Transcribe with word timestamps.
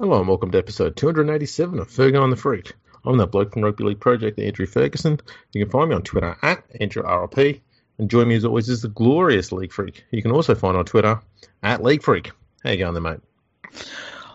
Hello 0.00 0.18
and 0.18 0.26
welcome 0.26 0.50
to 0.50 0.58
episode 0.58 0.96
287 0.96 1.78
of 1.78 1.86
Fergo 1.88 2.24
and 2.24 2.32
the 2.32 2.36
Freak. 2.36 2.72
I'm 3.04 3.16
that 3.18 3.28
bloke 3.28 3.52
from 3.52 3.62
Rugby 3.62 3.84
League 3.84 4.00
Project, 4.00 4.40
Andrew 4.40 4.66
Ferguson. 4.66 5.20
You 5.52 5.64
can 5.64 5.70
find 5.70 5.88
me 5.88 5.94
on 5.94 6.02
Twitter 6.02 6.36
at 6.42 6.68
AndrewRLP. 6.80 7.60
And 7.98 8.10
join 8.10 8.26
me 8.26 8.34
as 8.34 8.44
always 8.44 8.68
is 8.68 8.82
the 8.82 8.88
glorious 8.88 9.52
League 9.52 9.72
Freak. 9.72 10.04
You 10.10 10.20
can 10.20 10.32
also 10.32 10.56
find 10.56 10.76
on 10.76 10.84
Twitter 10.84 11.20
at 11.62 11.80
League 11.80 12.02
Freak. 12.02 12.32
How 12.64 12.70
you 12.70 12.78
going 12.78 12.94
there, 12.94 13.02
mate? 13.02 13.20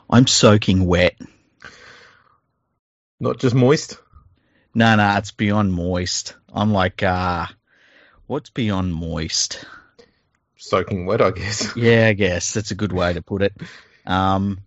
I'm 0.09 0.27
soaking 0.27 0.85
wet. 0.85 1.17
Not 3.19 3.37
just 3.37 3.53
moist? 3.53 3.99
No, 4.73 4.95
no, 4.95 5.17
it's 5.17 5.31
beyond 5.31 5.73
moist. 5.73 6.37
I'm 6.53 6.71
like, 6.71 7.03
uh, 7.03 7.47
what's 8.27 8.49
beyond 8.49 8.95
moist? 8.95 9.65
Soaking 10.55 11.05
wet, 11.05 11.21
I 11.21 11.31
guess. 11.31 11.75
Yeah, 11.75 12.07
I 12.07 12.13
guess 12.13 12.53
that's 12.53 12.71
a 12.71 12.75
good 12.75 12.93
way 12.93 13.11
to 13.11 13.21
put 13.21 13.41
it. 13.41 13.53
Um, 14.05 14.59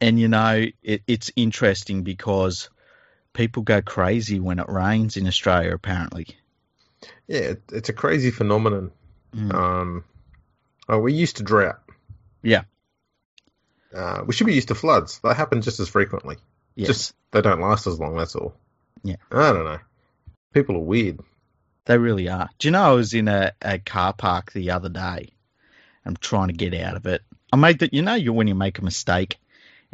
and 0.00 0.18
you 0.18 0.28
know, 0.28 0.66
it, 0.82 1.02
it's 1.06 1.30
interesting 1.36 2.02
because 2.02 2.68
people 3.32 3.62
go 3.62 3.82
crazy 3.82 4.40
when 4.40 4.58
it 4.58 4.68
rains 4.68 5.16
in 5.16 5.26
Australia. 5.26 5.72
Apparently, 5.74 6.26
Yeah, 7.26 7.38
it, 7.40 7.62
it's 7.72 7.88
a 7.88 7.92
crazy 7.94 8.30
phenomenon. 8.30 8.90
Mm. 9.34 9.54
Um, 9.54 10.04
oh, 10.88 10.98
we're 10.98 11.08
used 11.08 11.36
to 11.38 11.42
drought. 11.42 11.80
Yeah. 12.42 12.62
Uh, 13.94 14.22
we 14.26 14.32
should 14.32 14.46
be 14.46 14.54
used 14.54 14.68
to 14.68 14.74
floods. 14.74 15.20
They 15.22 15.32
happen 15.34 15.62
just 15.62 15.80
as 15.80 15.88
frequently. 15.88 16.36
yes, 16.74 16.88
Just 16.88 17.14
they 17.30 17.40
don't 17.42 17.60
last 17.60 17.86
as 17.86 17.98
long. 18.00 18.16
That's 18.16 18.34
all. 18.34 18.54
Yeah. 19.02 19.16
I 19.30 19.52
don't 19.52 19.64
know. 19.64 19.78
People 20.52 20.76
are 20.76 20.80
weird. 20.80 21.20
they 21.86 21.98
really 21.98 22.28
are. 22.28 22.48
Do 22.58 22.68
you 22.68 22.72
know 22.72 22.82
I 22.82 22.92
was 22.92 23.14
in 23.14 23.28
a, 23.28 23.52
a 23.62 23.78
car 23.78 24.12
park 24.12 24.52
the 24.52 24.70
other 24.72 24.88
day? 24.88 25.30
I'm 26.04 26.16
trying 26.16 26.48
to 26.48 26.54
get 26.54 26.74
out 26.74 26.96
of 26.96 27.06
it. 27.06 27.22
I 27.52 27.56
made 27.56 27.78
that. 27.80 27.94
You 27.94 28.02
know, 28.02 28.14
you 28.14 28.32
when 28.32 28.46
you 28.46 28.54
make 28.54 28.78
a 28.78 28.84
mistake 28.84 29.38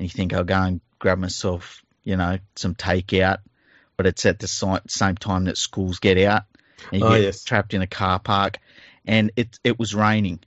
and 0.01 0.07
you 0.07 0.11
think 0.17 0.33
I'll 0.33 0.45
go 0.45 0.63
and 0.63 0.81
grab 0.99 1.19
myself, 1.19 1.83
you 2.05 2.17
know, 2.17 2.39
some 2.57 2.75
takeout, 2.75 3.41
but 3.99 4.07
it's 4.07 4.25
at 4.25 4.39
the 4.39 4.49
same 4.49 5.17
time 5.17 5.45
that 5.45 5.59
schools 5.59 5.99
get 5.99 6.17
out 6.17 6.45
and 6.91 7.03
you 7.03 7.07
Oh, 7.07 7.15
get 7.15 7.23
yes. 7.25 7.45
trapped 7.45 7.75
in 7.75 7.83
a 7.83 7.87
car 7.87 8.19
park, 8.19 8.57
and 9.05 9.31
it 9.37 9.59
it 9.63 9.79
was 9.79 9.95
raining, 9.95 10.41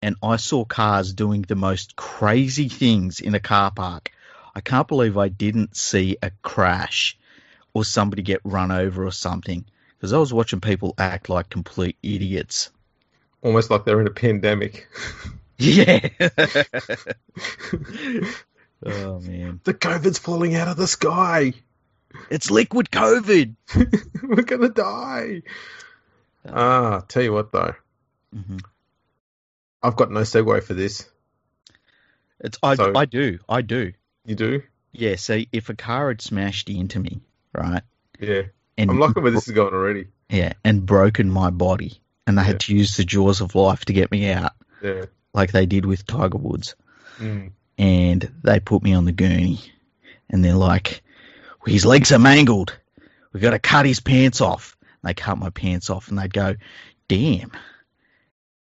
and 0.00 0.14
I 0.22 0.36
saw 0.36 0.64
cars 0.64 1.14
doing 1.14 1.42
the 1.42 1.56
most 1.56 1.96
crazy 1.96 2.68
things 2.68 3.18
in 3.18 3.34
a 3.34 3.40
car 3.40 3.72
park. 3.72 4.12
I 4.54 4.60
can't 4.60 4.86
believe 4.86 5.18
I 5.18 5.30
didn't 5.30 5.76
see 5.76 6.16
a 6.22 6.30
crash 6.42 7.18
or 7.74 7.84
somebody 7.84 8.22
get 8.22 8.40
run 8.44 8.70
over 8.70 9.04
or 9.04 9.10
something 9.10 9.64
because 9.96 10.12
I 10.12 10.18
was 10.18 10.32
watching 10.32 10.60
people 10.60 10.94
act 10.96 11.28
like 11.28 11.50
complete 11.50 11.96
idiots. 12.04 12.70
Almost 13.42 13.68
like 13.68 13.84
they're 13.84 14.00
in 14.00 14.06
a 14.06 14.10
pandemic. 14.10 14.86
Yeah. 15.58 16.08
oh 18.86 19.20
man, 19.20 19.60
the 19.64 19.74
COVID's 19.74 20.18
falling 20.18 20.54
out 20.54 20.68
of 20.68 20.76
the 20.76 20.86
sky. 20.86 21.52
it's 22.30 22.50
liquid 22.50 22.90
COVID. 22.90 23.54
We're 24.22 24.42
gonna 24.42 24.68
die. 24.68 25.42
Ah, 26.48 27.02
tell 27.08 27.22
you 27.22 27.32
what 27.32 27.52
though, 27.52 27.74
hmm 28.34 28.58
I've 29.82 29.96
got 29.96 30.10
no 30.12 30.20
segue 30.20 30.62
for 30.62 30.74
this. 30.74 31.08
It's 32.40 32.58
I 32.62 32.74
So- 32.76 32.92
I 32.94 33.04
do 33.04 33.38
I 33.48 33.62
do 33.62 33.92
You 34.24 34.34
do? 34.34 34.62
yeah. 34.92 35.16
So 35.16 35.40
if 35.52 35.68
a 35.68 35.74
car 35.74 36.08
had 36.08 36.20
smashed 36.20 36.68
into 36.68 36.98
me, 37.00 37.20
right, 37.52 37.82
Yeah. 38.20 38.42
and 38.78 38.90
I'm 38.90 38.98
liking 38.98 39.22
where 39.22 39.32
this 39.32 39.48
is 39.48 39.54
going 39.54 39.74
already. 39.74 40.08
yeah, 40.28 40.52
and 40.64 40.84
broken 40.86 41.30
my 41.30 41.50
body, 41.50 42.00
and 42.26 42.36
they 42.38 42.42
Yeah. 42.42 42.46
had 42.48 42.60
to 42.60 42.74
use 42.76 42.96
the 42.96 43.04
jaws 43.04 43.40
of 43.40 43.54
life 43.54 43.84
to 43.86 43.92
get 43.92 44.10
me 44.10 44.30
out, 44.30 44.52
Yeah. 44.82 45.06
like 45.34 45.52
they 45.52 45.66
did 45.66 45.84
with 45.86 46.06
Tiger 46.06 46.38
Woods, 46.38 46.74
Mm. 47.18 47.52
And 47.82 48.30
they 48.44 48.60
put 48.60 48.80
me 48.80 48.94
on 48.94 49.04
the 49.06 49.10
gurney, 49.10 49.58
and 50.30 50.44
they're 50.44 50.54
like, 50.54 51.02
well, 51.60 51.72
"His 51.72 51.84
legs 51.84 52.12
are 52.12 52.18
mangled. 52.20 52.78
We've 53.32 53.42
got 53.42 53.50
to 53.50 53.58
cut 53.58 53.86
his 53.86 53.98
pants 53.98 54.40
off." 54.40 54.76
And 54.80 55.08
they 55.08 55.14
cut 55.14 55.36
my 55.36 55.50
pants 55.50 55.90
off, 55.90 56.08
and 56.08 56.16
they'd 56.16 56.32
go, 56.32 56.54
"Damn, 57.08 57.50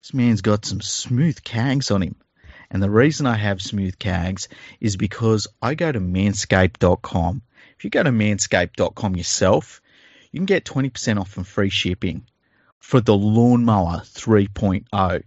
this 0.01 0.15
man's 0.15 0.41
got 0.41 0.65
some 0.65 0.81
smooth 0.81 1.39
cags 1.43 1.93
on 1.93 2.01
him." 2.01 2.15
And 2.71 2.81
the 2.81 2.89
reason 2.89 3.27
I 3.27 3.35
have 3.35 3.61
smooth 3.61 3.99
cags 3.99 4.47
is 4.79 4.97
because 4.97 5.47
I 5.61 5.75
go 5.75 5.91
to 5.91 5.99
manscaped.com. 5.99 7.43
If 7.77 7.83
you 7.83 7.91
go 7.91 8.01
to 8.01 8.09
manscaped.com 8.09 9.15
yourself, 9.15 9.81
you 10.31 10.39
can 10.39 10.47
get 10.47 10.65
20% 10.65 11.19
off 11.19 11.37
and 11.37 11.45
free 11.45 11.69
shipping 11.69 12.25
for 12.79 12.99
the 12.99 13.15
Lawnmower 13.15 14.01
3.0, 14.03 15.23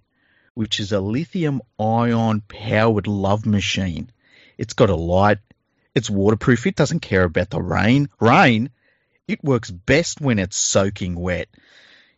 which 0.55 0.81
is 0.81 0.93
a 0.93 1.01
lithium 1.01 1.61
ion 1.79 2.41
powered 2.41 3.07
love 3.07 3.45
machine. 3.45 4.11
It's 4.57 4.75
got 4.75 4.91
a 4.91 4.97
light, 4.97 5.39
it's 5.95 6.09
waterproof, 6.09 6.67
it 6.67 6.77
doesn't 6.77 7.01
care 7.01 7.25
about 7.25 7.51
the 7.51 7.61
rain. 7.61 8.09
Rain, 8.21 8.71
it 9.27 9.43
works 9.43 9.71
best 9.71 10.21
when 10.21 10.39
it's 10.39 10.57
soaking 10.57 11.15
wet. 11.17 11.49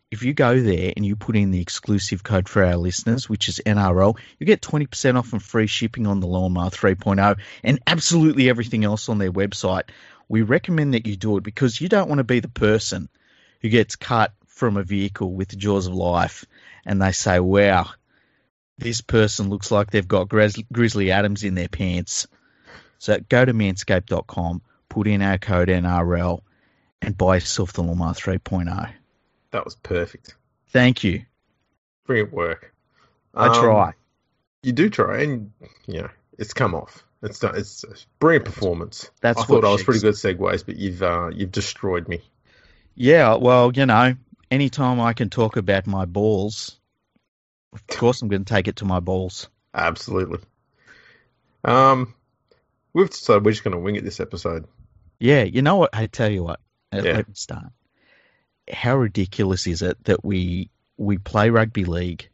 If 0.09 0.23
you 0.23 0.33
go 0.33 0.59
there 0.61 0.93
and 0.95 1.05
you 1.05 1.17
put 1.17 1.35
in 1.35 1.51
the 1.51 1.59
exclusive 1.59 2.23
code 2.23 2.47
for 2.47 2.63
our 2.63 2.77
listeners, 2.77 3.27
which 3.27 3.49
is 3.49 3.61
NRL, 3.65 4.17
you 4.39 4.45
get 4.45 4.61
20% 4.61 5.17
off 5.17 5.33
and 5.33 5.43
free 5.43 5.67
shipping 5.67 6.07
on 6.07 6.21
the 6.21 6.27
Lawnmower 6.27 6.69
3.0 6.69 7.37
and 7.63 7.79
absolutely 7.85 8.49
everything 8.49 8.85
else 8.85 9.09
on 9.09 9.17
their 9.17 9.31
website. 9.31 9.89
We 10.29 10.43
recommend 10.43 10.93
that 10.93 11.07
you 11.07 11.17
do 11.17 11.37
it 11.37 11.43
because 11.43 11.81
you 11.81 11.89
don't 11.89 12.07
want 12.07 12.19
to 12.19 12.23
be 12.23 12.39
the 12.39 12.47
person 12.47 13.09
who 13.61 13.69
gets 13.69 13.95
cut 13.97 14.31
from 14.45 14.77
a 14.77 14.83
vehicle 14.83 15.33
with 15.33 15.49
the 15.49 15.55
jaws 15.57 15.87
of 15.87 15.93
life 15.93 16.45
and 16.85 17.01
they 17.01 17.11
say, 17.11 17.39
wow, 17.39 17.89
this 18.77 19.01
person 19.01 19.49
looks 19.49 19.71
like 19.71 19.91
they've 19.91 20.07
got 20.07 20.29
Grizz- 20.29 20.65
Grizzly 20.71 21.11
Adams 21.11 21.43
in 21.43 21.55
their 21.55 21.67
pants. 21.67 22.27
So 22.99 23.17
go 23.29 23.45
to 23.45 23.53
manscaped.com, 23.53 24.61
put 24.89 25.07
in 25.07 25.21
our 25.21 25.37
code 25.37 25.69
NRL, 25.69 26.41
and 27.01 27.17
buy 27.17 27.35
yourself 27.35 27.73
the 27.73 27.83
Lawnmower 27.83 28.13
3.0. 28.13 28.89
That 29.51 29.65
was 29.65 29.75
perfect. 29.75 30.35
Thank 30.69 31.03
you. 31.03 31.23
Brilliant 32.05 32.33
work. 32.33 32.73
I 33.33 33.47
Um, 33.47 33.53
try. 33.53 33.93
You 34.63 34.73
do 34.73 34.89
try, 34.89 35.21
and 35.21 35.51
you 35.85 36.01
know 36.01 36.09
it's 36.37 36.53
come 36.53 36.73
off. 36.73 37.03
It's 37.21 37.39
done. 37.39 37.55
It's 37.55 37.83
a 37.83 37.93
brilliant 38.19 38.45
performance. 38.45 39.09
That's 39.21 39.39
I 39.39 39.43
thought 39.43 39.63
what 39.63 39.65
I 39.65 39.71
was 39.71 39.83
pretty 39.83 40.01
good 40.01 40.15
segues, 40.15 40.65
but 40.65 40.75
you've 40.75 41.01
uh, 41.03 41.29
you've 41.33 41.51
destroyed 41.51 42.07
me. 42.07 42.21
Yeah, 42.95 43.35
well, 43.35 43.71
you 43.73 43.85
know, 43.85 44.15
anytime 44.49 44.99
I 44.99 45.13
can 45.13 45.29
talk 45.29 45.55
about 45.57 45.85
my 45.87 46.05
balls, 46.05 46.77
of 47.73 47.85
course 47.87 48.21
I'm 48.21 48.27
going 48.27 48.45
to 48.45 48.53
take 48.53 48.67
it 48.67 48.77
to 48.77 48.85
my 48.85 48.99
balls. 48.99 49.49
Absolutely. 49.73 50.39
Um, 51.63 52.13
we've 52.93 53.09
decided 53.09 53.45
we're 53.45 53.51
just 53.51 53.63
going 53.63 53.73
to 53.73 53.79
wing 53.79 53.95
it 53.95 54.03
this 54.03 54.19
episode. 54.19 54.65
Yeah, 55.19 55.43
you 55.43 55.61
know 55.61 55.77
what? 55.77 55.91
I 55.93 56.07
tell 56.07 56.29
you 56.29 56.43
what. 56.43 56.59
Yeah. 56.93 57.01
Let 57.01 57.27
me 57.27 57.33
start. 57.35 57.67
How 58.71 58.97
ridiculous 58.97 59.67
is 59.67 59.81
it 59.81 60.03
that 60.05 60.23
we 60.23 60.69
we 60.97 61.17
play 61.17 61.49
rugby 61.49 61.85
league? 61.85 62.29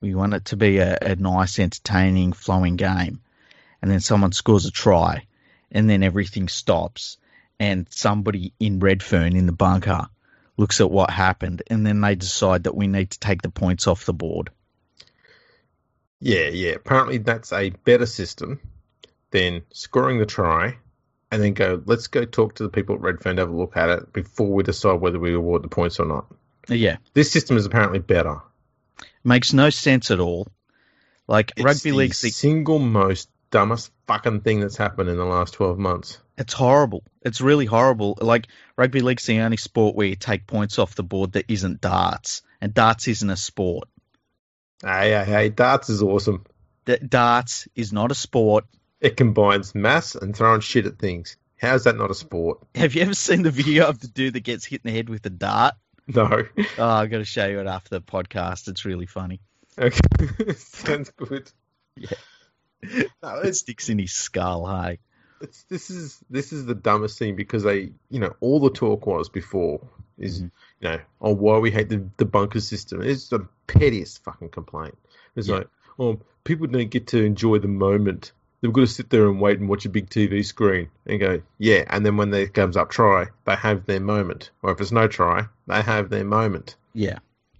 We 0.00 0.14
want 0.14 0.34
it 0.34 0.46
to 0.46 0.56
be 0.56 0.78
a, 0.78 0.98
a 1.00 1.16
nice, 1.16 1.58
entertaining, 1.58 2.32
flowing 2.32 2.76
game, 2.76 3.20
and 3.80 3.90
then 3.90 4.00
someone 4.00 4.32
scores 4.32 4.66
a 4.66 4.70
try, 4.70 5.26
and 5.70 5.88
then 5.88 6.02
everything 6.02 6.48
stops, 6.48 7.18
and 7.58 7.86
somebody 7.90 8.52
in 8.60 8.78
Redfern 8.78 9.36
in 9.36 9.46
the 9.46 9.52
bunker 9.52 10.06
looks 10.56 10.80
at 10.80 10.90
what 10.90 11.10
happened, 11.10 11.62
and 11.68 11.86
then 11.86 12.00
they 12.00 12.14
decide 12.14 12.64
that 12.64 12.76
we 12.76 12.86
need 12.86 13.10
to 13.10 13.20
take 13.20 13.42
the 13.42 13.50
points 13.50 13.86
off 13.86 14.06
the 14.06 14.12
board. 14.12 14.50
Yeah, 16.20 16.48
yeah. 16.48 16.72
Apparently, 16.72 17.18
that's 17.18 17.52
a 17.52 17.70
better 17.70 18.06
system 18.06 18.60
than 19.30 19.62
scoring 19.72 20.18
the 20.18 20.26
try 20.26 20.76
and 21.30 21.42
then 21.42 21.52
go. 21.54 21.82
Let's 21.84 22.06
go 22.06 22.24
talk 22.24 22.54
to 22.56 22.62
the 22.62 22.68
people 22.68 22.94
at 22.94 23.00
Redfern 23.02 23.36
to 23.36 23.42
have 23.42 23.50
a 23.50 23.56
look 23.56 23.76
at 23.76 23.88
it 23.90 24.12
before 24.12 24.52
we 24.52 24.62
decide 24.62 25.00
whether 25.00 25.18
we 25.18 25.34
award 25.34 25.62
the 25.62 25.68
points 25.68 26.00
or 26.00 26.06
not. 26.06 26.26
Uh, 26.70 26.74
yeah, 26.74 26.96
This 27.14 27.30
system 27.30 27.56
is 27.56 27.66
apparently 27.66 27.98
better. 27.98 28.40
makes 29.24 29.52
no 29.52 29.70
sense 29.70 30.10
at 30.10 30.20
all. 30.20 30.48
Like 31.28 31.52
It's 31.56 31.64
rugby 31.64 31.90
the 31.90 31.96
league's 31.96 32.20
the 32.20 32.30
single 32.30 32.78
most 32.78 33.28
dumbest 33.50 33.90
fucking 34.06 34.40
thing 34.40 34.60
that's 34.60 34.76
happened 34.76 35.08
in 35.08 35.16
the 35.16 35.24
last 35.24 35.54
twelve 35.54 35.78
months. 35.78 36.18
It's 36.38 36.52
horrible. 36.52 37.02
It's 37.22 37.40
really 37.40 37.66
horrible. 37.66 38.16
Like 38.20 38.48
rugby 38.76 39.00
league's 39.00 39.26
the 39.26 39.40
only 39.40 39.56
sport 39.56 39.96
where 39.96 40.06
you 40.06 40.16
take 40.16 40.46
points 40.46 40.78
off 40.78 40.94
the 40.94 41.02
board 41.02 41.32
that 41.32 41.46
isn't 41.48 41.80
darts, 41.80 42.42
and 42.60 42.72
darts 42.74 43.08
isn't 43.08 43.28
a 43.30 43.36
sport. 43.36 43.88
Hey, 44.82 45.10
hey, 45.10 45.24
hey! 45.24 45.48
Darts 45.48 45.88
is 45.88 46.02
awesome. 46.02 46.44
D- 46.84 46.98
darts 46.98 47.66
is 47.74 47.92
not 47.92 48.10
a 48.10 48.14
sport. 48.14 48.64
It 49.00 49.16
combines 49.16 49.74
mass 49.74 50.14
and 50.14 50.36
throwing 50.36 50.60
shit 50.60 50.86
at 50.86 50.98
things. 50.98 51.36
How 51.56 51.74
is 51.74 51.84
that 51.84 51.96
not 51.96 52.10
a 52.10 52.14
sport? 52.14 52.58
Have 52.74 52.94
you 52.94 53.02
ever 53.02 53.14
seen 53.14 53.42
the 53.42 53.50
video 53.50 53.86
of 53.86 53.98
the 54.00 54.08
dude 54.08 54.34
that 54.34 54.40
gets 54.40 54.64
hit 54.64 54.82
in 54.84 54.90
the 54.90 54.96
head 54.96 55.08
with 55.08 55.24
a 55.26 55.30
dart? 55.30 55.74
No. 56.06 56.44
Oh, 56.78 56.84
I've 56.88 57.10
got 57.10 57.18
to 57.18 57.24
show 57.24 57.46
you 57.46 57.60
it 57.60 57.66
after 57.66 57.90
the 57.90 58.00
podcast. 58.02 58.68
It's 58.68 58.84
really 58.84 59.06
funny. 59.06 59.40
Okay, 59.78 59.98
sounds 60.56 61.10
good. 61.16 61.50
Yeah. 61.96 62.10
No, 63.22 63.40
It 63.40 63.54
sticks 63.54 63.88
in 63.88 63.98
his 63.98 64.12
skull. 64.12 64.66
Hey, 64.66 64.98
it's 65.40 65.62
this 65.64 65.90
is 65.90 66.18
this 66.30 66.52
is 66.52 66.66
the 66.66 66.74
dumbest 66.74 67.18
thing 67.18 67.36
because 67.36 67.62
they, 67.62 67.92
you 68.10 68.18
know, 68.20 68.34
all 68.40 68.60
the 68.60 68.70
talk 68.70 69.06
was 69.06 69.28
before 69.28 69.80
is, 70.18 70.40
Mhm. 70.42 70.50
you 70.80 70.88
know, 70.88 71.00
oh 71.20 71.34
why 71.34 71.58
we 71.58 71.70
hate 71.70 71.88
the 71.88 72.04
the 72.16 72.24
bunker 72.24 72.60
system. 72.60 73.02
It's 73.02 73.28
the 73.28 73.46
pettiest 73.66 74.24
fucking 74.24 74.50
complaint. 74.50 74.96
It's 75.34 75.48
Yeah. 75.48 75.56
like, 75.56 75.68
oh, 75.98 76.20
people 76.44 76.66
don't 76.66 76.90
get 76.90 77.08
to 77.08 77.22
enjoy 77.22 77.58
the 77.58 77.68
moment 77.68 78.32
they've 78.62 78.72
got 78.72 78.80
to 78.80 78.86
sit 78.86 79.10
there 79.10 79.28
and 79.28 79.38
wait 79.38 79.60
and 79.60 79.68
watch 79.68 79.84
a 79.84 79.88
big 79.90 80.08
TV 80.08 80.42
screen 80.42 80.88
and 81.04 81.20
go, 81.20 81.42
yeah. 81.58 81.84
And 81.88 82.04
then 82.06 82.16
when 82.16 82.30
there 82.30 82.46
comes 82.48 82.74
up 82.76 82.88
try, 82.90 83.26
they 83.44 83.54
have 83.54 83.84
their 83.84 84.00
moment. 84.00 84.50
Or 84.62 84.72
if 84.72 84.80
it's 84.80 84.90
no 84.92 85.06
try, 85.06 85.46
they 85.66 85.82
have 85.82 86.08
their 86.08 86.24
moment. 86.24 86.74
Yeah. 86.94 87.18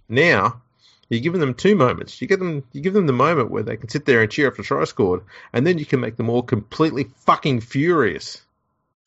Now 0.09 0.61
you're 1.09 1.21
giving 1.21 1.39
them 1.39 1.53
two 1.53 1.75
moments. 1.75 2.21
You 2.21 2.27
give 2.27 2.39
them 2.39 2.63
you 2.73 2.81
give 2.81 2.93
them 2.93 3.07
the 3.07 3.13
moment 3.13 3.51
where 3.51 3.63
they 3.63 3.77
can 3.77 3.89
sit 3.89 4.05
there 4.05 4.21
and 4.21 4.31
cheer 4.31 4.47
after 4.47 4.63
try 4.63 4.83
scored, 4.83 5.21
and 5.53 5.65
then 5.65 5.77
you 5.77 5.85
can 5.85 5.99
make 5.99 6.17
them 6.17 6.29
all 6.29 6.43
completely 6.43 7.05
fucking 7.25 7.61
furious. 7.61 8.41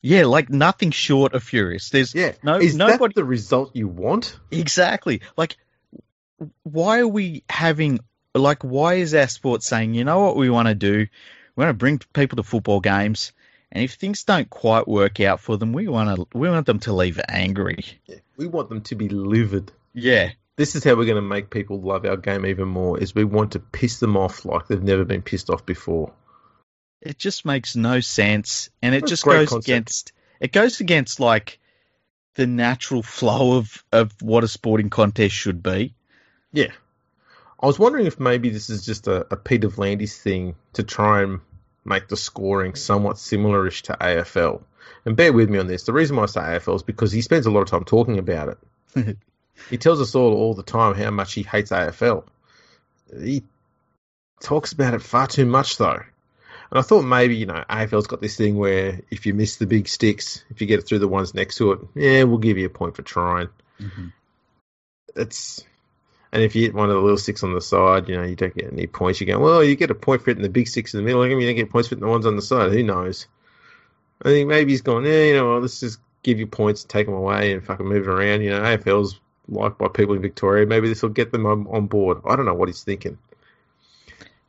Yeah, 0.01 0.25
like 0.25 0.49
nothing 0.49 0.89
short 0.91 1.33
of 1.33 1.43
furious. 1.43 1.89
There's 1.89 2.15
Yeah, 2.15 2.33
no 2.41 2.57
is 2.57 2.75
nobody 2.75 3.13
that 3.13 3.21
the 3.21 3.25
result 3.25 3.75
you 3.75 3.87
want? 3.87 4.39
exactly 4.49 5.21
like 5.37 5.57
why 6.63 6.99
are 6.99 7.07
we 7.07 7.43
having 7.49 7.99
like 8.33 8.63
why 8.63 8.95
is 8.95 9.13
our 9.13 9.27
sport 9.27 9.61
saying 9.61 9.93
you 9.93 10.03
know 10.03 10.19
what 10.21 10.35
we 10.35 10.49
want 10.49 10.67
to 10.67 10.75
do? 10.75 11.07
We 11.55 11.63
want 11.63 11.69
to 11.69 11.73
bring 11.77 11.99
people 12.13 12.37
to 12.37 12.43
football 12.43 12.79
games, 12.79 13.33
and 13.71 13.83
if 13.83 13.93
things 13.93 14.23
don't 14.23 14.49
quite 14.49 14.87
work 14.87 15.19
out 15.19 15.39
for 15.39 15.57
them, 15.57 15.73
we 15.73 15.87
want 15.87 16.15
to 16.15 16.37
we 16.37 16.49
want 16.49 16.65
them 16.65 16.79
to 16.79 16.93
leave 16.93 17.19
angry. 17.27 17.83
Yeah, 18.07 18.17
we 18.37 18.47
want 18.47 18.69
them 18.69 18.81
to 18.81 18.95
be 18.95 19.09
livid. 19.09 19.71
Yeah, 19.93 20.31
This 20.61 20.75
is 20.75 20.83
how 20.83 20.93
we're 20.95 21.05
going 21.05 21.15
to 21.15 21.21
make 21.23 21.49
people 21.49 21.81
love 21.81 22.05
our 22.05 22.17
game 22.17 22.45
even 22.45 22.67
more. 22.67 22.99
Is 22.99 23.15
we 23.15 23.23
want 23.23 23.53
to 23.53 23.59
piss 23.59 23.99
them 23.99 24.15
off 24.15 24.45
like 24.45 24.67
they've 24.67 24.83
never 24.83 25.03
been 25.05 25.23
pissed 25.23 25.49
off 25.49 25.65
before. 25.65 26.13
it 27.01 27.17
just 27.17 27.45
makes 27.45 27.75
no 27.75 27.99
sense, 27.99 28.69
and 28.83 28.93
it 28.93 29.01
That's 29.01 29.09
just 29.09 29.25
goes 29.25 29.49
concept. 29.49 29.65
against 29.67 30.11
it 30.39 30.51
goes 30.51 30.79
against 30.79 31.19
like 31.19 31.59
the 32.35 32.45
natural 32.45 33.01
flow 33.01 33.57
of 33.57 33.83
of 33.91 34.13
what 34.21 34.43
a 34.43 34.47
sporting 34.47 34.91
contest 34.91 35.33
should 35.33 35.63
be. 35.63 35.95
Yeah. 36.53 36.71
I 37.59 37.65
was 37.65 37.79
wondering 37.79 38.05
if 38.05 38.19
maybe 38.19 38.49
this 38.49 38.69
is 38.69 38.85
just 38.85 39.07
a, 39.07 39.25
a 39.33 39.37
Peter 39.37 39.69
V'landys 39.69 40.15
thing 40.17 40.55
to 40.73 40.83
try 40.83 41.23
and 41.23 41.39
make 41.85 42.07
the 42.07 42.17
scoring 42.17 42.75
somewhat 42.75 43.15
similarish 43.17 43.81
to 43.83 43.97
AFL. 43.99 44.61
And 45.05 45.15
bear 45.15 45.33
with 45.33 45.49
me 45.49 45.57
on 45.59 45.67
this. 45.67 45.83
The 45.83 45.93
reason 45.93 46.15
why 46.17 46.23
I 46.23 46.27
say 46.27 46.41
AFL 46.41 46.75
is 46.75 46.83
because 46.83 47.11
he 47.11 47.21
spends 47.21 47.47
a 47.47 47.51
lot 47.51 47.61
of 47.61 47.69
time 47.69 47.83
talking 47.85 48.19
about 48.19 48.57
it. 48.95 49.17
he 49.69 49.77
tells 49.77 50.01
us 50.01 50.15
all 50.15 50.33
all 50.33 50.53
the 50.53 50.63
time 50.63 50.95
how 50.95 51.11
much 51.11 51.33
he 51.33 51.43
hates 51.43 51.71
AFL. 51.71 52.25
He 53.21 53.43
talks 54.41 54.73
about 54.73 54.93
it 54.93 55.01
far 55.01 55.27
too 55.27 55.45
much 55.45 55.77
though. 55.77 56.01
And 56.71 56.79
I 56.79 56.81
thought 56.81 57.01
maybe, 57.01 57.35
you 57.35 57.45
know, 57.45 57.63
AFL's 57.69 58.07
got 58.07 58.21
this 58.21 58.37
thing 58.37 58.57
where 58.57 59.01
if 59.09 59.25
you 59.25 59.33
miss 59.33 59.57
the 59.57 59.67
big 59.67 59.89
sticks, 59.89 60.43
if 60.49 60.61
you 60.61 60.67
get 60.67 60.79
it 60.79 60.83
through 60.83 60.99
the 60.99 61.07
ones 61.07 61.33
next 61.33 61.57
to 61.57 61.73
it, 61.73 61.79
yeah, 61.95 62.23
we'll 62.23 62.37
give 62.37 62.57
you 62.57 62.65
a 62.65 62.69
point 62.69 62.95
for 62.95 63.01
trying 63.01 63.49
mm-hmm. 63.79 64.07
it's 65.15 65.63
and 66.33 66.43
if 66.43 66.55
you 66.55 66.61
hit 66.61 66.73
one 66.73 66.89
of 66.89 66.95
the 66.95 67.01
little 67.01 67.17
sticks 67.17 67.43
on 67.43 67.53
the 67.53 67.59
side, 67.59 68.07
you 68.07 68.15
know, 68.15 68.23
you 68.23 68.37
don't 68.37 68.55
get 68.55 68.71
any 68.71 68.87
points. 68.87 69.19
You 69.19 69.27
go, 69.27 69.39
well, 69.39 69.61
you 69.61 69.75
get 69.75 69.91
a 69.91 69.95
point 69.95 70.21
for 70.21 70.31
hitting 70.31 70.43
the 70.43 70.49
big 70.49 70.69
sticks 70.69 70.93
in 70.93 70.99
the 70.99 71.03
middle. 71.03 71.27
You 71.27 71.45
don't 71.45 71.55
get 71.55 71.69
points 71.69 71.89
for 71.89 71.95
hitting 71.95 72.05
the 72.05 72.11
ones 72.11 72.25
on 72.25 72.37
the 72.37 72.41
side. 72.41 72.71
Who 72.71 72.83
knows? 72.83 73.27
I 74.23 74.29
think 74.29 74.47
maybe 74.47 74.71
he's 74.71 74.81
gone, 74.81 75.03
yeah, 75.03 75.23
you 75.25 75.33
know, 75.33 75.49
well, 75.49 75.59
let's 75.59 75.81
just 75.81 75.99
give 76.23 76.39
you 76.39 76.47
points 76.47 76.83
and 76.83 76.89
take 76.89 77.07
them 77.07 77.15
away 77.15 77.51
and 77.51 77.63
fucking 77.63 77.85
move 77.85 78.07
it 78.07 78.09
around. 78.09 78.43
You 78.43 78.51
know, 78.51 78.61
AFL's 78.61 79.19
liked 79.51 79.77
by 79.77 79.87
people 79.87 80.15
in 80.15 80.21
Victoria. 80.21 80.65
Maybe 80.65 80.87
this 80.87 81.01
will 81.01 81.09
get 81.09 81.31
them 81.31 81.45
on, 81.45 81.67
on 81.67 81.87
board. 81.87 82.21
I 82.25 82.35
don't 82.35 82.45
know 82.45 82.53
what 82.53 82.69
he's 82.69 82.83
thinking. 82.83 83.17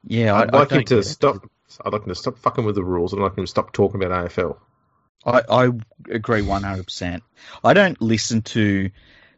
Yeah, 0.04 0.34
I, 0.34 0.42
I'd 0.42 0.54
I 0.54 0.58
like 0.58 0.70
him 0.70 0.84
to 0.84 1.02
stop. 1.02 1.48
I'd 1.84 1.92
like 1.92 2.02
him 2.02 2.08
to 2.08 2.14
stop 2.14 2.38
fucking 2.38 2.64
with 2.64 2.74
the 2.74 2.84
rules. 2.84 3.12
And 3.12 3.20
I'd 3.20 3.26
like 3.26 3.38
him 3.38 3.44
to 3.44 3.50
stop 3.50 3.72
talking 3.72 4.02
about 4.02 4.30
AFL. 4.30 4.56
I, 5.24 5.42
I 5.48 5.70
agree 6.10 6.42
one 6.42 6.62
hundred 6.62 6.84
percent. 6.84 7.22
I 7.62 7.74
don't 7.74 8.00
listen 8.00 8.42
to 8.42 8.90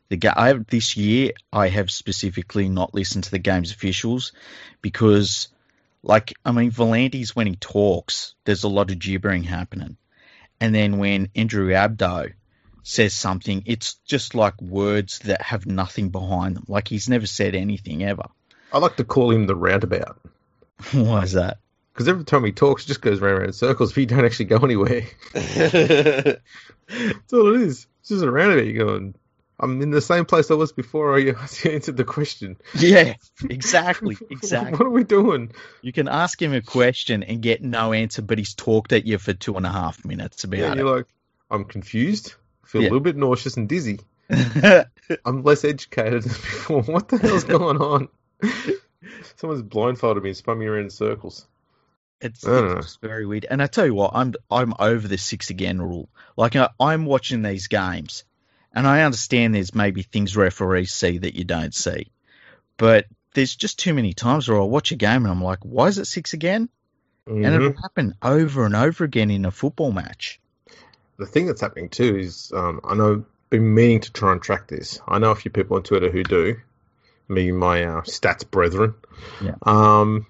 the 0.09 0.17
ga- 0.17 0.35
I 0.37 0.53
this 0.53 0.97
year. 0.97 1.33
I 1.53 1.69
have 1.69 1.91
specifically 1.91 2.69
not 2.69 2.95
listened 2.95 3.25
to 3.25 3.31
the 3.31 3.39
game's 3.39 3.73
officials 3.73 4.33
because, 4.81 5.49
like, 6.03 6.35
I 6.45 6.53
mean, 6.53 6.71
V'landys 6.71 7.31
when 7.31 7.47
he 7.47 7.57
talks, 7.57 8.35
there's 8.45 8.65
a 8.65 8.69
lot 8.69 8.91
of 8.91 8.99
gibbering 8.99 9.45
happening, 9.45 9.97
and 10.61 10.75
then 10.75 10.99
when 10.99 11.29
Andrew 11.35 11.69
Abdo 11.69 12.33
says 12.85 13.15
something, 13.15 13.65
it's 13.67 13.95
just 14.07 14.35
like 14.35 14.61
words 14.63 15.19
that 15.21 15.43
have 15.43 15.67
nothing 15.67 16.11
behind 16.11 16.57
them. 16.57 16.65
Like 16.69 16.87
he's 16.87 17.09
never 17.09 17.27
said 17.27 17.55
anything 17.55 18.05
ever. 18.05 18.27
I 18.73 18.79
like 18.79 18.97
to 18.97 19.05
call 19.05 19.31
him 19.31 19.47
the 19.47 19.57
roundabout 19.57 20.21
Why 20.93 21.23
is 21.23 21.33
that? 21.33 21.59
because 21.95 22.09
every 22.09 22.25
time 22.25 22.45
he 22.45 22.51
talks, 22.51 22.83
he 22.83 22.89
just 22.89 23.01
goes 23.01 23.21
round 23.21 23.35
and 23.35 23.39
round 23.43 23.49
in 23.51 23.53
circles, 23.53 23.93
but 23.93 24.01
you 24.01 24.07
don't 24.07 24.25
actually 24.25 24.47
go 24.47 24.59
anywhere. 24.59 25.03
That's 25.33 26.41
all 27.33 27.55
it 27.55 27.61
is. 27.61 27.87
It's 28.01 28.09
just 28.09 28.25
a 28.25 28.31
roundabout. 28.31 28.67
You're 28.67 28.85
going, 28.85 29.15
I'm 29.61 29.81
in 29.81 29.93
the 29.93 30.01
same 30.01 30.25
place 30.25 30.51
I 30.51 30.55
was 30.55 30.73
before 30.73 31.17
I 31.17 31.21
answered 31.65 31.97
the 31.97 32.05
question. 32.05 32.57
yeah, 32.77 33.15
exactly, 33.49 34.19
exactly. 34.29 34.73
what 34.73 34.87
are 34.87 34.91
we 34.91 35.05
doing? 35.05 35.53
You 35.83 35.93
can 35.93 36.09
ask 36.09 36.43
him 36.43 36.53
a 36.53 36.61
question 36.61 37.23
and 37.23 37.41
get 37.41 37.63
no 37.63 37.93
answer, 37.93 38.23
but 38.23 38.39
he's 38.39 38.55
talked 38.55 38.93
at 38.93 39.07
you 39.07 39.19
for 39.19 39.33
two 39.33 39.57
and 39.57 39.65
a 39.65 39.71
half 39.71 40.05
minutes 40.05 40.43
about 40.43 40.59
Yeah, 40.59 40.75
you're 40.75 40.97
like, 40.97 41.07
I'm 41.49 41.65
confused. 41.65 42.35
Feel 42.75 42.83
Yeah. 42.83 42.89
a 42.89 42.91
little 42.91 43.05
bit 43.05 43.15
nauseous 43.17 43.57
and 43.57 43.69
dizzy. 43.69 44.01
I'm 45.25 45.45
less 45.45 45.65
educated 45.65 46.25
than 46.25 46.33
before. 46.33 46.83
What 46.93 47.07
the 47.07 47.19
hell's 47.19 47.45
going 47.45 47.77
on? 47.77 48.09
Someone's 49.37 49.63
blindfolded 49.63 50.25
me 50.25 50.31
and 50.31 50.37
spun 50.37 50.59
me 50.59 50.67
around 50.67 50.83
in 50.85 50.91
circles. 50.91 51.47
it's 52.21 52.45
I 52.45 52.51
don't 52.51 52.71
know. 52.73 52.79
it's 52.79 52.97
very 52.97 53.27
weird. 53.27 53.47
And 53.49 53.63
I 53.63 53.69
tell 53.69 53.87
you 53.87 53.95
what, 53.95 54.11
I'm 54.13 54.35
I'm 54.51 54.75
over 54.81 55.07
the 55.07 55.19
six 55.19 55.51
again 55.51 55.81
rule. 55.81 56.09
Like 56.37 56.57
I, 56.57 56.71
I'm 56.81 57.05
watching 57.07 57.43
these 57.43 57.69
games, 57.69 58.25
and 58.73 58.89
I 58.89 59.03
understand 59.03 59.55
there's 59.55 59.73
maybe 59.73 60.03
things 60.03 60.37
referees 60.37 60.93
see 60.93 61.19
that 61.19 61.37
you 61.39 61.45
don't 61.45 61.73
see, 61.75 62.09
but 62.77 63.07
there's 63.35 63.55
just 63.55 63.79
too 63.79 63.95
many 63.95 64.15
times 64.15 64.49
where 64.49 64.61
I 64.61 64.65
watch 64.65 64.91
a 64.91 64.97
game 64.97 65.23
and 65.23 65.29
I'm 65.29 65.45
like, 65.45 65.61
why 65.63 65.87
is 65.87 65.99
it 65.99 66.07
six 66.07 66.33
again? 66.33 66.69
And 67.29 67.45
Mhm. 67.45 67.55
it'll 67.55 67.83
happen 67.83 68.15
over 68.21 68.65
and 68.67 68.75
over 68.75 69.05
again 69.05 69.31
in 69.31 69.45
a 69.45 69.53
football 69.53 69.93
match. 69.93 70.41
The 71.17 71.27
thing 71.27 71.47
that's 71.47 71.61
happening 71.61 71.89
too 71.89 72.17
is 72.17 72.53
um, 72.55 72.81
I 72.85 72.95
know 72.95 73.25
been 73.51 73.75
meaning 73.75 74.01
to 74.01 74.13
try 74.13 74.33
and 74.33 74.43
track 74.43 74.67
this. 74.69 75.01
I 75.07 75.19
know 75.19 75.31
a 75.31 75.37
few 75.37 75.51
people 75.51 75.77
on 75.77 75.83
Twitter 75.83 76.11
who 76.11 76.25
do. 76.25 76.57
Me, 77.29 77.53
my 77.53 77.85
uh, 77.85 78.01
stats 78.03 78.49
brethren. 78.49 78.95
Yeah. 79.41 79.55
Um, 79.63 80.27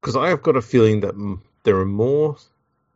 because 0.00 0.16
I 0.16 0.30
have 0.30 0.42
got 0.42 0.56
a 0.56 0.62
feeling 0.62 1.00
that 1.00 1.14
there 1.62 1.76
are 1.76 1.84
more 1.84 2.36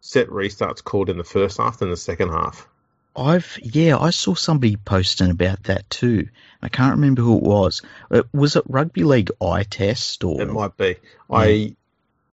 set 0.01 0.29
restarts 0.29 0.83
called 0.83 1.09
in 1.09 1.19
the 1.19 1.25
first 1.25 1.59
half 1.59 1.79
than 1.79 1.91
the 1.91 1.97
second 1.97 2.31
half. 2.31 2.67
I've 3.15 3.59
yeah, 3.63 3.97
I 3.99 4.11
saw 4.11 4.35
somebody 4.35 4.77
posting 4.77 5.31
about 5.31 5.65
that 5.65 5.89
too. 5.89 6.29
I 6.61 6.69
can't 6.69 6.97
remember 6.97 7.23
who 7.23 7.37
it 7.37 7.43
was. 7.43 7.83
Uh, 8.11 8.23
Was 8.33 8.57
it 8.57 8.65
rugby 8.67 9.05
league 9.05 9.31
eye 9.41 9.63
test 9.63 10.25
or 10.25 10.41
It 10.41 10.51
might 10.51 10.77
be. 10.77 10.97
I 11.31 11.77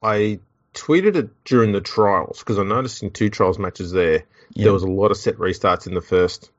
I 0.04 0.40
tweeted 0.74 1.16
it 1.16 1.44
during 1.46 1.72
the 1.72 1.82
trials 1.82 2.40
because 2.40 2.60
I 2.60 2.64
noticed 2.64 3.02
in 3.04 3.12
two 3.12 3.30
trials 3.30 3.58
matches 3.58 3.92
there 3.92 4.26
There 4.64 4.74
was 4.74 4.84
a 4.84 4.88
lot 4.88 5.12
of 5.12 5.18
set 5.18 5.36
restarts 5.38 5.88
in 5.88 5.94
the 5.94 6.02
first 6.02 6.52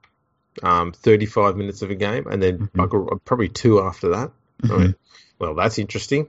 um, 0.63 0.93
35 0.93 1.57
minutes 1.57 1.83
of 1.83 1.91
a 1.91 1.95
game, 1.95 2.27
and 2.27 2.43
then 2.43 2.69
Mhm. 2.75 3.13
I 3.13 3.17
probably 3.25 3.49
two 3.49 3.81
after 3.81 4.11
that. 4.11 4.33
I 4.63 4.67
Mhm. 4.67 4.79
mean, 4.81 4.95
well, 5.39 5.55
that's 5.55 5.79
interesting. 5.79 6.29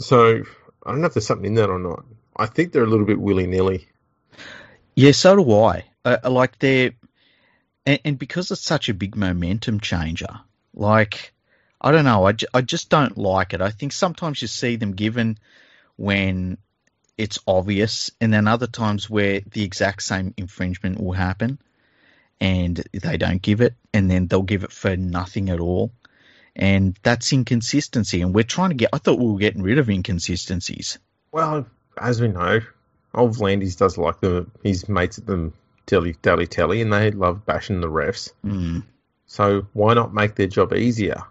So 0.00 0.42
I 0.84 0.90
don't 0.90 1.00
know 1.00 1.06
if 1.06 1.14
there's 1.14 1.26
something 1.26 1.46
in 1.46 1.54
that 1.54 1.70
or 1.70 1.78
not. 1.78 2.04
I 2.36 2.46
think 2.46 2.72
they're 2.72 2.84
a 2.84 2.88
little 2.88 3.06
bit 3.06 3.20
willy 3.20 3.46
nilly. 3.46 3.88
Yeah, 4.96 5.12
so 5.12 5.36
do 5.36 5.52
I. 5.54 5.84
Uh, 6.04 6.18
like 6.24 6.58
they're, 6.58 6.92
and, 7.86 8.00
and 8.04 8.18
because 8.18 8.50
it's 8.50 8.60
such 8.60 8.88
a 8.88 8.94
big 8.94 9.16
momentum 9.16 9.80
changer, 9.80 10.40
like 10.74 11.32
I 11.80 11.92
don't 11.92 12.04
know, 12.04 12.26
I, 12.26 12.34
I 12.52 12.62
just 12.62 12.88
don't 12.90 13.16
like 13.16 13.52
it. 13.54 13.60
I 13.60 13.70
think 13.70 13.92
sometimes 13.92 14.40
you 14.40 14.48
see 14.48 14.76
them 14.76 14.92
given 14.92 15.38
when 15.96 16.58
it's 17.16 17.38
obvious, 17.46 18.10
and 18.20 18.32
then 18.32 18.48
other 18.48 18.66
times 18.66 19.08
where 19.08 19.40
the 19.40 19.62
exact 19.62 20.02
same 20.02 20.34
infringement 20.36 21.00
will 21.00 21.12
happen, 21.12 21.58
and 22.40 22.82
they 22.92 23.16
don't 23.16 23.40
give 23.40 23.60
it, 23.60 23.74
and 23.92 24.10
then 24.10 24.26
they'll 24.26 24.42
give 24.42 24.64
it 24.64 24.72
for 24.72 24.96
nothing 24.96 25.50
at 25.50 25.60
all. 25.60 25.92
And 26.56 26.98
that's 27.02 27.32
inconsistency, 27.32 28.22
and 28.22 28.34
we're 28.34 28.44
trying 28.44 28.70
to 28.70 28.76
get. 28.76 28.90
I 28.92 28.98
thought 28.98 29.18
we 29.18 29.30
were 29.30 29.38
getting 29.38 29.62
rid 29.62 29.78
of 29.78 29.90
inconsistencies. 29.90 30.98
Well, 31.32 31.66
as 31.98 32.20
we 32.20 32.28
know, 32.28 32.60
old 33.12 33.38
Landis 33.40 33.76
does 33.76 33.98
like 33.98 34.20
them. 34.20 34.50
His 34.62 34.88
mates 34.88 35.18
at 35.18 35.26
the 35.26 35.52
telly, 35.86 36.16
dally 36.22 36.46
telly, 36.46 36.80
and 36.80 36.92
they 36.92 37.10
love 37.10 37.44
bashing 37.44 37.80
the 37.80 37.88
refs. 37.88 38.32
Mm. 38.44 38.84
So 39.26 39.66
why 39.72 39.94
not 39.94 40.14
make 40.14 40.36
their 40.36 40.46
job 40.46 40.72
easier? 40.74 41.22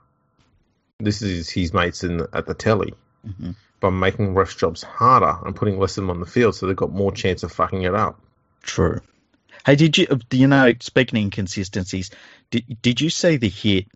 This 1.00 1.22
is 1.22 1.50
his 1.50 1.74
mates 1.74 2.04
in 2.04 2.26
at 2.34 2.46
the 2.46 2.54
telly 2.54 2.94
hmm 3.24 3.52
by 3.84 3.90
making 3.90 4.34
refs' 4.34 4.58
jobs 4.58 4.82
harder 4.82 5.36
and 5.46 5.56
putting 5.56 5.78
less 5.78 5.98
of 5.98 6.04
them 6.04 6.10
on 6.10 6.22
the 6.22 6.26
field, 6.26 6.56
so 6.56 6.66
they've 6.66 6.76
got 6.76 6.92
more 6.94 7.12
chance 7.12 7.44
of 7.44 7.52
fucking 7.52 7.84
it 7.84 7.94
up. 7.94 8.18
True. 8.62 9.02
Hey, 9.66 9.76
did 9.76 9.98
you? 9.98 10.08
Do 10.30 10.38
you 10.38 10.48
know? 10.48 10.74
Speaking 10.80 11.20
of 11.20 11.24
inconsistencies, 11.26 12.10
did 12.50 12.64
did 12.82 13.02
you 13.02 13.10
see 13.10 13.36
the 13.38 13.50
hit 13.50 13.88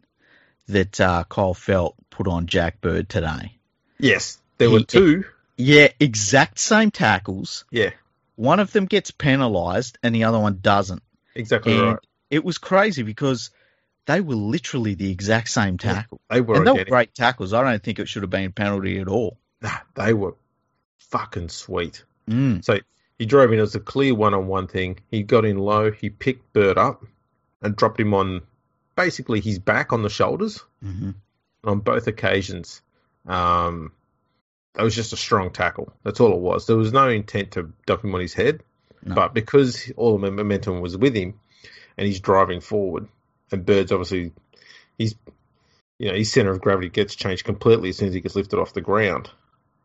that 0.67 0.99
uh, 0.99 1.23
Kyle 1.29 1.53
Feldt 1.53 1.93
put 2.09 2.27
on 2.27 2.47
Jack 2.47 2.81
Bird 2.81 3.07
today? 3.07 3.53
Yes, 3.97 4.39
there 4.57 4.69
were 4.69 4.79
He- 4.79 4.85
two. 4.85 5.23
Yeah, 5.59 5.87
exact 5.99 6.59
same 6.59 6.91
tackles. 6.91 7.65
Yeah, 7.71 7.89
One 8.35 8.59
of 8.59 8.71
them 8.71 8.85
gets 8.85 9.09
penalised, 9.09 9.97
and 10.03 10.13
the 10.13 10.25
other 10.25 10.37
one 10.39 10.59
doesn't. 10.61 11.01
exactly 11.33 11.73
And 11.73 11.81
right. 11.87 11.97
it 12.29 12.43
was 12.45 12.57
crazy 12.59 13.01
because 13.03 13.49
they 14.05 14.21
were 14.21 14.35
literally 14.35 14.93
the 14.93 15.09
exact 15.11 15.49
same 15.49 15.77
tackle, 15.79 16.21
They 16.29 16.41
were 16.41 16.57
and 16.57 16.67
they 16.67 16.71
were 16.73 16.85
great 16.85 17.15
tackles. 17.15 17.53
I 17.53 17.63
don't 17.63 17.81
think 17.81 17.97
it 17.99 18.07
should 18.07 18.21
have 18.21 18.29
been 18.29 18.45
a 18.45 18.51
penalty 18.51 18.99
at 18.99 19.07
all. 19.07 19.37
Nah, 19.61 19.77
they 19.95 20.13
were 20.13 20.35
fucking 20.99 21.49
sweet. 21.49 22.03
Mm. 22.29 22.63
So 22.63 22.79
he 23.17 23.25
drove 23.25 23.51
in. 23.51 23.59
as 23.59 23.75
a 23.75 23.79
clear 23.79 24.13
one-on-one 24.13 24.67
thing. 24.67 24.99
He 25.09 25.23
got 25.23 25.45
in 25.45 25.57
low. 25.57 25.91
He 25.91 26.09
picked 26.09 26.53
Bird 26.53 26.77
up 26.77 27.03
and 27.61 27.75
dropped 27.75 27.99
him 27.99 28.13
on 28.13 28.41
basically 28.95 29.39
his 29.41 29.59
back 29.59 29.93
on 29.93 30.01
the 30.03 30.09
shoulders 30.09 30.63
hmm 30.81 31.11
on 31.63 31.79
both 31.79 32.07
occasions. 32.07 32.81
Um, 33.25 33.91
it 34.77 34.83
was 34.83 34.95
just 34.95 35.11
a 35.11 35.17
strong 35.17 35.51
tackle. 35.51 35.91
That's 36.03 36.19
all 36.21 36.31
it 36.33 36.39
was. 36.39 36.65
There 36.67 36.77
was 36.77 36.93
no 36.93 37.09
intent 37.09 37.51
to 37.51 37.73
dump 37.85 38.03
him 38.03 38.13
on 38.15 38.21
his 38.21 38.33
head, 38.33 38.61
No. 39.03 39.15
but 39.15 39.33
because 39.33 39.91
all 39.97 40.17
the 40.17 40.31
momentum 40.31 40.79
was 40.81 40.95
with 40.95 41.15
him, 41.15 41.39
and 41.97 42.07
he's 42.07 42.19
driving 42.21 42.61
forward, 42.61 43.07
and 43.51 43.65
Bird's 43.65 43.91
obviously 43.91 44.31
he's 44.97 45.15
you 45.99 46.09
know 46.09 46.15
his 46.15 46.31
center 46.31 46.51
of 46.51 46.61
gravity 46.61 46.89
gets 46.89 47.15
changed 47.15 47.43
completely 47.43 47.89
as 47.89 47.97
soon 47.97 48.09
as 48.09 48.13
he 48.13 48.21
gets 48.21 48.35
lifted 48.35 48.59
off 48.59 48.73
the 48.73 48.81
ground. 48.81 49.29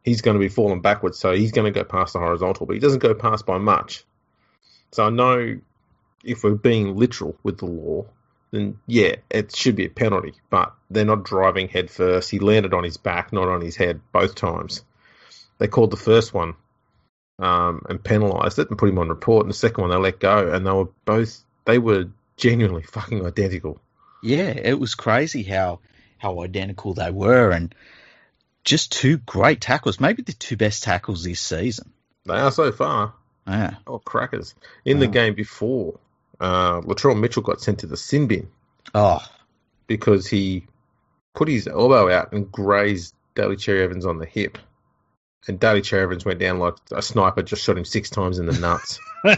He's 0.02 0.20
going 0.20 0.34
to 0.34 0.40
be 0.40 0.48
falling 0.48 0.80
backwards, 0.80 1.18
so 1.18 1.32
he's 1.32 1.52
going 1.52 1.72
to 1.72 1.78
go 1.78 1.84
past 1.84 2.12
the 2.12 2.18
horizontal, 2.18 2.66
but 2.66 2.74
he 2.74 2.80
doesn't 2.80 2.98
go 2.98 3.14
past 3.14 3.46
by 3.46 3.58
much. 3.58 4.04
So 4.90 5.04
I 5.04 5.10
know 5.10 5.60
if 6.24 6.42
we're 6.44 6.54
being 6.54 6.96
literal 6.96 7.36
with 7.42 7.58
the 7.58 7.66
law, 7.66 8.06
then 8.50 8.78
yeah, 8.86 9.16
it 9.30 9.54
should 9.54 9.76
be 9.76 9.86
a 9.86 9.90
penalty. 9.90 10.34
But 10.50 10.74
they're 10.90 11.04
not 11.04 11.24
driving 11.24 11.68
head 11.68 11.90
first. 11.90 12.30
He 12.30 12.38
landed 12.38 12.74
on 12.74 12.84
his 12.84 12.96
back, 12.96 13.32
not 13.32 13.48
on 13.48 13.60
his 13.60 13.76
head, 13.76 14.00
both 14.12 14.34
times. 14.34 14.84
They 15.58 15.68
called 15.68 15.90
the 15.90 15.96
first 15.96 16.34
one 16.34 16.54
um, 17.38 17.82
and 17.88 18.02
penalised 18.02 18.58
it 18.58 18.68
and 18.68 18.78
put 18.78 18.88
him 18.88 18.98
on 18.98 19.08
report, 19.08 19.44
and 19.44 19.50
the 19.50 19.56
second 19.56 19.82
one 19.82 19.90
they 19.90 19.96
let 19.96 20.20
go, 20.20 20.52
and 20.52 20.66
they 20.66 20.70
were 20.70 20.88
both 21.04 21.42
they 21.64 21.78
were 21.78 22.06
genuinely 22.36 22.82
fucking 22.92 23.24
identical. 23.26 23.80
Yeah, 24.22 24.50
it 24.50 24.78
was 24.78 24.94
crazy 24.94 25.42
how 25.42 25.80
how 26.18 26.42
identical 26.42 26.94
they 26.94 27.10
were, 27.10 27.50
and 27.50 27.74
just 28.64 28.92
two 28.92 29.18
great 29.18 29.60
tackles. 29.60 30.00
Maybe 30.00 30.22
the 30.22 30.32
two 30.32 30.56
best 30.56 30.82
tackles 30.82 31.24
this 31.24 31.40
season. 31.40 31.92
They 32.26 32.34
are 32.34 32.52
so 32.52 32.72
far. 32.72 33.14
Yeah. 33.46 33.74
Oh, 33.86 33.98
crackers! 33.98 34.54
In 34.84 35.00
the 35.00 35.08
game 35.08 35.34
before, 35.34 35.98
uh, 36.38 36.80
Latrell 36.82 37.18
Mitchell 37.18 37.42
got 37.42 37.60
sent 37.60 37.80
to 37.80 37.86
the 37.86 37.96
sin 37.96 38.28
bin 38.28 38.48
Oh, 38.94 39.24
because 39.86 40.28
he 40.28 40.66
put 41.34 41.48
his 41.48 41.66
elbow 41.66 42.10
out 42.10 42.32
and 42.32 42.50
grazed 42.52 43.14
Daly 43.34 43.56
Cherry 43.56 43.82
Evans 43.82 44.06
on 44.06 44.18
the 44.18 44.26
hip. 44.26 44.58
And 45.48 45.58
Daly 45.58 45.82
Cherry 45.82 46.04
Evans 46.04 46.24
went 46.24 46.38
down 46.38 46.58
like 46.58 46.74
a 46.92 47.02
sniper 47.02 47.42
just 47.42 47.64
shot 47.64 47.76
him 47.76 47.84
six 47.84 48.10
times 48.10 48.38
in 48.38 48.46
the 48.46 48.58
nuts. 48.58 49.00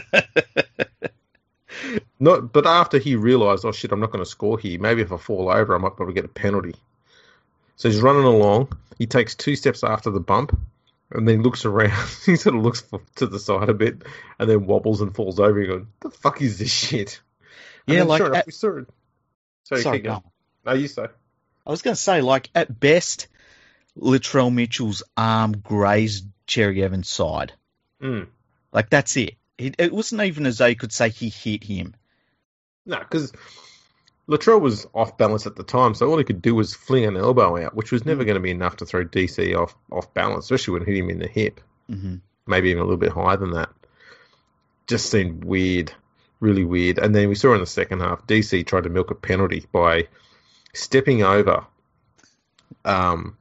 Not, 2.19 2.53
but 2.53 2.65
after 2.65 2.97
he 2.97 3.15
realised, 3.15 3.65
oh 3.65 3.71
shit, 3.71 3.91
I'm 3.91 3.99
not 3.99 4.11
going 4.11 4.23
to 4.23 4.29
score 4.29 4.57
here. 4.57 4.79
Maybe 4.79 5.01
if 5.01 5.11
I 5.11 5.17
fall 5.17 5.49
over, 5.49 5.75
I 5.75 5.77
might 5.77 5.95
probably 5.95 6.13
get 6.13 6.25
a 6.25 6.29
penalty. 6.29 6.75
So 7.75 7.89
he's 7.89 8.01
running 8.01 8.23
along. 8.23 8.77
He 8.97 9.05
takes 9.07 9.35
two 9.35 9.55
steps 9.55 9.83
after 9.83 10.09
the 10.09 10.19
bump, 10.19 10.57
and 11.11 11.27
then 11.27 11.41
looks 11.41 11.65
around. 11.65 11.91
he 12.25 12.35
sort 12.35 12.55
of 12.55 12.63
looks 12.63 12.83
to 13.15 13.27
the 13.27 13.39
side 13.39 13.69
a 13.69 13.73
bit, 13.73 14.03
and 14.39 14.49
then 14.49 14.65
wobbles 14.65 15.01
and 15.01 15.13
falls 15.13 15.39
over. 15.39 15.59
He 15.59 15.67
goes, 15.67 15.85
"The 15.99 16.09
fuck 16.09 16.41
is 16.41 16.57
this 16.57 16.71
shit?" 16.71 17.21
And 17.87 17.97
Yeah, 17.97 18.03
like 18.03 18.19
sure 18.19 18.27
enough, 18.27 18.39
at- 18.39 18.45
we 18.45 18.51
saw 18.51 18.77
it. 18.77 18.87
Sorry, 19.63 19.81
sorry, 19.81 20.07
on. 20.07 20.23
No, 20.65 20.73
you 20.73 20.87
say. 20.87 21.07
I 21.65 21.71
was 21.71 21.81
going 21.81 21.95
to 21.95 22.01
say, 22.01 22.21
like 22.21 22.49
at 22.53 22.79
best, 22.79 23.27
Latrell 23.97 24.53
Mitchell's 24.53 25.03
arm 25.17 25.57
grazed 25.57 26.27
Cherry 26.45 26.83
Evans' 26.83 27.09
side. 27.09 27.53
Mm. 28.01 28.27
Like 28.71 28.89
that's 28.89 29.17
it. 29.17 29.35
It, 29.57 29.75
it 29.79 29.91
wasn't 29.93 30.21
even 30.21 30.45
as 30.45 30.57
though 30.57 30.65
you 30.65 30.75
could 30.75 30.91
say 30.91 31.09
he 31.09 31.29
hit 31.29 31.63
him. 31.63 31.95
No, 32.85 32.99
because 32.99 33.31
Latrell 34.27 34.59
was 34.59 34.87
off 34.93 35.17
balance 35.17 35.45
at 35.45 35.55
the 35.55 35.63
time, 35.63 35.93
so 35.93 36.09
all 36.09 36.17
he 36.17 36.23
could 36.23 36.41
do 36.41 36.55
was 36.55 36.73
fling 36.73 37.05
an 37.05 37.15
elbow 37.15 37.63
out, 37.63 37.75
which 37.75 37.91
was 37.91 38.05
never 38.05 38.23
Mm. 38.23 38.25
going 38.25 38.35
to 38.35 38.41
be 38.41 38.49
enough 38.51 38.77
to 38.77 38.85
throw 38.85 39.03
DC 39.05 39.53
off 39.55 39.75
off 39.91 40.11
balance, 40.13 40.45
especially 40.45 40.73
when 40.73 40.81
it 40.81 40.87
hit 40.87 40.97
him 40.97 41.09
in 41.09 41.19
the 41.19 41.27
hip. 41.27 41.61
hmm 41.87 42.15
maybe 42.47 42.69
even 42.69 42.81
a 42.81 42.85
little 42.85 42.97
bit 42.97 43.11
higher 43.11 43.37
than 43.37 43.51
that. 43.51 43.69
Just 44.85 45.09
seemed 45.09 45.43
weird, 45.43 45.91
really 46.39 46.63
weird. 46.63 46.99
And 46.99 47.15
then 47.15 47.27
we 47.27 47.33
saw 47.33 47.53
in 47.55 47.59
the 47.59 47.65
second 47.65 48.01
half, 48.01 48.27
DC 48.27 48.63
tried 48.67 48.83
to 48.83 48.89
milk 48.89 49.09
a 49.09 49.15
penalty 49.15 49.65
by 49.71 50.07
stepping 50.73 51.23
over 51.23 51.65
um, 52.83 53.35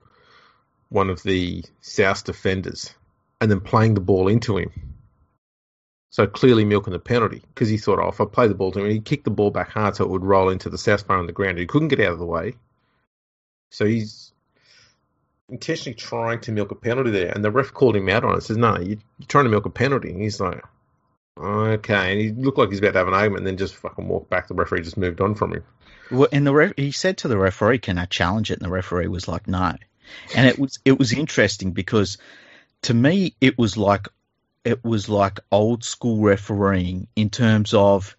one 0.88 1.10
of 1.10 1.22
the 1.22 1.64
South 1.82 2.24
defenders 2.24 2.94
and 3.42 3.50
then 3.50 3.60
playing 3.60 3.92
the 3.92 4.00
ball 4.00 4.28
into 4.28 4.56
him. 4.56 4.70
So 6.14 6.28
clearly 6.28 6.64
milking 6.64 6.92
the 6.92 7.00
penalty 7.00 7.42
because 7.48 7.68
he 7.68 7.76
thought, 7.76 7.98
oh, 7.98 8.06
if 8.06 8.20
I 8.20 8.24
play 8.24 8.46
the 8.46 8.54
ball 8.54 8.70
to 8.70 8.78
him, 8.78 8.88
he 8.88 9.00
kicked 9.00 9.24
the 9.24 9.32
ball 9.32 9.50
back 9.50 9.70
hard 9.70 9.96
so 9.96 10.04
it 10.04 10.10
would 10.10 10.22
roll 10.22 10.48
into 10.48 10.70
the 10.70 10.78
South 10.78 11.08
bar 11.08 11.18
on 11.18 11.26
the 11.26 11.32
ground. 11.32 11.58
He 11.58 11.66
couldn't 11.66 11.88
get 11.88 11.98
out 11.98 12.12
of 12.12 12.20
the 12.20 12.24
way. 12.24 12.54
So 13.72 13.84
he's 13.84 14.30
intentionally 15.48 15.96
trying 15.96 16.38
to 16.42 16.52
milk 16.52 16.70
a 16.70 16.76
penalty 16.76 17.10
there, 17.10 17.32
and 17.32 17.44
the 17.44 17.50
ref 17.50 17.72
called 17.72 17.96
him 17.96 18.08
out 18.08 18.22
on 18.24 18.36
it. 18.36 18.42
Says, 18.42 18.56
"No, 18.56 18.78
you- 18.78 19.00
you're 19.18 19.26
trying 19.26 19.46
to 19.46 19.50
milk 19.50 19.66
a 19.66 19.70
penalty." 19.70 20.10
And 20.10 20.22
he's 20.22 20.38
like, 20.38 20.62
"Okay." 21.36 22.12
And 22.12 22.20
he 22.20 22.30
looked 22.30 22.58
like 22.58 22.68
he's 22.68 22.78
about 22.78 22.92
to 22.92 22.98
have 22.98 23.08
an 23.08 23.14
argument, 23.14 23.40
and 23.40 23.48
then 23.48 23.56
just 23.56 23.74
fucking 23.74 24.06
walked 24.06 24.30
back. 24.30 24.46
The 24.46 24.54
referee 24.54 24.82
just 24.82 24.96
moved 24.96 25.20
on 25.20 25.34
from 25.34 25.54
him. 25.54 25.64
Well, 26.12 26.28
and 26.30 26.46
the 26.46 26.54
ref, 26.54 26.74
he 26.76 26.92
said 26.92 27.18
to 27.18 27.28
the 27.28 27.38
referee, 27.38 27.78
"Can 27.78 27.98
I 27.98 28.04
challenge 28.04 28.52
it?" 28.52 28.60
And 28.60 28.66
the 28.66 28.70
referee 28.70 29.08
was 29.08 29.26
like, 29.26 29.48
"No." 29.48 29.74
And 30.36 30.46
it 30.46 30.60
was 30.60 30.78
it 30.84 30.96
was 30.96 31.12
interesting 31.12 31.72
because 31.72 32.18
to 32.82 32.94
me 32.94 33.34
it 33.40 33.58
was 33.58 33.76
like 33.76 34.06
it 34.64 34.82
was 34.82 35.08
like 35.08 35.40
old 35.52 35.84
school 35.84 36.22
refereeing 36.22 37.06
in 37.14 37.30
terms 37.30 37.74
of 37.74 38.16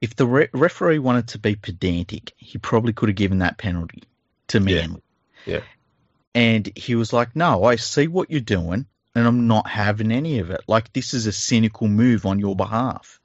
if 0.00 0.16
the 0.16 0.26
re- 0.26 0.48
referee 0.52 0.98
wanted 0.98 1.28
to 1.28 1.38
be 1.38 1.56
pedantic, 1.56 2.32
he 2.36 2.58
probably 2.58 2.92
could 2.92 3.08
have 3.08 3.16
given 3.16 3.38
that 3.38 3.56
penalty 3.56 4.02
to 4.48 4.58
Yeah. 4.58 4.80
Manly. 4.82 5.02
Yeah. 5.46 5.60
And 6.34 6.70
he 6.76 6.94
was 6.94 7.12
like, 7.12 7.36
"No, 7.36 7.64
I 7.64 7.76
see 7.76 8.06
what 8.06 8.30
you're 8.30 8.40
doing, 8.40 8.86
and 9.14 9.26
I'm 9.26 9.46
not 9.46 9.68
having 9.68 10.12
any 10.12 10.38
of 10.38 10.50
it. 10.50 10.62
Like 10.66 10.92
this 10.92 11.14
is 11.14 11.26
a 11.26 11.32
cynical 11.32 11.88
move 11.88 12.26
on 12.26 12.38
your 12.38 12.56
behalf." 12.56 13.20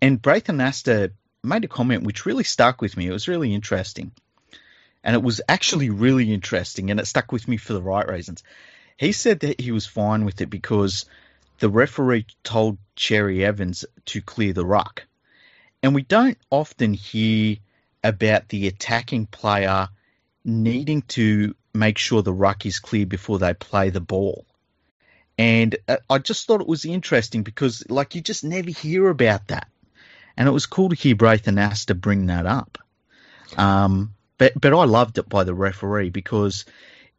And 0.00 0.20
Braith 0.20 0.46
Anasta 0.46 1.12
made 1.42 1.64
a 1.64 1.68
comment 1.68 2.04
which 2.04 2.26
really 2.26 2.44
stuck 2.44 2.80
with 2.80 2.96
me. 2.96 3.06
It 3.06 3.12
was 3.12 3.28
really 3.28 3.54
interesting. 3.54 4.12
And 5.02 5.14
it 5.14 5.22
was 5.22 5.42
actually 5.48 5.90
really 5.90 6.32
interesting, 6.32 6.90
and 6.90 6.98
it 6.98 7.06
stuck 7.06 7.30
with 7.30 7.46
me 7.46 7.56
for 7.56 7.74
the 7.74 7.82
right 7.82 8.08
reasons. 8.08 8.42
He 8.96 9.12
said 9.12 9.40
that 9.40 9.60
he 9.60 9.70
was 9.70 9.86
fine 9.86 10.24
with 10.24 10.40
it 10.40 10.48
because 10.50 11.04
the 11.58 11.68
referee 11.68 12.26
told 12.42 12.78
Cherry 12.96 13.44
Evans 13.44 13.84
to 14.06 14.20
clear 14.20 14.52
the 14.52 14.64
ruck. 14.64 15.04
And 15.82 15.94
we 15.94 16.02
don't 16.02 16.38
often 16.50 16.94
hear 16.94 17.56
about 18.02 18.48
the 18.48 18.68
attacking 18.68 19.26
player 19.26 19.88
needing 20.44 21.02
to 21.02 21.54
make 21.72 21.98
sure 21.98 22.22
the 22.22 22.32
ruck 22.32 22.66
is 22.66 22.78
clear 22.78 23.06
before 23.06 23.38
they 23.38 23.54
play 23.54 23.90
the 23.90 24.00
ball. 24.00 24.46
And 25.36 25.76
uh, 25.88 25.96
I 26.08 26.18
just 26.18 26.46
thought 26.46 26.60
it 26.60 26.66
was 26.66 26.84
interesting 26.84 27.42
because, 27.42 27.84
like, 27.88 28.14
you 28.14 28.20
just 28.20 28.44
never 28.44 28.70
hear 28.70 29.08
about 29.08 29.48
that. 29.48 29.68
And 30.36 30.48
it 30.48 30.52
was 30.52 30.66
cool 30.66 30.90
to 30.90 30.96
hear 30.96 31.16
Braith 31.16 31.44
Anasta 31.44 31.98
bring 31.98 32.26
that 32.26 32.46
up. 32.46 32.78
Um, 33.56 34.14
but 34.38 34.52
but 34.60 34.72
I 34.72 34.84
loved 34.84 35.18
it 35.18 35.28
by 35.28 35.44
the 35.44 35.54
referee 35.54 36.10
because 36.10 36.64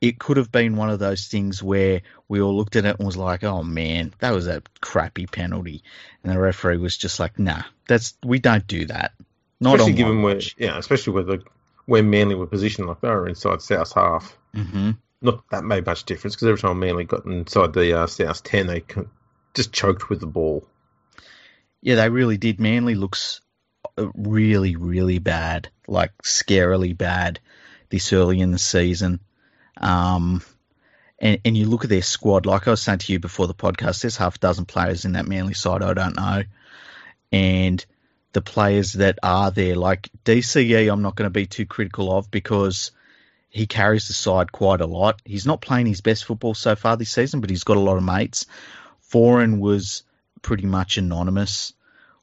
it 0.02 0.20
could 0.20 0.38
have 0.38 0.52
been 0.52 0.76
one 0.76 0.90
of 0.90 1.00
those 1.00 1.28
things 1.28 1.64
where 1.64 2.02
we 2.28 2.42
all 2.42 2.56
looked 2.56 2.76
at 2.76 2.86
it 2.86 2.98
and 2.98 3.06
was 3.06 3.18
like, 3.18 3.44
"Oh 3.44 3.64
man, 3.64 4.14
that 4.20 4.34
was 4.34 4.48
a 4.48 4.62
crappy 4.82 5.26
penalty," 5.26 5.84
and 6.24 6.34
the 6.34 6.40
referee 6.40 6.78
was 6.78 6.98
just 6.98 7.20
like, 7.20 7.40
"Nah, 7.40 7.64
that's 7.88 8.16
we 8.24 8.40
don't 8.40 8.68
do 8.68 8.86
that." 8.86 9.14
Not 9.60 9.76
especially 9.76 9.94
given 9.94 10.22
where, 10.22 10.40
yeah, 10.58 10.78
especially 10.78 11.14
with 11.14 11.28
the 11.28 11.44
where 11.86 12.04
Manly 12.04 12.36
were 12.36 12.48
positioned, 12.48 12.88
like 12.88 13.02
they 13.02 13.10
were 13.10 13.28
inside 13.28 13.62
South 13.62 13.94
half. 13.94 14.38
hmm 14.54 14.92
Not 15.22 15.48
that 15.52 15.64
made 15.64 15.86
much 15.86 16.04
difference 16.04 16.36
because 16.36 16.48
every 16.48 16.60
time 16.60 16.80
Manly 16.80 17.06
got 17.06 17.26
inside 17.26 17.74
the 17.74 17.98
uh, 17.98 18.08
South 18.08 18.44
ten, 18.44 18.68
they 18.68 18.84
just 19.54 19.72
choked 19.72 20.10
with 20.10 20.20
the 20.20 20.28
ball. 20.28 20.68
Yeah, 21.82 21.96
they 21.96 22.10
really 22.10 22.38
did. 22.38 22.60
Manly 22.60 22.96
looks 22.96 23.42
uh, 23.98 24.08
really, 24.16 24.76
really 24.76 25.20
bad, 25.20 25.70
like 25.88 26.12
scarily 26.24 26.98
bad 26.98 27.40
this 27.90 28.12
early 28.12 28.40
in 28.40 28.52
the 28.52 28.60
season. 28.60 29.20
Um, 29.78 30.42
and, 31.20 31.40
and 31.46 31.58
you 31.58 31.68
look 31.68 31.84
at 31.84 31.90
their 31.90 32.02
squad, 32.02 32.46
like 32.46 32.68
I 32.68 32.72
was 32.72 32.82
saying 32.82 33.00
to 33.00 33.14
you 33.14 33.20
before 33.20 33.48
the 33.48 33.54
podcast, 33.54 34.02
there's 34.02 34.18
half 34.18 34.36
a 34.36 34.40
dozen 34.40 34.66
players 34.66 35.06
in 35.06 35.14
that 35.14 35.28
Manly 35.28 35.54
side 35.54 35.82
I 35.82 35.94
don't 35.94 36.16
know. 36.16 36.44
And 37.32 37.86
the 38.34 38.42
players 38.42 38.94
that 38.94 39.20
are 39.24 39.52
there, 39.52 39.76
like 39.76 40.10
DCE, 40.26 40.92
I'm 40.92 41.02
not 41.02 41.16
going 41.16 41.26
to 41.26 41.34
be 41.34 41.46
too 41.46 41.66
critical 41.66 42.16
of 42.16 42.30
because 42.30 42.92
he 43.50 43.66
carries 43.66 44.08
the 44.08 44.14
side 44.14 44.52
quite 44.52 44.82
a 44.82 44.86
lot. 44.86 45.22
He's 45.24 45.46
not 45.46 45.62
playing 45.62 45.86
his 45.88 46.02
best 46.02 46.26
football 46.26 46.54
so 46.54 46.76
far 46.76 46.98
this 46.98 47.12
season, 47.12 47.40
but 47.40 47.50
he's 47.50 47.64
got 47.64 47.78
a 47.78 47.82
lot 47.82 47.96
of 47.96 48.04
mates. 48.04 48.46
Foran 49.10 49.60
was 49.60 50.04
pretty 50.42 50.66
much 50.66 50.98
anonymous. 50.98 51.74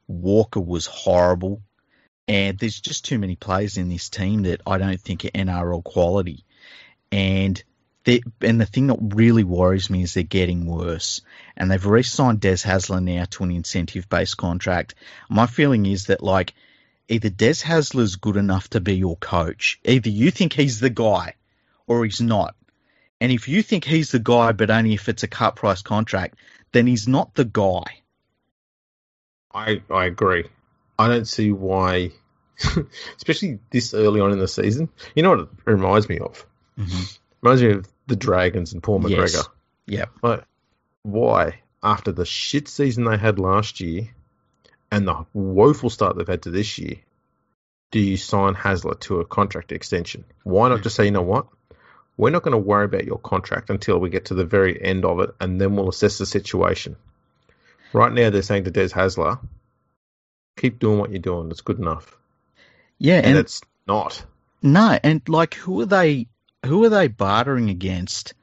Walker 0.06 0.60
was 0.60 0.84
horrible. 0.84 1.62
And 2.28 2.58
there's 2.58 2.80
just 2.80 3.06
too 3.06 3.18
many 3.18 3.34
players 3.34 3.78
in 3.78 3.88
this 3.88 4.10
team 4.10 4.42
that 4.42 4.60
I 4.66 4.78
don't 4.78 5.00
think 5.00 5.24
are 5.24 5.30
NRL 5.30 5.82
quality. 5.82 6.44
And 7.12 7.62
they, 8.04 8.22
and 8.40 8.60
the 8.60 8.66
thing 8.66 8.88
that 8.88 8.98
really 9.00 9.44
worries 9.44 9.90
me 9.90 10.02
is 10.02 10.14
they're 10.14 10.24
getting 10.24 10.66
worse. 10.66 11.20
And 11.56 11.70
they've 11.70 11.84
re-signed 11.84 12.40
Des 12.40 12.56
Hasler 12.56 13.02
now 13.02 13.26
to 13.30 13.44
an 13.44 13.52
incentive-based 13.52 14.36
contract. 14.36 14.94
My 15.28 15.46
feeling 15.46 15.86
is 15.86 16.06
that 16.06 16.22
like 16.22 16.54
either 17.08 17.28
Des 17.28 17.62
Hasler's 17.62 18.16
good 18.16 18.36
enough 18.36 18.70
to 18.70 18.80
be 18.80 18.96
your 18.96 19.16
coach, 19.16 19.78
either 19.84 20.08
you 20.08 20.30
think 20.30 20.52
he's 20.52 20.80
the 20.80 20.90
guy 20.90 21.34
or 21.86 22.04
he's 22.04 22.20
not. 22.20 22.56
And 23.20 23.30
if 23.30 23.46
you 23.46 23.62
think 23.62 23.84
he's 23.84 24.10
the 24.10 24.18
guy, 24.18 24.50
but 24.50 24.70
only 24.70 24.94
if 24.94 25.08
it's 25.08 25.22
a 25.22 25.28
cut 25.28 25.54
price 25.54 25.82
contract, 25.82 26.38
then 26.72 26.88
he's 26.88 27.06
not 27.06 27.34
the 27.34 27.44
guy. 27.44 27.84
I 29.54 29.82
I 29.90 30.06
agree. 30.06 30.46
I 30.98 31.08
don't 31.08 31.28
see 31.28 31.52
why, 31.52 32.10
especially 33.16 33.60
this 33.70 33.94
early 33.94 34.20
on 34.20 34.32
in 34.32 34.38
the 34.38 34.48
season. 34.48 34.88
You 35.14 35.22
know 35.22 35.30
what 35.30 35.40
it 35.40 35.48
reminds 35.66 36.08
me 36.08 36.18
of? 36.18 36.44
Mm-hmm. 36.78 37.02
Reminds 37.42 37.62
me 37.62 37.70
of 37.72 37.88
the 38.06 38.16
Dragons 38.16 38.72
and 38.72 38.82
Paul 38.82 39.00
McGregor. 39.00 39.32
Yes. 39.32 39.48
Yep. 39.86 40.10
Like, 40.22 40.44
why, 41.02 41.60
after 41.82 42.12
the 42.12 42.24
shit 42.24 42.68
season 42.68 43.04
they 43.04 43.16
had 43.16 43.38
last 43.38 43.80
year 43.80 44.08
and 44.90 45.06
the 45.06 45.26
woeful 45.32 45.90
start 45.90 46.16
they've 46.16 46.26
had 46.26 46.42
to 46.42 46.50
this 46.50 46.78
year, 46.78 46.96
do 47.90 47.98
you 48.00 48.16
sign 48.16 48.54
Hasler 48.54 48.98
to 49.00 49.20
a 49.20 49.24
contract 49.24 49.72
extension? 49.72 50.24
Why 50.44 50.68
not 50.68 50.82
just 50.82 50.96
say, 50.96 51.04
you 51.04 51.10
know 51.10 51.22
what? 51.22 51.46
We're 52.16 52.30
not 52.30 52.42
going 52.42 52.52
to 52.52 52.58
worry 52.58 52.84
about 52.84 53.04
your 53.04 53.18
contract 53.18 53.70
until 53.70 53.98
we 53.98 54.10
get 54.10 54.26
to 54.26 54.34
the 54.34 54.44
very 54.44 54.82
end 54.82 55.04
of 55.04 55.20
it, 55.20 55.30
and 55.40 55.60
then 55.60 55.76
we'll 55.76 55.88
assess 55.88 56.18
the 56.18 56.26
situation. 56.26 56.96
Right 57.92 58.12
now, 58.12 58.30
they're 58.30 58.42
saying 58.42 58.64
to 58.64 58.70
Des 58.70 58.88
Hasler, 58.88 59.38
keep 60.56 60.78
doing 60.78 60.98
what 60.98 61.10
you're 61.10 61.18
doing. 61.18 61.50
It's 61.50 61.60
good 61.60 61.78
enough. 61.78 62.16
Yeah, 62.98 63.16
And, 63.16 63.26
and 63.26 63.38
it's 63.38 63.62
not. 63.86 64.24
No, 64.62 64.98
and 65.02 65.28
like 65.28 65.54
who 65.54 65.80
are 65.80 65.86
they? 65.86 66.28
Who 66.66 66.84
are 66.84 66.88
they 66.88 67.08
bartering 67.08 67.70
against? 67.70 68.34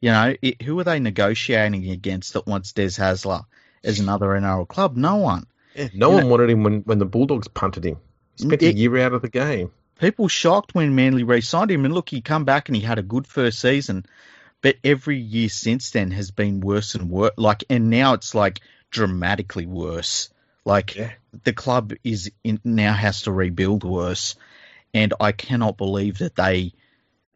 You 0.00 0.10
know, 0.10 0.34
it, 0.42 0.62
who 0.62 0.78
are 0.78 0.84
they 0.84 1.00
negotiating 1.00 1.88
against 1.90 2.32
that 2.34 2.46
wants 2.46 2.72
Des 2.72 2.88
Hasler 2.98 3.44
as 3.84 4.00
another 4.00 4.26
NRL 4.28 4.66
club? 4.68 4.96
No 4.96 5.16
one. 5.16 5.46
Yeah, 5.74 5.88
no 5.94 6.08
You 6.10 6.14
one 6.14 6.22
know- 6.24 6.30
wanted 6.30 6.50
him 6.50 6.62
when, 6.64 6.80
when 6.82 6.98
the 6.98 7.04
Bulldogs 7.06 7.48
punted 7.48 7.84
him. 7.84 7.98
He 8.36 8.44
spent 8.44 8.62
It- 8.62 8.74
a 8.74 8.78
year 8.78 8.98
out 8.98 9.12
of 9.12 9.22
the 9.22 9.28
game. 9.28 9.70
People 10.00 10.28
shocked 10.28 10.74
when 10.76 10.94
Manly 10.94 11.24
re-signed 11.24 11.72
him, 11.72 11.84
and 11.84 11.92
look, 11.92 12.08
he 12.08 12.20
come 12.20 12.44
back 12.44 12.68
and 12.68 12.76
he 12.76 12.82
had 12.82 13.00
a 13.00 13.02
good 13.02 13.26
first 13.26 13.58
season, 13.58 14.06
but 14.62 14.76
every 14.84 15.18
year 15.18 15.48
since 15.48 15.90
then 15.90 16.12
has 16.12 16.30
been 16.30 16.60
worse 16.60 16.94
and 16.94 17.10
worse. 17.10 17.32
Like, 17.36 17.64
and 17.68 17.90
now 17.90 18.12
it's 18.14 18.32
like 18.32 18.60
dramatically 18.90 19.66
worse. 19.66 20.30
Like 20.64 20.94
Yeah. 20.94 21.10
the 21.42 21.52
club 21.52 21.94
is 22.04 22.30
in, 22.44 22.60
now 22.62 22.92
has 22.92 23.22
to 23.22 23.32
rebuild 23.32 23.82
worse, 23.82 24.36
and 24.94 25.14
I 25.20 25.32
cannot 25.32 25.76
believe 25.76 26.18
that 26.18 26.36
they. 26.36 26.72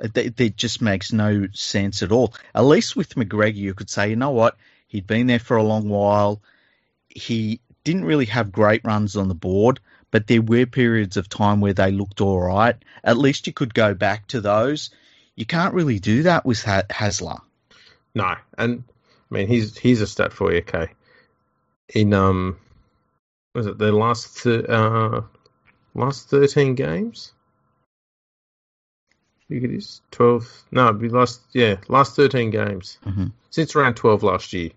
That 0.02 0.56
just 0.56 0.82
makes 0.82 1.12
no 1.12 1.46
sense 1.52 2.02
at 2.02 2.10
all. 2.10 2.34
At 2.54 2.64
least 2.64 2.96
with 2.96 3.14
McGregor, 3.14 3.54
you 3.54 3.72
could 3.72 3.88
say, 3.88 4.10
you 4.10 4.16
know 4.16 4.30
what, 4.30 4.56
he'd 4.88 5.06
been 5.06 5.28
there 5.28 5.38
for 5.38 5.56
a 5.56 5.62
long 5.62 5.88
while. 5.88 6.42
He 7.08 7.60
didn't 7.84 8.04
really 8.04 8.26
have 8.26 8.50
great 8.50 8.82
runs 8.84 9.16
on 9.16 9.28
the 9.28 9.34
board, 9.34 9.78
but 10.10 10.26
there 10.26 10.42
were 10.42 10.66
periods 10.66 11.16
of 11.16 11.28
time 11.28 11.60
where 11.60 11.72
they 11.72 11.92
looked 11.92 12.20
all 12.20 12.40
right. 12.40 12.76
At 13.04 13.16
least 13.16 13.46
you 13.46 13.52
could 13.52 13.74
go 13.74 13.94
back 13.94 14.26
to 14.28 14.40
those. 14.40 14.90
You 15.36 15.46
can't 15.46 15.74
really 15.74 15.98
do 15.98 16.24
that 16.24 16.44
with 16.44 16.62
ha- 16.62 16.82
Hasler. 16.90 17.40
No, 18.14 18.34
and 18.58 18.84
I 19.30 19.34
mean 19.34 19.48
he's 19.48 19.78
here's 19.78 20.00
a 20.00 20.06
stat 20.06 20.32
for 20.32 20.52
you, 20.52 20.58
okay? 20.58 20.88
In 21.94 22.12
um, 22.12 22.58
was 23.54 23.66
it 23.66 23.78
the 23.78 23.92
last 23.92 24.42
th- 24.42 24.66
uh 24.68 25.22
last 25.94 26.28
thirteen 26.28 26.74
games? 26.74 27.32
Think 29.52 29.64
it 29.64 29.76
is 29.76 30.00
twelve. 30.10 30.50
No, 30.70 30.88
it'd 30.88 31.00
be 31.02 31.10
last 31.10 31.42
yeah 31.52 31.76
last 31.88 32.16
thirteen 32.16 32.48
games 32.48 32.96
hmm 33.04 33.26
since 33.50 33.76
around 33.76 33.96
twelve 33.96 34.22
last 34.22 34.54
year. 34.54 34.70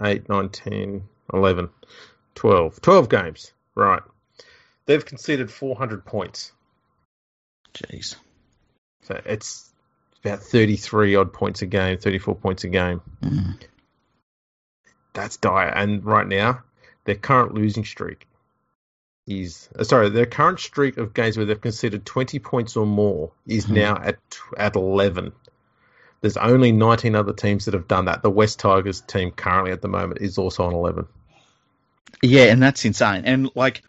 Eight, 0.00 0.28
nine, 0.28 0.50
ten, 0.50 1.02
eleven, 1.34 1.68
twelve. 2.36 2.80
Twelve 2.80 3.08
games, 3.08 3.52
right? 3.74 4.02
They've 4.86 5.04
conceded 5.04 5.50
four 5.50 5.74
hundred 5.74 6.04
points, 6.04 6.52
Jeez. 7.74 8.14
so 9.02 9.20
it's 9.26 9.68
about 10.24 10.38
thirty-three 10.38 11.16
odd 11.16 11.32
points 11.32 11.62
a 11.62 11.66
game, 11.66 11.98
thirty-four 11.98 12.36
points 12.36 12.62
a 12.62 12.68
game. 12.68 13.00
Mm. 13.22 13.58
that's 15.12 15.38
dire. 15.38 15.70
And 15.74 16.04
right 16.04 16.26
now, 16.26 16.62
their 17.04 17.16
current 17.16 17.54
losing 17.54 17.84
streak 17.84 18.28
is 19.30 19.68
uh, 19.78 19.84
sorry, 19.84 20.08
their 20.10 20.26
current 20.26 20.60
streak 20.60 20.96
of 20.96 21.14
games 21.14 21.36
where 21.36 21.46
they've 21.46 21.60
conceded 21.60 22.04
twenty 22.04 22.38
points 22.38 22.76
or 22.76 22.86
more 22.86 23.32
is 23.46 23.66
Mhm. 23.66 23.74
now 23.74 23.96
at 23.96 24.18
at 24.56 24.76
eleven. 24.76 25.32
There's 26.22 26.36
only 26.36 26.70
19 26.70 27.14
other 27.14 27.32
teams 27.32 27.64
that 27.64 27.72
have 27.72 27.88
done 27.88 28.04
that. 28.04 28.22
The 28.22 28.28
West 28.30 28.58
Tigers 28.58 29.00
team 29.00 29.30
currently 29.30 29.72
at 29.72 29.80
the 29.80 29.88
moment 29.88 30.20
is 30.20 30.36
also 30.36 30.64
on 30.64 30.74
11. 30.74 31.06
Yeah, 32.22 32.44
and 32.52 32.62
that's 32.62 32.84
insane. 32.84 33.24
And 33.24 33.50
like 33.54 33.82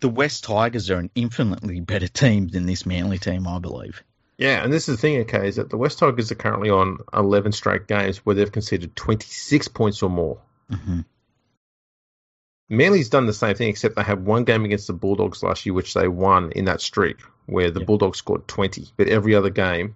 the 0.00 0.08
West 0.08 0.42
Tigers 0.42 0.90
are 0.90 0.98
an 0.98 1.10
infinitely 1.14 1.78
better 1.80 2.08
team 2.08 2.48
than 2.48 2.66
this 2.66 2.84
Manly 2.86 3.18
team, 3.18 3.46
I 3.46 3.60
believe. 3.60 4.02
Yeah, 4.38 4.64
and 4.64 4.72
this 4.72 4.88
is 4.88 4.96
the 4.96 5.00
thing, 5.00 5.20
okay, 5.20 5.46
is 5.46 5.56
that 5.56 5.70
the 5.70 5.76
West 5.76 6.00
Tigers 6.00 6.32
are 6.32 6.34
currently 6.34 6.70
on 6.70 6.98
11 7.14 7.52
straight 7.52 7.86
games 7.86 8.18
where 8.18 8.34
they've 8.34 8.50
conceded 8.50 8.96
26 8.96 9.68
points 9.68 10.02
or 10.02 10.10
more. 10.10 10.38
hmm 10.68 11.00
Manly's 12.68 13.08
done 13.08 13.26
the 13.26 13.32
same 13.32 13.54
thing, 13.54 13.68
except 13.68 13.94
they 13.96 14.02
had 14.02 14.24
one 14.24 14.44
game 14.44 14.64
against 14.64 14.88
the 14.88 14.92
Bulldogs 14.92 15.42
last 15.42 15.66
year, 15.66 15.72
which 15.74 15.94
they 15.94 16.08
won 16.08 16.50
in 16.52 16.64
that 16.64 16.80
streak, 16.80 17.18
where 17.46 17.70
the 17.70 17.80
Yeah. 17.80 17.86
Bulldogs 17.86 18.18
scored 18.18 18.48
20. 18.48 18.88
But 18.96 19.08
every 19.08 19.34
other 19.34 19.50
game, 19.50 19.94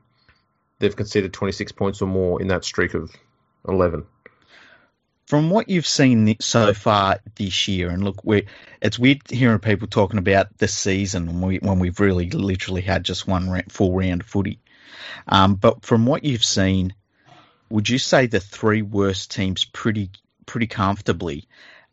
they've 0.78 0.94
conceded 0.94 1.32
26 1.32 1.72
points 1.72 2.00
or 2.00 2.06
more 2.06 2.40
in 2.40 2.48
that 2.48 2.64
streak 2.64 2.94
of 2.94 3.10
11. 3.66 4.04
From 5.26 5.50
what 5.50 5.68
you've 5.68 5.86
seen 5.86 6.36
so 6.40 6.74
far 6.74 7.20
this 7.36 7.68
year, 7.68 7.88
and 7.90 8.02
look, 8.02 8.24
we 8.24 8.46
it's 8.82 8.98
weird 8.98 9.22
hearing 9.30 9.60
people 9.60 9.86
talking 9.86 10.18
about 10.18 10.58
the 10.58 10.66
season 10.66 11.26
when, 11.26 11.40
we, 11.40 11.58
when 11.58 11.78
we've 11.78 12.00
really 12.00 12.30
literally 12.30 12.82
had 12.82 13.04
just 13.04 13.28
one 13.28 13.62
full 13.68 13.92
round 13.92 14.22
of 14.22 14.26
footy. 14.26 14.58
Um, 15.28 15.54
but 15.54 15.84
from 15.84 16.04
what 16.06 16.24
you've 16.24 16.44
seen, 16.44 16.94
would 17.68 17.88
you 17.88 17.98
say 17.98 18.26
the 18.26 18.40
three 18.40 18.82
worst 18.82 19.30
teams 19.30 19.64
pretty 19.64 20.10
pretty 20.46 20.66
comfortably 20.66 21.46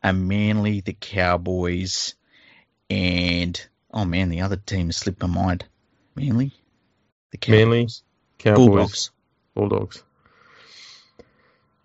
are 0.09 0.13
Manly, 0.13 0.81
the 0.81 0.93
Cowboys, 0.93 2.15
and 2.89 3.67
oh 3.93 4.05
man, 4.05 4.29
the 4.29 4.41
other 4.41 4.57
team 4.57 4.91
slipped 4.91 5.21
my 5.21 5.27
mind. 5.27 5.65
Manly, 6.15 6.53
the 7.31 7.37
Cowboys, 7.37 7.59
Manly, 7.59 7.87
Cowboys, 8.37 8.65
Bulldogs. 8.67 9.11
Bulldogs. 9.53 10.03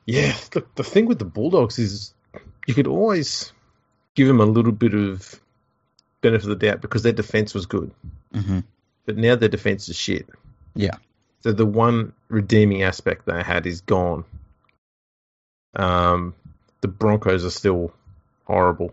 Yeah, 0.06 0.34
look, 0.54 0.74
the 0.74 0.84
thing 0.84 1.06
with 1.06 1.18
the 1.18 1.24
Bulldogs 1.24 1.78
is 1.78 2.14
you 2.66 2.74
could 2.74 2.86
always 2.86 3.52
give 4.14 4.26
them 4.26 4.40
a 4.40 4.46
little 4.46 4.72
bit 4.72 4.94
of 4.94 5.40
benefit 6.20 6.44
of 6.44 6.58
the 6.58 6.66
doubt 6.66 6.80
because 6.80 7.02
their 7.02 7.12
defense 7.12 7.54
was 7.54 7.66
good. 7.66 7.92
hmm 8.32 8.60
But 9.06 9.16
now 9.16 9.36
their 9.36 9.48
defense 9.48 9.88
is 9.88 9.96
shit. 9.96 10.28
Yeah. 10.74 10.96
So 11.40 11.52
the 11.52 11.66
one 11.66 12.12
redeeming 12.28 12.82
aspect 12.82 13.26
they 13.26 13.42
had 13.42 13.66
is 13.66 13.80
gone. 13.80 14.24
Um, 15.74 16.34
the 16.82 16.88
Broncos 16.88 17.44
are 17.44 17.50
still 17.50 17.92
horrible. 18.52 18.92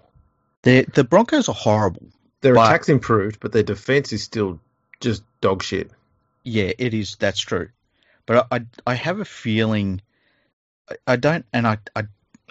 The 0.63 0.85
the 0.93 1.03
Broncos 1.03 1.49
are 1.49 1.55
horrible. 1.55 2.07
Their 2.41 2.55
But- 2.55 2.67
attack's 2.67 2.89
improved, 2.89 3.39
but 3.39 3.51
their 3.51 3.63
defense 3.63 4.13
is 4.13 4.23
still 4.23 4.59
just 5.01 5.23
dog 5.41 5.61
shit. 5.63 5.91
Yeah, 6.43 6.71
it 6.77 6.93
is. 6.93 7.17
That's 7.19 7.39
true. 7.39 7.69
But 8.25 8.47
I, 8.51 8.55
I, 8.57 8.65
I 8.87 8.93
have 8.95 9.19
a 9.19 9.25
feeling. 9.25 10.01
I, 10.89 10.95
I 11.05 11.15
don't, 11.17 11.45
and 11.51 11.67
I, 11.67 11.77
I, 11.95 12.03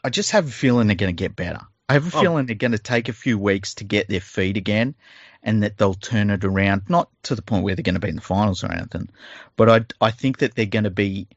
I 0.05 0.11
just 0.11 0.33
have 0.33 0.47
a 0.47 0.51
feeling 0.51 0.87
they're 0.87 0.97
going 0.97 1.15
to 1.17 1.23
get 1.25 1.35
better. 1.37 1.61
I 1.89 1.95
have 1.95 2.13
a 2.13 2.17
Oh. 2.17 2.21
feeling 2.21 2.45
they're 2.47 2.55
going 2.57 2.73
to 2.73 2.79
take 2.79 3.09
a 3.09 3.13
few 3.15 3.39
weeks 3.39 3.75
to 3.77 3.85
get 3.85 4.09
their 4.09 4.21
feet 4.21 4.57
again, 4.59 4.95
and 5.43 5.63
that 5.63 5.79
they'll 5.79 5.95
turn 5.95 6.29
it 6.31 6.45
around. 6.45 6.83
Not 6.91 7.09
to 7.25 7.35
the 7.35 7.43
point 7.43 7.65
where 7.65 7.75
they're 7.75 7.83
going 7.83 7.95
to 7.95 8.01
be 8.01 8.11
in 8.11 8.17
the 8.17 8.21
finals 8.21 8.63
or 8.65 8.71
anything, 8.73 9.09
but 9.57 9.71
I, 9.71 10.07
I 10.07 10.11
think 10.11 10.39
that 10.39 10.55
they're 10.55 10.67
going 10.67 10.85
to 10.85 10.91
be 10.91 11.29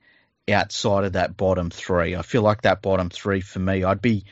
outside 0.52 1.06
of 1.06 1.14
that 1.14 1.38
bottom 1.38 1.70
three. 1.70 2.16
I 2.18 2.22
feel 2.22 2.42
like 2.42 2.64
that 2.64 2.82
bottom 2.82 3.10
three 3.10 3.40
for 3.42 3.60
me, 3.60 3.84
I'd 3.86 4.02
be 4.02 4.26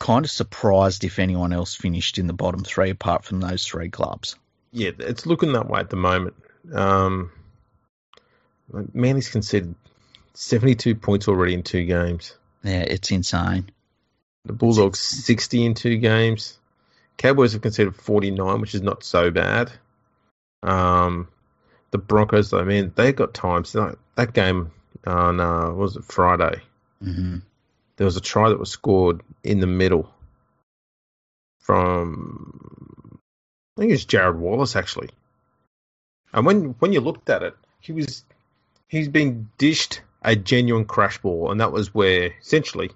kind 0.00 0.24
of 0.24 0.30
surprised 0.30 1.04
if 1.04 1.20
anyone 1.20 1.52
else 1.52 1.76
finished 1.76 2.18
in 2.18 2.26
the 2.26 2.32
bottom 2.32 2.64
three 2.64 2.90
apart 2.90 3.24
from 3.24 3.38
those 3.38 3.64
three 3.64 3.90
clubs. 3.90 4.34
Yeah, 4.72 4.90
it's 4.98 5.26
looking 5.26 5.52
that 5.52 5.68
way 5.68 5.78
at 5.78 5.90
the 5.90 5.96
moment. 5.96 6.34
Um, 6.72 7.30
Manly's 8.92 9.28
conceded 9.28 9.74
72 10.34 10.94
points 10.96 11.28
already 11.28 11.54
in 11.54 11.62
two 11.62 11.84
games. 11.84 12.34
Yeah, 12.64 12.80
it's 12.80 13.10
insane. 13.10 13.70
The 14.46 14.52
Bulldogs 14.54 14.98
60 14.98 15.66
in 15.66 15.74
two 15.74 15.98
games. 15.98 16.58
Cowboys 17.18 17.52
have 17.52 17.62
conceded 17.62 17.94
49, 17.94 18.60
which 18.60 18.74
is 18.74 18.82
not 18.82 19.04
so 19.04 19.30
bad. 19.30 19.70
Um, 20.62 21.28
the 21.90 21.98
Broncos, 21.98 22.54
I 22.54 22.64
mean, 22.64 22.92
they've 22.94 23.14
got 23.14 23.34
times. 23.34 23.72
That, 23.72 23.98
that 24.14 24.32
game 24.32 24.70
on, 25.06 25.40
uh, 25.40 25.66
what 25.66 25.76
was 25.76 25.96
it, 25.96 26.04
Friday? 26.04 26.62
hmm 27.02 27.38
There 28.00 28.06
was 28.06 28.16
a 28.16 28.22
try 28.22 28.48
that 28.48 28.58
was 28.58 28.70
scored 28.70 29.20
in 29.44 29.60
the 29.60 29.66
middle 29.66 30.10
from, 31.58 33.20
I 33.76 33.82
think 33.82 33.90
it 33.90 33.92
was 33.92 34.06
Jared 34.06 34.38
Wallace, 34.38 34.74
actually. 34.74 35.10
And 36.32 36.46
when, 36.46 36.76
when 36.78 36.94
you 36.94 37.00
looked 37.00 37.28
at 37.28 37.42
it, 37.42 37.54
he 37.78 37.92
was, 37.92 38.24
he's 38.88 39.08
been 39.08 39.50
dished 39.58 40.00
a 40.22 40.34
genuine 40.34 40.86
crash 40.86 41.18
ball, 41.18 41.50
and 41.50 41.60
that 41.60 41.72
was 41.72 41.92
where, 41.92 42.32
essentially, 42.40 42.90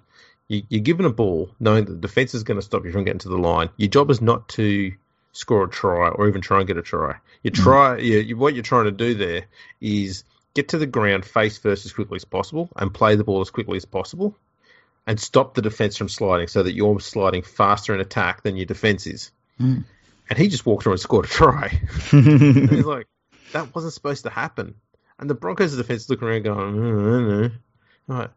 you, 0.47 0.63
you're 0.69 0.81
given 0.81 1.05
a 1.05 1.11
ball 1.11 1.51
knowing 1.59 1.85
that 1.85 1.91
the 1.91 2.07
defense 2.07 2.33
is 2.33 2.41
going 2.41 2.57
to 2.57 2.65
stop 2.65 2.83
you 2.83 2.91
from 2.91 3.03
getting 3.03 3.19
to 3.19 3.29
the 3.29 3.37
line. 3.37 3.69
Your 3.77 3.89
job 3.89 4.09
is 4.09 4.21
not 4.21 4.49
to 4.49 4.91
score 5.33 5.65
a 5.65 5.69
try 5.69 6.09
or 6.09 6.27
even 6.27 6.41
try 6.41 6.57
and 6.57 6.67
get 6.67 6.77
a 6.77 6.81
try. 6.81 7.17
You 7.43 7.51
mm. 7.51 7.63
try, 7.63 7.97
you, 7.99 8.21
you, 8.21 8.37
what 8.37 8.55
you're 8.55 8.63
trying 8.63 8.85
to 8.85 8.91
do 8.91 9.13
there 9.13 9.45
is 9.81 10.23
get 10.55 10.69
to 10.69 10.79
the 10.79 10.87
ground 10.87 11.25
face 11.25 11.59
first 11.59 11.85
as 11.85 11.93
quickly 11.93 12.15
as 12.15 12.25
possible 12.25 12.69
and 12.75 12.91
play 12.91 13.15
the 13.15 13.23
ball 13.23 13.41
as 13.41 13.51
quickly 13.51 13.77
as 13.77 13.85
possible 13.85 14.35
and 15.07 15.19
stop 15.19 15.53
the 15.53 15.61
defense 15.61 15.97
from 15.97 16.09
sliding 16.09 16.47
so 16.47 16.63
that 16.63 16.73
you're 16.73 16.99
sliding 16.99 17.43
faster 17.43 17.93
in 17.93 17.99
attack 17.99 18.43
than 18.43 18.57
your 18.57 18.65
defense 18.65 19.05
is. 19.07 19.31
Mm. 19.59 19.83
And 20.29 20.39
he 20.39 20.47
just 20.47 20.65
walked 20.65 20.83
through 20.83 20.93
and 20.93 21.01
scored 21.01 21.25
a 21.25 21.27
try. 21.27 21.67
he's 22.09 22.85
like, 22.85 23.07
that 23.53 23.73
wasn't 23.75 23.93
supposed 23.93 24.23
to 24.23 24.29
happen. 24.29 24.75
And 25.19 25.29
the 25.29 25.35
Broncos' 25.35 25.77
defense 25.77 26.09
looking 26.09 26.27
around 26.27 26.43
going, 26.43 26.75
mm, 26.75 27.51
mm, 28.09 28.29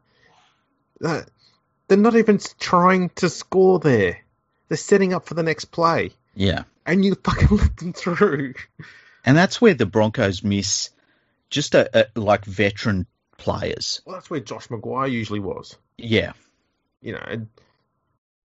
mm. 1.01 1.27
they're 1.89 1.99
not 1.99 2.15
even 2.15 2.39
trying 2.61 3.09
to 3.17 3.29
score 3.29 3.79
there. 3.79 4.21
They're 4.69 4.77
setting 4.77 5.15
up 5.15 5.27
for 5.27 5.35
the 5.35 5.43
next 5.43 5.67
play. 5.67 6.11
Yeah. 6.35 6.65
And 6.85 7.05
you 7.05 7.15
fucking 7.15 7.49
let 7.57 7.77
them 7.79 7.93
through. 7.95 8.55
And 9.25 9.37
that's 9.37 9.61
where 9.61 9.75
the 9.75 9.87
Broncos 9.87 10.45
miss 10.45 10.91
just 11.51 11.75
a, 11.75 11.91
a 11.99 12.21
like 12.21 12.45
veteran 12.45 13.07
players. 13.39 14.03
Well, 14.05 14.17
that's 14.17 14.29
where 14.29 14.41
Josh 14.41 14.69
McGuire 14.69 15.11
usually 15.11 15.41
was. 15.41 15.77
Yeah. 15.97 16.33
You 17.01 17.13
know, 17.13 17.47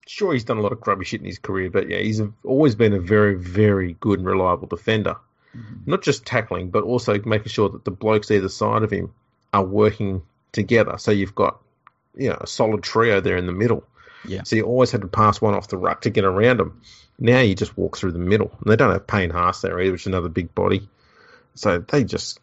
sure 0.07 0.33
he's 0.33 0.43
done 0.43 0.57
a 0.57 0.61
lot 0.61 0.71
of 0.71 0.81
grubby 0.81 1.05
shit 1.05 1.21
in 1.21 1.25
his 1.25 1.39
career, 1.39 1.69
but 1.69 1.89
yeah, 1.89 1.99
he's 1.99 2.21
always 2.43 2.75
been 2.75 2.93
a 2.93 2.99
very, 2.99 3.35
very 3.35 3.95
good 3.99 4.19
and 4.19 4.27
reliable 4.27 4.67
defender. 4.67 5.15
Mm-hmm. 5.55 5.89
Not 5.89 6.01
just 6.01 6.25
tackling, 6.25 6.69
but 6.69 6.83
also 6.83 7.19
making 7.25 7.49
sure 7.49 7.69
that 7.69 7.85
the 7.85 7.91
blokes 7.91 8.31
either 8.31 8.49
side 8.49 8.83
of 8.83 8.91
him 8.91 9.13
are 9.53 9.63
working 9.63 10.23
together. 10.51 10.97
So 10.97 11.11
you've 11.11 11.35
got, 11.35 11.59
you 12.15 12.29
know, 12.29 12.37
a 12.41 12.47
solid 12.47 12.83
trio 12.83 13.21
there 13.21 13.37
in 13.37 13.45
the 13.45 13.53
middle. 13.53 13.83
Yeah. 14.25 14.43
So 14.43 14.55
you 14.55 14.63
always 14.63 14.91
had 14.91 15.01
to 15.01 15.07
pass 15.07 15.41
one 15.41 15.53
off 15.53 15.67
the 15.67 15.77
ruck 15.77 16.01
to 16.01 16.09
get 16.09 16.25
around 16.25 16.57
them. 16.57 16.81
Now 17.19 17.41
you 17.41 17.55
just 17.55 17.77
walk 17.77 17.97
through 17.97 18.13
the 18.13 18.19
middle. 18.19 18.51
And 18.61 18.71
they 18.71 18.75
don't 18.75 18.91
have 18.91 19.05
Payne 19.05 19.29
Haas 19.29 19.61
there 19.61 19.79
either, 19.79 19.91
which 19.91 20.01
is 20.01 20.07
another 20.07 20.29
big 20.29 20.55
body. 20.55 20.87
So 21.55 21.79
they 21.79 22.03
just 22.03 22.39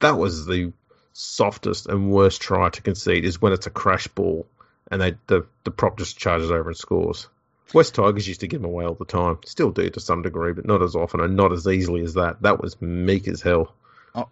that 0.00 0.16
was 0.16 0.46
the 0.46 0.72
softest 1.12 1.86
and 1.86 2.10
worst 2.10 2.40
try 2.40 2.70
to 2.70 2.82
concede 2.82 3.24
is 3.24 3.42
when 3.42 3.52
it's 3.52 3.66
a 3.66 3.70
crash 3.70 4.06
ball 4.08 4.46
and 4.90 5.00
they 5.00 5.14
the, 5.26 5.46
the 5.64 5.70
prop 5.70 5.98
just 5.98 6.18
charges 6.18 6.50
over 6.50 6.68
and 6.68 6.76
scores. 6.76 7.28
West 7.74 7.94
Tigers 7.94 8.26
used 8.26 8.40
to 8.40 8.46
give 8.46 8.62
them 8.62 8.70
away 8.70 8.86
all 8.86 8.94
the 8.94 9.04
time. 9.04 9.38
Still 9.44 9.70
do 9.70 9.90
to 9.90 10.00
some 10.00 10.22
degree, 10.22 10.52
but 10.54 10.66
not 10.66 10.82
as 10.82 10.96
often 10.96 11.20
and 11.20 11.36
not 11.36 11.52
as 11.52 11.66
easily 11.66 12.02
as 12.02 12.14
that. 12.14 12.40
That 12.42 12.62
was 12.62 12.80
meek 12.80 13.28
as 13.28 13.42
hell. 13.42 13.74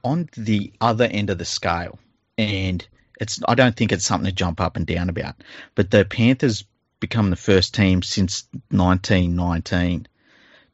On 0.02 0.28
the 0.36 0.72
other 0.80 1.04
end 1.04 1.28
of 1.30 1.38
the 1.38 1.44
scale, 1.44 1.98
and 2.38 2.86
it's 3.20 3.40
I 3.46 3.54
don't 3.54 3.76
think 3.76 3.92
it's 3.92 4.04
something 4.04 4.28
to 4.28 4.34
jump 4.34 4.60
up 4.60 4.76
and 4.76 4.86
down 4.86 5.10
about, 5.10 5.36
but 5.74 5.90
the 5.90 6.04
Panthers 6.04 6.64
become 6.98 7.30
the 7.30 7.36
first 7.36 7.74
team 7.74 8.02
since 8.02 8.48
1919 8.70 10.08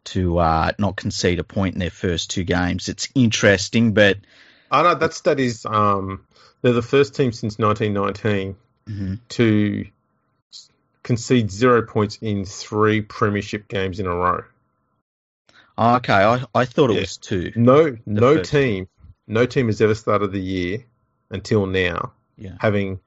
to 0.04 0.38
uh, 0.38 0.72
not 0.78 0.96
concede 0.96 1.38
a 1.38 1.44
point 1.44 1.74
in 1.74 1.80
their 1.80 1.90
first 1.90 2.30
two 2.30 2.44
games. 2.44 2.88
It's 2.88 3.08
interesting, 3.14 3.92
but 3.92 4.18
I 4.70 4.82
know 4.82 4.94
that 4.94 5.14
stat 5.14 5.40
is 5.40 5.66
um, 5.66 6.26
they're 6.62 6.72
the 6.72 6.82
first 6.82 7.14
team 7.14 7.32
since 7.32 7.58
1919 7.58 8.56
mm-hmm. 8.88 9.14
to 9.30 9.86
concede 11.02 11.50
zero 11.50 11.82
points 11.82 12.18
in 12.20 12.44
three 12.44 13.00
premiership 13.00 13.68
games 13.68 14.00
in 14.00 14.06
a 14.06 14.14
row. 14.14 14.44
Oh, 15.78 15.96
okay, 15.96 16.12
I, 16.12 16.44
I 16.54 16.64
thought 16.64 16.90
it 16.90 16.94
yeah. 16.94 17.00
was 17.00 17.16
two. 17.16 17.52
No, 17.56 17.96
no 18.06 18.42
team, 18.42 18.88
no 19.26 19.46
team 19.46 19.66
has 19.66 19.80
ever 19.80 19.94
started 19.94 20.32
the 20.32 20.40
year 20.40 20.84
until 21.30 21.66
now 21.66 22.12
yeah. 22.36 22.56
having 22.60 23.00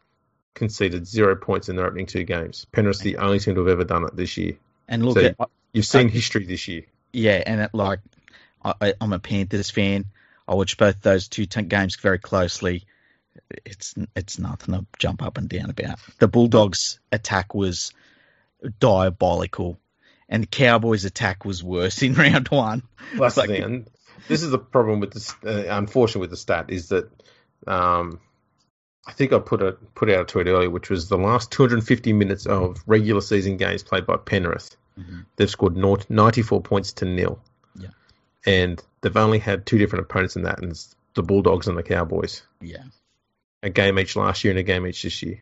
conceded 0.54 1.06
zero 1.06 1.36
points 1.36 1.70
in 1.70 1.76
their 1.76 1.86
opening 1.86 2.06
two 2.06 2.24
games. 2.24 2.66
Penrith's 2.72 3.00
the 3.00 3.18
only 3.18 3.40
team 3.40 3.56
to 3.56 3.62
have 3.62 3.70
ever 3.70 3.84
done 3.84 4.06
it 4.06 4.16
this 4.16 4.38
year. 4.38 4.54
And 4.88 5.06
look, 5.06 5.18
so 5.18 5.26
at, 5.26 5.50
you've 5.74 5.86
seen 5.86 6.08
I, 6.08 6.10
history 6.10 6.46
this 6.46 6.68
year. 6.68 6.84
Yeah, 7.14 7.44
and 7.46 7.62
it, 7.62 7.72
like 7.74 8.00
I, 8.64 8.94
am 9.00 9.14
a 9.14 9.20
Panthers 9.20 9.70
fan. 9.70 10.06
I 10.48 10.56
watched 10.56 10.78
both 10.78 11.02
those 11.02 11.28
two 11.28 11.46
t- 11.46 11.62
games 11.64 11.96
very 11.98 12.20
closely. 12.20 12.86
It's 13.66 13.96
it's 14.16 14.40
nothing 14.40 14.76
to 14.76 14.86
jump 14.98 15.22
up 15.22 15.38
and 15.38 15.50
down 15.50 15.70
about. 15.70 16.00
The 16.20 16.28
Bulldogs' 16.28 17.00
attack 17.12 17.54
was 17.54 17.94
diabolical, 18.80 19.80
and 20.30 20.44
the 20.44 20.48
Cowboys' 20.48 21.06
attack 21.06 21.46
was 21.46 21.64
worse 21.64 22.02
in 22.02 22.14
round 22.16 22.50
one. 22.50 22.84
Well, 23.14 23.22
that's 23.22 23.38
like, 23.38 23.50
the 23.50 23.58
thing. 23.58 23.88
this 24.28 24.44
is 24.44 24.52
the 24.52 24.60
problem 24.60 25.00
with 25.00 25.14
this. 25.14 25.34
Uh, 25.46 25.66
unfortunately, 25.70 26.22
with 26.22 26.32
the 26.32 26.38
stat 26.38 26.66
is 26.70 26.90
that 26.90 27.10
um, 27.68 28.20
I 29.06 29.12
think 29.12 29.34
I 29.34 29.40
put 29.40 29.62
a 29.62 29.74
put 29.94 30.10
out 30.10 30.22
a 30.22 30.26
tweet 30.26 30.48
earlier, 30.48 30.70
which 30.70 30.90
was 30.90 31.10
the 31.10 31.18
last 31.18 31.52
250 31.52 32.14
minutes 32.14 32.46
of 32.46 32.82
regular 32.88 33.22
season 33.22 33.58
games 33.58 33.84
played 33.84 34.06
by 34.06 34.18
Penrith. 34.18 34.76
Mm-hmm. 35.00 35.22
They've 35.36 35.50
scored 35.50 35.76
94 35.78 36.62
points 36.62 36.94
to 36.94 37.06
nil. 37.06 37.40
Yeah. 37.76 37.90
And 38.46 38.82
they've 39.02 39.16
only 39.16 39.40
had 39.40 39.66
two 39.66 39.78
different 39.78 40.06
opponents 40.06 40.36
in 40.36 40.44
that, 40.44 40.62
and 40.62 40.72
it's 40.72 40.96
the 41.14 41.24
Bulldogs 41.24 41.68
and 41.68 41.78
the 41.78 41.84
Cowboys. 41.84 42.44
Yeah. 42.62 42.84
A 43.66 43.70
game 43.70 43.98
each 43.98 44.16
last 44.16 44.44
year 44.44 44.52
and 44.52 44.60
a 44.60 44.64
game 44.64 44.86
each 44.86 45.02
this 45.02 45.24
year. 45.24 45.42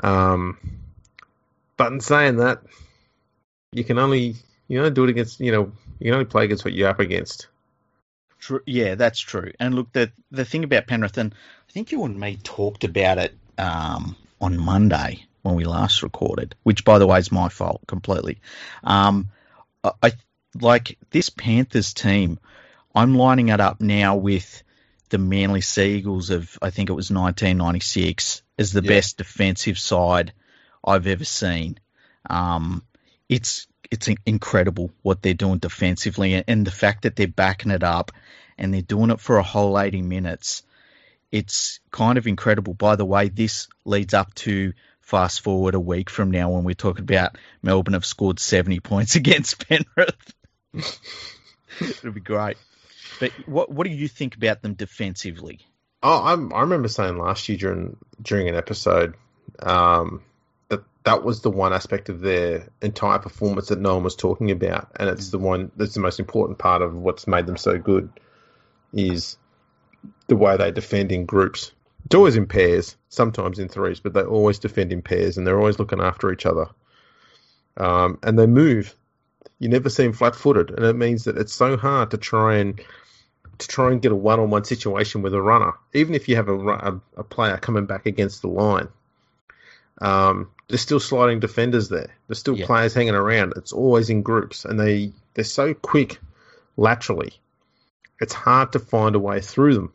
Um, 0.00 0.58
but 1.76 1.90
in 1.90 2.00
saying 2.00 2.36
that, 2.36 2.62
you 3.72 3.82
can 3.82 3.98
only 3.98 4.36
you 4.68 4.80
know 4.80 4.90
do 4.90 5.04
it 5.04 5.10
against 5.10 5.40
you 5.40 5.50
know 5.50 5.72
you 5.98 6.04
can 6.04 6.14
only 6.14 6.26
play 6.26 6.44
against 6.44 6.64
what 6.64 6.74
you're 6.74 6.88
up 6.88 7.00
against. 7.00 7.48
True. 8.38 8.60
Yeah, 8.66 8.94
that's 8.94 9.18
true. 9.18 9.52
And 9.58 9.74
look, 9.74 9.92
the 9.92 10.12
the 10.30 10.44
thing 10.44 10.64
about 10.64 10.86
Penrith, 10.86 11.18
and 11.18 11.34
I 11.68 11.72
think 11.72 11.92
you 11.92 12.04
and 12.04 12.20
me 12.20 12.38
talked 12.42 12.84
about 12.84 13.18
it 13.18 13.34
um, 13.56 14.14
on 14.40 14.58
Monday 14.58 15.24
when 15.42 15.54
we 15.54 15.64
last 15.64 16.02
recorded, 16.02 16.54
which 16.62 16.84
by 16.84 16.98
the 16.98 17.06
way 17.06 17.18
is 17.18 17.32
my 17.32 17.48
fault 17.48 17.80
completely. 17.86 18.38
Um, 18.84 19.30
I 20.02 20.12
like 20.60 20.98
this 21.10 21.30
Panthers 21.30 21.94
team. 21.94 22.38
I'm 22.94 23.14
lining 23.14 23.48
it 23.48 23.60
up 23.60 23.80
now 23.80 24.16
with 24.16 24.62
the 25.08 25.18
Manly 25.18 25.60
Sea 25.60 25.96
Eagles 25.96 26.30
of 26.30 26.58
I 26.60 26.70
think 26.70 26.90
it 26.90 26.94
was 26.94 27.10
1996 27.10 28.42
as 28.58 28.72
the 28.72 28.82
best 28.82 29.18
defensive 29.18 29.78
side 29.78 30.32
I've 30.84 31.06
ever 31.06 31.24
seen. 31.24 31.78
Um, 32.28 32.82
it's 33.28 33.66
it's 33.90 34.08
incredible 34.26 34.90
what 35.02 35.22
they're 35.22 35.34
doing 35.34 35.58
defensively, 35.58 36.42
and 36.46 36.66
the 36.66 36.70
fact 36.70 37.02
that 37.02 37.16
they're 37.16 37.26
backing 37.26 37.70
it 37.70 37.82
up 37.82 38.12
and 38.58 38.74
they're 38.74 38.82
doing 38.82 39.10
it 39.10 39.20
for 39.20 39.38
a 39.38 39.42
whole 39.42 39.78
80 39.78 40.02
minutes. 40.02 40.62
It's 41.30 41.80
kind 41.90 42.18
of 42.18 42.26
incredible. 42.26 42.74
By 42.74 42.96
the 42.96 43.04
way, 43.04 43.28
this 43.28 43.68
leads 43.84 44.14
up 44.14 44.34
to 44.36 44.72
fast 45.00 45.40
forward 45.40 45.74
a 45.74 45.80
week 45.80 46.10
from 46.10 46.30
now 46.30 46.50
when 46.50 46.64
we're 46.64 46.74
talking 46.74 47.04
about 47.04 47.36
Melbourne 47.62 47.94
have 47.94 48.04
scored 48.04 48.40
70 48.40 48.80
points 48.80 49.14
against 49.16 49.66
Penrith. 49.66 50.34
It'll 51.80 52.12
be 52.12 52.20
great. 52.20 52.56
But 53.20 53.32
what 53.46 53.70
what 53.70 53.86
do 53.86 53.90
you 53.92 54.08
think 54.08 54.36
about 54.36 54.62
them 54.62 54.74
defensively? 54.74 55.60
Oh, 56.02 56.22
I'm, 56.24 56.52
I 56.52 56.60
remember 56.60 56.88
saying 56.88 57.18
last 57.18 57.48
year 57.48 57.58
during 57.58 57.96
during 58.22 58.48
an 58.48 58.54
episode 58.54 59.14
um, 59.60 60.22
that 60.68 60.84
that 61.04 61.24
was 61.24 61.42
the 61.42 61.50
one 61.50 61.72
aspect 61.72 62.08
of 62.08 62.20
their 62.20 62.68
entire 62.80 63.18
performance 63.18 63.68
that 63.68 63.80
no 63.80 63.94
one 63.94 64.04
was 64.04 64.16
talking 64.16 64.50
about, 64.50 64.88
and 64.96 65.08
it's 65.08 65.28
mm. 65.28 65.32
the 65.32 65.38
one 65.38 65.72
that's 65.76 65.94
the 65.94 66.00
most 66.00 66.20
important 66.20 66.58
part 66.58 66.82
of 66.82 66.94
what's 66.94 67.26
made 67.26 67.46
them 67.46 67.56
so 67.56 67.78
good 67.78 68.10
is 68.92 69.36
the 70.28 70.36
way 70.36 70.56
they 70.56 70.70
defend 70.70 71.10
in 71.10 71.26
groups. 71.26 71.72
It's 72.06 72.14
always 72.14 72.36
in 72.36 72.46
pairs, 72.46 72.96
sometimes 73.08 73.58
in 73.58 73.68
threes, 73.68 74.00
but 74.00 74.14
they 74.14 74.22
always 74.22 74.58
defend 74.58 74.92
in 74.92 75.02
pairs, 75.02 75.36
and 75.36 75.46
they're 75.46 75.58
always 75.58 75.78
looking 75.78 76.00
after 76.00 76.32
each 76.32 76.46
other. 76.46 76.68
Um, 77.76 78.18
and 78.22 78.38
they 78.38 78.46
move 78.46 78.94
you 79.58 79.68
never 79.68 79.90
see 79.90 80.04
him 80.04 80.12
flat-footed, 80.12 80.70
and 80.70 80.84
it 80.84 80.96
means 80.96 81.24
that 81.24 81.36
it's 81.36 81.52
so 81.52 81.76
hard 81.76 82.12
to 82.12 82.16
try 82.16 82.56
and 82.56 82.80
to 83.58 83.68
try 83.68 83.90
and 83.90 84.02
get 84.02 84.12
a 84.12 84.16
one-on-one 84.16 84.64
situation 84.64 85.22
with 85.22 85.34
a 85.34 85.42
runner, 85.42 85.72
even 85.92 86.14
if 86.14 86.28
you 86.28 86.36
have 86.36 86.48
a, 86.48 86.58
a, 86.58 87.00
a 87.18 87.24
player 87.24 87.56
coming 87.56 87.86
back 87.86 88.06
against 88.06 88.42
the 88.42 88.48
line. 88.48 88.88
Um, 90.00 90.50
there's 90.68 90.80
still 90.80 91.00
sliding 91.00 91.40
defenders 91.40 91.88
there. 91.88 92.14
There's 92.26 92.38
still 92.38 92.56
yeah. 92.56 92.66
players 92.66 92.94
hanging 92.94 93.14
around. 93.14 93.54
It's 93.56 93.72
always 93.72 94.10
in 94.10 94.22
groups, 94.22 94.64
and 94.64 94.78
they 94.78 95.12
they're 95.34 95.44
so 95.44 95.74
quick 95.74 96.18
laterally. 96.76 97.32
It's 98.20 98.34
hard 98.34 98.72
to 98.72 98.78
find 98.78 99.14
a 99.14 99.20
way 99.20 99.40
through 99.40 99.74
them. 99.74 99.92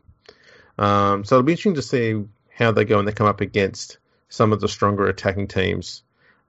Um, 0.78 1.24
so 1.24 1.36
it'll 1.36 1.46
be 1.46 1.54
interesting 1.54 1.76
to 1.76 1.82
see 1.82 2.24
how 2.50 2.72
they 2.72 2.86
go 2.86 2.98
when 2.98 3.06
they 3.06 3.12
come 3.12 3.28
up 3.28 3.42
against 3.42 3.98
some 4.30 4.52
of 4.52 4.62
the 4.62 4.68
stronger 4.68 5.08
attacking 5.08 5.48
teams. 5.48 6.04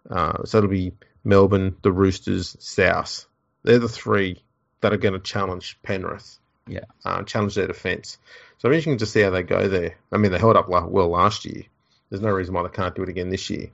Uh, 0.09 0.44
so 0.44 0.59
it'll 0.59 0.70
be 0.70 0.92
Melbourne, 1.24 1.77
the 1.83 1.92
Roosters, 1.92 2.57
South. 2.59 3.27
They're 3.62 3.79
the 3.79 3.88
three 3.88 4.42
that 4.81 4.92
are 4.92 4.98
going 4.98 5.14
to 5.14 5.20
challenge 5.20 5.79
Penrith. 5.83 6.38
Yeah. 6.66 6.85
Uh, 7.05 7.22
challenge 7.22 7.55
their 7.55 7.66
defence. 7.66 8.18
So 8.59 8.68
I'm 8.68 8.74
interested 8.74 8.98
to 9.00 9.07
see 9.07 9.20
how 9.20 9.31
they 9.31 9.42
go 9.42 9.68
there. 9.68 9.96
I 10.12 10.16
mean, 10.16 10.33
they 10.33 10.38
held 10.38 10.57
up 10.57 10.68
well 10.68 11.09
last 11.09 11.44
year. 11.44 11.64
There's 12.09 12.22
no 12.22 12.31
reason 12.31 12.55
why 12.55 12.62
they 12.62 12.68
can't 12.68 12.94
do 12.94 13.03
it 13.03 13.09
again 13.09 13.31
this 13.31 13.50
year. 13.50 13.68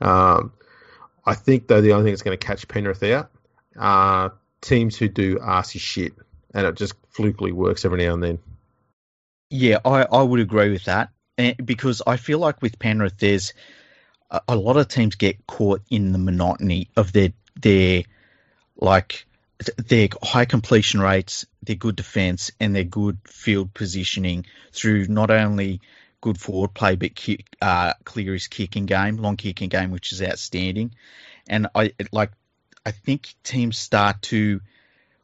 Um, 0.00 0.52
I 1.24 1.34
think, 1.34 1.66
though, 1.66 1.80
the 1.80 1.92
only 1.92 2.04
thing 2.04 2.12
that's 2.12 2.22
going 2.22 2.38
to 2.38 2.46
catch 2.46 2.66
Penrith 2.68 3.02
out 3.02 3.30
are 3.76 4.34
teams 4.60 4.96
who 4.96 5.08
do 5.08 5.36
arsey 5.36 5.80
shit, 5.80 6.12
and 6.54 6.66
it 6.66 6.76
just 6.76 6.94
flukily 7.12 7.52
works 7.52 7.84
every 7.84 8.04
now 8.04 8.14
and 8.14 8.22
then. 8.22 8.38
Yeah, 9.50 9.78
I, 9.84 10.04
I 10.04 10.22
would 10.22 10.40
agree 10.40 10.70
with 10.70 10.84
that. 10.84 11.10
because 11.64 12.02
I 12.06 12.16
feel 12.16 12.38
like 12.38 12.62
with 12.62 12.78
Penrith, 12.78 13.18
there's 13.18 13.52
a 14.48 14.56
lot 14.56 14.76
of 14.76 14.88
teams 14.88 15.14
get 15.14 15.46
caught 15.46 15.82
in 15.90 16.12
the 16.12 16.18
monotony 16.18 16.88
of 16.96 17.12
their 17.12 17.32
their 17.60 18.04
like 18.76 19.26
their 19.76 20.08
high 20.22 20.44
completion 20.44 21.00
rates, 21.00 21.46
their 21.62 21.76
good 21.76 21.96
defence, 21.96 22.50
and 22.60 22.74
their 22.74 22.84
good 22.84 23.18
field 23.24 23.72
positioning 23.74 24.46
through 24.72 25.06
not 25.08 25.30
only 25.30 25.80
good 26.20 26.38
forward 26.40 26.72
play 26.72 26.96
but 26.96 27.14
kick, 27.14 27.46
uh, 27.60 27.92
kicking 28.04 28.86
game, 28.86 29.16
long 29.16 29.36
kicking 29.36 29.68
game, 29.68 29.90
which 29.90 30.12
is 30.12 30.22
outstanding. 30.22 30.94
And 31.48 31.66
I 31.74 31.92
like, 32.12 32.30
I 32.86 32.92
think 32.92 33.34
teams 33.42 33.78
start 33.78 34.22
to 34.22 34.60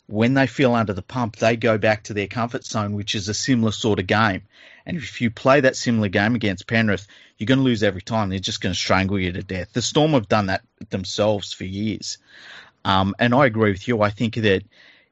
when 0.08 0.32
they 0.32 0.46
feel 0.46 0.74
under 0.74 0.94
the 0.94 1.02
pump, 1.02 1.36
they 1.36 1.56
go 1.56 1.76
back 1.76 2.04
to 2.04 2.14
their 2.14 2.26
comfort 2.26 2.64
zone, 2.64 2.94
which 2.94 3.14
is 3.14 3.28
a 3.28 3.34
similar 3.34 3.72
sort 3.72 3.98
of 3.98 4.06
game. 4.06 4.42
And 4.86 4.96
if 4.96 5.20
you 5.20 5.30
play 5.30 5.60
that 5.60 5.76
similar 5.76 6.08
game 6.08 6.34
against 6.34 6.66
Penrith, 6.66 7.06
you're 7.36 7.46
going 7.46 7.58
to 7.58 7.64
lose 7.64 7.82
every 7.82 8.00
time. 8.00 8.30
They're 8.30 8.38
just 8.38 8.62
going 8.62 8.72
to 8.72 8.78
strangle 8.78 9.18
you 9.18 9.32
to 9.32 9.42
death. 9.42 9.74
The 9.74 9.82
Storm 9.82 10.12
have 10.12 10.28
done 10.28 10.46
that 10.46 10.62
themselves 10.88 11.52
for 11.52 11.64
years. 11.64 12.16
Um, 12.84 13.14
and 13.18 13.34
I 13.34 13.46
agree 13.46 13.70
with 13.72 13.86
you. 13.88 14.02
I 14.02 14.10
think 14.10 14.34
that 14.36 14.62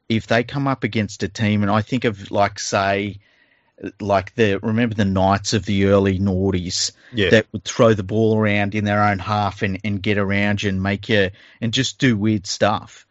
if 0.09 0.27
they 0.27 0.43
come 0.43 0.67
up 0.67 0.83
against 0.83 1.23
a 1.23 1.27
team, 1.27 1.61
and 1.63 1.71
I 1.71 1.81
think 1.81 2.05
of 2.05 2.31
like 2.31 2.59
say, 2.59 3.19
like 3.99 4.33
the 4.35 4.59
remember 4.63 4.95
the 4.95 5.05
Knights 5.05 5.53
of 5.53 5.65
the 5.65 5.85
early 5.85 6.19
noughties 6.19 6.91
Yeah. 7.13 7.29
that 7.31 7.47
would 7.51 7.63
throw 7.63 7.93
the 7.93 8.03
ball 8.03 8.37
around 8.37 8.73
in 8.73 8.85
their 8.85 9.03
own 9.03 9.19
half 9.19 9.61
and, 9.61 9.79
and 9.83 10.01
get 10.01 10.17
around 10.17 10.63
you 10.63 10.69
and 10.69 10.81
make 10.81 11.09
you 11.09 11.31
and 11.61 11.73
just 11.73 11.99
do 11.99 12.17
weird 12.17 12.47
stuff. 12.47 13.05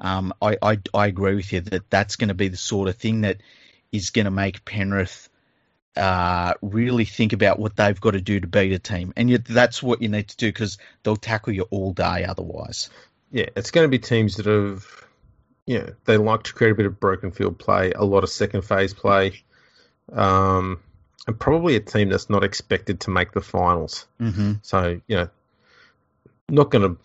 Um, 0.00 0.32
I, 0.40 0.56
I 0.62 0.78
I 0.94 1.06
agree 1.06 1.34
with 1.34 1.52
you 1.52 1.60
that 1.60 1.90
that's 1.90 2.16
going 2.16 2.28
to 2.28 2.34
be 2.34 2.48
the 2.48 2.56
sort 2.56 2.88
of 2.88 2.96
thing 2.96 3.22
that 3.22 3.38
is 3.92 4.10
going 4.10 4.26
to 4.26 4.30
make 4.30 4.64
Penrith 4.64 5.28
uh, 5.96 6.54
really 6.62 7.04
think 7.04 7.32
about 7.32 7.58
what 7.58 7.74
they've 7.74 8.00
got 8.00 8.12
to 8.12 8.20
do 8.20 8.38
to 8.38 8.46
beat 8.46 8.72
a 8.72 8.78
team, 8.78 9.12
and 9.16 9.30
that's 9.44 9.82
what 9.82 10.00
you 10.00 10.08
need 10.08 10.28
to 10.28 10.36
do 10.36 10.46
because 10.46 10.78
they'll 11.02 11.16
tackle 11.16 11.52
you 11.52 11.62
all 11.70 11.92
day 11.92 12.24
otherwise. 12.24 12.88
Yeah, 13.30 13.46
it's 13.56 13.70
going 13.70 13.84
to 13.84 13.88
be 13.88 13.98
teams 13.98 14.36
that 14.36 14.46
have, 14.46 14.86
you 15.66 15.78
know, 15.78 15.94
they 16.04 16.16
like 16.16 16.44
to 16.44 16.54
create 16.54 16.70
a 16.70 16.74
bit 16.74 16.86
of 16.86 16.98
broken 16.98 17.30
field 17.30 17.58
play, 17.58 17.92
a 17.92 18.04
lot 18.04 18.24
of 18.24 18.30
second 18.30 18.62
phase 18.62 18.94
play, 18.94 19.42
um, 20.12 20.80
and 21.26 21.38
probably 21.38 21.76
a 21.76 21.80
team 21.80 22.08
that's 22.08 22.30
not 22.30 22.42
expected 22.42 23.00
to 23.00 23.10
make 23.10 23.32
the 23.32 23.42
finals. 23.42 24.06
Mm-hmm. 24.20 24.54
So, 24.62 25.00
you 25.06 25.16
know, 25.16 25.28
not 26.48 26.70
going 26.70 26.96
to, 26.96 27.00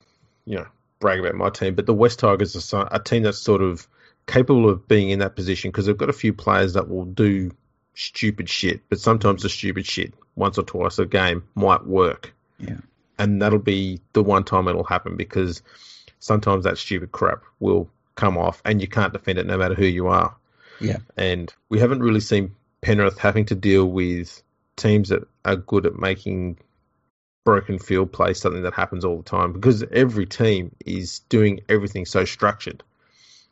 you 0.45 0.57
know, 0.57 0.67
brag 0.99 1.19
about 1.19 1.35
my 1.35 1.49
team, 1.49 1.75
but 1.75 1.85
the 1.85 1.93
West 1.93 2.19
Tigers 2.19 2.73
are 2.73 2.87
a 2.89 2.99
team 2.99 3.23
that's 3.23 3.37
sort 3.37 3.61
of 3.61 3.85
capable 4.25 4.69
of 4.69 4.87
being 4.87 5.09
in 5.09 5.19
that 5.19 5.35
position 5.35 5.69
because 5.69 5.85
they've 5.85 5.97
got 5.97 6.09
a 6.09 6.13
few 6.13 6.31
players 6.31 6.73
that 6.73 6.87
will 6.87 7.05
do 7.05 7.51
stupid 7.95 8.49
shit, 8.49 8.81
but 8.89 8.99
sometimes 8.99 9.43
the 9.43 9.49
stupid 9.49 9.85
shit 9.85 10.13
once 10.35 10.57
or 10.57 10.63
twice 10.63 10.99
a 10.99 11.05
game 11.05 11.43
might 11.55 11.85
work. 11.85 12.33
Yeah. 12.57 12.77
And 13.19 13.41
that'll 13.41 13.59
be 13.59 13.99
the 14.13 14.23
one 14.23 14.43
time 14.43 14.67
it'll 14.67 14.83
happen 14.83 15.17
because 15.17 15.61
sometimes 16.23 16.63
that 16.63 16.77
stupid 16.77 17.11
crap 17.11 17.43
will 17.59 17.89
come 18.15 18.37
off 18.37 18.61
and 18.63 18.79
you 18.79 18.87
can't 18.87 19.11
defend 19.11 19.37
it 19.37 19.45
no 19.45 19.57
matter 19.57 19.75
who 19.75 19.85
you 19.85 20.07
are. 20.07 20.33
Yeah. 20.79 20.99
And 21.17 21.53
we 21.67 21.79
haven't 21.79 22.01
really 22.01 22.21
seen 22.21 22.55
Penrith 22.81 23.17
having 23.17 23.45
to 23.47 23.55
deal 23.55 23.85
with 23.85 24.41
teams 24.77 25.09
that 25.09 25.27
are 25.43 25.57
good 25.57 25.85
at 25.85 25.99
making 25.99 26.59
broken 27.43 27.77
field 27.77 28.13
play 28.13 28.33
something 28.33 28.63
that 28.63 28.73
happens 28.73 29.03
all 29.03 29.17
the 29.17 29.23
time 29.23 29.51
because 29.51 29.83
every 29.91 30.25
team 30.25 30.73
is 30.85 31.19
doing 31.27 31.59
everything 31.67 32.05
so 32.05 32.23
structured. 32.23 32.83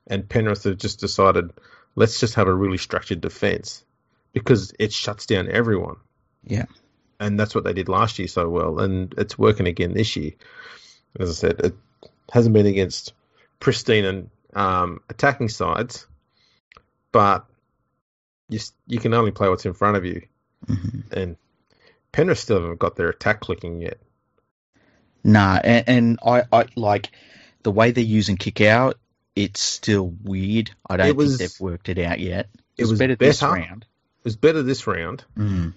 And 0.07 0.27
Penrith 0.27 0.63
have 0.63 0.77
just 0.77 1.01
decided, 1.01 1.51
let's 1.95 2.21
just 2.21 2.35
have 2.35 2.47
a 2.47 2.53
really 2.53 2.77
structured 2.77 3.19
defense 3.19 3.83
because 4.31 4.71
it 4.79 4.93
shuts 4.93 5.25
down 5.25 5.51
everyone. 5.51 5.97
Yeah. 6.45 6.67
And 7.19 7.37
that's 7.37 7.53
what 7.53 7.65
they 7.65 7.73
did 7.73 7.89
last 7.89 8.17
year 8.17 8.29
so 8.29 8.47
well. 8.47 8.79
And 8.79 9.13
it's 9.17 9.37
working 9.37 9.67
again 9.67 9.93
this 9.93 10.15
year. 10.15 10.31
As 11.19 11.29
I 11.29 11.33
said, 11.33 11.59
it 11.59 11.75
hasn't 12.31 12.53
been 12.53 12.65
against 12.65 13.13
pristine 13.59 14.05
and 14.05 14.29
um, 14.53 15.01
attacking 15.09 15.49
sides, 15.49 16.07
but 17.11 17.45
you, 18.49 18.59
you 18.87 18.99
can 18.99 19.13
only 19.13 19.31
play 19.31 19.49
what's 19.49 19.65
in 19.65 19.73
front 19.73 19.97
of 19.97 20.05
you. 20.05 20.23
Mm-hmm. 20.67 20.99
And 21.17 21.37
Penrith 22.11 22.39
still 22.39 22.61
haven't 22.61 22.79
got 22.79 22.95
their 22.95 23.09
attack 23.09 23.39
clicking 23.41 23.81
yet. 23.81 23.97
Nah, 25.23 25.59
and, 25.63 25.89
and 25.89 26.19
I, 26.25 26.43
I 26.51 26.65
like 26.75 27.11
the 27.63 27.71
way 27.71 27.91
they're 27.91 28.03
using 28.03 28.37
Kikau. 28.37 28.93
It's 29.35 29.61
still 29.61 30.13
weird. 30.23 30.71
I 30.89 30.97
don't 30.97 31.15
was- 31.15 31.37
think 31.37 31.51
they've 31.51 31.61
worked 31.61 31.89
it 31.89 31.99
out 31.99 32.19
yet. 32.19 32.49
it 32.53 32.83
It's 32.83 32.89
was 32.89 32.99
better 32.99 33.15
this 33.15 33.41
round. 33.41 33.83
It 34.19 34.25
was 34.25 34.35
better 34.35 34.61
this 34.63 34.85
round, 34.87 35.23
Mm. 35.37 35.73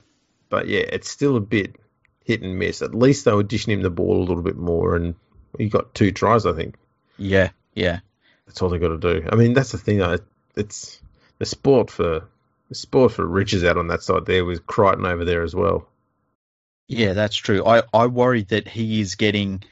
but 0.50 0.66
yeah, 0.68 0.80
it's 0.80 1.08
still 1.08 1.36
a 1.36 1.40
bit 1.40 1.76
hit 2.24 2.42
and 2.42 2.58
miss. 2.58 2.82
At 2.82 2.94
least 2.94 3.24
they 3.24 3.32
were 3.32 3.42
dishing 3.42 3.72
him 3.72 3.82
the 3.82 3.90
ball 3.90 4.18
a 4.18 4.26
little 4.26 4.42
bit 4.42 4.56
more, 4.56 4.96
and 4.96 5.14
he 5.58 5.68
got 5.68 5.94
two 5.94 6.12
tries, 6.12 6.46
I 6.46 6.52
think. 6.52 6.76
Yeah, 7.16 7.50
yeah, 7.74 8.00
That's 8.46 8.60
all 8.62 8.68
they 8.68 8.78
got 8.78 8.88
to 8.88 8.98
do. 8.98 9.28
I 9.30 9.36
mean, 9.36 9.52
that's 9.54 9.72
the 9.72 9.78
thing. 9.78 9.98
though. 9.98 10.18
It's 10.56 11.00
the 11.38 11.46
sport 11.46 11.90
for 11.90 12.28
the 12.68 12.74
sport 12.74 13.12
for 13.12 13.26
riches 13.26 13.64
out 13.64 13.76
on 13.76 13.88
that 13.88 14.02
side 14.02 14.26
there 14.26 14.44
with 14.44 14.66
Crichton 14.66 15.06
over 15.06 15.24
there 15.24 15.42
as 15.42 15.54
well. 15.54 15.86
yeah. 16.88 17.12
That's 17.12 17.36
true. 17.36 17.64
I, 17.64 17.82
I 17.92 18.06
worry 18.06 18.42
that 18.44 18.68
he 18.68 19.00
is 19.00 19.14
getting 19.16 19.62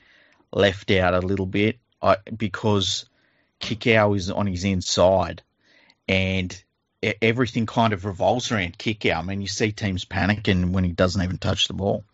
left 0.53 0.91
out 0.91 1.15
a 1.15 1.21
little 1.21 1.47
bit. 1.47 1.79
I 2.01 2.17
because 2.37 3.07
Kikau 3.61 4.17
is 4.17 4.31
on 4.31 4.47
his 4.47 4.65
inside, 4.65 5.43
and 6.09 6.63
everything 7.21 7.67
kind 7.67 7.93
of 7.93 8.05
revolves 8.05 8.51
around 8.53 8.79
Kikau. 8.79 9.17
I 9.17 9.23
mean, 9.23 9.41
you 9.41 9.47
see 9.49 9.73
teams 9.73 10.05
panicking 10.05 10.71
when 10.73 10.85
he 10.85 10.93
doesn't 10.93 11.23
even 11.23 11.39
touch 11.39 11.69
the 11.69 11.75
ball, 11.75 12.05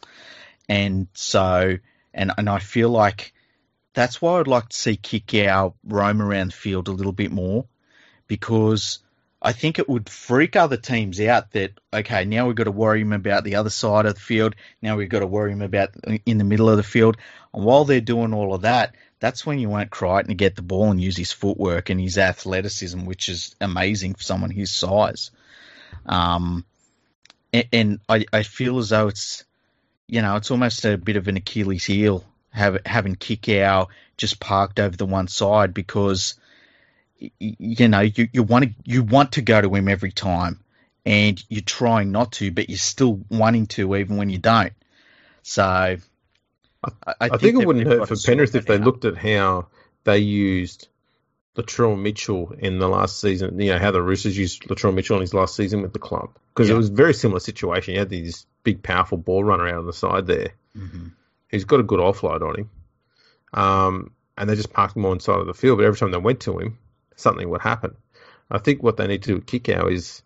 and 0.69 1.09
so 1.15 1.77
and 2.15 2.33
and 2.37 2.49
I 2.49 2.59
feel 2.59 2.91
like 2.91 3.33
that's 3.99 4.23
why 4.23 4.39
I'd 4.39 4.47
like 4.47 4.69
to 4.69 4.77
see 4.77 4.97
Kikau 4.97 5.75
roam 5.83 6.23
around 6.23 6.53
the 6.53 6.57
field 6.57 6.87
a 6.87 6.93
little 6.93 7.11
bit 7.11 7.33
more, 7.33 7.65
because 8.29 9.01
I 9.43 9.51
think 9.51 9.81
it 9.81 9.89
would 9.89 10.09
freak 10.09 10.55
other 10.55 10.77
teams 10.77 11.21
out 11.21 11.51
that 11.51 11.73
okay 11.93 12.25
now 12.25 12.47
we've 12.47 12.55
got 12.55 12.65
to 12.65 12.71
worry 12.71 13.01
him 13.01 13.13
about 13.13 13.43
the 13.43 13.57
other 13.57 13.71
side 13.71 14.07
of 14.07 14.15
the 14.15 14.21
field. 14.21 14.55
Now 14.81 14.97
we've 14.97 15.09
got 15.09 15.19
to 15.19 15.27
worry 15.27 15.51
him 15.51 15.63
about 15.63 15.91
in 16.25 16.39
the 16.39 16.45
middle 16.45 16.69
of 16.69 16.77
the 16.77 16.85
field. 16.85 17.17
And 17.53 17.65
while 17.65 17.85
they're 17.85 18.01
doing 18.01 18.33
all 18.33 18.55
of 18.55 18.63
that, 18.63 18.95
that's 19.19 19.45
when 19.45 19.59
you 19.59 19.69
want 19.69 19.91
Crichton 19.91 20.29
to 20.29 20.35
get 20.35 20.55
the 20.55 20.63
ball 20.63 20.93
and 20.93 21.01
use 21.01 21.17
his 21.17 21.33
footwork 21.33 21.91
and 21.91 22.01
his 22.01 22.19
athleticism, 22.19 23.05
which 23.05 23.29
is 23.29 23.57
amazing 23.61 24.15
for 24.15 24.23
someone 24.23 24.53
his 24.53 24.71
size. 24.71 25.33
Um, 26.07 26.65
and, 27.53 27.67
and 27.73 28.01
I, 28.09 28.27
I 28.33 28.45
feel 28.45 28.79
as 28.79 28.91
though 28.91 29.09
it's, 29.09 29.45
you 30.07 30.23
know, 30.23 30.37
it's 30.37 30.53
almost 30.53 30.85
a 30.85 30.97
bit 30.97 31.17
of 31.17 31.27
an 31.27 31.37
Achilles 31.37 31.85
heel 31.85 32.25
have, 32.51 32.79
having 32.87 33.17
Kikau 33.17 33.89
just 34.17 34.41
parked 34.41 34.81
over 34.81 34.97
the 34.97 35.07
one 35.07 35.29
side 35.29 35.75
because, 35.75 36.35
you 37.39 37.89
know, 37.89 38.01
you, 38.01 38.29
you 38.33 38.43
want 38.43 38.65
to 38.65 38.71
you 38.85 39.03
want 39.03 39.33
to 39.33 39.43
go 39.43 39.61
to 39.61 39.75
him 39.75 39.89
every 39.89 40.13
time, 40.13 40.61
and 41.05 41.43
you're 41.49 41.61
trying 41.63 42.13
not 42.13 42.33
to, 42.33 42.51
but 42.51 42.69
you're 42.69 42.79
still 42.79 43.21
wanting 43.31 43.67
to 43.67 43.97
even 43.97 44.17
when 44.17 44.31
you 44.31 44.39
don't. 44.39 44.73
So, 45.43 45.63
I, 45.65 45.99
I, 47.21 47.37
think, 47.39 47.61
it 47.61 47.67
wouldn't 47.67 47.87
hurt 47.87 48.09
for 48.09 48.17
Penrith 48.17 48.55
if 48.55 48.67
they 48.67 48.75
out. 48.75 48.83
looked 48.83 49.05
at 49.05 49.17
how 49.17 49.67
they 50.05 50.19
used 50.19 50.89
Latrell 51.57 52.01
Mitchell 52.01 52.53
in 52.59 52.79
the 52.79 52.89
last 52.89 53.21
season. 53.21 53.59
You 53.59 53.73
know 53.73 53.79
how 53.79 53.91
the 53.91 54.03
Roosters 54.03 54.37
used 54.39 54.63
Latrell 54.65 54.95
Mitchell 54.95 55.17
in 55.17 55.23
his 55.23 55.35
last 55.35 55.57
season 55.57 55.83
with 55.83 55.93
the 55.93 55.99
club 55.99 56.31
because 56.55 56.69
Yeah. 56.69 56.75
it 56.75 56.79
was 56.79 56.89
a 56.89 56.93
very 56.93 57.15
similar 57.15 57.41
situation. 57.41 57.95
You 57.95 58.01
had 58.01 58.11
these 58.11 58.47
big, 58.63 58.83
powerful 58.83 59.19
ball 59.19 59.43
runner 59.43 59.67
out 59.67 59.79
on 59.79 59.87
the 59.87 59.93
side 59.93 60.27
there. 60.27 60.51
Mhm. 60.77 61.13
He's 61.49 61.65
got 61.65 61.81
a 61.81 61.85
good 61.85 62.01
offload 62.01 62.43
on 62.43 62.57
him, 62.61 62.71
um, 63.55 64.11
and 64.37 64.49
they 64.49 64.55
just 64.55 64.73
parked 64.73 64.97
him 64.97 65.07
on 65.07 65.19
the 65.19 65.23
side 65.25 65.39
of 65.41 65.47
the 65.47 65.55
field. 65.55 65.79
But 65.79 65.85
every 65.87 65.99
time 65.99 66.11
they 66.11 66.19
went 66.19 66.41
to 66.41 66.59
him, 66.59 66.79
something 67.17 67.49
would 67.49 67.61
happen. 67.63 67.97
I 68.51 68.59
think 68.59 68.83
what 68.83 68.97
they 68.97 69.07
need 69.07 69.23
to 69.25 69.29
do 69.31 69.35
with 69.37 69.47
Kikau 69.47 69.91
is 69.93 70.23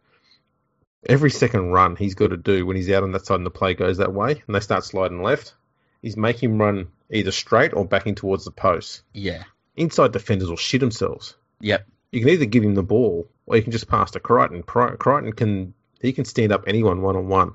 every 1.08 1.30
second 1.30 1.70
run 1.72 1.96
he's 1.96 2.14
got 2.14 2.28
to 2.30 2.36
do 2.36 2.64
when 2.66 2.76
he's 2.76 2.90
out 2.90 3.02
on 3.02 3.12
that 3.12 3.26
side 3.26 3.36
and 3.36 3.46
the 3.46 3.50
play 3.50 3.74
goes 3.74 3.98
that 3.98 4.12
way 4.12 4.42
and 4.46 4.54
they 4.54 4.60
start 4.60 4.84
sliding 4.84 5.22
left, 5.22 5.54
is 6.02 6.16
make 6.16 6.40
him 6.42 6.58
run 6.60 6.88
either 7.10 7.32
straight 7.32 7.74
or 7.74 7.84
backing 7.84 8.14
towards 8.14 8.44
the 8.44 8.50
post. 8.50 9.02
yeah, 9.12 9.44
Inside 9.76 10.12
defenders 10.12 10.48
will 10.48 10.56
shit 10.56 10.80
themselves. 10.80 11.34
yep, 11.60 11.86
You 12.10 12.20
can 12.20 12.28
either 12.28 12.44
give 12.44 12.62
him 12.62 12.74
the 12.74 12.82
ball 12.82 13.28
or 13.46 13.56
you 13.56 13.62
can 13.62 13.72
just 13.72 13.88
pass 13.88 14.10
to 14.12 14.20
Crichton. 14.20 14.62
Cri- 14.62 14.96
Crichton 14.98 15.32
can 15.32 15.74
he 16.00 16.12
can 16.12 16.24
stand 16.24 16.52
up 16.52 16.64
anyone 16.66 17.00
one 17.02 17.16
on 17.16 17.28
one. 17.28 17.54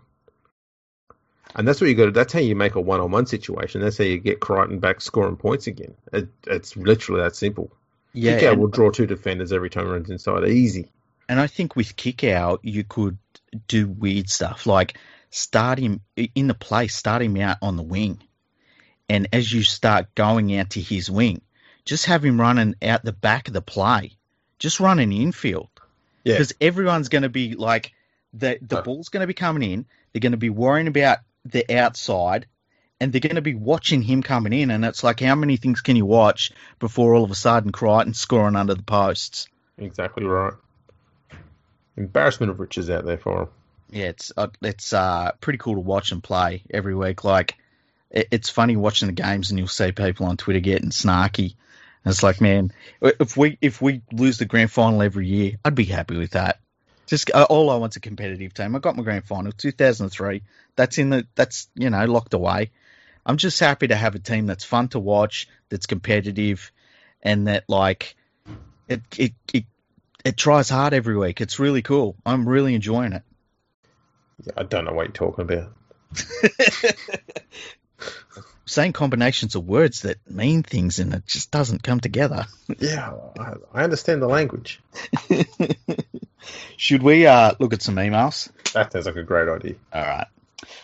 And 1.55 1.67
that's 1.67 1.81
what 1.81 1.88
you 1.89 1.95
got. 1.95 2.05
to 2.05 2.12
That's 2.12 2.33
how 2.33 2.39
you 2.39 2.55
make 2.55 2.75
a 2.75 2.81
one-on-one 2.81 3.25
situation. 3.25 3.81
That's 3.81 3.97
how 3.97 4.03
you 4.03 4.19
get 4.19 4.39
Crichton 4.39 4.79
back 4.79 5.01
scoring 5.01 5.38
points 5.38 5.67
again. 5.67 5.95
It, 6.13 6.27
it's 6.45 6.75
literally 6.77 7.21
that 7.21 7.36
simple. 7.36 7.71
yeah. 8.13 8.39
Kikau 8.39 8.57
will 8.57 8.67
draw 8.67 8.91
two 8.91 9.07
defenders 9.07 9.51
every 9.51 9.69
time 9.69 9.86
he 9.86 9.91
runs 9.91 10.10
inside. 10.10 10.47
Easy. 10.47 10.91
And 11.29 11.39
I 11.39 11.47
think 11.47 11.75
with 11.75 11.95
Kikau, 11.95 12.60
you 12.62 12.83
could 12.83 13.17
do 13.67 13.88
weird 13.88 14.29
stuff 14.29 14.65
like 14.65 14.97
start 15.29 15.79
him 15.79 16.01
in 16.36 16.47
the 16.47 16.53
play, 16.53 16.88
start 16.88 17.21
him 17.21 17.38
out 17.38 17.57
on 17.62 17.75
the 17.75 17.83
wing. 17.83 18.21
And 19.10 19.27
as 19.33 19.51
you 19.51 19.63
start 19.63 20.13
going 20.15 20.55
out 20.57 20.71
to 20.71 20.81
his 20.81 21.10
wing, 21.10 21.41
just 21.86 22.05
have 22.05 22.23
him 22.23 22.39
running 22.39 22.75
out 22.81 23.03
the 23.03 23.13
back 23.13 23.47
of 23.47 23.53
the 23.53 23.62
play. 23.62 24.13
Just 24.60 24.79
running 24.79 25.12
infield. 25.13 25.69
Yeah. 26.23 26.33
Because 26.33 26.53
everyone's 26.60 27.10
going 27.10 27.21
to 27.23 27.29
be 27.29 27.55
like, 27.55 27.93
the, 28.33 28.60
the 28.62 28.79
Oh. 28.79 28.83
ball's 28.83 29.10
going 29.10 29.21
to 29.21 29.27
be 29.27 29.33
coming 29.33 29.69
in. 29.71 29.86
They're 30.12 30.19
going 30.19 30.31
to 30.33 30.38
be 30.38 30.49
worrying 30.49 30.88
about 30.88 31.19
the 31.51 31.77
outside. 31.77 32.45
And 32.99 33.13
they're 33.13 33.21
going 33.21 33.36
to 33.36 33.41
be 33.43 33.53
watching 33.53 34.01
him 34.01 34.23
coming 34.23 34.53
in. 34.53 34.71
And 34.71 34.83
it's 34.83 35.03
like, 35.03 35.19
how 35.19 35.36
many 35.36 35.57
things 35.57 35.81
can 35.81 35.95
you 35.95 36.05
watch 36.05 36.51
before 36.79 37.13
all 37.13 37.23
of 37.23 37.29
a 37.29 37.36
sudden 37.36 37.71
Crichton 37.71 38.15
scoring 38.15 38.55
under 38.55 38.73
the 38.73 38.81
posts? 38.81 39.47
Exactly 39.77 40.25
right. 40.25 40.53
Embarrassment 41.95 42.49
of 42.49 42.60
riches 42.60 42.89
out 42.89 43.05
there 43.05 43.19
for 43.19 43.43
him. 43.43 43.49
Yeah, 43.91 44.05
it's 44.05 44.31
uh, 44.36 44.47
it's 44.62 44.93
uh, 44.93 45.31
pretty 45.39 45.60
cool 45.60 45.75
to 45.75 45.79
watch 45.79 46.12
and 46.12 46.23
play 46.23 46.63
every 46.71 46.95
week. 46.95 47.23
Like, 47.23 47.55
it, 48.10 48.27
it's 48.31 48.49
funny 48.49 48.75
watching 48.75 49.07
the 49.07 49.13
games 49.13 49.51
and 49.51 49.60
you'll 49.60 49.67
see 49.67 49.91
people 49.91 50.25
on 50.25 50.38
Twitter 50.38 50.60
getting 50.60 50.89
snarky. 50.89 51.55
And 52.03 52.12
it's 52.12 52.23
like, 52.23 52.41
man, 52.41 52.71
if 53.01 53.38
we 53.38 53.57
if 53.62 53.81
we 53.81 54.01
lose 54.12 54.39
the 54.39 54.45
grand 54.45 54.71
final 54.71 55.01
every 55.01 55.27
year, 55.27 55.53
I'd 55.63 55.75
be 55.75 55.86
happy 55.86 56.17
with 56.17 56.31
that. 56.31 56.60
Just 57.08 57.32
uh, 57.34 57.48
all 57.50 57.70
I 57.70 57.78
want's 57.78 57.96
a 57.96 58.02
competitive 58.02 58.54
team. 58.54 58.76
I 58.76 58.80
got 58.80 58.96
my 58.96 59.04
grand 59.04 59.26
final, 59.26 59.52
2003. 59.52 60.43
That's 60.76 60.98
in 60.98 61.10
the 61.10 61.26
that's 61.36 61.70
you 61.74 61.89
know 61.89 62.06
locked 62.06 62.34
away. 62.34 62.72
I'm 63.26 63.38
just 63.38 63.60
happy 63.60 63.88
to 63.88 63.96
have 63.96 64.15
a 64.15 64.20
team 64.20 64.46
that's 64.46 64.63
fun 64.63 64.89
to 64.89 65.00
watch, 65.00 65.48
that's 65.70 65.86
competitive, 65.86 66.72
and 67.24 67.48
that 67.48 67.63
like 67.67 68.15
it 68.88 69.02
it 69.17 69.34
it, 69.54 69.65
it 70.24 70.38
tries 70.38 70.70
hard 70.70 70.93
every 70.93 71.17
week. 71.17 71.41
It's 71.41 71.60
really 71.60 71.82
cool. 71.82 72.15
I'm 72.26 72.48
really 72.48 72.76
enjoying 72.76 73.13
it. 73.13 73.24
Yeah, 74.43 74.54
I 74.58 74.63
don't 74.63 74.86
know 74.86 74.93
what 74.93 75.08
you're 75.08 75.13
talking 75.13 75.43
about. 75.43 75.74
Saying 78.65 78.93
combinations 78.93 79.56
of 79.56 79.65
words 79.65 80.02
that 80.02 80.17
mean 80.30 80.62
things 80.62 81.00
and 81.00 81.13
it 81.13 81.26
just 81.26 81.52
doesn't 81.52 81.84
come 81.84 82.02
together. 82.02 82.46
Yeah, 82.80 83.13
I, 83.39 83.54
I 83.74 83.84
understand 83.84 84.22
the 84.22 84.28
language. 84.28 84.82
Should 86.77 87.03
we 87.03 87.25
uh, 87.25 87.53
look 87.60 87.73
at 87.73 87.81
some 87.81 87.95
emails? 87.95 88.49
That 88.73 88.91
sounds 88.91 89.05
like 89.05 89.15
a 89.15 89.23
great 89.23 89.49
idea. 89.49 89.75
All 89.93 90.01
right. 90.01 90.27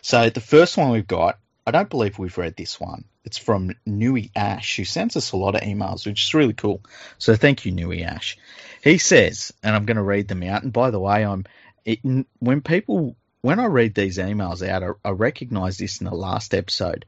So 0.01 0.29
the 0.29 0.41
first 0.41 0.77
one 0.77 0.91
we've 0.91 1.07
got, 1.07 1.39
I 1.65 1.71
don't 1.71 1.89
believe 1.89 2.19
we've 2.19 2.37
read 2.37 2.55
this 2.55 2.79
one. 2.79 3.05
It's 3.25 3.37
from 3.37 3.73
Nui 3.85 4.31
Ash, 4.35 4.75
who 4.75 4.83
sends 4.83 5.15
us 5.15 5.31
a 5.31 5.37
lot 5.37 5.55
of 5.55 5.61
emails, 5.61 6.05
which 6.05 6.23
is 6.23 6.33
really 6.33 6.53
cool. 6.53 6.81
So 7.17 7.35
thank 7.35 7.65
you, 7.65 7.71
Nui 7.71 8.03
Ash. 8.03 8.37
He 8.83 8.97
says, 8.97 9.53
and 9.63 9.75
I'm 9.75 9.85
going 9.85 9.97
to 9.97 10.03
read 10.03 10.27
them 10.27 10.43
out. 10.43 10.63
And 10.63 10.73
by 10.73 10.91
the 10.91 10.99
way, 10.99 11.25
I'm 11.25 11.45
it, 11.85 11.99
when 12.39 12.61
people 12.61 13.15
when 13.41 13.59
I 13.59 13.65
read 13.65 13.93
these 13.93 14.17
emails 14.17 14.67
out, 14.67 14.83
I, 14.83 15.09
I 15.09 15.11
recognize 15.11 15.77
this 15.77 15.99
in 15.99 16.05
the 16.05 16.15
last 16.15 16.53
episode. 16.53 17.05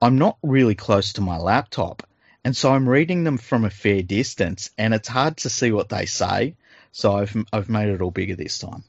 I'm 0.00 0.18
not 0.18 0.36
really 0.42 0.74
close 0.74 1.14
to 1.14 1.20
my 1.20 1.38
laptop, 1.38 2.02
and 2.44 2.56
so 2.56 2.72
I'm 2.72 2.88
reading 2.88 3.22
them 3.22 3.38
from 3.38 3.64
a 3.64 3.70
fair 3.70 4.02
distance, 4.02 4.70
and 4.76 4.92
it's 4.92 5.08
hard 5.08 5.36
to 5.38 5.50
see 5.50 5.70
what 5.70 5.88
they 5.88 6.06
say. 6.06 6.56
So 6.92 7.12
I've 7.16 7.34
I've 7.52 7.68
made 7.68 7.88
it 7.88 8.00
all 8.00 8.10
bigger 8.10 8.36
this 8.36 8.58
time. 8.58 8.84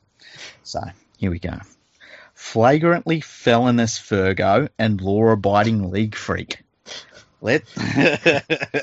So 0.64 0.82
here 1.18 1.32
we 1.32 1.40
go. 1.40 1.58
Flagrantly 2.34 3.22
felonious 3.22 3.98
Fergo 4.00 4.70
and 4.78 5.00
law-abiding 5.02 5.92
league 5.92 6.16
freak. 6.16 6.60
Let 7.42 7.66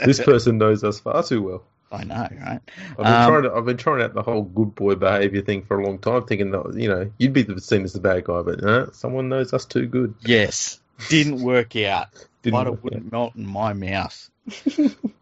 This 0.04 0.20
person 0.22 0.58
knows 0.58 0.84
us 0.84 1.00
far 1.00 1.22
too 1.22 1.42
well. 1.42 1.62
I 1.92 2.04
know, 2.04 2.28
right? 2.40 2.60
I've 2.90 2.96
been 2.98 3.06
Um, 3.06 3.28
trying 3.30 3.42
to. 3.42 3.52
I've 3.52 3.64
been 3.64 3.76
trying 3.76 4.02
out 4.02 4.14
the 4.14 4.22
whole 4.22 4.42
good 4.42 4.74
boy 4.76 4.94
behaviour 4.94 5.42
thing 5.42 5.64
for 5.64 5.80
a 5.80 5.84
long 5.84 5.98
time, 5.98 6.24
thinking 6.24 6.52
that 6.52 6.74
you 6.76 6.88
know 6.88 7.10
you'd 7.18 7.32
be 7.32 7.42
the- 7.42 7.60
seen 7.60 7.82
as 7.82 7.92
the 7.94 8.00
bad 8.00 8.24
guy, 8.24 8.42
but 8.42 8.62
no, 8.62 8.90
someone 8.92 9.28
knows 9.28 9.52
us 9.52 9.64
too 9.64 9.86
good. 9.86 10.14
Yes, 10.20 10.78
didn't 11.08 11.42
work 11.42 11.74
out. 11.76 12.08
Didn't 12.42 12.60
it 12.60 12.70
work 12.70 12.74
out. 12.78 12.84
wouldn't 12.84 13.12
melt 13.12 13.34
in 13.34 13.44
my 13.46 13.72
mouth. 13.72 14.30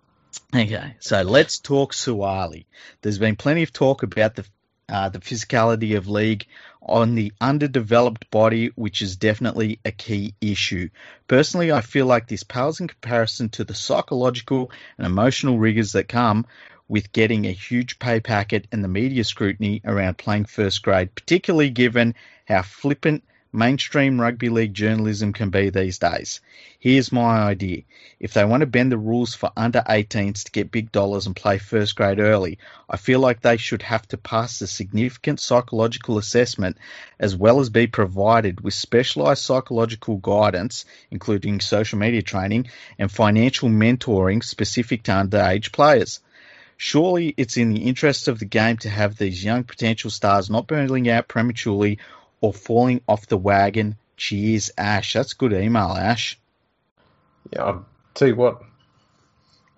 okay, 0.54 0.96
so 1.00 1.22
let's 1.22 1.58
talk 1.58 1.92
Suaalii. 1.92 2.66
There's 3.02 3.18
been 3.18 3.36
plenty 3.36 3.62
of 3.62 3.72
talk 3.72 4.02
about 4.02 4.34
the 4.34 4.44
uh, 4.88 5.10
the 5.10 5.18
physicality 5.18 5.96
of 5.96 6.08
league 6.08 6.46
on 6.80 7.14
the 7.14 7.32
underdeveloped 7.40 8.30
body, 8.30 8.70
which 8.74 9.02
is 9.02 9.16
definitely 9.16 9.80
a 9.84 9.92
key 9.92 10.34
issue. 10.40 10.88
Personally, 11.26 11.70
I 11.70 11.82
feel 11.82 12.06
like 12.06 12.26
this 12.26 12.42
pales 12.42 12.80
in 12.80 12.88
comparison 12.88 13.50
to 13.50 13.64
the 13.64 13.74
psychological 13.74 14.70
and 14.96 15.06
emotional 15.06 15.58
rigors 15.58 15.92
that 15.92 16.08
come 16.08 16.46
with 16.88 17.12
getting 17.12 17.44
a 17.44 17.52
huge 17.52 17.98
pay 17.98 18.20
packet 18.20 18.66
and 18.72 18.82
the 18.82 18.88
media 18.88 19.24
scrutiny 19.24 19.82
around 19.84 20.16
playing 20.16 20.46
first 20.46 20.82
grade, 20.82 21.14
particularly 21.14 21.68
given 21.68 22.14
how 22.46 22.62
flippant 22.62 23.22
mainstream 23.52 24.20
rugby 24.20 24.48
league 24.48 24.74
journalism 24.74 25.32
can 25.32 25.50
be 25.50 25.70
these 25.70 25.98
days. 25.98 26.40
Here's 26.78 27.10
my 27.10 27.38
idea. 27.38 27.82
If 28.20 28.34
they 28.34 28.44
want 28.44 28.60
to 28.60 28.66
bend 28.66 28.92
the 28.92 28.98
rules 28.98 29.34
for 29.34 29.50
under 29.56 29.80
18s 29.80 30.44
to 30.44 30.52
get 30.52 30.70
big 30.70 30.92
dollars 30.92 31.26
and 31.26 31.34
play 31.34 31.58
first 31.58 31.96
grade 31.96 32.18
early, 32.18 32.58
I 32.88 32.96
feel 32.96 33.20
like 33.20 33.40
they 33.40 33.56
should 33.56 33.82
have 33.82 34.06
to 34.08 34.16
pass 34.16 34.60
a 34.60 34.66
significant 34.66 35.40
psychological 35.40 36.18
assessment 36.18 36.76
as 37.18 37.34
well 37.34 37.60
as 37.60 37.70
be 37.70 37.86
provided 37.86 38.60
with 38.60 38.74
specialized 38.74 39.42
psychological 39.42 40.16
guidance, 40.16 40.84
including 41.10 41.60
social 41.60 41.98
media 41.98 42.22
training 42.22 42.68
and 42.98 43.10
financial 43.10 43.68
mentoring 43.68 44.44
specific 44.44 45.04
to 45.04 45.12
underage 45.12 45.72
players. 45.72 46.20
Surely 46.80 47.34
it's 47.36 47.56
in 47.56 47.70
the 47.70 47.82
interest 47.88 48.28
of 48.28 48.38
the 48.38 48.44
game 48.44 48.76
to 48.76 48.88
have 48.88 49.16
these 49.16 49.42
young 49.42 49.64
potential 49.64 50.10
stars 50.10 50.48
not 50.48 50.68
burning 50.68 51.08
out 51.08 51.26
prematurely 51.26 51.98
or 52.40 52.52
falling 52.52 53.00
off 53.08 53.26
the 53.26 53.36
wagon. 53.36 53.96
Cheers, 54.16 54.70
Ash. 54.76 55.12
That's 55.12 55.34
good 55.34 55.52
email, 55.52 55.90
Ash. 55.90 56.38
Yeah, 57.52 57.64
I'll 57.64 57.86
tell 58.14 58.28
you 58.28 58.36
what. 58.36 58.62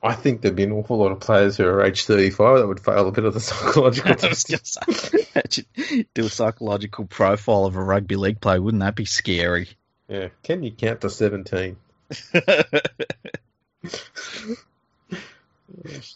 I 0.02 0.14
think 0.14 0.40
there'd 0.40 0.56
be 0.56 0.64
an 0.64 0.72
awful 0.72 0.96
lot 0.96 1.12
of 1.12 1.20
players 1.20 1.58
who 1.58 1.66
are 1.66 1.82
age 1.84 2.04
35 2.04 2.58
that 2.58 2.66
would 2.66 2.80
fail 2.80 3.06
a 3.06 3.12
bit 3.12 3.24
of 3.24 3.34
the 3.34 3.40
psychological 3.40 4.14
test. 4.16 4.48
gonna 4.48 4.64
say, 4.64 5.26
imagine 5.34 5.66
do 6.14 6.24
a 6.24 6.30
psychological 6.30 7.04
profile 7.04 7.66
of 7.66 7.76
a 7.76 7.82
rugby 7.82 8.16
league 8.16 8.40
player. 8.40 8.62
Wouldn't 8.62 8.82
that 8.82 8.94
be 8.94 9.04
scary? 9.04 9.68
Yeah, 10.08 10.28
can 10.42 10.62
you 10.62 10.72
count 10.72 11.02
to 11.02 11.10
17? 11.10 11.76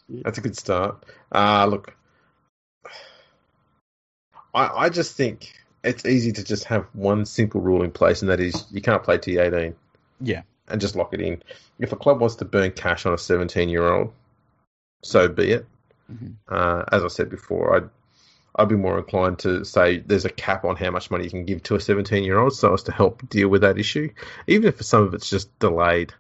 That's 0.08 0.38
a 0.38 0.40
good 0.40 0.56
start. 0.56 1.04
Uh, 1.30 1.66
look, 1.66 1.94
I, 4.54 4.84
I 4.84 4.88
just 4.88 5.16
think 5.16 5.52
it's 5.84 6.04
easy 6.06 6.32
to 6.32 6.42
just 6.42 6.64
have 6.64 6.86
one 6.94 7.24
simple 7.26 7.60
rule 7.60 7.82
in 7.82 7.90
place, 7.90 8.22
and 8.22 8.30
that 8.30 8.40
is 8.40 8.66
you 8.72 8.80
can't 8.80 9.02
play 9.02 9.18
T18. 9.18 9.74
Yeah. 10.20 10.42
And 10.68 10.80
just 10.80 10.96
lock 10.96 11.12
it 11.12 11.20
in. 11.20 11.42
If 11.78 11.92
a 11.92 11.96
club 11.96 12.20
wants 12.20 12.36
to 12.36 12.44
burn 12.44 12.72
cash 12.72 13.04
on 13.04 13.12
a 13.12 13.18
17 13.18 13.68
year 13.68 13.86
old, 13.86 14.12
so 15.02 15.28
be 15.28 15.52
it. 15.52 15.66
Mhm. 16.10 16.34
Uh, 16.48 16.84
as 16.90 17.04
I 17.04 17.08
said 17.08 17.28
before, 17.30 17.76
I'd, 17.76 17.88
I'd 18.56 18.68
be 18.68 18.76
more 18.76 18.98
inclined 18.98 19.38
to 19.40 19.64
say 19.64 19.98
there's 19.98 20.24
a 20.24 20.30
cap 20.30 20.64
on 20.64 20.76
how 20.76 20.90
much 20.90 21.10
money 21.10 21.24
you 21.24 21.30
can 21.30 21.44
give 21.44 21.62
to 21.64 21.74
a 21.74 21.80
17 21.80 22.24
year 22.24 22.38
old 22.38 22.54
so 22.54 22.72
as 22.72 22.82
to 22.84 22.92
help 22.92 23.28
deal 23.28 23.48
with 23.48 23.60
that 23.60 23.78
issue, 23.78 24.10
even 24.46 24.68
if 24.68 24.82
some 24.82 25.02
of 25.02 25.12
it's 25.12 25.28
just 25.28 25.56
delayed. 25.58 26.14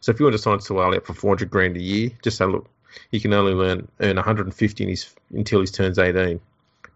So 0.00 0.12
if 0.12 0.20
you 0.20 0.24
want 0.24 0.34
to 0.34 0.38
sign 0.38 0.58
Suaalii 0.58 0.98
up 0.98 1.06
for 1.06 1.14
400 1.14 1.50
grand 1.50 1.76
a 1.76 1.82
year, 1.82 2.10
just 2.22 2.38
say, 2.38 2.46
look, 2.46 2.68
he 3.10 3.20
can 3.20 3.32
only 3.32 3.54
learn, 3.54 3.88
earn 4.00 4.16
150 4.16 4.84
in 4.84 4.90
his, 4.90 5.14
until 5.34 5.60
he 5.60 5.66
turns 5.66 5.98
18. 5.98 6.40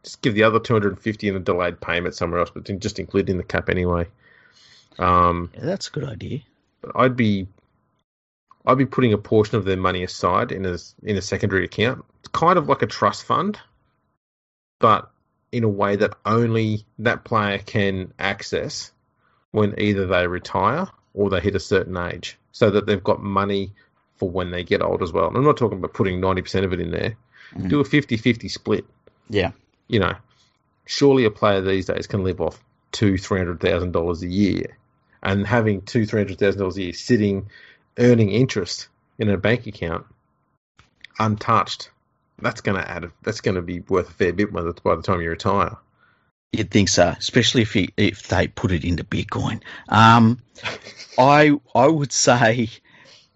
Just 0.05 0.23
give 0.23 0.35
the 0.35 0.43
other 0.45 0.61
250 0.61 1.29
in 1.29 1.35
a 1.37 1.41
delayed 1.41 1.81
payment 1.81 2.15
somewhere 2.15 2.41
else, 2.41 2.51
but 2.51 2.65
just 2.79 2.99
include 2.99 3.29
in 3.31 3.39
the 3.39 3.43
cap 3.43 3.69
anyway. 3.69 4.07
Um, 4.99 5.51
Yeah, 5.55 5.65
that's 5.65 5.89
a 5.89 5.91
good 5.91 6.05
idea. 6.05 6.41
but 6.83 6.93
I'd 6.95 7.17
be 7.17 7.49
I'd 8.67 8.79
be 8.79 8.87
putting 8.87 9.13
a 9.13 9.19
portion 9.19 9.57
of 9.59 9.65
their 9.65 9.77
money 9.77 10.03
aside 10.05 10.53
in 10.53 10.65
a 10.67 10.79
in 11.03 11.17
a 11.17 11.23
secondary 11.23 11.65
account, 11.65 12.05
It's 12.21 12.29
kind 12.29 12.59
of 12.59 12.69
like 12.69 12.83
a 12.83 12.87
trust 12.87 13.25
fund, 13.25 13.59
but 14.81 15.11
in 15.53 15.65
a 15.65 15.69
way 15.69 15.97
that 15.97 16.15
only 16.27 16.85
that 16.99 17.25
player 17.25 17.59
can 17.59 18.13
access 18.19 18.91
when 19.53 19.75
either 19.79 20.07
they 20.07 20.27
retire 20.27 20.89
or 21.15 21.31
they 21.31 21.41
hit 21.41 21.55
a 21.55 21.61
certain 21.61 21.97
age, 21.97 22.37
so 22.53 22.71
that 22.71 22.87
they've 22.87 23.05
got 23.05 23.23
money 23.23 23.73
for 24.17 24.29
when 24.29 24.51
they 24.51 24.65
get 24.65 24.83
old 24.83 25.03
as 25.03 25.13
well. 25.13 25.29
And 25.29 25.37
I'm 25.37 25.45
not 25.45 25.57
talking 25.57 25.79
about 25.79 25.93
putting 25.95 26.21
90% 26.21 26.65
of 26.65 26.73
it 26.73 26.81
in 26.81 26.91
there. 26.91 27.17
Mhm. 27.53 27.69
Do 27.69 27.81
a 27.81 27.85
50-50 27.85 28.49
split. 28.49 28.85
Yeah. 29.31 29.53
You 29.89 30.01
know, 30.01 30.15
surely 30.87 31.25
a 31.25 31.31
player 31.31 31.61
these 31.61 31.87
days 31.87 32.07
can 32.07 32.25
live 32.25 32.41
off 32.41 32.63
two, 32.93 33.19
three 33.19 33.39
hundred 33.39 33.61
thousand 33.61 33.93
dollars 33.93 34.23
a 34.23 34.29
year, 34.29 34.79
and 35.23 35.47
having 35.47 35.83
two, 35.83 36.07
three 36.07 36.21
hundred 36.21 36.39
thousand 36.39 36.61
dollars 36.61 36.77
a 36.77 36.83
year 36.85 36.93
sitting, 36.93 37.51
earning 37.99 38.31
interest 38.31 38.89
in 39.19 39.29
a 39.29 39.37
bank 39.37 39.67
account, 39.67 40.07
untouched, 41.19 41.91
that's 42.39 42.61
going 42.61 42.81
to 42.81 42.91
add. 42.91 43.11
That's 43.23 43.41
going 43.41 43.55
to 43.57 43.63
be 43.63 43.81
worth 43.81 44.11
a 44.11 44.13
fair 44.13 44.33
bit 44.33 44.53
by 44.53 44.63
the, 44.63 44.73
by 44.73 44.97
the 44.97 45.03
time 45.03 45.21
you 45.21 45.31
retire. 45.31 45.77
You'd 46.53 46.71
think 46.71 46.89
so, 46.89 47.09
especially 47.09 47.63
if 47.63 47.75
you, 47.75 47.89
if 47.97 48.29
they 48.29 48.47
put 48.47 48.71
it 48.71 48.85
into 48.85 49.05
Bitcoin. 49.05 49.61
Um, 49.89 50.41
I 51.19 51.59
I 51.75 51.87
would 51.87 52.13
say 52.13 52.71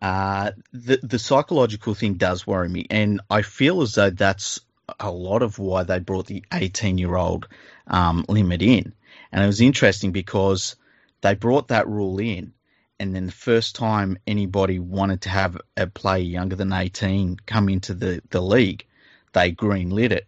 uh, 0.01 0.53
the 0.73 1.01
the 1.03 1.19
psychological 1.19 1.95
thing 1.95 2.15
does 2.15 2.47
worry 2.47 2.69
me, 2.69 2.87
and 2.91 3.21
I 3.29 3.43
feel 3.43 3.83
as 3.83 3.95
though 3.95 4.11
that's 4.11 4.61
a 5.01 5.11
lot 5.11 5.43
of 5.43 5.59
why 5.59 5.83
they 5.85 5.99
brought 5.99 6.27
the 6.27 6.45
18 6.53 6.99
year 6.99 7.17
old 7.17 7.49
um, 7.87 8.25
limit 8.29 8.63
in. 8.63 8.93
And 9.33 9.43
it 9.43 9.47
was 9.47 9.61
interesting 9.61 10.13
because 10.13 10.77
they 11.21 11.35
brought 11.35 11.69
that 11.69 11.89
rule 11.89 12.19
in, 12.19 12.53
and 12.99 13.15
then 13.15 13.27
the 13.27 13.33
first 13.33 13.77
time 13.77 14.19
anybody 14.27 14.79
wanted 14.79 15.23
to 15.23 15.29
have 15.29 15.61
a 15.77 15.87
player 15.87 16.23
younger 16.23 16.57
than 16.57 16.73
18 16.73 17.39
come 17.47 17.69
into 17.69 17.95
the, 17.95 18.23
the 18.31 18.41
league, 18.41 18.87
they 19.33 19.53
greenlit 19.53 20.11
it. 20.11 20.27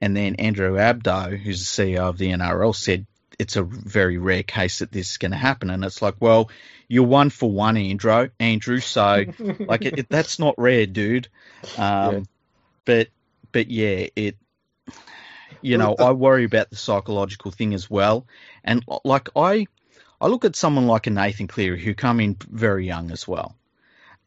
And 0.00 0.16
then 0.16 0.36
Andrew 0.36 0.76
Abdo, 0.76 1.36
who's 1.36 1.76
the 1.76 1.82
CEO 1.82 2.00
of 2.00 2.18
the 2.18 2.30
NRL, 2.30 2.74
said 2.74 3.06
it's 3.38 3.56
a 3.56 3.62
very 3.62 4.18
rare 4.18 4.42
case 4.42 4.80
that 4.80 4.92
this 4.92 5.12
is 5.12 5.18
going 5.18 5.32
to 5.32 5.38
happen. 5.38 5.70
And 5.70 5.84
it's 5.84 6.02
like, 6.02 6.16
well, 6.20 6.50
you're 6.88 7.06
one 7.06 7.30
for 7.30 7.50
one, 7.50 7.76
Andrew. 7.76 8.28
Andrew, 8.38 8.80
so 8.80 9.24
like 9.60 9.84
it, 9.84 9.98
it, 9.98 10.08
that's 10.08 10.38
not 10.38 10.54
rare, 10.58 10.86
dude. 10.86 11.28
Um, 11.78 12.14
Yeah. 12.14 12.20
But 12.84 13.08
but 13.54 13.70
yeah, 13.70 14.08
it. 14.16 14.36
You 15.62 15.78
know, 15.78 15.94
I 15.98 16.10
worry 16.10 16.44
about 16.44 16.68
the 16.68 16.76
psychological 16.76 17.50
thing 17.50 17.72
as 17.72 17.88
well, 17.88 18.26
and 18.64 18.84
uh, 18.86 18.98
like 19.02 19.30
I, 19.34 19.66
I 20.20 20.26
look 20.26 20.44
at 20.44 20.56
someone 20.56 20.86
like 20.86 21.06
a 21.06 21.10
Nathan 21.10 21.46
Cleary 21.46 21.82
who 21.82 21.94
come 21.94 22.20
in 22.20 22.36
very 22.50 22.86
young 22.86 23.10
as 23.10 23.26
well, 23.26 23.56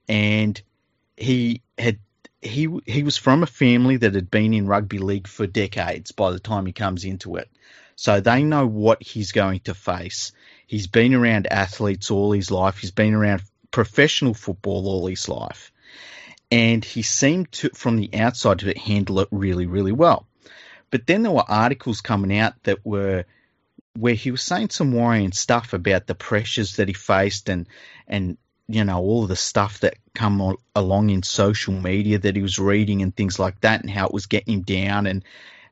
and 0.07 0.59
he 1.15 1.61
had 1.77 1.99
he 2.41 2.69
he 2.87 3.03
was 3.03 3.17
from 3.17 3.43
a 3.43 3.47
family 3.47 3.97
that 3.97 4.15
had 4.15 4.31
been 4.31 4.53
in 4.53 4.65
rugby 4.65 4.97
league 4.97 5.27
for 5.27 5.45
decades 5.45 6.11
by 6.11 6.31
the 6.31 6.39
time 6.39 6.65
he 6.65 6.73
comes 6.73 7.03
into 7.03 7.35
it. 7.35 7.51
So 7.97 8.21
they 8.21 8.43
know 8.43 8.65
what 8.65 9.03
he's 9.03 9.31
going 9.31 9.59
to 9.61 9.75
face. 9.75 10.31
He's 10.65 10.87
been 10.87 11.13
around 11.13 11.47
athletes 11.47 12.09
all 12.09 12.31
his 12.31 12.49
life. 12.49 12.77
He's 12.77 12.91
been 12.91 13.13
around 13.13 13.43
professional 13.71 14.33
football 14.33 14.87
all 14.87 15.05
his 15.05 15.27
life. 15.27 15.71
And 16.49 16.83
he 16.83 17.01
seemed 17.01 17.51
to, 17.53 17.69
from 17.69 17.97
the 17.97 18.09
outside, 18.13 18.59
to 18.59 18.77
handle 18.77 19.19
it 19.19 19.27
really, 19.31 19.65
really 19.65 19.91
well. 19.91 20.27
But 20.89 21.05
then 21.05 21.23
there 21.23 21.31
were 21.31 21.49
articles 21.49 22.01
coming 22.01 22.37
out 22.37 22.53
that 22.63 22.85
were 22.85 23.25
where 23.97 24.13
he 24.13 24.31
was 24.31 24.41
saying 24.41 24.69
some 24.69 24.91
worrying 24.91 25.31
stuff 25.31 25.73
about 25.73 26.05
the 26.07 26.15
pressures 26.15 26.75
that 26.75 26.87
he 26.87 26.93
faced 26.93 27.49
and 27.49 27.67
and 28.07 28.37
you 28.67 28.83
know 28.83 28.99
all 28.99 29.25
the 29.25 29.35
stuff 29.35 29.79
that 29.79 29.95
come 30.13 30.55
along 30.75 31.09
in 31.09 31.23
social 31.23 31.73
media 31.73 32.19
that 32.19 32.35
he 32.35 32.41
was 32.41 32.59
reading 32.59 33.01
and 33.01 33.15
things 33.15 33.39
like 33.39 33.59
that 33.61 33.81
and 33.81 33.89
how 33.89 34.05
it 34.05 34.13
was 34.13 34.27
getting 34.27 34.55
him 34.55 34.61
down 34.61 35.07
and 35.07 35.23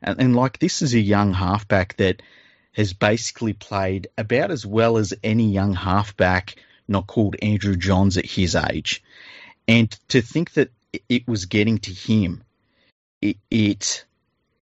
and, 0.01 0.19
and 0.19 0.36
like 0.36 0.59
this 0.59 0.82
is 0.82 0.93
a 0.93 0.99
young 0.99 1.34
halfback 1.34 1.95
that 1.97 2.21
has 2.71 2.93
basically 2.93 3.53
played 3.53 4.07
about 4.17 4.51
as 4.51 4.65
well 4.65 4.97
as 4.97 5.13
any 5.23 5.51
young 5.51 5.73
halfback 5.73 6.55
not 6.88 7.07
called 7.07 7.36
Andrew 7.41 7.76
Johns 7.76 8.17
at 8.17 8.26
his 8.26 8.55
age 8.55 9.03
and 9.68 9.91
to 10.09 10.22
think 10.22 10.53
that 10.53 10.72
it 11.09 11.28
was 11.28 11.45
getting 11.45 11.78
to 11.80 11.91
him 11.91 12.43
it, 13.22 13.38
it 13.49 14.05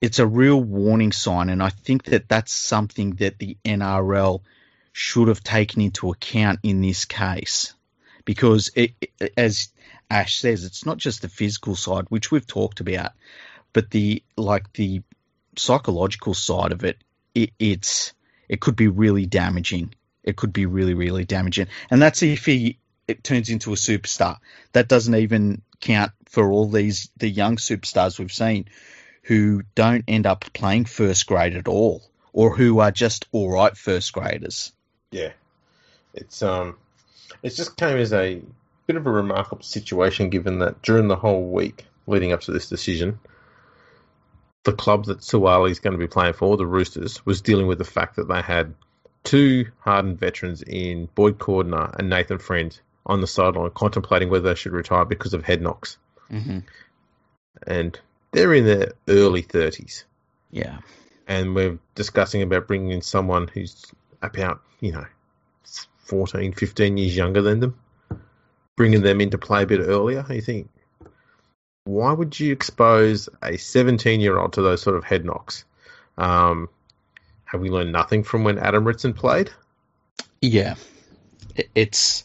it's 0.01 0.18
a 0.18 0.26
real 0.26 0.62
warning 0.62 1.12
sign, 1.12 1.49
and 1.49 1.62
I 1.62 1.70
think 1.70 2.05
that 2.05 2.28
that's 2.28 2.53
something 2.53 3.14
that 3.16 3.38
the 3.38 3.57
NRL 3.64 4.42
should 4.92 5.28
have 5.28 5.42
taken 5.42 5.82
into 5.82 6.11
account 6.11 6.61
in 6.62 6.80
this 6.80 7.05
case, 7.05 7.74
because 8.24 8.70
it, 8.76 8.92
it, 9.01 9.32
as 9.36 9.68
Ash 10.11 10.38
says, 10.38 10.64
it's 10.64 10.86
not 10.86 10.99
just 10.99 11.22
the 11.22 11.28
physical 11.28 11.74
side, 11.74 12.05
which 12.09 12.30
we've 12.30 12.46
talked 12.46 12.80
about, 12.80 13.12
but 13.72 13.90
the 13.90 14.22
like 14.36 14.72
the 14.74 15.03
psychological 15.57 16.34
side 16.34 16.72
of 16.72 16.84
it. 16.84 16.99
it 17.34 17.51
it's 17.59 18.12
it 18.49 18.61
could 18.61 18.76
be 18.76 18.88
really 18.88 19.26
damaging. 19.26 19.92
It 20.22 20.36
could 20.36 20.53
be 20.53 20.66
really, 20.66 20.94
really 20.94 21.24
damaging, 21.24 21.68
and 21.90 22.01
that's 22.01 22.22
if 22.22 22.44
he 22.46 22.78
it 23.09 23.24
turns 23.24 23.48
into 23.48 23.72
a 23.72 23.76
superstar. 23.76 24.36
That 24.72 24.88
doesn't 24.88 25.14
even 25.14 25.62
count 25.80 26.12
for 26.26 26.50
all 26.52 26.68
these 26.68 27.09
the 27.16 27.28
young 27.28 27.56
superstars 27.56 28.18
we've 28.18 28.32
seen 28.32 28.66
who 29.22 29.62
don't 29.74 30.04
end 30.06 30.26
up 30.26 30.44
playing 30.52 30.84
first 30.84 31.26
grade 31.26 31.56
at 31.56 31.68
all, 31.68 32.02
or 32.32 32.54
who 32.54 32.78
are 32.78 32.90
just 32.90 33.26
all 33.32 33.50
right 33.50 33.76
first 33.76 34.12
graders. 34.12 34.72
Yeah, 35.11 35.32
it's 36.14 36.42
um, 36.42 36.76
it 37.42 37.50
just 37.50 37.76
came 37.76 37.96
as 37.96 38.12
a 38.12 38.40
bit 38.86 38.96
of 38.96 39.06
a 39.06 39.11
remarkable 39.11 39.62
situation, 39.62 40.30
given 40.30 40.61
that 40.61 40.82
during 40.82 41.09
the 41.09 41.16
whole 41.16 41.48
week 41.48 41.86
leading 42.06 42.32
up 42.32 42.40
to 42.42 42.52
this 42.52 42.68
decision, 42.68 43.18
the 44.64 44.72
club 44.72 45.06
that 45.06 45.20
Suaalii 45.20 45.70
is 45.70 45.80
going 45.80 45.92
to 45.92 45.98
be 45.98 46.06
playing 46.06 46.32
for, 46.34 46.56
the 46.56 46.66
Roosters, 46.66 47.24
was 47.24 47.42
dealing 47.42 47.66
with 47.66 47.78
the 47.78 47.84
fact 47.84 48.16
that 48.16 48.28
they 48.28 48.40
had 48.40 48.74
two 49.24 49.66
hardened 49.80 50.18
veterans 50.18 50.62
in 50.62 51.06
Boyd 51.14 51.38
Cordner 51.38 51.94
and 51.98 52.09
Nathan 52.09 52.38
Friend 52.38 52.78
on 53.09 53.20
the 53.20 53.26
sideline 53.26 53.70
contemplating 53.70 54.28
whether 54.28 54.48
they 54.48 54.54
should 54.54 54.72
retire 54.72 55.04
because 55.04 55.34
of 55.34 55.44
head 55.44 55.62
knocks. 55.62 55.96
Mm-hmm. 56.30 56.59
And 57.66 57.98
they're 58.32 58.54
in 58.54 58.66
their 58.66 58.92
early 59.09 59.42
30s. 59.42 60.04
Yeah. 60.50 60.78
And 61.26 61.54
we're 61.54 61.78
discussing 61.94 62.42
about 62.42 62.68
bringing 62.68 62.90
in 62.90 63.02
someone 63.02 63.48
who's 63.48 63.86
about, 64.22 64.62
you 64.80 64.92
know, 64.92 65.06
14, 66.04 66.52
15 66.52 66.96
years 66.96 67.16
younger 67.16 67.42
than 67.42 67.61
them, 67.61 67.78
bringing 68.76 69.02
them 69.02 69.20
into 69.20 69.38
play 69.38 69.62
a 69.62 69.66
bit 69.66 69.80
earlier. 69.80 70.24
You 70.28 70.40
think, 70.40 70.70
why 71.84 72.12
would 72.12 72.38
you 72.38 72.52
expose 72.52 73.28
a 73.42 73.56
17 73.56 74.20
year 74.20 74.38
old 74.38 74.54
to 74.54 74.62
those 74.62 74.82
sort 74.82 74.96
of 74.96 75.04
head 75.04 75.24
knocks? 75.24 75.64
Um, 76.16 76.68
have 77.44 77.61
we 77.61 77.70
learned 77.70 77.92
nothing 77.92 78.24
from 78.24 78.44
when 78.44 78.59
Adam 78.59 78.84
Ritson 78.84 79.14
played? 79.14 79.50
Yeah. 80.40 80.74
It's 81.74 82.24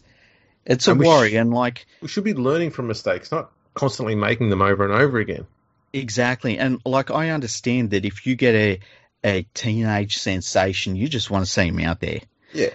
it's 0.66 0.88
a 0.88 0.92
and 0.92 1.00
worry, 1.00 1.32
sh- 1.32 1.36
and 1.36 1.54
like 1.54 1.86
we 2.02 2.08
should 2.08 2.24
be 2.24 2.34
learning 2.34 2.72
from 2.72 2.88
mistakes, 2.88 3.32
not 3.32 3.52
constantly 3.74 4.16
making 4.16 4.50
them 4.50 4.62
over 4.62 4.84
and 4.84 4.94
over 4.94 5.20
again. 5.20 5.46
Exactly. 5.94 6.58
And 6.58 6.82
like 6.86 7.12
I 7.12 7.30
understand 7.30 7.92
that 7.92 8.06
if 8.06 8.26
you 8.26 8.36
get 8.36 8.56
a 8.56 8.80
a 9.24 9.46
teenage 9.54 10.18
sensation, 10.18 10.96
you 10.96 11.08
just 11.08 11.30
want 11.30 11.46
to 11.46 11.52
see 11.52 11.68
him 11.68 11.80
out 11.80 12.00
there. 12.00 12.22
Yeah. 12.54 12.72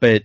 But 0.00 0.24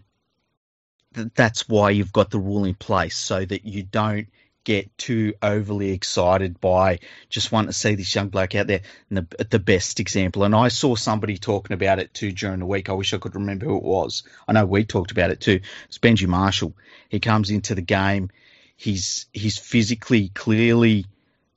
th- 1.16 1.30
that's 1.36 1.68
why 1.70 1.92
you've 1.92 2.14
got 2.14 2.30
the 2.30 2.40
rule 2.40 2.66
in 2.66 2.76
place 2.76 3.16
so 3.16 3.44
that 3.46 3.66
you 3.66 3.84
don't 3.84 4.28
get 4.64 4.98
too 4.98 5.34
overly 5.42 5.92
excited 5.92 6.60
by 6.60 7.00
just 7.30 7.52
wanting 7.52 7.70
to 7.70 7.74
see 7.74 7.96
this 7.96 8.14
young 8.14 8.30
bloke 8.30 8.56
out 8.56 8.68
there. 8.68 8.82
And 9.10 9.18
the, 9.18 9.46
the 9.46 9.60
best 9.60 10.00
example, 10.00 10.44
and 10.44 10.56
I 10.56 10.68
saw 10.68 10.96
somebody 10.96 11.38
talking 11.38 11.74
about 11.74 12.00
it 12.00 12.14
too 12.14 12.32
during 12.32 12.60
the 12.60 12.66
week. 12.66 12.90
I 12.90 12.94
wish 12.94 13.14
I 13.14 13.18
could 13.18 13.36
remember 13.36 13.66
who 13.66 13.78
it 13.78 13.84
was. 13.84 14.24
I 14.48 14.54
know 14.54 14.66
we 14.66 14.86
talked 14.86 15.12
about 15.12 15.32
it 15.32 15.42
too. 15.42 15.62
It's 15.88 15.98
Benji 15.98 16.28
Marshall. 16.28 16.76
He 17.10 17.20
comes 17.20 17.50
into 17.50 17.76
the 17.76 17.82
game. 17.82 18.30
He's 18.76 19.28
he's 19.34 19.58
physically 19.58 20.30
clearly 20.30 21.06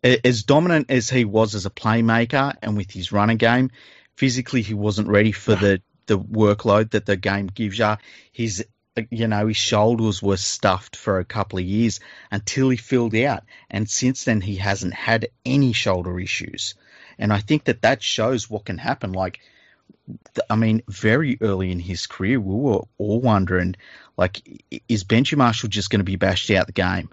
as 0.05 0.43
dominant 0.43 0.91
as 0.91 1.09
he 1.09 1.25
was 1.25 1.55
as 1.55 1.65
a 1.67 1.71
playmaker 1.71 2.55
and 2.63 2.77
with 2.77 2.91
his 2.91 3.11
running 3.11 3.39
game, 3.39 3.71
physically 4.17 4.63
he 4.63 4.75
wasn't 4.75 5.09
ready 5.09 5.33
for 5.33 5.55
the, 5.55 5.81
the 6.07 6.19
workload 6.19 6.91
that 6.91 7.07
the 7.07 7.17
game 7.17 7.47
gives 7.47 7.79
you. 7.79 7.97
His 8.31 8.67
you 9.11 9.27
know, 9.27 9.47
his 9.49 9.57
shoulders 9.57 10.23
were 10.23 10.37
stuffed 10.37 10.97
for 10.97 11.19
a 11.19 11.25
couple 11.25 11.59
of 11.59 11.65
years 11.65 12.01
until 12.31 12.69
he 12.69 12.77
filled 12.77 13.15
out. 13.17 13.45
And 13.71 13.89
since 13.89 14.25
then, 14.25 14.41
he 14.41 14.57
hasn't 14.57 14.95
had 14.95 15.29
any 15.45 15.73
shoulder 15.73 16.19
issues. 16.21 16.75
And 17.19 17.33
I 17.33 17.41
think 17.41 17.65
that 17.65 17.83
that 17.83 18.03
shows 18.03 18.49
what 18.49 18.65
can 18.65 18.79
happen. 18.79 19.13
Like, 19.13 19.41
I 20.51 20.57
mean, 20.57 20.83
very 20.89 21.39
early 21.41 21.71
in 21.71 21.81
his 21.81 22.07
career, 22.07 22.41
we 22.41 22.55
were 22.55 22.83
all 22.99 23.21
wondering, 23.21 23.77
like, 24.17 24.43
is 24.89 25.05
Benji 25.05 25.37
Marshall 25.37 25.69
just 25.69 25.91
going 25.91 26.01
to 26.01 26.05
be 26.05 26.17
bashed 26.17 26.51
out 26.51 26.67
the 26.67 26.73
game? 26.73 27.09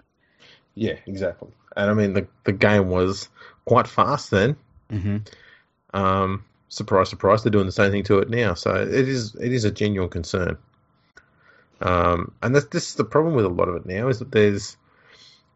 Yeah, 0.74 0.96
exactly. 1.06 1.50
And 1.76 1.90
I 1.90 1.94
mean, 1.94 2.12
the 2.12 2.26
the 2.44 2.52
game 2.52 2.88
was 2.88 3.28
quite 3.64 3.88
fast 3.88 4.30
then. 4.30 4.56
Mm-hmm. 4.90 5.18
Um, 5.94 6.44
surprise, 6.68 7.08
surprise, 7.08 7.42
they're 7.42 7.50
doing 7.50 7.66
the 7.66 7.72
same 7.72 7.90
thing 7.90 8.04
to 8.04 8.18
it 8.18 8.30
now. 8.30 8.54
So 8.54 8.74
it 8.74 9.08
is 9.08 9.34
it 9.34 9.52
is 9.52 9.64
a 9.64 9.70
genuine 9.70 10.10
concern. 10.10 10.58
Um, 11.82 12.32
and 12.42 12.54
this, 12.54 12.66
this 12.66 12.88
is 12.90 12.94
the 12.94 13.04
problem 13.04 13.34
with 13.34 13.44
a 13.44 13.48
lot 13.50 13.68
of 13.68 13.74
it 13.74 13.86
now 13.86 14.08
is 14.08 14.20
that 14.20 14.30
there's 14.30 14.76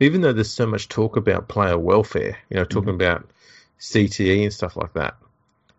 even 0.00 0.20
though 0.20 0.32
there's 0.32 0.50
so 0.50 0.66
much 0.66 0.88
talk 0.88 1.16
about 1.16 1.48
player 1.48 1.78
welfare, 1.78 2.36
you 2.50 2.56
know, 2.56 2.64
talking 2.64 2.94
mm-hmm. 2.94 3.02
about 3.02 3.30
CTE 3.80 4.42
and 4.42 4.52
stuff 4.52 4.76
like 4.76 4.92
that, 4.94 5.16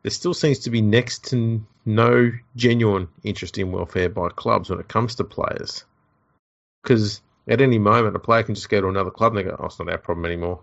there 0.04 0.12
still 0.12 0.34
seems 0.34 0.60
to 0.60 0.70
be 0.70 0.82
next 0.82 1.26
to 1.30 1.64
no 1.86 2.32
genuine 2.56 3.10
interest 3.24 3.58
in 3.58 3.72
welfare 3.72 4.10
by 4.10 4.30
clubs 4.30 4.70
when 4.70 4.80
it 4.80 4.88
comes 4.88 5.16
to 5.16 5.24
players. 5.24 5.84
Because 6.82 7.22
at 7.48 7.62
any 7.62 7.78
moment, 7.78 8.16
a 8.16 8.20
player 8.20 8.44
can 8.44 8.56
just 8.56 8.70
go 8.70 8.82
to 8.82 8.88
another 8.88 9.12
club 9.12 9.36
and 9.36 9.40
they 9.40 9.50
go, 9.50 9.58
"Oh, 9.60 9.66
it's 9.66 9.80
not 9.80 9.90
our 9.90 9.98
problem 9.98 10.26
anymore." 10.26 10.62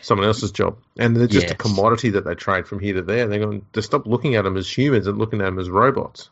Someone 0.00 0.26
else's 0.26 0.52
job, 0.52 0.78
and 0.98 1.16
they're 1.16 1.26
just 1.26 1.46
yes. 1.46 1.52
a 1.52 1.56
commodity 1.56 2.10
that 2.10 2.24
they 2.24 2.34
trade 2.34 2.66
from 2.66 2.80
here 2.80 2.94
to 2.94 3.02
there. 3.02 3.26
They're 3.26 3.38
going 3.38 3.64
to 3.72 3.82
stop 3.82 4.06
looking 4.06 4.34
at 4.34 4.44
them 4.44 4.56
as 4.56 4.68
humans 4.68 5.06
and 5.06 5.18
looking 5.18 5.40
at 5.40 5.44
them 5.44 5.58
as 5.58 5.70
robots. 5.70 6.30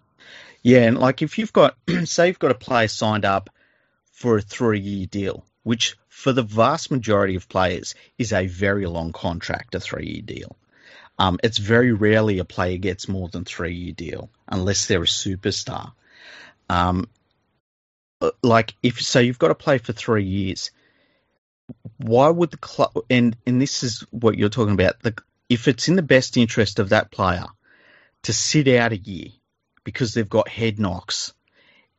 Yeah, 0.63 0.85
and 0.85 0.99
like 0.99 1.23
if 1.23 1.39
you've 1.39 1.53
got, 1.53 1.77
say, 2.05 2.29
you've 2.29 2.39
got 2.39 2.51
a 2.51 2.55
player 2.55 2.89
signed 2.89 3.25
up 3.25 3.51
for 4.13 4.39
a 4.39 4.43
three-year 4.43 5.07
deal, 5.07 5.45
which 5.63 5.97
for 6.09 6.33
the 6.33 6.43
vast 6.43 6.91
majority 6.91 7.35
of 7.35 7.49
players 7.49 7.95
is 8.19 8.33
a 8.33 8.47
very 8.47 8.87
long 8.87 9.13
contract, 9.13 9.75
a 9.75 9.81
three-year 9.81 10.23
deal. 10.23 10.57
Um, 11.19 11.39
it's 11.43 11.59
very 11.59 11.93
rarely 11.93 12.39
a 12.39 12.45
player 12.45 12.79
gets 12.79 13.09
more 13.09 13.29
than 13.29 13.45
three-year 13.45 13.93
deal 13.93 14.31
unless 14.49 14.87
they're 14.87 15.03
a 15.03 15.07
superstar. 15.07 15.93
Um, 16.71 17.09
uh, 18.23 18.31
like 18.43 18.75
if 18.85 19.03
so 19.03 19.19
you've 19.19 19.39
got 19.39 19.49
to 19.49 19.55
play 19.57 19.79
for 19.79 19.93
three 19.93 20.23
years 20.25 20.71
why 21.99 22.29
would 22.29 22.53
the 22.53 22.57
club 22.57 22.93
and 23.11 23.37
and 23.47 23.61
this 23.61 23.83
is 23.83 24.05
what 24.11 24.39
you're 24.39 24.49
talking 24.49 24.75
about 24.75 25.01
the 25.01 25.13
if 25.49 25.67
it's 25.67 25.89
in 25.89 25.97
the 25.97 26.03
best 26.03 26.37
interest 26.37 26.79
of 26.79 26.91
that 26.91 27.11
player 27.11 27.47
to 28.23 28.33
sit 28.33 28.69
out 28.69 28.93
a 28.93 28.97
year 28.97 29.31
because 29.85 30.15
they've 30.15 30.29
got 30.29 30.49
head 30.49 30.79
knocks 30.79 31.33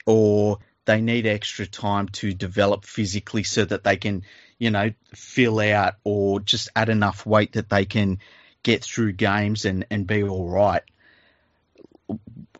or 0.06 0.60
they 0.86 1.02
need 1.02 1.26
extra 1.26 1.66
time 1.66 2.08
to 2.10 2.34
develop 2.34 2.86
physically 2.86 3.44
so 3.44 3.64
that 3.64 3.84
they 3.84 3.98
can 3.98 4.24
you 4.60 4.70
know 4.70 4.92
fill 5.14 5.60
out 5.60 5.96
or 6.04 6.40
just 6.40 6.70
add 6.76 6.90
enough 6.90 7.26
weight 7.26 7.54
that 7.54 7.70
they 7.70 7.86
can 7.86 8.20
get 8.64 8.84
through 8.84 9.12
games 9.12 9.66
and 9.66 9.86
and 9.90 10.08
be 10.08 10.24
all 10.24 10.48
right 10.48 10.84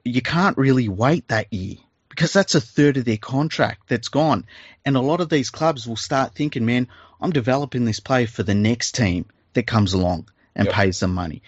you 0.04 0.22
can't 0.22 0.58
really 0.58 0.90
wait 0.90 1.28
that 1.30 1.52
year 1.54 1.78
because 2.10 2.34
that's 2.34 2.56
a 2.56 2.62
third 2.62 2.98
of 2.98 3.06
their 3.06 3.18
contract 3.18 3.90
that's 3.90 4.10
gone. 4.10 4.46
And 4.86 4.96
a 4.96 5.02
lot 5.02 5.20
of 5.22 5.30
these 5.30 5.50
clubs 5.50 5.88
will 5.88 5.96
start 5.96 6.36
thinking, 6.36 6.66
man, 6.66 6.88
I'm 7.20 7.32
developing 7.32 7.86
this 7.86 8.00
player 8.00 8.28
for 8.28 8.44
the 8.44 8.54
next 8.54 8.94
team 8.94 9.26
that 9.54 9.66
comes 9.66 9.94
along. 9.94 10.30
and 10.56 10.68
Yep. 10.68 10.76
pays 10.76 11.00
them 11.00 11.12
money, 11.16 11.42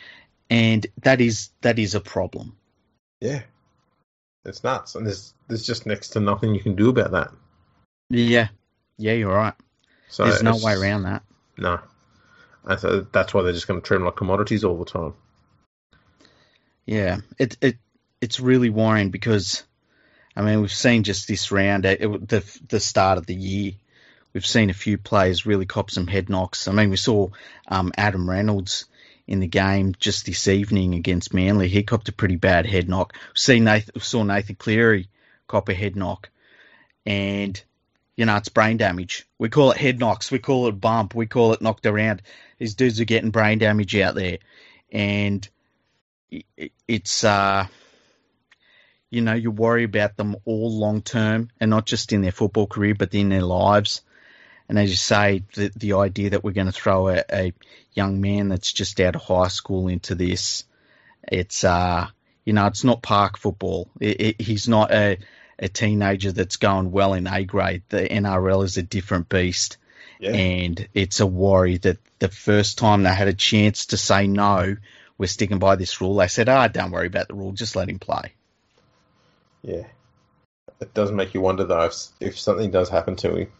and 0.49 0.87
that 1.03 1.21
is 1.21 1.49
that 1.61 1.77
is 1.77 1.93
a 1.93 1.99
problem. 1.99 2.57
Yeah, 3.21 3.43
it's 4.45 4.63
nuts, 4.63 4.95
and 4.95 5.05
there's 5.05 5.33
there's 5.47 5.65
just 5.65 5.85
next 5.85 6.09
to 6.09 6.19
nothing 6.19 6.53
you 6.55 6.61
can 6.61 6.75
do 6.75 6.89
about 6.89 7.11
that. 7.11 7.31
Yeah, 8.09 8.49
yeah, 8.97 9.13
you're 9.13 9.33
right. 9.33 9.53
So 10.09 10.25
There's 10.25 10.43
no 10.43 10.57
way 10.57 10.73
around 10.73 11.03
that. 11.03 11.23
No, 11.57 11.79
and 12.65 12.79
so 12.79 13.01
that's 13.11 13.33
why 13.33 13.41
they're 13.41 13.53
just 13.53 13.67
going 13.67 13.81
to 13.81 13.85
treat 13.85 13.97
them 13.97 14.05
like 14.05 14.15
commodities 14.15 14.63
all 14.63 14.77
the 14.77 14.85
time. 14.85 15.13
Yeah, 16.85 17.17
it 17.39 17.57
it 17.61 17.77
it's 18.21 18.39
really 18.39 18.69
worrying 18.69 19.09
because, 19.09 19.63
I 20.35 20.41
mean, 20.41 20.61
we've 20.61 20.71
seen 20.71 21.03
just 21.03 21.27
this 21.27 21.51
round, 21.51 21.85
it, 21.85 22.01
it- 22.01 22.27
the 22.29 22.59
the 22.69 22.79
start 22.79 23.17
of 23.17 23.25
the 23.25 23.35
year, 23.35 23.73
we've 24.33 24.45
seen 24.45 24.69
a 24.69 24.73
few 24.73 24.97
players 24.97 25.45
really 25.45 25.65
cop 25.65 25.89
some 25.91 26.07
head 26.07 26.29
knocks. 26.29 26.67
I 26.67 26.71
mean, 26.71 26.89
we 26.89 26.97
saw 26.97 27.29
um, 27.67 27.91
Adam 27.97 28.29
Reynolds 28.29 28.85
in 29.27 29.39
the 29.39 29.47
game 29.47 29.95
just 29.99 30.25
this 30.25 30.47
evening 30.47 30.93
against 30.93 31.33
Manly. 31.33 31.67
He 31.67 31.83
copped 31.83 32.09
a 32.09 32.13
pretty 32.13 32.35
bad 32.35 32.65
head 32.65 32.87
knock. 32.87 33.15
See 33.33 33.59
Nathan, 33.59 33.99
saw 34.01 34.23
Nathan 34.23 34.55
Cleary 34.55 35.09
cop 35.47 35.69
a 35.69 35.73
head 35.73 35.95
knock, 35.95 36.29
and 37.05 37.61
you 38.15 38.25
know 38.25 38.35
it's 38.35 38.49
brain 38.49 38.77
damage. 38.77 39.27
We 39.37 39.49
call 39.49 39.71
it 39.71 39.77
head 39.77 39.99
knocks. 39.99 40.31
We 40.31 40.39
call 40.39 40.67
it 40.67 40.79
bump. 40.79 41.15
We 41.15 41.25
call 41.25 41.53
it 41.53 41.61
knocked 41.61 41.85
around. 41.85 42.21
These 42.57 42.75
dudes 42.75 42.99
are 42.99 43.05
getting 43.05 43.31
brain 43.31 43.59
damage 43.59 43.95
out 43.95 44.15
there, 44.15 44.37
and 44.91 45.47
it's 46.87 47.23
uh 47.23 47.67
you 49.09 49.21
know 49.21 49.33
you 49.33 49.51
worry 49.51 49.83
about 49.83 50.17
them 50.17 50.35
all 50.45 50.77
long 50.77 51.01
term 51.01 51.49
and 51.59 51.69
not 51.69 51.85
just 51.85 52.11
in 52.11 52.21
their 52.21 52.31
football 52.31 52.67
career 52.67 52.95
but 52.95 53.13
in 53.13 53.29
their 53.29 53.41
lives 53.41 54.01
and 54.69 54.79
as 54.79 54.89
you 54.89 54.95
say 54.95 55.43
the 55.55 55.71
the 55.75 55.93
idea 55.93 56.31
that 56.31 56.43
we're 56.43 56.51
going 56.51 56.67
to 56.67 56.73
throw 56.73 57.09
a, 57.09 57.23
a 57.31 57.53
young 57.93 58.21
man 58.21 58.49
that's 58.49 58.71
just 58.71 58.99
out 58.99 59.15
of 59.15 59.21
high 59.21 59.47
school 59.47 59.87
into 59.87 60.15
this 60.15 60.65
it's 61.23 61.63
uh 61.63 62.07
you 62.43 62.53
know 62.53 62.65
it's 62.67 62.83
not 62.83 63.01
park 63.01 63.37
football 63.37 63.89
it, 63.99 64.21
it, 64.21 64.41
he's 64.41 64.67
not 64.67 64.91
a 64.91 65.17
a 65.57 65.69
teenager 65.69 66.31
that's 66.31 66.57
going 66.57 66.91
well 66.91 67.13
in 67.13 67.27
A 67.27 67.45
grade 67.45 67.83
the 67.89 68.01
NRL 68.01 68.65
is 68.65 68.77
a 68.77 68.83
different 68.83 69.29
beast 69.29 69.77
Yeah, 70.19 70.31
and 70.31 70.87
it's 70.93 71.21
a 71.21 71.25
worry 71.25 71.77
that 71.77 71.97
the 72.19 72.27
first 72.29 72.77
time 72.77 73.03
they 73.03 73.13
had 73.13 73.27
a 73.27 73.33
chance 73.33 73.87
to 73.87 73.97
say 73.97 74.27
no, 74.27 74.75
we're 75.17 75.27
sticking 75.27 75.59
by 75.59 75.75
this 75.75 76.01
rule. 76.01 76.15
They 76.15 76.27
said, 76.27 76.49
"Ah, 76.49 76.67
don't 76.67 76.91
worry 76.91 77.07
about 77.07 77.27
the 77.27 77.35
rule, 77.35 77.51
just 77.53 77.75
let 77.75 77.89
him 77.89 77.99
play." 77.99 78.33
yeah. 79.65 79.83
It 80.79 80.93
does 80.93 81.11
make 81.11 81.33
you 81.33 81.41
wonder 81.41 81.63
though 81.63 81.85
if 81.85 81.95
if 82.19 82.39
something 82.39 82.71
does 82.71 82.89
happen 82.89 83.15
to 83.17 83.35
him, 83.35 83.51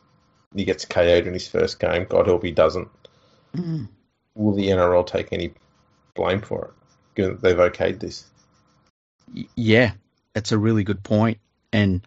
he 0.56 0.66
gets 0.66 0.86
KO'd 0.86 1.28
in 1.28 1.34
his 1.34 1.48
first 1.48 1.80
game. 1.80 2.06
God 2.10 2.28
help 2.28 2.44
he 2.44 2.52
doesn't. 2.52 2.90
Will 4.36 4.54
the 4.54 4.70
NRL 4.70 5.06
take 5.06 5.32
any 5.32 5.54
blame 6.14 6.42
for 6.42 6.66
it? 6.66 6.72
Given 7.16 7.32
that 7.32 7.42
they've 7.42 7.58
okayed 7.58 8.00
this. 8.00 8.26
Yeah, 9.56 9.92
it's 10.36 10.52
a 10.52 10.58
really 10.58 10.84
good 10.84 11.04
point. 11.04 11.40
And 11.72 12.06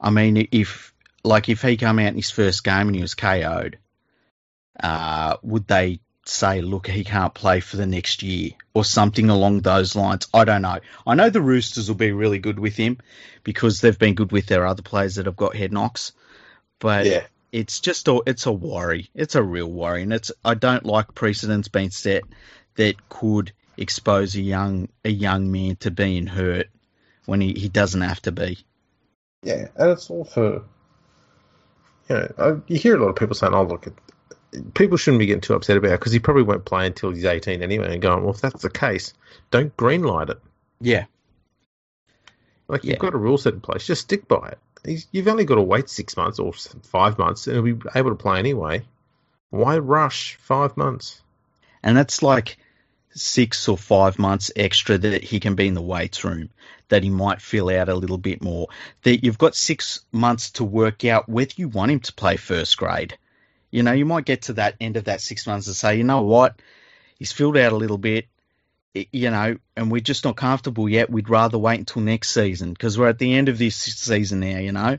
I 0.00 0.10
mean, 0.10 0.48
if 0.50 0.92
like 1.24 1.48
if 1.48 1.62
he 1.62 1.76
come 1.76 1.98
out 1.98 2.08
in 2.08 2.16
his 2.16 2.30
first 2.30 2.64
game 2.64 2.88
and 2.88 2.96
he 2.96 3.02
was 3.02 3.14
KO'd, 3.14 3.78
uh, 4.82 5.36
would 5.42 5.66
they 5.66 6.00
say, 6.26 6.60
"Look, 6.60 6.88
he 6.88 7.04
can't 7.04 7.34
play 7.34 7.60
for 7.60 7.76
the 7.76 7.86
next 7.86 8.22
year" 8.22 8.50
or 8.74 8.84
something 8.84 9.30
along 9.30 9.60
those 9.60 9.94
lines? 9.94 10.26
I 10.34 10.44
don't 10.44 10.62
know. 10.62 10.80
I 11.06 11.14
know 11.14 11.30
the 11.30 11.40
Roosters 11.40 11.88
will 11.88 11.96
be 11.96 12.12
really 12.12 12.38
good 12.38 12.58
with 12.58 12.76
him 12.76 12.98
because 13.44 13.80
they've 13.80 13.98
been 13.98 14.14
good 14.14 14.32
with 14.32 14.46
their 14.46 14.66
other 14.66 14.82
players 14.82 15.16
that 15.16 15.26
have 15.26 15.36
got 15.36 15.56
head 15.56 15.72
knocks, 15.72 16.12
but. 16.78 17.06
Yeah, 17.06 17.26
it's 17.52 17.80
just 17.80 18.08
a 18.08 18.22
it's 18.26 18.46
a 18.46 18.52
worry. 18.52 19.10
It's 19.14 19.34
a 19.36 19.42
real 19.42 19.70
worry, 19.70 20.02
and 20.02 20.12
it's 20.12 20.32
I 20.44 20.54
don't 20.54 20.86
like 20.86 21.14
precedents 21.14 21.68
being 21.68 21.90
set 21.90 22.24
that 22.76 23.08
could 23.10 23.52
expose 23.76 24.34
a 24.36 24.40
young 24.42 24.88
a 25.04 25.10
young 25.10 25.52
man 25.52 25.76
to 25.76 25.90
being 25.90 26.26
hurt 26.26 26.68
when 27.26 27.40
he, 27.40 27.52
he 27.54 27.68
doesn't 27.68 28.00
have 28.02 28.22
to 28.22 28.32
be. 28.32 28.58
yeah, 29.42 29.68
and 29.76 29.90
it's 29.90 30.10
all 30.10 30.24
for. 30.24 30.64
You 32.08 32.16
know, 32.16 32.32
I, 32.38 32.48
you 32.72 32.78
hear 32.78 32.96
a 32.96 33.00
lot 33.02 33.10
of 33.10 33.16
people 33.16 33.34
saying, 33.34 33.54
"Oh, 33.54 33.64
look, 33.64 33.86
it, 33.86 33.94
people 34.74 34.96
shouldn't 34.96 35.20
be 35.20 35.26
getting 35.26 35.40
too 35.42 35.54
upset 35.54 35.76
about 35.76 35.92
it 35.92 36.00
because 36.00 36.12
he 36.12 36.18
probably 36.20 36.42
won't 36.44 36.64
play 36.64 36.86
until 36.86 37.10
he's 37.10 37.24
18 37.24 37.62
anyway." 37.62 37.92
And 37.92 38.02
going, 38.02 38.22
well, 38.24 38.34
if 38.34 38.40
that's 38.40 38.62
the 38.62 38.70
case, 38.70 39.14
don't 39.50 39.76
greenlight 39.76 40.30
it. 40.30 40.40
Yeah, 40.80 41.06
Like 42.68 42.84
Yeah. 42.84 42.90
you've 42.90 42.98
got 42.98 43.14
a 43.14 43.18
rule 43.18 43.38
set 43.38 43.54
in 43.54 43.60
place, 43.60 43.86
just 43.86 44.02
stick 44.02 44.26
by 44.28 44.48
it. 44.48 44.58
You've 44.84 45.28
only 45.28 45.44
got 45.44 45.56
to 45.56 45.62
wait 45.62 45.88
six 45.88 46.16
months 46.16 46.38
or 46.38 46.52
five 46.52 47.18
months, 47.18 47.46
and 47.46 47.54
he'll 47.54 47.76
be 47.76 47.88
able 47.94 48.10
to 48.10 48.16
play 48.16 48.38
anyway. 48.38 48.84
Why 49.50 49.78
rush 49.78 50.36
five 50.36 50.76
months? 50.76 51.22
and 51.82 51.96
that's 51.96 52.22
like 52.22 52.56
six 53.14 53.68
or 53.68 53.76
five 53.76 54.18
months 54.18 54.50
extra 54.56 54.96
that 54.96 55.22
he 55.22 55.40
can 55.40 55.54
be 55.54 55.66
in 55.66 55.74
the 55.74 55.82
weights 55.82 56.24
room. 56.24 56.50
That 56.88 57.02
he 57.02 57.10
might 57.10 57.40
fill 57.40 57.70
out 57.70 57.88
a 57.88 57.94
little 57.94 58.18
bit 58.18 58.42
more. 58.42 58.68
That 59.02 59.24
you've 59.24 59.38
got 59.38 59.54
six 59.54 60.00
months 60.12 60.52
to 60.52 60.64
work 60.64 61.04
out 61.04 61.28
whether 61.28 61.52
you 61.56 61.68
want 61.68 61.90
him 61.90 62.00
to 62.00 62.12
play 62.12 62.36
first 62.36 62.76
grade. 62.76 63.16
You 63.70 63.82
know, 63.82 63.92
you 63.92 64.04
might 64.04 64.26
get 64.26 64.42
to 64.42 64.54
that 64.54 64.76
end 64.80 64.96
of 64.96 65.04
that 65.04 65.22
six 65.22 65.46
months 65.46 65.66
and 65.66 65.76
say, 65.76 65.96
you 65.96 66.04
know 66.04 66.22
what, 66.22 66.60
he's 67.18 67.32
filled 67.32 67.56
out 67.56 67.72
a 67.72 67.76
little 67.76 67.98
bit. 67.98 68.26
You 68.94 69.30
know, 69.30 69.56
and 69.76 69.90
we're 69.90 70.00
just 70.00 70.24
not 70.24 70.36
comfortable 70.36 70.88
yet. 70.88 71.10
We'd 71.10 71.28
rather 71.28 71.58
wait 71.58 71.78
until 71.78 72.02
next 72.02 72.30
season 72.30 72.72
because 72.72 72.98
we're 72.98 73.08
at 73.08 73.18
the 73.18 73.34
end 73.34 73.48
of 73.48 73.58
this 73.58 73.76
season 73.76 74.40
now. 74.40 74.58
You 74.58 74.72
know, 74.72 74.98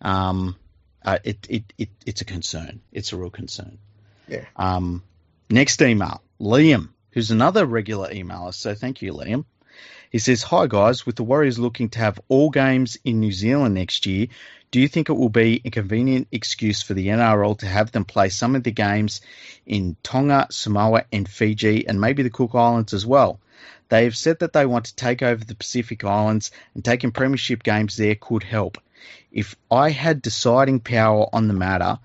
um, 0.00 0.56
uh, 1.04 1.18
it, 1.24 1.46
it 1.48 1.64
it 1.76 1.88
it's 2.06 2.20
a 2.22 2.24
concern. 2.24 2.80
It's 2.92 3.12
a 3.12 3.16
real 3.16 3.30
concern. 3.30 3.78
Yeah. 4.26 4.44
Um, 4.56 5.02
next 5.50 5.82
email, 5.82 6.22
Liam, 6.40 6.90
who's 7.10 7.30
another 7.30 7.66
regular 7.66 8.08
emailer. 8.08 8.54
So 8.54 8.74
thank 8.74 9.02
you, 9.02 9.12
Liam. 9.12 9.44
He 10.10 10.18
says, 10.18 10.42
"Hi 10.42 10.66
guys, 10.66 11.04
with 11.04 11.16
the 11.16 11.24
Warriors 11.24 11.58
looking 11.58 11.90
to 11.90 11.98
have 11.98 12.20
all 12.28 12.50
games 12.50 12.98
in 13.04 13.20
New 13.20 13.32
Zealand 13.32 13.74
next 13.74 14.06
year, 14.06 14.28
do 14.70 14.80
you 14.80 14.86
think 14.86 15.08
it 15.08 15.14
will 15.14 15.30
be 15.30 15.60
a 15.64 15.70
convenient 15.70 16.28
excuse 16.30 16.80
for 16.80 16.94
the 16.94 17.08
NRL 17.08 17.58
to 17.58 17.66
have 17.66 17.90
them 17.90 18.04
play 18.04 18.28
some 18.28 18.54
of 18.54 18.62
the 18.62 18.70
games 18.70 19.20
in 19.66 19.96
Tonga, 20.02 20.46
Samoa, 20.50 21.04
and 21.12 21.28
Fiji, 21.28 21.88
and 21.88 22.00
maybe 22.00 22.22
the 22.22 22.30
Cook 22.30 22.54
Islands 22.54 22.92
as 22.92 23.04
well? 23.04 23.40
They 23.88 24.04
have 24.04 24.16
said 24.16 24.38
that 24.38 24.52
they 24.52 24.66
want 24.66 24.84
to 24.86 24.94
take 24.94 25.22
over 25.22 25.44
the 25.44 25.56
Pacific 25.56 26.04
Islands, 26.04 26.52
and 26.74 26.84
taking 26.84 27.10
premiership 27.10 27.64
games 27.64 27.96
there 27.96 28.14
could 28.14 28.44
help. 28.44 28.78
If 29.32 29.56
I 29.70 29.90
had 29.90 30.22
deciding 30.22 30.80
power 30.80 31.26
on 31.32 31.48
the 31.48 31.54
matter, 31.54 31.98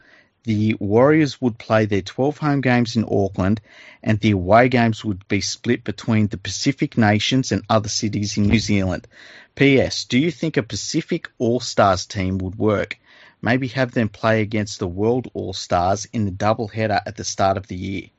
the 0.45 0.75
Warriors 0.79 1.41
would 1.41 1.57
play 1.57 1.85
their 1.85 2.01
12 2.01 2.37
home 2.37 2.61
games 2.61 2.95
in 2.95 3.03
Auckland, 3.03 3.59
and 4.01 4.19
the 4.19 4.31
away 4.31 4.69
games 4.69 5.03
would 5.03 5.27
be 5.27 5.41
split 5.41 5.83
between 5.83 6.27
the 6.27 6.37
Pacific 6.37 6.97
nations 6.97 7.51
and 7.51 7.63
other 7.69 7.89
cities 7.89 8.37
in 8.37 8.43
New 8.43 8.59
Zealand. 8.59 9.07
P.S. 9.55 10.05
Do 10.05 10.19
you 10.19 10.31
think 10.31 10.57
a 10.57 10.63
Pacific 10.63 11.29
All 11.37 11.59
Stars 11.59 12.05
team 12.05 12.37
would 12.37 12.57
work? 12.57 12.97
Maybe 13.41 13.67
have 13.69 13.91
them 13.91 14.09
play 14.09 14.41
against 14.41 14.79
the 14.79 14.87
World 14.87 15.29
All 15.33 15.53
Stars 15.53 16.05
in 16.13 16.25
the 16.25 16.31
double 16.31 16.67
header 16.67 17.01
at 17.05 17.17
the 17.17 17.23
start 17.23 17.57
of 17.57 17.67
the 17.67 17.75
year. 17.75 18.09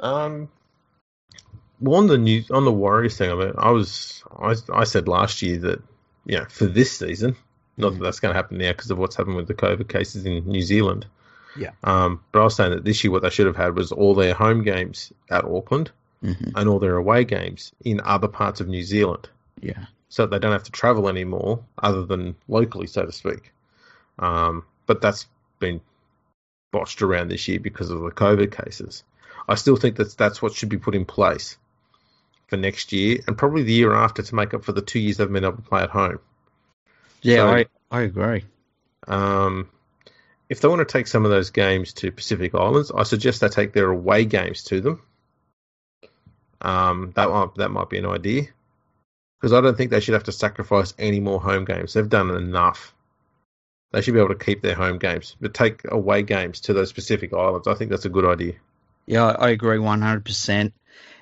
Um, 0.00 0.48
well, 1.80 1.98
on 1.98 2.06
the 2.06 2.18
new 2.18 2.44
on 2.50 2.64
the 2.64 2.72
Warriors 2.72 3.16
thing, 3.16 3.30
I 3.30 3.34
mean, 3.34 3.52
I 3.56 3.70
was 3.70 4.22
I, 4.36 4.54
I 4.72 4.84
said 4.84 5.08
last 5.08 5.42
year 5.42 5.58
that 5.58 5.82
you 6.24 6.38
know 6.38 6.46
for 6.48 6.66
this 6.66 6.96
season, 6.96 7.36
not 7.78 7.92
that 7.94 8.00
that's 8.02 8.20
going 8.20 8.32
to 8.32 8.36
happen 8.36 8.58
now 8.58 8.72
because 8.72 8.90
of 8.90 8.98
what's 8.98 9.16
happened 9.16 9.36
with 9.36 9.48
the 9.48 9.54
COVID 9.54 9.88
cases 9.88 10.26
in 10.26 10.44
New 10.46 10.62
Zealand. 10.62 11.06
Yeah. 11.56 11.70
Um, 11.82 12.20
but 12.32 12.40
I 12.40 12.44
was 12.44 12.56
saying 12.56 12.70
that 12.70 12.84
this 12.84 13.02
year 13.02 13.10
what 13.10 13.22
they 13.22 13.30
should 13.30 13.46
have 13.46 13.56
had 13.56 13.74
was 13.76 13.90
all 13.92 14.14
their 14.14 14.34
home 14.34 14.62
games 14.62 15.12
at 15.30 15.44
Auckland 15.44 15.90
hmm 16.20 16.32
and 16.56 16.68
all 16.68 16.78
their 16.80 16.96
away 16.96 17.24
games 17.24 17.72
in 17.84 18.00
other 18.00 18.28
parts 18.28 18.60
of 18.60 18.66
New 18.68 18.82
Zealand, 18.82 19.28
Yeah. 19.60 19.86
so 20.08 20.22
that 20.26 20.30
they 20.30 20.38
don't 20.40 20.52
have 20.52 20.64
to 20.64 20.72
travel 20.72 21.08
anymore, 21.08 21.60
other 21.80 22.04
than 22.04 22.34
locally, 22.48 22.88
so 22.88 23.06
to 23.06 23.12
speak. 23.12 23.52
Um, 24.18 24.64
but 24.86 25.00
that's 25.00 25.26
been 25.60 25.80
botched 26.72 27.02
around 27.02 27.28
this 27.28 27.46
year 27.48 27.60
because 27.60 27.90
of 27.90 28.00
the 28.00 28.10
COVID 28.10 28.50
cases. 28.50 29.04
I 29.48 29.54
still 29.54 29.76
think 29.76 29.96
that 29.96 30.16
that's 30.16 30.42
what 30.42 30.54
should 30.54 30.68
be 30.68 30.78
put 30.78 30.94
in 30.96 31.04
place 31.04 31.56
for 32.48 32.56
next 32.56 32.92
year 32.92 33.20
and 33.26 33.36
probably 33.38 33.62
the 33.62 33.72
year 33.72 33.94
after 33.94 34.22
to 34.22 34.34
make 34.34 34.54
up 34.54 34.64
for 34.64 34.72
the 34.72 34.82
two 34.82 34.98
years 34.98 35.18
they've 35.18 35.30
been 35.32 35.44
able 35.44 35.56
to 35.56 35.62
play 35.62 35.82
at 35.82 35.90
home. 35.90 36.18
Yeah, 37.22 37.36
So- 37.36 37.48
I, 37.48 37.66
I 37.90 38.02
agree. 38.02 38.44
Um, 39.06 39.68
if 40.48 40.60
they 40.60 40.68
want 40.68 40.80
to 40.80 40.90
take 40.90 41.06
some 41.06 41.24
of 41.24 41.30
those 41.30 41.50
games 41.50 41.92
to 41.94 42.10
Pacific 42.10 42.54
Islands, 42.54 42.90
I 42.90 43.02
suggest 43.02 43.40
they 43.40 43.48
take 43.48 43.72
their 43.72 43.90
away 43.90 44.24
games 44.24 44.64
to 44.64 44.80
them. 44.80 45.02
Um, 46.60 47.12
that 47.14 47.28
might, 47.28 47.54
that 47.56 47.70
might 47.70 47.88
be 47.88 47.98
an 47.98 48.06
idea 48.06 48.44
because 49.38 49.52
I 49.52 49.60
don't 49.60 49.76
think 49.76 49.90
they 49.90 50.00
should 50.00 50.14
have 50.14 50.24
to 50.24 50.32
sacrifice 50.32 50.94
any 50.98 51.20
more 51.20 51.40
home 51.40 51.64
games. 51.64 51.92
They've 51.92 52.08
done 52.08 52.30
enough. 52.30 52.94
They 53.92 54.02
should 54.02 54.14
be 54.14 54.20
able 54.20 54.34
to 54.34 54.44
keep 54.44 54.62
their 54.62 54.74
home 54.74 54.98
games, 54.98 55.36
but 55.40 55.54
take 55.54 55.82
away 55.90 56.22
games 56.22 56.60
to 56.62 56.72
those 56.74 56.92
Pacific 56.92 57.32
Islands. 57.32 57.68
I 57.68 57.74
think 57.74 57.90
that's 57.90 58.04
a 58.04 58.10
good 58.10 58.24
idea. 58.24 58.54
Yeah, 59.06 59.26
I 59.26 59.50
agree 59.50 59.78
100%. 59.78 60.72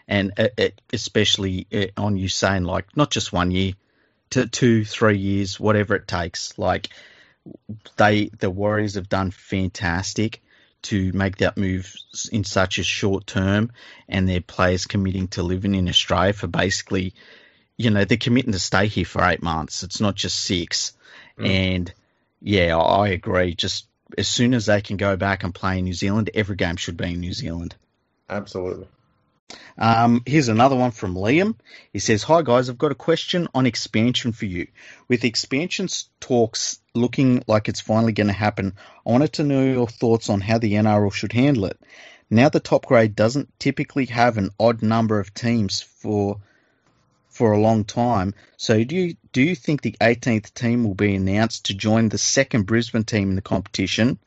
And 0.08 0.32
uh, 0.38 0.48
uh, 0.58 0.68
especially 0.92 1.66
uh, 1.72 1.86
on 1.96 2.16
you 2.16 2.28
saying, 2.28 2.64
like, 2.64 2.96
not 2.96 3.10
just 3.10 3.32
one 3.32 3.50
year, 3.50 3.72
to 4.30 4.46
two, 4.46 4.84
three 4.84 5.18
years, 5.18 5.60
whatever 5.60 5.94
it 5.94 6.08
takes. 6.08 6.58
Like, 6.58 6.88
they, 7.96 8.26
the 8.26 8.50
Warriors 8.50 8.94
have 8.94 9.08
done 9.08 9.30
fantastic 9.30 10.42
to 10.82 11.12
make 11.12 11.38
that 11.38 11.56
move 11.56 11.94
in 12.30 12.44
such 12.44 12.78
a 12.78 12.84
short 12.84 13.26
term, 13.26 13.72
and 14.08 14.28
their 14.28 14.40
players 14.40 14.86
committing 14.86 15.28
to 15.28 15.42
living 15.42 15.74
in 15.74 15.88
Australia 15.88 16.32
for 16.32 16.46
basically, 16.46 17.14
you 17.76 17.90
know, 17.90 18.04
they're 18.04 18.16
committing 18.16 18.52
to 18.52 18.58
stay 18.58 18.86
here 18.86 19.04
for 19.04 19.24
eight 19.24 19.42
months. 19.42 19.82
It's 19.82 20.00
not 20.00 20.14
just 20.14 20.38
six. 20.38 20.92
Mm. 21.38 21.48
And 21.48 21.94
yeah, 22.40 22.76
I 22.76 23.08
agree. 23.08 23.54
Just 23.54 23.86
as 24.16 24.28
soon 24.28 24.54
as 24.54 24.66
they 24.66 24.80
can 24.80 24.96
go 24.96 25.16
back 25.16 25.42
and 25.42 25.54
play 25.54 25.78
in 25.78 25.84
New 25.84 25.92
Zealand, 25.92 26.30
every 26.34 26.56
game 26.56 26.76
should 26.76 26.96
be 26.96 27.12
in 27.12 27.20
New 27.20 27.32
Zealand. 27.32 27.74
Absolutely. 28.28 28.86
Um, 29.78 30.22
here's 30.26 30.48
another 30.48 30.76
one 30.76 30.90
from 30.90 31.14
Liam. 31.14 31.54
He 31.92 31.98
says, 31.98 32.22
Hi 32.24 32.42
guys, 32.42 32.68
I've 32.68 32.78
got 32.78 32.92
a 32.92 32.96
question 32.96 33.48
on 33.54 33.66
expansion 33.66 34.32
for 34.32 34.46
you. 34.46 34.68
With 35.08 35.24
expansion 35.24 35.88
talks 36.20 36.80
looking 36.94 37.42
like 37.46 37.68
it's 37.68 37.80
finally 37.80 38.12
going 38.12 38.26
to 38.28 38.32
happen, 38.32 38.74
I 39.06 39.10
wanted 39.10 39.34
to 39.34 39.44
know 39.44 39.64
your 39.64 39.88
thoughts 39.88 40.30
on 40.30 40.40
how 40.40 40.58
the 40.58 40.74
NRL 40.74 41.12
should 41.12 41.32
handle 41.32 41.66
it. 41.66 41.78
Now 42.30 42.48
the 42.48 42.60
top 42.60 42.86
grade 42.86 43.14
doesn't 43.14 43.58
typically 43.58 44.06
have 44.06 44.36
an 44.36 44.50
odd 44.58 44.82
number 44.82 45.20
of 45.20 45.32
teams 45.32 45.80
for 45.80 46.40
for 47.28 47.52
a 47.52 47.60
long 47.60 47.84
time. 47.84 48.34
So 48.56 48.82
do 48.82 48.96
you 48.96 49.16
do 49.32 49.42
you 49.42 49.54
think 49.54 49.82
the 49.82 49.96
18th 50.00 50.54
team 50.54 50.84
will 50.84 50.94
be 50.94 51.14
announced 51.14 51.66
to 51.66 51.74
join 51.74 52.08
the 52.08 52.18
second 52.18 52.64
Brisbane 52.64 53.04
team 53.04 53.28
in 53.30 53.36
the 53.36 53.42
competition? 53.42 54.18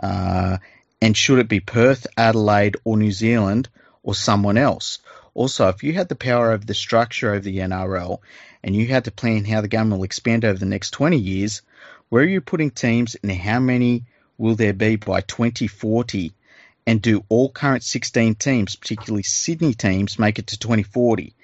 Uh, 0.00 0.58
and 1.00 1.16
should 1.16 1.38
it 1.38 1.48
be 1.48 1.60
Perth, 1.60 2.06
Adelaide, 2.16 2.76
or 2.84 2.96
New 2.96 3.12
Zealand? 3.12 3.68
Or 4.02 4.14
someone 4.14 4.56
else. 4.56 4.98
Also, 5.34 5.68
if 5.68 5.82
you 5.82 5.92
had 5.92 6.08
the 6.08 6.16
power 6.16 6.50
over 6.52 6.64
the 6.64 6.74
structure 6.74 7.34
of 7.34 7.44
the 7.44 7.58
NRL 7.58 8.18
and 8.62 8.74
you 8.74 8.86
had 8.86 9.04
to 9.04 9.10
plan 9.10 9.44
how 9.44 9.60
the 9.60 9.68
game 9.68 9.90
will 9.90 10.02
expand 10.02 10.44
over 10.44 10.58
the 10.58 10.66
next 10.66 10.90
20 10.90 11.16
years, 11.16 11.62
where 12.08 12.22
are 12.22 12.26
you 12.26 12.40
putting 12.40 12.70
teams 12.70 13.16
and 13.22 13.30
how 13.30 13.60
many 13.60 14.04
will 14.36 14.54
there 14.54 14.72
be 14.72 14.96
by 14.96 15.20
2040? 15.20 16.32
And 16.86 17.02
do 17.02 17.22
all 17.28 17.50
current 17.50 17.82
16 17.82 18.36
teams, 18.36 18.74
particularly 18.74 19.22
Sydney 19.22 19.74
teams, 19.74 20.18
make 20.18 20.38
it 20.38 20.48
to 20.48 20.58
2040? 20.58 21.34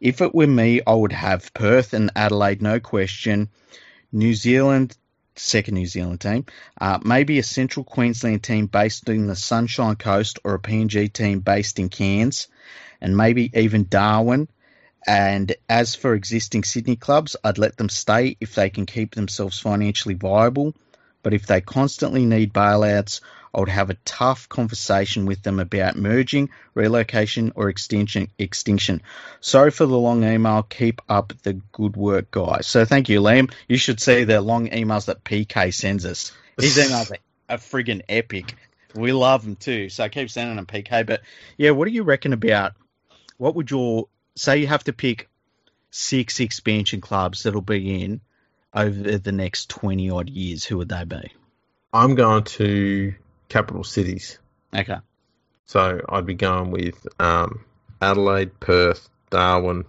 If 0.00 0.20
it 0.20 0.34
were 0.34 0.46
me, 0.46 0.80
I 0.86 0.94
would 0.94 1.12
have 1.12 1.52
Perth 1.54 1.92
and 1.92 2.10
Adelaide, 2.14 2.62
no 2.62 2.78
question. 2.78 3.48
New 4.12 4.34
Zealand, 4.34 4.96
second 5.36 5.74
New 5.74 5.86
Zealand 5.86 6.20
team, 6.20 6.46
uh, 6.80 6.98
maybe 7.04 7.38
a 7.38 7.42
Central 7.42 7.84
Queensland 7.84 8.42
team 8.42 8.66
based 8.66 9.08
in 9.08 9.26
the 9.26 9.36
Sunshine 9.36 9.96
Coast 9.96 10.38
or 10.44 10.54
a 10.54 10.58
PNG 10.58 11.12
team 11.12 11.40
based 11.40 11.78
in 11.78 11.88
Cairns, 11.88 12.48
and 13.00 13.16
maybe 13.16 13.50
even 13.54 13.86
Darwin. 13.88 14.48
And 15.06 15.54
as 15.68 15.94
for 15.94 16.14
existing 16.14 16.64
Sydney 16.64 16.96
clubs, 16.96 17.34
I'd 17.42 17.58
let 17.58 17.76
them 17.76 17.88
stay 17.88 18.36
if 18.40 18.54
they 18.54 18.70
can 18.70 18.86
keep 18.86 19.14
themselves 19.14 19.58
financially 19.58 20.14
viable. 20.14 20.74
But 21.22 21.34
if 21.34 21.46
they 21.46 21.60
constantly 21.60 22.24
need 22.24 22.52
bailouts, 22.52 23.20
I 23.54 23.60
would 23.60 23.68
have 23.68 23.90
a 23.90 23.98
tough 24.04 24.48
conversation 24.48 25.26
with 25.26 25.42
them 25.42 25.60
about 25.60 25.96
merging, 25.96 26.48
relocation, 26.74 27.52
or 27.54 27.68
extinction. 27.68 28.28
Extinction. 28.38 29.02
Sorry 29.40 29.70
for 29.70 29.84
the 29.84 29.98
long 29.98 30.24
email. 30.24 30.62
Keep 30.62 31.02
up 31.08 31.34
the 31.42 31.54
good 31.72 31.96
work, 31.96 32.30
guys. 32.30 32.66
So 32.66 32.84
thank 32.86 33.10
you, 33.10 33.20
Liam. 33.20 33.52
You 33.68 33.76
should 33.76 34.00
see 34.00 34.24
the 34.24 34.40
long 34.40 34.68
emails 34.68 35.06
that 35.06 35.22
PK 35.22 35.72
sends 35.74 36.06
us. 36.06 36.32
His 36.58 36.78
emails 36.78 37.10
are, 37.12 37.54
are 37.54 37.58
friggin' 37.58 38.02
epic. 38.08 38.54
We 38.94 39.12
love 39.12 39.44
them 39.44 39.56
too. 39.56 39.90
So 39.90 40.08
keep 40.08 40.30
sending 40.30 40.56
them, 40.56 40.66
PK. 40.66 41.04
But 41.06 41.20
yeah, 41.58 41.70
what 41.70 41.86
do 41.88 41.94
you 41.94 42.04
reckon 42.04 42.32
about 42.32 42.72
what 43.36 43.54
would 43.54 43.70
your 43.70 44.08
say? 44.34 44.58
You 44.58 44.66
have 44.66 44.84
to 44.84 44.92
pick 44.92 45.28
six 45.90 46.40
expansion 46.40 47.00
clubs 47.00 47.42
that'll 47.42 47.60
be 47.60 48.02
in 48.02 48.20
over 48.74 49.18
the 49.18 49.32
next 49.32 49.68
twenty 49.68 50.10
odd 50.10 50.30
years. 50.30 50.64
Who 50.64 50.78
would 50.78 50.88
they 50.88 51.04
be? 51.04 51.32
I'm 51.92 52.14
going 52.14 52.44
to 52.44 53.14
capital 53.52 53.84
cities. 53.84 54.38
Okay. 54.74 54.96
So 55.66 56.00
I'd 56.08 56.26
be 56.26 56.34
going 56.34 56.70
with 56.70 57.06
um, 57.20 57.64
Adelaide, 58.00 58.58
Perth, 58.58 59.08
Darwin, 59.30 59.84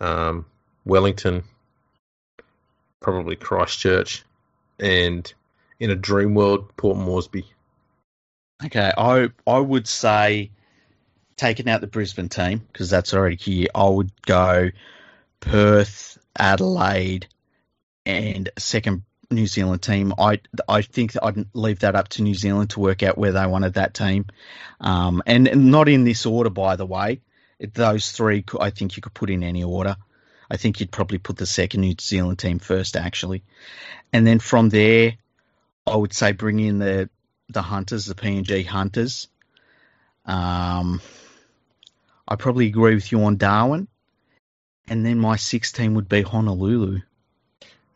um, 0.00 0.44
Wellington, 0.84 1.44
probably 3.00 3.36
Christchurch, 3.36 4.24
and 4.78 5.32
in 5.80 5.90
a 5.90 5.96
dream 5.96 6.34
world, 6.34 6.76
Port 6.76 6.98
Moresby. 6.98 7.46
Okay, 8.64 8.92
I 8.96 9.30
I 9.46 9.58
would 9.58 9.88
say 9.88 10.50
taking 11.36 11.68
out 11.68 11.80
the 11.80 11.86
Brisbane 11.86 12.28
team 12.28 12.58
because 12.72 12.90
that's 12.90 13.14
already 13.14 13.36
here. 13.36 13.68
I 13.74 13.88
would 13.88 14.10
go 14.22 14.70
Perth, 15.40 16.18
Adelaide, 16.38 17.26
and 18.06 18.48
second 18.58 19.02
New 19.34 19.46
Zealand 19.46 19.82
team. 19.82 20.14
I 20.18 20.40
I 20.68 20.82
think 20.82 21.12
that 21.12 21.24
I'd 21.24 21.46
leave 21.54 21.80
that 21.80 21.94
up 21.94 22.08
to 22.10 22.22
New 22.22 22.34
Zealand 22.34 22.70
to 22.70 22.80
work 22.80 23.02
out 23.02 23.18
where 23.18 23.32
they 23.32 23.46
wanted 23.46 23.74
that 23.74 23.94
team, 23.94 24.26
um, 24.80 25.22
and, 25.26 25.48
and, 25.48 25.70
not 25.70 25.88
in 25.88 26.04
this 26.04 26.26
order, 26.26 26.50
by 26.50 26.76
the 26.76 26.86
way. 26.86 27.20
Those 27.60 28.12
three, 28.12 28.44
I 28.60 28.70
think 28.70 28.96
you 28.96 29.02
could 29.02 29.14
put 29.14 29.30
in 29.30 29.42
any 29.42 29.64
order. 29.64 29.96
I 30.50 30.56
think 30.56 30.80
you'd 30.80 30.90
probably 30.90 31.18
put 31.18 31.36
the 31.36 31.46
second 31.46 31.80
New 31.80 31.94
Zealand 32.00 32.38
team 32.38 32.58
first, 32.58 32.96
actually, 32.96 33.42
and 34.12 34.26
then 34.26 34.38
from 34.38 34.68
there, 34.68 35.14
I 35.86 35.96
would 35.96 36.12
say 36.12 36.32
bring 36.32 36.60
in 36.60 36.78
the 36.78 37.08
the 37.48 37.62
Hunters, 37.62 38.06
the 38.06 38.14
PNG 38.14 38.66
Hunters. 38.66 39.28
Um, 40.26 41.00
I 42.26 42.36
probably 42.36 42.66
agree 42.66 42.94
with 42.94 43.12
you 43.12 43.22
on 43.24 43.36
Darwin, 43.36 43.88
and 44.88 45.04
then 45.04 45.18
my 45.18 45.36
sixth 45.36 45.74
team 45.74 45.94
would 45.94 46.08
be 46.08 46.22
Honolulu. 46.22 47.00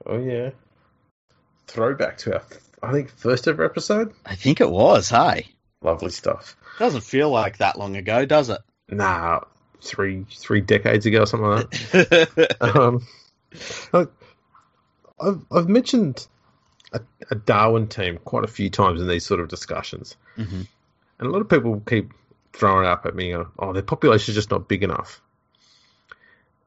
Oh 0.06 0.18
yeah, 0.18 0.50
throwback 1.68 2.18
to 2.18 2.34
our, 2.34 2.42
I 2.82 2.92
think, 2.92 3.10
first 3.10 3.46
ever 3.46 3.64
episode. 3.64 4.12
I 4.26 4.34
think 4.34 4.60
it 4.60 4.70
was. 4.70 5.08
Hey, 5.10 5.48
lovely 5.82 6.10
stuff. 6.10 6.56
Doesn't 6.78 7.02
feel 7.02 7.30
like 7.30 7.58
that 7.58 7.78
long 7.78 7.96
ago, 7.96 8.24
does 8.24 8.50
it? 8.50 8.60
Nah, 8.88 9.40
three 9.82 10.24
three 10.30 10.60
decades 10.60 11.06
ago, 11.06 11.22
or 11.22 11.26
something 11.26 11.48
like 11.48 11.70
that. 11.70 12.56
um, 12.60 13.06
I've 15.20 15.40
I've 15.50 15.68
mentioned 15.68 16.26
a, 16.92 17.00
a, 17.30 17.34
Darwin 17.34 17.88
team 17.88 18.18
quite 18.18 18.44
a 18.44 18.48
few 18.48 18.70
times 18.70 19.00
in 19.00 19.08
these 19.08 19.26
sort 19.26 19.40
of 19.40 19.48
discussions, 19.48 20.16
mm-hmm. 20.36 20.62
and 21.18 21.28
a 21.28 21.30
lot 21.30 21.40
of 21.40 21.48
people 21.48 21.82
keep 21.86 22.12
throwing 22.52 22.86
up 22.86 23.04
at 23.06 23.14
me, 23.14 23.34
"Oh, 23.34 23.72
their 23.72 23.82
population 23.82 24.32
is 24.32 24.36
just 24.36 24.50
not 24.50 24.68
big 24.68 24.82
enough," 24.82 25.20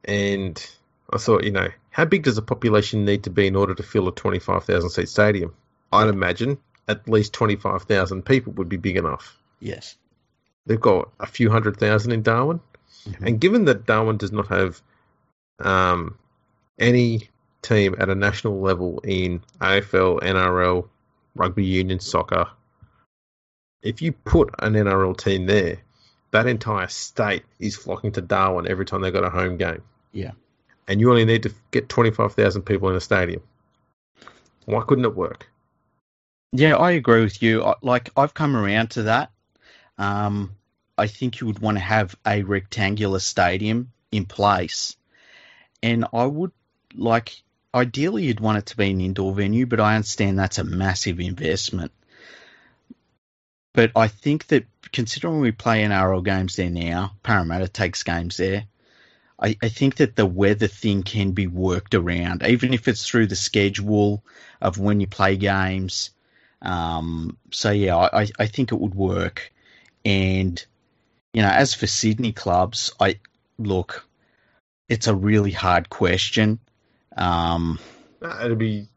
and 0.04 0.64
I 1.12 1.18
thought, 1.18 1.44
you 1.44 1.50
know, 1.50 1.68
how 1.92 2.06
big 2.06 2.22
does 2.22 2.38
a 2.38 2.42
population 2.42 3.04
need 3.04 3.24
to 3.24 3.30
be 3.30 3.46
in 3.46 3.54
order 3.54 3.74
to 3.74 3.82
fill 3.82 4.08
a 4.08 4.12
25,000 4.12 4.90
seat 4.90 5.08
stadium? 5.10 5.54
I'd 5.92 6.08
imagine 6.08 6.58
at 6.88 7.06
least 7.06 7.34
25,000 7.34 8.24
people 8.24 8.54
would 8.54 8.70
be 8.70 8.78
big 8.78 8.96
enough. 8.96 9.38
Yes. 9.60 9.96
They've 10.64 10.80
got 10.80 11.10
a 11.20 11.26
few 11.26 11.50
hundred 11.50 11.76
thousand 11.76 12.12
in 12.12 12.22
Darwin. 12.22 12.60
Mm-hmm. 13.06 13.26
And 13.26 13.40
given 13.40 13.66
that 13.66 13.84
Darwin 13.84 14.16
does 14.16 14.32
not 14.32 14.48
have 14.48 14.80
um, 15.60 16.16
any 16.78 17.28
team 17.60 17.94
at 17.98 18.08
a 18.08 18.14
national 18.14 18.60
level 18.60 19.00
in 19.00 19.42
AFL, 19.60 20.22
NRL, 20.22 20.88
rugby 21.34 21.64
union, 21.64 22.00
soccer, 22.00 22.48
if 23.82 24.00
you 24.00 24.12
put 24.12 24.54
an 24.60 24.74
NRL 24.74 25.16
team 25.16 25.44
there, 25.44 25.78
that 26.30 26.46
entire 26.46 26.88
state 26.88 27.42
is 27.58 27.76
flocking 27.76 28.12
to 28.12 28.22
Darwin 28.22 28.66
every 28.66 28.86
time 28.86 29.02
they've 29.02 29.12
got 29.12 29.24
a 29.24 29.30
home 29.30 29.58
game. 29.58 29.82
Yeah 30.12 30.30
and 30.88 31.00
you 31.00 31.10
only 31.10 31.24
need 31.24 31.44
to 31.44 31.54
get 31.70 31.88
25,000 31.88 32.62
people 32.62 32.88
in 32.88 32.96
a 32.96 33.00
stadium. 33.00 33.42
Why 34.64 34.82
couldn't 34.82 35.04
it 35.04 35.16
work? 35.16 35.48
Yeah, 36.52 36.76
I 36.76 36.92
agree 36.92 37.22
with 37.22 37.42
you. 37.42 37.74
Like, 37.82 38.10
I've 38.16 38.34
come 38.34 38.56
around 38.56 38.90
to 38.92 39.04
that. 39.04 39.30
Um, 39.98 40.56
I 40.98 41.06
think 41.06 41.40
you 41.40 41.46
would 41.46 41.60
want 41.60 41.76
to 41.76 41.82
have 41.82 42.14
a 42.26 42.42
rectangular 42.42 43.18
stadium 43.18 43.92
in 44.10 44.26
place. 44.26 44.96
And 45.82 46.04
I 46.12 46.26
would, 46.26 46.52
like, 46.94 47.42
ideally, 47.74 48.24
you'd 48.24 48.40
want 48.40 48.58
it 48.58 48.66
to 48.66 48.76
be 48.76 48.90
an 48.90 49.00
indoor 49.00 49.34
venue, 49.34 49.66
but 49.66 49.80
I 49.80 49.96
understand 49.96 50.38
that's 50.38 50.58
a 50.58 50.64
massive 50.64 51.20
investment. 51.20 51.92
But 53.72 53.92
I 53.96 54.08
think 54.08 54.48
that 54.48 54.66
considering 54.92 55.40
we 55.40 55.52
play 55.52 55.82
NRL 55.82 56.22
games 56.24 56.56
there 56.56 56.70
now, 56.70 57.16
Parramatta 57.22 57.68
takes 57.68 58.02
games 58.02 58.36
there. 58.36 58.66
I, 59.42 59.56
I 59.60 59.68
think 59.68 59.96
that 59.96 60.14
the 60.14 60.24
weather 60.24 60.68
thing 60.68 61.02
can 61.02 61.32
be 61.32 61.48
worked 61.48 61.94
around, 61.94 62.44
even 62.46 62.72
if 62.72 62.86
it's 62.86 63.06
through 63.06 63.26
the 63.26 63.36
schedule 63.36 64.22
of 64.60 64.78
when 64.78 65.00
you 65.00 65.08
play 65.08 65.36
games. 65.36 66.10
Um, 66.62 67.36
so 67.50 67.70
yeah, 67.70 67.96
I, 67.96 68.28
I 68.38 68.46
think 68.46 68.70
it 68.70 68.80
would 68.80 68.94
work. 68.94 69.52
And 70.04 70.64
you 71.34 71.42
know, 71.42 71.48
as 71.48 71.74
for 71.74 71.88
Sydney 71.88 72.32
clubs, 72.32 72.92
I 73.00 73.18
look, 73.58 74.06
it's 74.88 75.08
a 75.08 75.14
really 75.14 75.50
hard 75.50 75.90
question. 75.90 76.60
Um, 77.16 77.80
it'd 78.22 78.58
be 78.58 78.88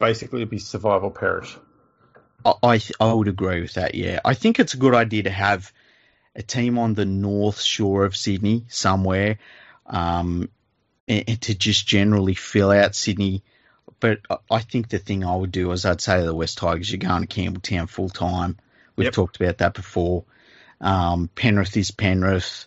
basically 0.00 0.40
it'd 0.40 0.50
be 0.50 0.58
survival 0.58 1.10
perish. 1.10 1.56
I 2.44 2.80
I 2.98 3.12
would 3.12 3.28
agree 3.28 3.60
with 3.60 3.74
that. 3.74 3.94
Yeah, 3.94 4.20
I 4.24 4.34
think 4.34 4.58
it's 4.58 4.74
a 4.74 4.78
good 4.78 4.94
idea 4.94 5.24
to 5.24 5.30
have 5.30 5.72
a 6.38 6.42
team 6.42 6.78
on 6.78 6.94
the 6.94 7.04
north 7.04 7.60
shore 7.60 8.06
of 8.06 8.16
Sydney 8.16 8.64
somewhere, 8.68 9.38
um, 9.86 10.48
and, 11.06 11.24
and, 11.28 11.40
to 11.42 11.54
just 11.54 11.86
generally 11.86 12.34
fill 12.34 12.70
out 12.70 12.94
Sydney 12.94 13.42
but 14.00 14.20
I 14.50 14.60
think 14.60 14.88
the 14.88 14.98
thing 14.98 15.24
I 15.24 15.34
would 15.34 15.52
do 15.52 15.72
is 15.72 15.84
I'd 15.84 16.00
say 16.00 16.20
to 16.20 16.26
the 16.26 16.34
West 16.34 16.58
Tigers, 16.58 16.90
you're 16.90 16.98
going 16.98 17.26
to 17.26 17.40
Campbelltown 17.40 17.88
full 17.88 18.08
time. 18.08 18.56
We've 18.96 19.06
Yep. 19.06 19.14
talked 19.14 19.40
about 19.40 19.58
that 19.58 19.74
before. 19.74 20.24
Um, 20.80 21.28
Penrith 21.34 21.76
is 21.76 21.90
Penrith. 21.90 22.66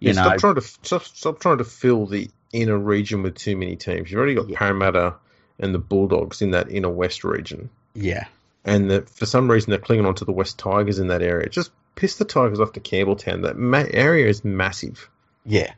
You 0.00 0.08
Yeah, 0.08 0.12
know, 0.14 0.22
stop 0.22 0.38
trying 0.38 0.54
to 0.54 0.60
stop, 0.60 1.04
stop 1.04 1.40
trying 1.40 1.58
to 1.58 1.64
fill 1.64 2.06
the 2.06 2.30
inner 2.52 2.78
region 2.78 3.22
with 3.22 3.34
too 3.36 3.56
many 3.56 3.76
teams. 3.76 4.10
You've 4.10 4.18
already 4.18 4.34
got 4.34 4.48
Yeah. 4.48 4.58
Parramatta 4.58 5.14
and 5.58 5.74
the 5.74 5.78
Bulldogs 5.78 6.42
in 6.42 6.52
that 6.52 6.70
inner 6.70 6.90
west 6.90 7.24
region, 7.24 7.70
yeah, 7.94 8.26
and 8.64 8.90
that 8.90 9.08
for 9.08 9.24
some 9.26 9.50
reason 9.50 9.70
they're 9.70 9.78
clinging 9.78 10.06
on 10.06 10.14
to 10.16 10.24
the 10.24 10.32
West 10.32 10.58
Tigers 10.58 10.98
in 10.98 11.08
that 11.08 11.22
area. 11.22 11.48
Just 11.48 11.70
piss 12.04 12.16
the 12.16 12.24
Tigers 12.26 12.60
off 12.60 12.72
to 12.72 12.80
Campbelltown. 12.80 13.42
That 13.44 13.56
ma- 13.56 13.86
area 13.90 14.26
is 14.28 14.44
massive. 14.44 15.08
yeah, 15.46 15.72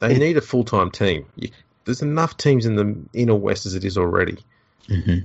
They 0.00 0.14
It- 0.16 0.18
need 0.18 0.36
a 0.36 0.40
full 0.40 0.64
time 0.64 0.90
team. 0.90 1.26
You, 1.36 1.50
there's 1.84 2.02
enough 2.02 2.36
teams 2.36 2.66
in 2.66 2.74
the 2.74 2.96
inner 3.12 3.36
west 3.36 3.64
as 3.64 3.74
it 3.76 3.84
is 3.84 3.96
already, 3.96 4.38
hmm 4.88 5.18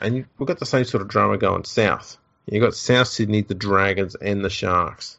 and 0.00 0.16
you, 0.16 0.26
we've 0.38 0.46
got 0.46 0.58
the 0.60 0.66
same 0.66 0.84
sort 0.84 1.02
of 1.02 1.08
drama 1.08 1.38
going 1.38 1.64
south. 1.64 2.18
You've 2.46 2.62
got 2.62 2.74
South 2.74 3.08
Sydney, 3.08 3.40
the 3.40 3.54
Dragons, 3.54 4.14
and 4.14 4.44
the 4.44 4.50
Sharks. 4.50 5.18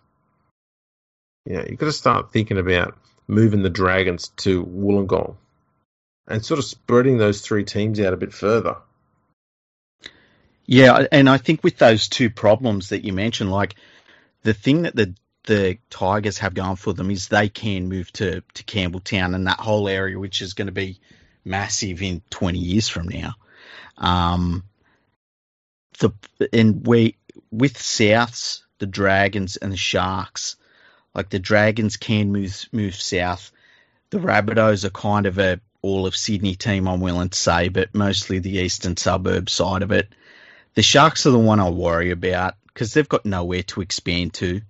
You 1.45 1.57
know, 1.57 1.65
you've 1.67 1.79
got 1.79 1.88
to 1.88 1.91
start 1.91 2.31
thinking 2.31 2.57
about 2.57 2.97
moving 3.27 3.61
the 3.63 3.69
Dragons 3.69 4.29
to 4.38 4.63
Wollongong 4.63 5.35
and 6.27 6.45
sort 6.45 6.59
of 6.59 6.65
spreading 6.65 7.17
those 7.17 7.41
three 7.41 7.63
teams 7.65 7.99
out 7.99 8.13
a 8.13 8.17
bit 8.17 8.33
further. 8.33 8.77
yeah. 10.65 11.05
And 11.11 11.29
I 11.29 11.38
think 11.38 11.63
with 11.63 11.77
those 11.77 12.07
two 12.07 12.29
problems 12.29 12.89
that 12.89 13.03
you 13.05 13.13
mentioned, 13.13 13.51
like 13.51 13.75
the 14.48 14.54
thing 14.54 14.84
that 14.84 14.95
the 14.95 15.14
the 15.43 15.78
Tigers 15.89 16.38
have 16.38 16.54
going 16.54 16.78
for 16.78 16.93
them 16.93 17.12
is 17.12 17.28
they 17.28 17.50
can 17.50 17.89
move 17.89 18.14
to 18.14 18.41
to 18.54 18.64
Campbelltown 18.64 19.36
and 19.36 19.45
that 19.45 19.60
whole 19.60 19.89
area, 19.89 20.18
which 20.18 20.41
is 20.41 20.54
going 20.54 20.68
to 20.68 20.72
be 20.72 21.02
massive 21.43 22.02
in 22.02 22.22
20 22.30 22.58
years 22.58 22.88
from 22.88 23.10
now. 23.10 23.34
Um, 23.98 24.64
the 26.00 26.14
and 26.54 26.88
we 26.88 27.18
with 27.52 27.74
Souths, 27.74 28.62
the 28.80 28.86
Dragons 28.86 29.58
and 29.58 29.74
the 29.74 29.78
Sharks, 29.78 30.56
like 31.14 31.30
the 31.30 31.39
Dragons 31.39 31.98
can 31.98 32.32
move 32.32 32.70
move 32.72 32.95
south. 32.95 33.52
The 34.12 34.20
Rabbitohs 34.20 34.86
are 34.86 34.91
kind 34.91 35.26
of 35.26 35.39
a 35.39 35.60
all 35.82 36.06
of 36.06 36.16
Sydney 36.16 36.56
team, 36.56 36.88
I'm 36.88 37.02
willing 37.02 37.30
to 37.30 37.38
say, 37.38 37.68
but 37.68 37.93
mostly 37.93 38.39
the 38.39 38.60
eastern 38.60 38.95
suburb 38.95 39.50
side 39.50 39.82
of 39.82 39.91
it. 39.91 40.08
The 40.76 40.84
Sharks 40.84 41.26
are 41.26 41.32
the 41.32 41.38
one 41.38 41.60
I 41.60 41.70
worry 41.70 42.12
about 42.12 42.56
because 42.78 42.93
they've 42.93 43.09
got 43.09 43.25
nowhere 43.25 43.63
to 43.63 43.82
expand 43.82 44.36
to. 44.36 44.61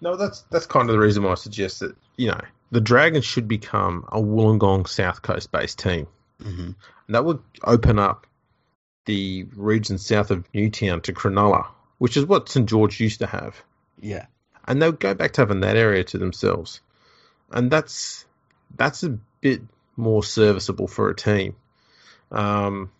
No, 0.00 0.16
that's 0.16 0.40
that's 0.50 0.64
kind 0.64 0.88
of 0.88 0.94
the 0.94 0.98
reason 0.98 1.22
why 1.22 1.32
I 1.32 1.34
suggest 1.34 1.80
that 1.80 1.94
you 2.16 2.28
know 2.28 2.40
the 2.70 2.80
Dragons 2.80 3.26
should 3.26 3.46
become 3.46 4.06
a 4.10 4.18
Wollongong 4.18 4.88
South 4.88 5.20
Coast 5.20 5.52
based 5.52 5.78
team. 5.78 6.06
Mm-hmm. 6.40 6.70
And 6.70 7.14
that 7.14 7.26
would 7.26 7.40
open 7.62 7.98
up 7.98 8.26
the 9.04 9.46
region 9.54 9.98
south 9.98 10.30
of 10.30 10.46
Newtown 10.54 11.02
to 11.02 11.12
Cronulla, 11.12 11.66
which 11.98 12.16
is 12.16 12.24
what 12.24 12.48
St 12.48 12.66
George 12.66 13.00
used 13.00 13.20
to 13.20 13.26
have. 13.26 13.62
Yeah. 14.00 14.26
and 14.66 14.80
they'll 14.80 14.92
go 14.92 15.12
back 15.12 15.32
to 15.34 15.42
having 15.42 15.60
that 15.60 15.76
area 15.76 16.04
to 16.04 16.18
themselves, 16.18 16.80
and 17.50 17.70
that's 17.70 18.24
that's 18.74 19.02
a 19.02 19.18
bit 19.42 19.60
more 19.94 20.24
serviceable 20.24 20.88
for 20.88 21.10
a 21.10 21.14
team. 21.14 21.54
Um, 22.30 22.90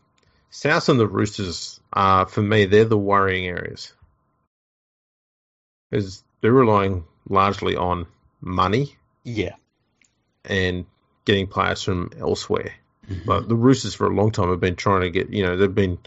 South 0.51 0.91
and 0.91 1.01
the 1.01 1.09
Roosters 1.09 1.81
are 1.91 2.27
for 2.27 2.43
me 2.43 2.67
they're 2.67 2.85
the 2.85 2.99
worrying 2.99 3.47
areas 3.47 3.95
because 5.91 6.23
they're 6.41 6.53
relying 6.53 7.05
largely 7.29 7.77
on 7.77 8.07
money 8.41 8.97
Yeah. 9.25 9.55
and 10.45 10.87
getting 11.25 11.47
players 11.47 11.83
from 11.83 12.11
elsewhere. 12.19 12.73
Mhm. 13.09 13.25
But 13.27 13.49
the 13.49 13.55
Roosters 13.57 13.95
for 13.95 14.07
a 14.07 14.15
long 14.15 14.31
time 14.31 14.49
have 14.51 14.61
been 14.61 14.77
trying 14.77 15.03
to 15.03 15.11
get 15.11 15.33
you 15.33 15.43
know 15.45 15.57
they've 15.57 15.75
been 15.75 15.99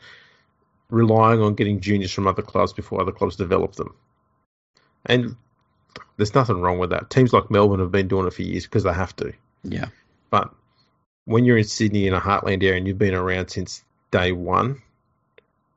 relying 0.89 1.41
on 1.41 1.53
getting 1.55 1.79
juniors 1.81 2.11
from 2.11 2.27
other 2.27 2.41
clubs 2.41 2.73
before 2.73 3.01
other 3.01 3.11
clubs 3.11 3.35
develop 3.35 3.73
them. 3.75 3.93
And 5.05 5.35
there's 6.17 6.33
nothing 6.35 6.61
wrong 6.61 6.79
with 6.79 6.89
that. 6.91 7.09
Teams 7.09 7.31
like 7.31 7.51
Melbourne 7.51 7.79
have 7.79 7.91
been 7.91 8.07
doing 8.07 8.27
it 8.27 8.33
for 8.33 8.41
years 8.41 8.63
because 8.65 8.83
they 8.83 8.93
have 8.93 9.15
to. 9.17 9.33
Yeah. 9.63 9.89
But 10.29 10.53
when 11.25 11.45
you're 11.45 11.57
in 11.57 11.63
Sydney 11.63 12.07
in 12.07 12.13
a 12.13 12.19
heartland 12.19 12.63
area 12.63 12.75
and 12.77 12.87
you've 12.87 12.97
been 12.97 13.13
around 13.13 13.49
since 13.49 13.83
day 14.11 14.31
one, 14.31 14.81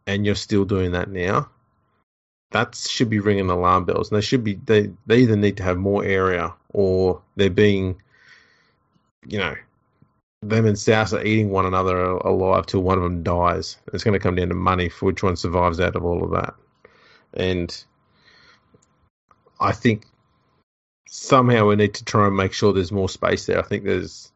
and 0.07 0.24
you're 0.26 0.34
still 0.34 0.64
doing 0.64 0.92
that 0.92 1.11
now, 1.11 1.48
that 2.53 2.74
should 2.74 3.11
be 3.11 3.18
ringing 3.18 3.50
alarm 3.50 3.84
bells. 3.84 4.11
And 4.11 4.16
they 4.16 4.24
should 4.24 4.44
be 4.44 4.55
they 4.55 4.90
they 5.07 5.18
either 5.18 5.36
need 5.36 5.57
to 5.59 5.62
have 5.62 5.78
more 5.78 6.05
area 6.05 6.55
or 6.72 7.20
they're 7.36 7.50
being, 7.50 8.00
you 9.26 9.38
know, 9.38 9.55
them 10.42 10.66
and 10.66 10.78
South 10.78 11.12
are 11.12 11.24
eating 11.24 11.50
one 11.50 11.66
another 11.66 11.98
alive 12.00 12.66
till 12.66 12.82
one 12.82 12.98
of 12.98 13.05
them 13.05 13.22
dies. 13.22 13.76
It's 13.92 14.05
going 14.05 14.14
to 14.14 14.22
come 14.22 14.34
down 14.34 14.48
to 14.48 14.55
money 14.55 14.88
for 14.88 15.07
which 15.07 15.22
one 15.22 15.36
survives 15.36 15.80
out 15.80 15.96
of 15.96 16.05
all 16.05 16.24
of 16.24 16.30
that. 16.30 16.55
And 17.34 17.84
I 19.61 19.72
think 19.72 20.05
somehow 21.09 21.68
we 21.68 21.76
need 21.76 21.94
to 21.94 22.05
try 22.05 22.26
and 22.26 22.36
make 22.36 22.53
sure 22.53 22.72
there's 22.72 22.92
more 22.92 23.09
space 23.09 23.46
there. 23.46 23.59
I 23.59 23.62
think 23.62 23.84
there's 23.84 24.32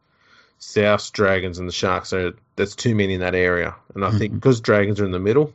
South 0.59 1.11
Dragons 1.11 1.59
and 1.59 1.67
the 1.67 1.73
Sharks 1.73 2.13
are 2.13 2.33
there's 2.55 2.75
too 2.75 2.95
many 2.95 3.13
in 3.13 3.19
that 3.19 3.35
area, 3.35 3.75
and 3.93 4.03
I 4.03 4.11
think 4.17 4.33
Mhm. 4.33 4.35
because 4.37 4.61
Dragons 4.61 4.99
are 4.99 5.05
in 5.05 5.11
the 5.11 5.19
middle, 5.19 5.53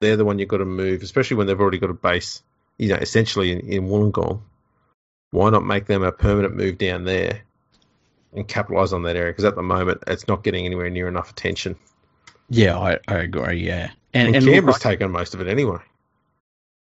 they're 0.00 0.16
the 0.16 0.24
one 0.24 0.38
you've 0.38 0.48
got 0.48 0.58
to 0.58 0.64
move, 0.64 1.02
especially 1.02 1.36
when 1.36 1.46
they've 1.46 1.60
already 1.60 1.78
got 1.78 1.90
a 1.90 1.94
base, 1.94 2.42
you 2.78 2.88
know, 2.88 2.96
essentially 2.96 3.52
in, 3.52 3.60
in 3.60 3.88
Wollongong. 3.88 4.40
Why 5.30 5.50
not 5.50 5.64
make 5.64 5.86
them 5.86 6.02
a 6.02 6.12
permanent 6.12 6.56
move 6.56 6.78
down 6.78 7.04
there 7.04 7.42
and 8.32 8.46
capitalize 8.48 8.92
on 8.92 9.02
that 9.02 9.16
area? 9.16 9.30
Because 9.32 9.44
at 9.44 9.56
the 9.56 9.62
moment, 9.62 10.02
it's 10.06 10.26
not 10.28 10.42
getting 10.42 10.64
anywhere 10.64 10.88
near 10.90 11.08
enough 11.08 11.30
attention, 11.30 11.76
Yeah, 12.48 12.78
I, 12.78 12.98
I 13.08 13.16
agree. 13.18 13.66
Yeah, 13.66 13.90
and 14.14 14.28
and, 14.28 14.36
and 14.36 14.46
Canberra's 14.46 14.76
look, 14.76 14.82
taken 14.82 15.10
most 15.10 15.34
of 15.34 15.40
it 15.42 15.48
anyway. 15.48 15.78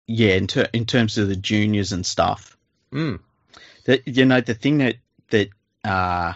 yeah, 0.08 0.36
in 0.36 0.48
ter- 0.48 0.70
in 0.74 0.86
terms 0.86 1.18
of 1.18 1.28
the 1.28 1.36
juniors 1.36 1.92
and 1.92 2.06
stuff, 2.06 2.56
Mm. 2.94 3.20
that 3.86 4.08
you 4.08 4.26
know 4.26 4.42
the 4.42 4.54
thing 4.56 4.78
that 4.80 4.96
that 5.32 5.50
uh, 5.84 6.34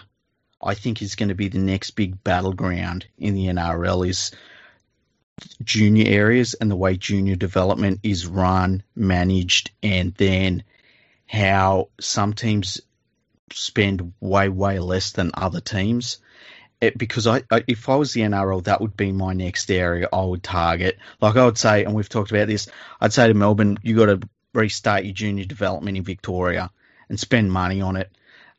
I 0.62 0.74
think 0.74 1.00
is 1.02 1.14
going 1.14 1.30
to 1.30 1.34
be 1.34 1.48
the 1.48 1.58
next 1.58 1.92
big 1.92 2.22
battleground 2.22 3.06
in 3.18 3.34
the 3.34 3.46
NRL 3.46 4.06
is 4.08 4.30
junior 5.62 6.06
areas 6.08 6.54
and 6.54 6.70
the 6.70 6.76
way 6.76 6.96
junior 6.96 7.36
development 7.36 8.00
is 8.02 8.26
run, 8.26 8.82
managed, 8.94 9.70
and 9.82 10.14
then 10.14 10.62
how 11.26 11.88
some 12.00 12.32
teams 12.32 12.80
spend 13.52 14.12
way 14.20 14.48
way 14.48 14.78
less 14.78 15.12
than 15.12 15.30
other 15.34 15.60
teams. 15.60 16.18
It, 16.80 16.98
because 16.98 17.26
I, 17.26 17.42
I, 17.50 17.64
if 17.66 17.88
I 17.88 17.96
was 17.96 18.12
the 18.12 18.22
NRL, 18.22 18.64
that 18.64 18.80
would 18.80 18.96
be 18.96 19.12
my 19.12 19.32
next 19.32 19.70
area 19.70 20.08
I 20.12 20.22
would 20.22 20.42
target. 20.42 20.98
Like 21.20 21.36
I 21.36 21.44
would 21.44 21.56
say, 21.56 21.84
and 21.84 21.94
we've 21.94 22.08
talked 22.08 22.30
about 22.30 22.48
this, 22.48 22.68
I'd 23.00 23.12
say 23.12 23.28
to 23.28 23.34
Melbourne, 23.34 23.78
you 23.82 23.96
got 23.96 24.06
to 24.06 24.28
restart 24.52 25.04
your 25.04 25.14
junior 25.14 25.44
development 25.44 25.96
in 25.96 26.04
Victoria 26.04 26.70
and 27.08 27.18
spend 27.18 27.52
money 27.52 27.80
on 27.80 27.96
it. 27.96 28.10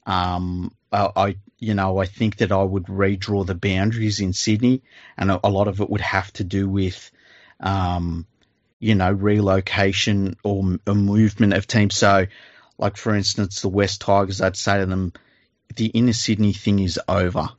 Um, 0.05 0.73
I, 0.95 1.11
I, 1.15 1.35
you 1.59 1.73
know, 1.73 1.97
I 1.97 2.05
think 2.05 2.37
that 2.37 2.51
I 2.51 2.63
would 2.63 2.85
redraw 2.85 3.45
the 3.45 3.55
boundaries 3.55 4.19
in 4.19 4.33
Sydney, 4.33 4.81
and 5.17 5.29
a, 5.29 5.39
a 5.43 5.49
lot 5.49 5.67
of 5.67 5.81
it 5.81 5.89
would 5.89 6.01
have 6.01 6.31
to 6.33 6.43
do 6.43 6.69
with, 6.69 7.11
um, 7.59 8.25
you 8.79 8.95
know, 8.95 9.11
relocation 9.11 10.37
or 10.43 10.79
a 10.87 10.95
movement 10.95 11.53
of 11.53 11.67
teams. 11.67 11.95
So, 11.95 12.27
like 12.77 12.97
for 12.97 13.13
instance, 13.13 13.61
the 13.61 13.69
West 13.69 14.01
Tigers, 14.01 14.41
I'd 14.41 14.57
say 14.57 14.79
to 14.79 14.85
them, 14.85 15.13
the 15.75 15.87
inner 15.87 16.13
Sydney 16.13 16.53
thing 16.53 16.79
is 16.79 16.99
over. 17.07 17.49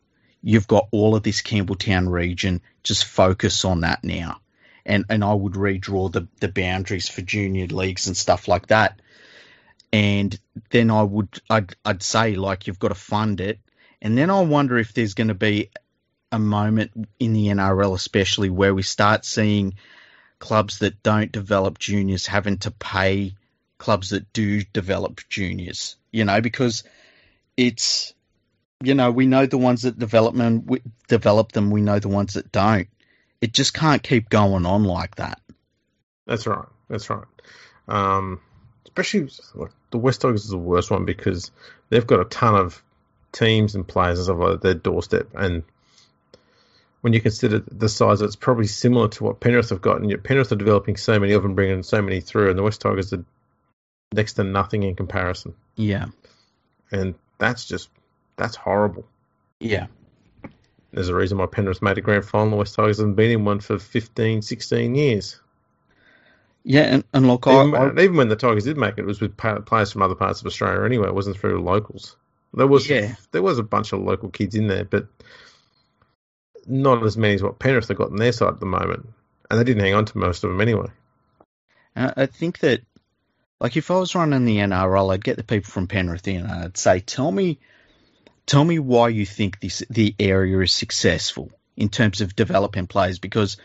You've 0.43 0.69
got 0.69 0.89
all 0.91 1.17
of 1.17 1.23
this 1.23 1.43
Campbelltown 1.43 2.09
region. 2.11 2.63
Just 2.83 3.05
focus 3.05 3.65
on 3.65 3.81
that 3.81 4.05
now. 4.05 4.41
And 4.85 5.05
and 5.11 5.25
I 5.25 5.35
would 5.35 5.55
redraw 5.55 6.13
the, 6.13 6.29
the 6.41 6.49
boundaries 6.49 7.09
for 7.09 7.21
junior 7.21 7.67
leagues 7.67 8.07
and 8.07 8.17
stuff 8.17 8.47
like 8.47 8.69
that. 8.69 9.01
And 9.97 10.39
then 10.71 10.91
I 10.91 11.03
would 11.03 11.41
I'd 11.49 11.75
I'd 11.85 12.03
say 12.03 12.35
like 12.35 12.67
you've 12.67 12.79
got 12.79 12.89
to 12.89 12.95
fund 12.95 13.41
it. 13.41 13.59
And 14.03 14.17
then 14.19 14.29
I 14.29 14.43
wonder 14.43 14.77
if 14.77 14.93
there's 14.93 15.15
going 15.15 15.29
to 15.29 15.35
be 15.35 15.71
a 16.31 16.39
moment 16.39 16.91
in 17.19 17.33
the 17.33 17.47
NRL 17.47 17.95
especially 17.95 18.51
where 18.51 18.75
we 18.75 18.83
start 18.83 19.25
seeing 19.25 19.75
clubs 20.39 20.81
that 20.81 21.03
don't 21.03 21.33
develop 21.33 21.79
juniors 21.79 22.27
having 22.27 22.59
to 22.59 22.71
pay 22.71 23.35
clubs 23.79 24.11
that 24.11 24.31
do 24.35 24.63
develop 24.65 25.21
juniors, 25.31 25.97
you 26.11 26.27
know, 26.27 26.43
because 26.43 26.85
it's, 27.57 28.13
you 28.83 28.95
know, 28.95 29.11
we 29.11 29.25
know 29.25 29.47
the 29.47 29.57
ones 29.57 29.83
that 29.83 29.99
development 29.99 30.67
we, 30.67 30.83
develop 31.09 31.53
them, 31.53 31.71
we 31.71 31.81
know 31.81 31.99
the 31.99 32.09
ones 32.09 32.35
that 32.35 32.53
don't. 32.53 32.89
It 33.41 33.55
just 33.55 33.73
can't 33.73 34.03
keep 34.03 34.29
going 34.29 34.67
on 34.67 34.85
like 34.85 35.17
that. 35.17 35.41
That's 36.27 36.47
right. 36.47 36.69
That's 36.89 37.09
right. 37.09 37.25
Um, 37.89 38.41
especially 38.97 39.29
like, 39.55 39.73
the 39.91 39.99
West 39.99 40.23
Tigers 40.23 40.45
is 40.45 40.51
the 40.51 40.57
worst 40.59 40.91
one 40.91 41.05
because 41.05 41.51
they've 41.91 42.07
got 42.07 42.21
a 42.21 42.25
ton 42.25 42.55
of 42.55 42.83
teams 43.33 43.75
and 43.75 43.87
players 43.87 44.19
and 44.19 44.25
stuff 44.25 44.39
like 44.39 44.61
their 44.63 44.75
doorstep. 44.75 45.29
And 45.35 45.63
when 47.03 47.13
you 47.13 47.21
consider 47.21 47.59
the 47.59 47.89
size, 47.89 48.23
it's 48.23 48.37
probably 48.37 48.67
similar 48.67 49.09
to 49.09 49.25
what 49.25 49.41
Penrith 49.41 49.71
have 49.71 49.83
got. 49.83 50.01
And 50.01 50.11
yet 50.11 50.23
Penrith 50.23 50.51
are 50.53 50.57
developing 50.57 50.97
so 50.97 51.19
many 51.19 51.35
of 51.35 51.43
them, 51.43 51.55
bringing 51.55 51.83
so 51.83 52.01
many 52.01 52.21
through, 52.21 52.49
and 52.49 52.59
the 52.59 52.63
West 52.63 52.81
Tigers 52.81 53.13
are 53.13 53.25
next 54.13 54.35
to 54.35 54.45
nothing 54.45 54.83
in 54.83 54.97
comparison. 54.97 55.55
Yeah. 55.77 56.07
And 56.91 57.15
that's 57.39 57.67
just 57.67 57.91
that's 58.37 58.57
horrible. 58.57 59.05
Yeah. 59.61 59.89
There's 60.93 61.09
a 61.11 61.15
reason 61.15 61.37
why 61.37 61.47
Penrith 61.47 61.83
made 61.83 61.99
a 61.99 62.01
grand 62.01 62.25
final. 62.25 62.51
The 62.51 62.57
West 62.57 62.75
Tigers 62.75 62.99
haven't 62.99 63.15
been 63.15 63.31
in 63.31 63.45
one 63.45 63.61
for 63.61 63.79
15, 63.79 64.41
16 64.41 64.95
years. 64.95 65.41
Yeah, 66.69 66.83
and, 66.83 67.05
and 67.15 67.29
look, 67.29 67.47
Even, 67.47 67.75
I, 67.75 67.79
I, 67.79 67.87
when- 67.87 67.99
even 68.01 68.17
when 68.17 68.29
the 68.29 68.35
Tigers 68.35 68.65
did 68.65 68.77
make 68.77 68.95
it, 68.99 69.03
it 69.03 69.07
was 69.07 69.21
with 69.21 69.37
players 69.37 69.93
from 69.93 70.03
other 70.03 70.17
parts 70.17 70.41
of 70.41 70.49
Australia 70.49 70.85
anyway. 70.85 71.07
It 71.07 71.15
wasn't 71.15 71.39
through 71.39 71.63
locals. 71.63 72.17
There 72.53 72.67
was 72.67 72.89
Yeah. 72.89 73.15
there 73.31 73.43
was 73.43 73.61
a 73.61 73.63
bunch 73.63 73.93
of 73.93 74.01
local 74.01 74.31
kids 74.31 74.57
in 74.57 74.67
there, 74.67 74.85
but 74.85 75.07
not 76.67 77.05
as 77.05 77.17
many 77.17 77.35
as 77.35 77.43
what 77.43 77.61
Penrith 77.61 77.87
have 77.87 77.97
got 77.97 78.11
on 78.11 78.17
their 78.17 78.33
side 78.33 78.55
at 78.55 78.61
the 78.61 78.67
moment. 78.67 79.09
And 79.49 79.61
they 79.61 79.65
didn't 79.65 79.85
hang 79.85 79.95
on 79.95 80.07
to 80.07 80.19
most 80.19 80.43
of 80.43 80.51
them 80.51 80.61
anyway. 80.61 80.89
I 81.95 82.13
I 82.17 82.27
think 82.27 82.59
that, 82.61 82.81
like, 83.61 83.77
if 83.77 83.93
I 83.93 83.99
was 83.99 84.17
running 84.17 84.45
the 84.45 84.59
NRL, 84.59 85.13
I'd 85.13 85.23
get 85.25 85.37
the 85.37 85.45
people 85.45 85.71
from 85.71 85.87
Penrith 85.87 86.27
in, 86.27 86.41
and 86.41 86.51
I'd 86.51 86.77
say, 86.77 86.99
"Tell 86.99 87.31
me, 87.31 87.61
tell 88.45 88.65
me 88.65 88.81
why 88.81 89.11
you 89.11 89.25
think 89.25 89.61
this 89.61 89.85
the 89.89 90.17
area 90.19 90.59
is 90.59 90.73
successful 90.73 91.53
in 91.77 91.91
terms 91.91 92.23
of 92.23 92.35
developing 92.35 92.89
players, 92.89 93.21
because 93.21 93.57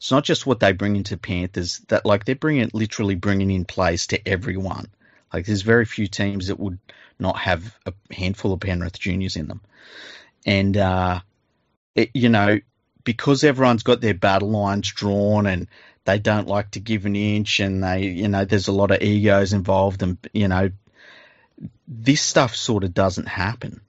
it's 0.00 0.10
not 0.10 0.24
just 0.24 0.46
what 0.46 0.60
they 0.60 0.72
bring 0.72 0.96
into 0.96 1.18
Panthers. 1.18 1.82
That 1.88 2.06
like 2.06 2.24
they're 2.24 2.34
bringing 2.34 2.70
literally 2.72 3.16
bringing 3.16 3.50
in 3.50 3.66
players 3.66 4.06
to 4.08 4.28
everyone. 4.28 4.86
Like, 5.30 5.44
there's 5.44 5.60
very 5.60 5.84
few 5.84 6.06
teams 6.06 6.46
that 6.46 6.58
would 6.58 6.78
not 7.18 7.36
have 7.36 7.76
a 7.84 7.92
handful 8.10 8.54
of 8.54 8.60
Penrith 8.60 8.98
juniors 8.98 9.36
in 9.36 9.46
them, 9.46 9.60
and 10.46 10.74
uh, 10.74 11.20
it, 11.94 12.10
you 12.14 12.30
know, 12.30 12.60
because 13.04 13.44
everyone's 13.44 13.82
got 13.82 14.00
their 14.00 14.14
battle 14.14 14.48
lines 14.48 14.88
drawn 14.90 15.44
and 15.44 15.68
they 16.06 16.18
don't 16.18 16.48
like 16.48 16.70
to 16.70 16.80
give 16.80 17.04
an 17.04 17.14
inch 17.14 17.60
and 17.60 17.84
they 17.84 18.04
you 18.04 18.28
know 18.28 18.46
there's 18.46 18.68
a 18.68 18.72
lot 18.72 18.90
of 18.90 19.02
egos 19.02 19.52
involved 19.52 20.02
and 20.02 20.16
you 20.32 20.48
know 20.48 20.70
this 21.86 22.22
stuff 22.22 22.56
sort 22.56 22.84
of 22.84 22.94
doesn't 22.94 23.28
happen 23.28 23.82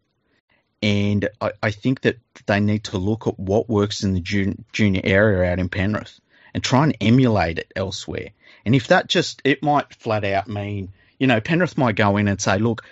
and 0.81 1.29
I, 1.39 1.51
I 1.61 1.71
think 1.71 2.01
that 2.01 2.17
they 2.45 2.59
need 2.59 2.85
to 2.85 2.97
look 2.97 3.27
at 3.27 3.39
what 3.39 3.69
works 3.69 4.03
in 4.03 4.13
the 4.13 4.19
jun- 4.19 4.65
junior 4.71 5.01
area 5.03 5.51
out 5.51 5.59
in 5.59 5.69
Penrith 5.69 6.19
and 6.53 6.63
try 6.63 6.83
and 6.83 6.97
emulate 7.01 7.59
it 7.59 7.71
elsewhere 7.75 8.29
and 8.65 8.75
if 8.75 8.87
that 8.87 9.07
just 9.07 9.41
it 9.43 9.63
might 9.63 9.93
flat 9.95 10.23
out 10.23 10.47
mean 10.47 10.91
you 11.19 11.27
know 11.27 11.41
Penrith 11.41 11.77
might 11.77 11.95
go 11.95 12.17
in 12.17 12.27
and 12.27 12.41
say 12.41 12.57
look 12.57 12.83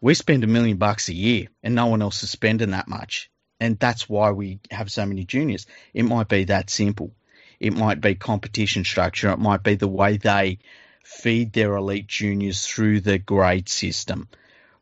we 0.00 0.14
spend 0.14 0.44
a 0.44 0.48
million 0.48 0.76
bucks 0.76 1.08
a 1.08 1.14
year 1.14 1.48
and 1.62 1.74
no 1.74 1.86
one 1.86 2.02
else 2.02 2.22
is 2.22 2.30
spending 2.30 2.70
that 2.70 2.88
much 2.88 3.30
and 3.60 3.78
that's 3.78 4.08
why 4.08 4.30
we 4.30 4.60
have 4.70 4.90
so 4.90 5.04
many 5.06 5.24
juniors 5.24 5.66
it 5.94 6.04
might 6.04 6.28
be 6.28 6.44
that 6.44 6.70
simple 6.70 7.12
it 7.60 7.72
might 7.72 8.00
be 8.00 8.14
competition 8.14 8.84
structure. 8.84 9.30
It 9.30 9.38
might 9.38 9.62
be 9.62 9.74
the 9.74 9.88
way 9.88 10.16
they 10.16 10.58
feed 11.02 11.52
their 11.52 11.74
elite 11.74 12.06
juniors 12.06 12.66
through 12.66 13.00
the 13.00 13.18
grade 13.18 13.68
system. 13.68 14.28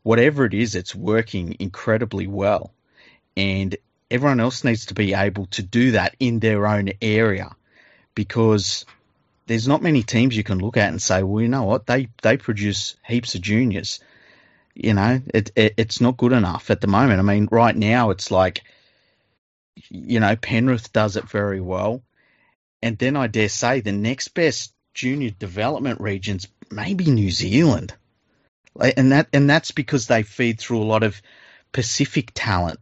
Whatever 0.07 0.45
it 0.45 0.55
is, 0.55 0.77
it's 0.77 0.95
working 0.95 1.57
incredibly 1.59 2.27
well. 2.29 2.73
And 3.37 3.77
everyone 4.11 4.39
else 4.39 4.63
needs 4.63 4.87
to 4.87 4.95
be 4.95 5.15
able 5.15 5.47
to 5.47 5.63
do 5.63 5.93
that 5.93 6.15
in 6.21 6.39
their 6.39 6.67
own 6.67 6.91
area 7.03 7.51
because 8.15 8.87
there's 9.47 9.67
not 9.67 9.83
many 9.83 10.05
teams 10.05 10.37
you 10.37 10.45
can 10.45 10.59
look 10.59 10.77
at 10.77 10.91
and 10.91 11.03
say, 11.03 11.25
well, 11.25 11.43
you 11.43 11.49
know 11.49 11.65
what, 11.65 11.87
they, 11.87 12.09
they 12.23 12.37
produce 12.37 12.97
heaps 13.05 13.35
of 13.35 13.41
juniors. 13.41 13.99
You 14.75 14.95
know, 14.95 15.21
it, 15.35 15.51
it 15.57 15.75
it's 15.77 16.01
not 16.01 16.17
good 16.17 16.33
enough 16.33 16.71
at 16.71 16.81
the 16.81 16.87
moment. 16.87 17.19
I 17.19 17.23
mean, 17.23 17.49
right 17.51 17.75
now 17.75 18.11
it's 18.11 18.31
like, 18.31 18.63
you 19.89 20.21
know, 20.21 20.37
Penrith 20.37 20.93
does 20.93 21.17
it 21.17 21.29
very 21.29 21.61
well 21.61 22.03
and 22.81 22.97
then 22.99 23.17
I 23.17 23.27
dare 23.27 23.49
say 23.49 23.81
the 23.81 23.91
next 23.91 24.29
best 24.29 24.73
junior 24.95 25.31
development 25.31 26.01
regions 26.01 26.47
maybe 26.71 27.07
New 27.07 27.33
Zealand, 27.33 27.95
and 28.81 29.13
that 29.13 29.29
and 29.33 29.49
that's 29.49 29.71
because 29.71 30.07
they 30.07 30.23
feed 30.23 30.59
through 30.59 30.83
a 30.83 30.85
lot 30.85 31.03
of 31.03 31.21
Pacific 31.73 32.31
talent, 32.35 32.81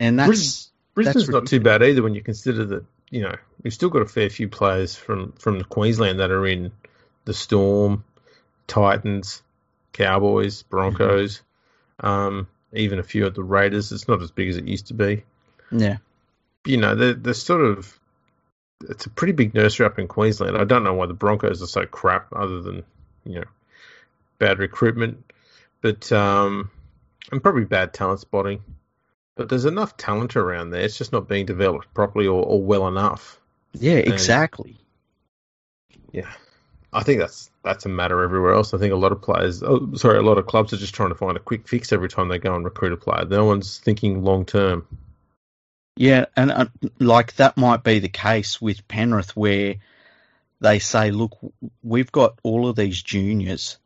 and 0.00 0.18
that's 0.18 0.70
Brisbane's 0.94 1.26
That's 1.26 1.28
not 1.28 1.46
too 1.46 1.60
bad 1.60 1.82
either 1.82 2.02
when 2.02 2.14
you 2.14 2.22
consider 2.22 2.64
that 2.64 2.84
you 3.10 3.22
know 3.22 3.34
we've 3.62 3.72
still 3.72 3.88
got 3.88 4.02
a 4.02 4.06
fair 4.06 4.30
few 4.30 4.48
players 4.48 4.96
from 4.96 5.32
from 5.32 5.62
Queensland 5.62 6.20
that 6.20 6.30
are 6.30 6.46
in 6.46 6.72
the 7.24 7.34
Storm, 7.34 8.04
Titans, 8.66 9.42
Cowboys, 9.92 10.62
Broncos, 10.62 11.42
um, 12.00 12.48
even 12.72 12.98
a 12.98 13.02
few 13.02 13.26
at 13.26 13.34
the 13.34 13.42
Raiders. 13.42 13.92
It's 13.92 14.08
not 14.08 14.22
as 14.22 14.30
big 14.30 14.48
as 14.48 14.56
it 14.56 14.66
used 14.66 14.88
to 14.88 14.94
be. 14.94 15.24
yeah, 15.70 15.98
You 16.64 16.78
know, 16.78 16.94
they're, 16.94 17.14
they're 17.14 17.34
sort 17.34 17.60
of 17.60 17.98
it's 18.88 19.06
a 19.06 19.10
pretty 19.10 19.32
big 19.32 19.54
nursery 19.54 19.86
up 19.86 19.98
in 19.98 20.08
Queensland. 20.08 20.56
I 20.56 20.64
don't 20.64 20.84
know 20.84 20.94
why 20.94 21.06
the 21.06 21.14
Broncos 21.14 21.62
are 21.62 21.66
so 21.66 21.86
crap, 21.86 22.28
other 22.34 22.60
than 22.60 22.82
you 23.24 23.40
know 23.40 23.46
bad 24.38 24.58
recruitment, 24.58 25.30
but 25.80 26.10
um, 26.12 26.70
and 27.30 27.42
probably 27.42 27.64
bad 27.64 27.94
talent 27.94 28.20
spotting. 28.20 28.62
But 29.36 29.48
there's 29.48 29.66
enough 29.66 29.96
talent 29.96 30.36
around 30.36 30.70
there. 30.70 30.82
It's 30.82 30.98
just 30.98 31.12
not 31.12 31.28
being 31.28 31.46
developed 31.46 31.94
properly 31.94 32.26
or, 32.26 32.42
or 32.42 32.60
well 32.60 32.88
enough. 32.88 33.40
yeah, 33.72 33.94
exactly. 33.94 34.76
Yeah, 36.12 36.32
I 36.92 37.02
think 37.02 37.20
that's 37.20 37.50
that's 37.62 37.86
a 37.86 37.88
matter 37.88 38.22
everywhere 38.22 38.54
else. 38.54 38.74
I 38.74 38.78
think 38.78 38.92
a 38.92 38.96
lot 38.96 39.12
of 39.12 39.22
players, 39.22 39.62
oh, 39.62 39.94
sorry, 39.94 40.18
a 40.18 40.22
lot 40.22 40.38
of 40.38 40.46
clubs 40.46 40.72
are 40.72 40.78
just 40.78 40.94
trying 40.94 41.10
to 41.10 41.14
find 41.14 41.36
a 41.36 41.40
quick 41.40 41.68
fix 41.68 41.92
every 41.92 42.08
time 42.08 42.28
they 42.28 42.38
go 42.38 42.54
and 42.54 42.64
recruit 42.64 42.92
a 42.92 42.96
player. 42.96 43.26
No 43.26 43.44
one's 43.44 43.78
thinking 43.78 44.24
long 44.24 44.44
term. 44.44 44.86
Yeah, 45.96 46.26
and 46.36 46.50
uh, 46.50 46.66
like 46.98 47.34
that 47.36 47.56
might 47.56 47.82
be 47.82 47.98
the 47.98 48.08
case 48.08 48.60
with 48.60 48.86
Penrith, 48.88 49.36
where 49.36 49.76
they 50.60 50.78
say, 50.78 51.10
"Look, 51.10 51.36
we've 51.82 52.12
got 52.12 52.38
all 52.42 52.68
of 52.68 52.76
these 52.76 53.02
juniors. 53.02 53.78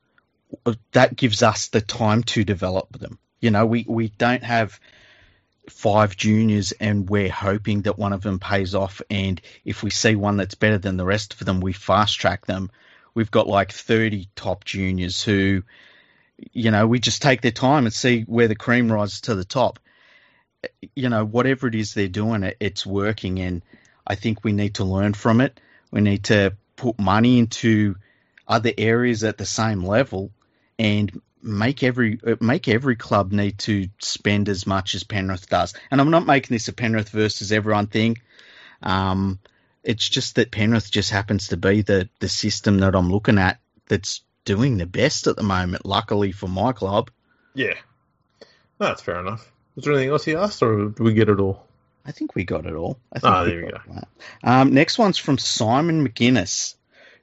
That 0.93 1.17
gives 1.17 1.43
us 1.43 1.69
the 1.69 1.81
time 1.81 2.23
to 2.25 2.45
develop 2.45 2.99
them. 2.99 3.19
You 3.41 3.51
know, 3.51 3.67
we 3.67 3.85
we 3.89 4.09
don't 4.09 4.43
have 4.43 4.79
five 5.71 6.17
juniors, 6.17 6.73
and 6.73 7.09
we're 7.09 7.31
hoping 7.31 7.83
that 7.83 7.99
one 7.99 8.13
of 8.13 8.23
them 8.23 8.39
pays 8.39 8.75
off. 8.75 9.01
And 9.11 9.41
if 9.65 9.83
we 9.83 9.91
see 9.91 10.15
one 10.15 10.37
that's 10.37 10.55
better 10.55 10.79
than 10.79 10.97
the 10.97 11.05
rest 11.05 11.35
of 11.35 11.45
them, 11.47 11.61
we 11.61 11.73
fast 11.73 12.19
track 12.19 12.47
them. 12.47 12.71
We've 13.15 13.31
got 13.31 13.47
like 13.49 13.73
thirty 13.73 14.29
top 14.37 14.65
juniors 14.65 15.23
who, 15.23 15.63
you 16.53 16.71
know, 16.71 16.87
we 16.87 16.99
just 16.99 17.23
take 17.23 17.41
their 17.41 17.51
time 17.51 17.85
and 17.85 17.93
see 17.93 18.23
where 18.23 18.49
the 18.49 18.55
cream 18.55 18.91
rises 18.91 19.23
to 19.23 19.35
the 19.35 19.45
top." 19.45 19.79
you 20.95 21.09
know, 21.09 21.25
whatever 21.25 21.67
it 21.67 21.75
is 21.75 21.95
they're 21.95 22.09
doing, 22.09 22.43
it, 22.43 22.57
it's 22.61 22.87
working. 22.87 23.41
And 23.41 23.63
I 24.07 24.15
think 24.15 24.45
we 24.45 24.53
need 24.53 24.77
to 24.77 24.85
learn 24.85 25.15
from 25.15 25.41
it. 25.41 25.61
We 25.91 26.01
need 26.01 26.25
to 26.25 26.57
put 26.77 26.99
money 26.99 27.39
into 27.39 27.97
other 28.47 28.73
areas 28.77 29.25
at 29.25 29.39
the 29.39 29.47
same 29.47 29.85
level 29.85 30.31
and 30.83 31.21
make 31.43 31.85
every 31.85 32.19
make 32.41 32.67
every 32.67 32.97
club 32.97 33.31
need 33.31 33.57
to 33.59 33.89
spend 34.01 34.49
as 34.49 34.67
much 34.67 34.97
as 34.97 35.05
Penrith 35.05 35.49
does. 35.49 35.75
And 35.91 36.01
I'm 36.01 36.11
not 36.11 36.27
making 36.27 36.55
this 36.55 36.67
a 36.67 36.73
Penrith 36.73 37.11
versus 37.11 37.53
everyone 37.53 37.87
thing. 37.87 38.19
Um, 38.83 39.39
it's 39.85 40.09
just 40.09 40.35
that 40.35 40.51
Penrith 40.51 40.91
just 40.91 41.11
happens 41.11 41.49
to 41.49 41.57
be 41.57 41.83
the 41.83 42.09
the 42.19 42.29
system 42.29 42.79
that 42.81 42.97
I'm 42.97 43.13
looking 43.13 43.39
at 43.39 43.61
that's 43.87 44.23
doing 44.45 44.77
the 44.77 44.87
best 44.87 45.29
at 45.29 45.37
the 45.37 45.45
moment. 45.45 45.87
Luckily 45.87 46.33
for 46.33 46.49
my 46.49 46.73
club. 46.73 47.11
Yeah, 47.55 47.75
no, 48.81 48.87
that's 48.87 49.03
fair 49.03 49.21
enough. 49.21 49.53
Was 49.77 49.85
there 49.85 49.95
anything 49.95 50.11
else 50.11 50.25
he 50.25 50.35
asked, 50.35 50.63
or 50.63 50.89
did 50.89 50.99
we 50.99 51.15
get 51.15 51.29
it 51.29 51.39
all? 51.39 51.65
I 52.05 52.11
think 52.11 52.35
we 52.35 52.43
got 52.43 52.67
it 52.67 52.75
all. 52.75 52.99
I 53.13 53.21
think 53.21 53.33
Ah, 53.33 53.45
we 53.45 53.51
there 53.51 53.67
we 53.67 53.95
that. 53.95 54.09
Um, 54.43 54.75
next 54.75 54.99
one's 54.99 55.19
from 55.19 55.39
Simon 55.39 56.07
McGuinness, 56.07 56.75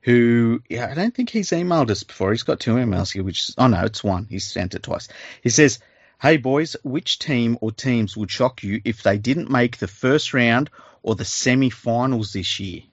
who 0.02 0.62
yeah, 0.70 0.88
I 0.90 0.94
don't 0.94 1.14
think 1.14 1.30
he's 1.30 1.50
emailed 1.52 1.90
us 1.90 2.04
before. 2.04 2.32
He's 2.32 2.44
got 2.44 2.60
two 2.60 2.76
emails 2.76 3.12
here, 3.12 3.24
which 3.24 3.50
is, 3.50 3.56
oh 3.58 3.68
no, 3.68 3.84
it's 3.84 4.04
one. 4.04 4.26
He's 4.30 4.46
sent 4.50 4.76
it 4.76 4.84
twice. 4.84 5.08
He 5.42 5.50
says, 5.50 5.80
"Hey 6.22 6.38
boys, 6.38 6.76
which 6.84 7.20
team 7.20 7.58
or 7.62 7.72
teams 7.72 8.16
would 8.16 8.32
shock 8.32 8.64
you 8.64 8.82
if 8.86 9.04
they 9.04 9.18
didn't 9.18 9.50
make 9.50 9.78
the 9.78 9.88
first 9.88 10.34
round 10.34 10.70
or 11.04 11.16
the 11.16 11.26
semi-finals 11.26 12.34
this 12.34 12.60
year?" 12.60 12.84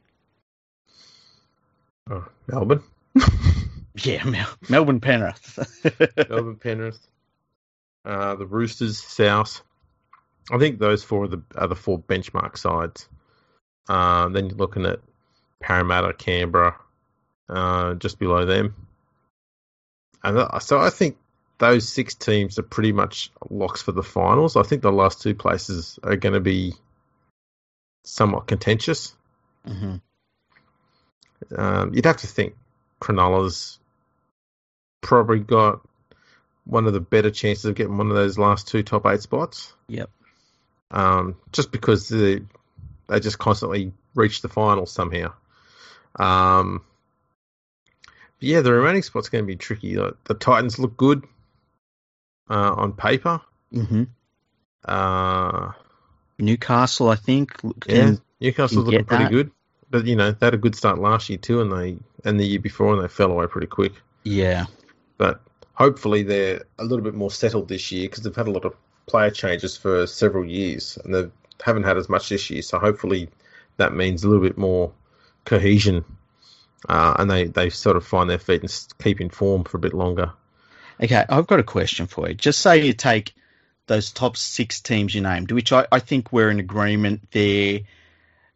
Oh, 2.10 2.26
Melbourne, 2.46 2.82
Yeah, 4.02 4.24
Mel- 4.24 4.56
Melbourne 4.68 5.00
Penrith. 5.00 5.58
Melbourne 6.28 6.56
Penrith, 6.56 6.98
uh, 8.04 8.34
the 8.36 8.46
Roosters, 8.46 8.98
South. 8.98 9.62
I 10.50 10.58
think 10.58 10.78
those 10.78 11.02
four 11.02 11.24
are 11.24 11.28
the 11.28 11.42
are 11.56 11.66
the 11.66 11.74
four 11.74 11.98
benchmark 11.98 12.56
sides. 12.58 13.08
Uh, 13.88 14.28
then 14.28 14.48
you're 14.48 14.58
looking 14.58 14.86
at 14.86 15.00
Parramatta, 15.60 16.12
Canberra, 16.12 16.76
uh, 17.48 17.94
just 17.94 18.18
below 18.18 18.44
them. 18.44 18.74
And 20.22 20.36
th- 20.36 20.62
so 20.62 20.78
I 20.78 20.90
think 20.90 21.16
those 21.58 21.88
six 21.88 22.14
teams 22.14 22.58
are 22.58 22.62
pretty 22.62 22.92
much 22.92 23.30
locks 23.50 23.82
for 23.82 23.92
the 23.92 24.02
finals. 24.02 24.56
I 24.56 24.62
think 24.62 24.82
the 24.82 24.92
last 24.92 25.22
two 25.22 25.34
places 25.34 25.98
are 26.02 26.16
going 26.16 26.34
to 26.34 26.40
be 26.40 26.74
somewhat 28.04 28.46
contentious. 28.46 29.14
hmm 29.66 29.96
Um, 31.54 31.94
you'd 31.94 32.06
have 32.06 32.18
to 32.18 32.26
think 32.26 32.54
Cronulla's 33.00 33.78
probably 35.02 35.38
got 35.38 35.80
one 36.64 36.86
of 36.86 36.92
the 36.92 37.00
better 37.00 37.30
chances 37.30 37.64
of 37.64 37.74
getting 37.74 37.96
one 37.96 38.10
of 38.10 38.16
those 38.16 38.38
last 38.38 38.68
two 38.68 38.82
top 38.82 39.06
eight 39.06 39.20
spots. 39.20 39.72
Yep. 39.88 40.10
Um, 40.90 41.36
just 41.52 41.70
because 41.72 42.08
they 42.08 42.40
they 43.08 43.20
just 43.20 43.38
constantly 43.38 43.92
reach 44.14 44.42
the 44.42 44.48
finals 44.48 44.90
somehow. 44.90 45.32
Um, 46.16 46.82
yeah, 48.40 48.60
the 48.60 48.72
remaining 48.72 49.02
spot's 49.02 49.28
going 49.28 49.44
to 49.44 49.46
be 49.46 49.56
tricky. 49.56 49.96
Like, 49.96 50.14
the 50.24 50.34
Titans 50.34 50.78
look 50.78 50.96
good 50.96 51.24
uh, 52.50 52.72
on 52.76 52.92
paper. 52.92 53.40
hmm 53.72 54.04
Uh, 54.84 55.72
Newcastle, 56.38 57.08
I 57.08 57.16
think. 57.16 57.52
Yeah, 57.62 57.70
can- 57.80 58.20
Newcastle's 58.40 58.84
can 58.84 58.84
looking 58.84 59.04
pretty 59.04 59.24
that. 59.24 59.30
good, 59.32 59.50
but 59.90 60.06
you 60.06 60.16
know 60.16 60.32
they 60.32 60.46
had 60.46 60.54
a 60.54 60.58
good 60.58 60.74
start 60.76 60.98
last 60.98 61.28
year 61.30 61.38
too, 61.38 61.60
and 61.62 61.72
they 61.72 61.98
and 62.24 62.38
the 62.38 62.44
year 62.46 62.60
before, 62.60 62.92
and 62.94 63.02
they 63.02 63.08
fell 63.08 63.30
away 63.30 63.46
pretty 63.46 63.66
quick. 63.68 63.92
yeah. 64.24 64.66
But 65.18 65.40
hopefully 65.72 66.22
they're 66.22 66.62
a 66.78 66.84
little 66.84 67.02
bit 67.04 67.14
more 67.14 67.30
settled 67.30 67.68
this 67.68 67.90
year 67.90 68.08
because 68.08 68.22
they've 68.24 68.36
had 68.36 68.48
a 68.48 68.50
lot 68.50 68.64
of 68.66 68.74
player 69.06 69.30
changes 69.30 69.76
for 69.76 70.06
several 70.06 70.44
years, 70.44 70.98
and 71.04 71.14
they 71.14 71.24
haven't 71.64 71.84
had 71.84 71.96
as 71.96 72.08
much 72.10 72.28
this 72.28 72.50
year. 72.50 72.60
So 72.62 72.78
hopefully 72.78 73.30
that 73.78 73.94
means 73.94 74.22
a 74.24 74.28
little 74.28 74.42
bit 74.44 74.58
more 74.58 74.92
cohesion, 75.46 76.04
uh, 76.88 77.14
and 77.18 77.30
they 77.30 77.44
they 77.44 77.70
sort 77.70 77.96
of 77.96 78.06
find 78.06 78.28
their 78.28 78.38
feet 78.38 78.62
and 78.62 78.86
keep 79.02 79.20
in 79.20 79.30
form 79.30 79.64
for 79.64 79.76
a 79.76 79.80
bit 79.80 79.94
longer. 79.94 80.32
Okay, 81.02 81.24
I've 81.28 81.46
got 81.46 81.60
a 81.60 81.64
question 81.64 82.06
for 82.06 82.28
you. 82.28 82.34
Just 82.34 82.60
say 82.60 82.84
you 82.84 82.92
take 82.92 83.34
those 83.86 84.10
top 84.10 84.36
six 84.36 84.80
teams 84.80 85.14
you 85.14 85.20
named, 85.20 85.52
which 85.52 85.72
I, 85.72 85.86
I 85.92 85.98
think 85.98 86.32
we're 86.32 86.50
in 86.50 86.60
agreement 86.60 87.30
there. 87.32 87.80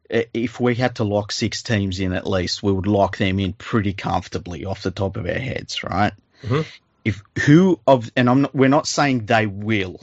If 0.09 0.59
we 0.59 0.75
had 0.75 0.97
to 0.97 1.05
lock 1.05 1.31
six 1.31 1.63
teams 1.63 2.01
in 2.01 2.13
at 2.13 2.27
least, 2.27 2.63
we 2.63 2.73
would 2.73 2.89
lock 2.89 3.17
them 3.17 3.39
in 3.39 3.53
pretty 3.53 3.93
comfortably 3.93 4.65
off 4.65 4.83
the 4.83 4.91
top 4.91 5.17
of 5.17 5.27
our 5.27 5.33
heads, 5.33 5.85
right? 5.85 6.13
Mhm. 6.43 6.67
If 7.05 7.23
who 7.45 7.79
of 7.87 8.11
and 8.17 8.29
I'm 8.29 8.43
not, 8.43 8.55
we're 8.55 8.69
not 8.69 8.87
saying 8.87 9.27
they 9.27 9.47
will, 9.47 10.01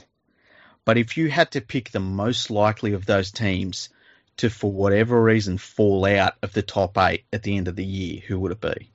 but 0.84 0.96
if 0.96 1.16
you 1.16 1.28
had 1.28 1.50
to 1.52 1.60
pick 1.60 1.90
the 1.90 2.00
most 2.00 2.50
likely 2.50 2.94
of 2.94 3.04
those 3.04 3.30
teams 3.30 3.90
to, 4.38 4.50
for 4.50 4.70
whatever 4.72 5.22
reason, 5.22 5.58
fall 5.58 6.04
out 6.06 6.34
of 6.42 6.52
the 6.52 6.62
top 6.62 6.96
eight 6.98 7.24
at 7.32 7.42
the 7.42 7.56
end 7.56 7.68
of 7.68 7.76
the 7.76 7.84
year, 7.84 8.20
who 8.26 8.40
would 8.40 8.52
it 8.52 8.60
be? 8.60 8.90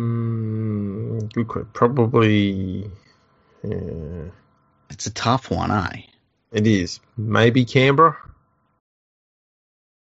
Mm, 0.00 1.32
good 1.32 1.48
que- 1.48 1.64
Probably. 1.72 2.90
Yeah, 3.62 4.30
It's 4.90 5.06
a 5.06 5.10
tough 5.12 5.50
one, 5.50 5.70
eh? 5.70 6.02
it 6.52 6.66
is 6.66 6.98
maybe 7.16 7.64
Canberra. 7.64 8.16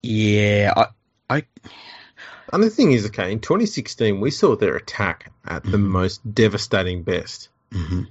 Yeah, 0.02 0.72
I, 0.76 0.86
I 1.28 1.42
And 2.52 2.62
the 2.62 2.70
thing 2.70 2.92
is, 2.92 3.04
okay, 3.06 3.32
in 3.32 3.40
2016 3.40 4.20
we 4.20 4.30
saw 4.30 4.54
their 4.56 4.76
attack 4.76 5.32
at 5.44 5.64
the 5.64 5.76
Mhm. 5.76 5.88
most 5.88 6.34
devastating 6.34 7.02
best. 7.02 7.48
mhm. 7.70 8.06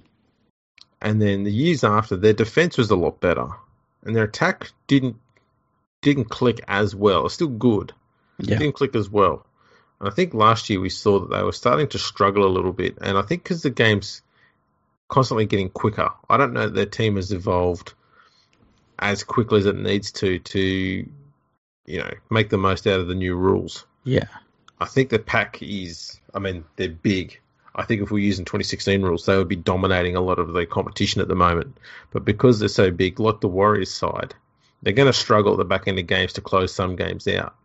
and 1.02 1.20
then 1.22 1.44
the 1.44 1.52
years 1.52 1.84
after 1.84 2.16
their 2.16 2.34
defense 2.34 2.78
was 2.78 2.90
a 2.92 2.96
lot 2.96 3.20
better 3.20 3.48
and 4.08 4.16
their 4.16 4.24
attack 4.24 4.72
didn't 4.88 5.18
didn't 6.02 6.26
click 6.26 6.62
as 6.68 6.96
well. 6.96 7.26
It's 7.26 7.36
still 7.36 7.48
good. 7.48 7.94
It 8.40 8.50
yeah, 8.50 8.58
didn't 8.58 8.76
click 8.76 8.96
as 8.96 9.10
well. 9.10 9.46
And 10.00 10.08
i 10.08 10.12
think 10.12 10.34
last 10.34 10.70
year 10.70 10.80
we 10.80 10.90
saw 10.90 11.20
that 11.20 11.36
they 11.36 11.44
were 11.44 11.52
starting 11.52 11.88
to 11.90 12.00
struggle 12.00 12.46
a 12.46 12.56
little 12.56 12.72
bit 12.72 13.00
and 13.02 13.18
i 13.18 13.24
think 13.24 13.44
because 13.44 13.64
the 13.64 13.72
game's 13.72 14.22
constantly 15.08 15.48
getting 15.48 15.70
quicker 15.70 16.12
i 16.30 16.38
don't 16.38 16.54
know 16.54 16.68
that 16.68 16.76
their 16.76 16.86
team 16.86 17.16
has 17.16 17.32
evolved 17.32 17.96
as 19.00 19.24
quickly 19.24 19.60
as 19.60 19.66
it 19.66 19.76
needs 19.76 20.12
to 20.12 20.40
to 20.40 21.10
you 21.88 22.00
know 22.00 22.12
make 22.30 22.50
the 22.50 22.58
most 22.58 22.86
out 22.86 23.00
of 23.00 23.08
the 23.08 23.16
new 23.16 23.36
rules. 23.36 23.86
Yeah, 24.04 24.28
I 24.80 24.86
think 24.86 25.10
the 25.10 25.20
pack 25.20 25.62
is, 25.62 26.20
I 26.34 26.40
mean, 26.40 26.66
they're 26.76 26.90
big. 26.90 27.40
I 27.78 27.86
think 27.86 28.02
if 28.02 28.10
we're 28.10 28.20
using 28.20 28.44
2016 28.44 29.04
rules, 29.04 29.26
they 29.26 29.38
would 29.38 29.48
be 29.48 29.56
dominating 29.56 30.16
a 30.16 30.22
lot 30.22 30.40
of 30.40 30.54
the 30.54 30.66
competition 30.66 31.22
at 31.22 31.28
the 31.28 31.36
moment. 31.36 31.78
But 32.12 32.26
because 32.26 32.60
they're 32.60 32.70
so 32.70 32.90
big, 32.90 33.20
like 33.20 33.40
the 33.40 33.48
Warriors 33.48 33.92
side, 33.92 34.34
they're 34.82 34.94
going 34.94 35.08
to 35.08 35.14
struggle 35.14 35.54
at 35.54 35.58
the 35.58 35.66
back 35.66 35.88
end 35.88 36.00
of 36.00 36.08
games 36.08 36.34
to 36.34 36.42
close 36.42 36.74
some 36.74 36.96
games 36.96 37.28
out. 37.28 37.56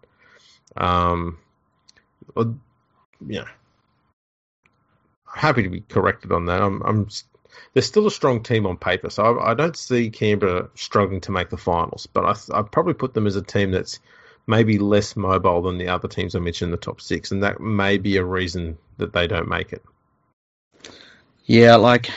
Um, 0.76 1.38
yeah, 3.26 3.46
happy 5.34 5.62
to 5.62 5.68
be 5.70 5.80
corrected 5.80 6.30
on 6.30 6.46
that. 6.46 6.60
I'm, 6.60 6.82
I'm, 6.82 7.08
they're 7.72 7.82
still 7.82 8.06
a 8.06 8.10
strong 8.10 8.42
team 8.42 8.66
on 8.66 8.76
paper, 8.76 9.08
so 9.08 9.38
I, 9.38 9.52
I 9.52 9.54
don't 9.54 9.76
see 9.76 10.10
Canberra 10.10 10.68
struggling 10.74 11.20
to 11.22 11.32
make 11.32 11.48
the 11.50 11.56
finals. 11.56 12.06
But 12.06 12.24
I, 12.24 12.58
I'd 12.58 12.70
probably 12.70 12.94
put 12.94 13.14
them 13.14 13.26
as 13.26 13.36
a 13.36 13.42
team 13.42 13.70
that's 13.70 13.98
maybe 14.46 14.78
less 14.78 15.16
mobile 15.16 15.62
than 15.62 15.78
the 15.78 15.88
other 15.88 16.08
teams 16.08 16.34
I 16.34 16.40
mentioned 16.40 16.68
in 16.68 16.72
the 16.72 16.76
top 16.76 17.00
six, 17.00 17.30
and 17.30 17.42
that 17.42 17.60
may 17.60 17.98
be 17.98 18.16
a 18.16 18.24
reason 18.24 18.76
that 18.98 19.12
they 19.12 19.26
don't 19.26 19.48
make 19.48 19.72
it. 19.72 19.82
Yeah. 21.44 21.76
Like, 21.76 22.10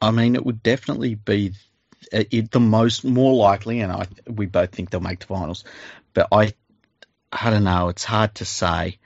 I 0.00 0.10
mean, 0.10 0.34
it 0.34 0.44
would 0.44 0.62
definitely 0.62 1.14
be 1.14 1.52
uh, 2.12 2.24
it, 2.30 2.50
the 2.50 2.60
most 2.60 3.04
more 3.04 3.34
likely, 3.34 3.80
and 3.80 3.92
I 3.92 4.06
we 4.26 4.46
both 4.46 4.72
think 4.72 4.90
they'll 4.90 5.00
make 5.00 5.20
the 5.20 5.26
finals. 5.26 5.64
But 6.14 6.28
I, 6.32 6.54
I 7.32 7.50
don't 7.50 7.64
know. 7.64 7.88
It's 7.88 8.04
hard 8.04 8.34
to 8.36 8.44
say. 8.44 8.98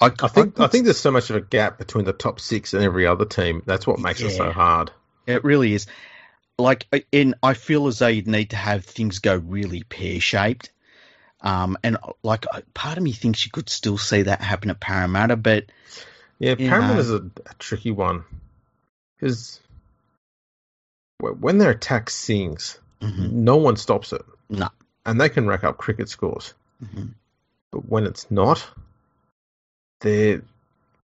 I, 0.00 0.06
I 0.22 0.28
think 0.28 0.58
I 0.58 0.66
think 0.66 0.84
there's 0.84 0.98
so 0.98 1.10
much 1.10 1.30
of 1.30 1.36
a 1.36 1.40
gap 1.40 1.78
between 1.78 2.04
the 2.04 2.12
top 2.12 2.40
six 2.40 2.72
and 2.72 2.82
every 2.82 3.06
other 3.06 3.26
team. 3.26 3.62
That's 3.66 3.86
what 3.86 3.98
makes 3.98 4.20
it 4.20 4.30
so 4.30 4.50
hard. 4.50 4.90
it 5.26 5.44
really 5.44 5.74
is. 5.74 5.86
Like, 6.58 6.86
in 7.10 7.34
I 7.42 7.54
feel 7.54 7.86
as 7.86 7.98
though 7.98 8.06
you'd 8.06 8.26
need 8.26 8.50
to 8.50 8.56
have 8.56 8.84
things 8.84 9.18
go 9.18 9.36
really 9.36 9.82
pear 9.82 10.20
shaped. 10.20 10.70
Um, 11.42 11.78
and 11.82 11.96
like, 12.22 12.44
part 12.74 12.98
of 12.98 13.02
me 13.02 13.12
thinks 13.12 13.44
you 13.44 13.50
could 13.50 13.70
still 13.70 13.96
see 13.96 14.22
that 14.22 14.42
happen 14.42 14.70
at 14.70 14.78
Parramatta, 14.78 15.36
but 15.36 15.64
Yeah, 16.40 16.54
You 16.58 16.98
is 16.98 17.10
a, 17.12 17.16
a 17.18 17.54
tricky 17.58 17.90
one 17.92 18.24
because 19.16 19.60
when 21.18 21.58
their 21.58 21.70
attack 21.70 22.08
sings, 22.10 22.78
Mhm. 23.00 23.30
no 23.32 23.56
one 23.56 23.76
stops 23.76 24.12
it. 24.12 24.22
No. 24.48 24.68
and 25.06 25.18
they 25.20 25.28
can 25.28 25.46
rack 25.46 25.62
up 25.64 25.78
cricket 25.78 26.08
scores. 26.08 26.52
Mhm. 26.84 27.10
But 27.72 27.88
when 27.88 28.04
it's 28.06 28.30
not, 28.30 28.66
they're 30.00 30.42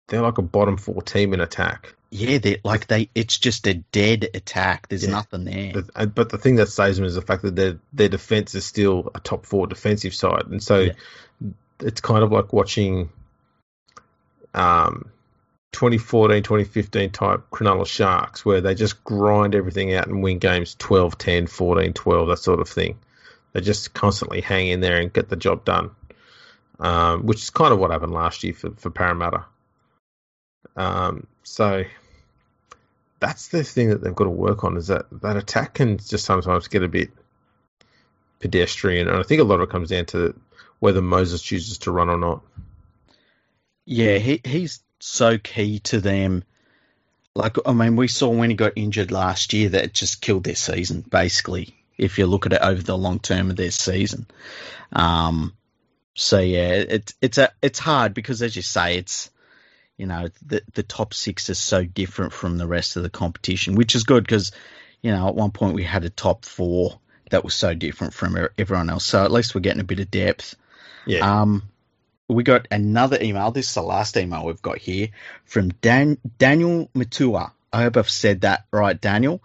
they're 0.08 0.20
like 0.22 0.38
a 0.38 0.42
bottom 0.42 0.76
four 0.76 1.00
team 1.02 1.32
in 1.32 1.40
attack. 1.40 1.94
yeah, 2.10 2.38
they 2.38 2.60
like 2.64 2.88
they. 2.88 3.08
It's 3.14 3.38
just 3.38 3.66
a 3.68 3.74
dead 3.74 4.28
attack. 4.34 4.88
There's 4.88 5.04
Yeah. 5.04 5.10
nothing 5.12 5.44
there. 5.44 5.72
But, 5.94 6.12
but 6.14 6.28
the 6.30 6.38
thing 6.38 6.56
that 6.56 6.68
saves 6.68 6.96
them 6.96 7.06
is 7.06 7.14
the 7.14 7.22
fact 7.22 7.42
that 7.42 7.54
their 7.56 7.78
their 7.92 8.08
defense 8.08 8.54
is 8.56 8.66
still 8.66 9.10
a 9.14 9.20
top 9.20 9.46
four 9.46 9.68
defensive 9.68 10.12
side, 10.14 10.46
and 10.50 10.60
so 10.62 10.80
Yeah. 10.80 10.92
it's 11.78 12.00
kind 12.00 12.22
of 12.24 12.32
like 12.32 12.52
watching 12.52 13.10
um 14.54 15.08
2014 15.72 16.42
2015 16.42 17.10
type 17.10 17.42
Cronulla 17.50 17.86
Sharks 17.86 18.44
where 18.44 18.60
they 18.60 18.74
just 18.74 19.04
grind 19.04 19.54
everything 19.54 19.94
out 19.94 20.08
and 20.08 20.22
win 20.22 20.38
games 20.38 20.74
12 20.78 21.16
10 21.16 21.46
14 21.46 21.92
12 21.92 22.28
that 22.28 22.38
sort 22.38 22.60
of 22.60 22.68
thing 22.68 22.98
they 23.52 23.60
just 23.60 23.94
constantly 23.94 24.40
hang 24.40 24.68
in 24.68 24.80
there 24.80 25.00
and 25.00 25.12
get 25.12 25.28
the 25.28 25.36
job 25.36 25.64
done 25.64 25.90
um, 26.80 27.26
which 27.26 27.42
is 27.42 27.50
kind 27.50 27.72
of 27.72 27.78
what 27.78 27.90
happened 27.90 28.12
last 28.12 28.42
year 28.42 28.54
for, 28.54 28.70
for 28.72 28.90
Parramatta 28.90 29.44
um, 30.76 31.26
so 31.42 31.84
that's 33.20 33.48
the 33.48 33.62
thing 33.62 33.90
that 33.90 34.02
they've 34.02 34.14
got 34.14 34.24
to 34.24 34.30
work 34.30 34.64
on 34.64 34.76
is 34.76 34.88
that 34.88 35.06
that 35.20 35.36
attack 35.36 35.74
can 35.74 35.98
just 35.98 36.24
sometimes 36.24 36.68
get 36.68 36.82
a 36.82 36.88
bit 36.88 37.10
pedestrian, 38.40 39.08
and 39.08 39.18
I 39.18 39.22
think 39.22 39.40
a 39.40 39.44
lot 39.44 39.60
of 39.60 39.68
it 39.68 39.70
comes 39.70 39.90
down 39.90 40.06
to 40.06 40.34
whether 40.80 41.02
Moses 41.02 41.42
chooses 41.42 41.78
to 41.78 41.92
run 41.92 42.08
or 42.08 42.16
not. 42.16 42.42
Yeah, 43.84 44.18
he 44.18 44.40
he's 44.44 44.80
so 45.00 45.38
key 45.38 45.80
to 45.80 46.00
them. 46.00 46.44
Like, 47.34 47.56
I 47.64 47.72
mean, 47.72 47.96
we 47.96 48.08
saw 48.08 48.28
when 48.28 48.50
he 48.50 48.56
got 48.56 48.72
injured 48.76 49.12
last 49.12 49.52
year 49.52 49.68
that 49.70 49.84
it 49.84 49.94
just 49.94 50.20
killed 50.20 50.44
their 50.44 50.56
season, 50.56 51.02
basically, 51.02 51.74
if 51.96 52.18
you 52.18 52.26
look 52.26 52.46
at 52.46 52.52
it 52.52 52.62
over 52.62 52.82
the 52.82 52.98
long 52.98 53.18
term 53.18 53.50
of 53.50 53.56
their 53.56 53.70
season. 53.70 54.26
Um, 54.92 55.54
so 56.14 56.38
yeah, 56.38 56.70
it's 56.70 57.14
it's 57.22 57.38
a 57.38 57.50
it's 57.62 57.78
hard 57.78 58.14
because 58.14 58.42
as 58.42 58.56
you 58.56 58.62
say, 58.62 58.96
it's 58.96 59.30
you 59.96 60.06
know 60.06 60.28
the 60.44 60.62
the 60.74 60.82
top 60.82 61.14
six 61.14 61.48
is 61.48 61.58
so 61.58 61.84
different 61.84 62.32
from 62.32 62.58
the 62.58 62.66
rest 62.66 62.96
of 62.96 63.02
the 63.02 63.10
competition, 63.10 63.74
which 63.74 63.94
is 63.94 64.04
good 64.04 64.24
because 64.24 64.52
you 65.02 65.12
know 65.12 65.28
at 65.28 65.34
one 65.34 65.52
point 65.52 65.74
we 65.74 65.84
had 65.84 66.04
a 66.04 66.10
top 66.10 66.44
four 66.44 66.98
that 67.30 67.44
was 67.44 67.54
so 67.54 67.74
different 67.74 68.12
from 68.12 68.36
everyone 68.58 68.90
else. 68.90 69.06
So 69.06 69.24
at 69.24 69.30
least 69.30 69.54
we're 69.54 69.60
getting 69.60 69.80
a 69.80 69.84
bit 69.84 70.00
of 70.00 70.10
depth. 70.10 70.56
Yeah, 71.06 71.42
Um, 71.42 71.62
we 72.30 72.44
got 72.44 72.68
another 72.70 73.18
email. 73.20 73.50
This 73.50 73.68
is 73.68 73.74
the 73.74 73.82
last 73.82 74.16
email 74.16 74.44
we've 74.46 74.62
got 74.62 74.78
here 74.78 75.08
from 75.44 75.70
Dan 75.70 76.18
Daniel 76.38 76.88
Matua. 76.94 77.52
I 77.72 77.82
hope 77.82 77.96
I've 77.96 78.10
said 78.10 78.42
that 78.42 78.66
right, 78.72 78.98
Daniel. 79.00 79.42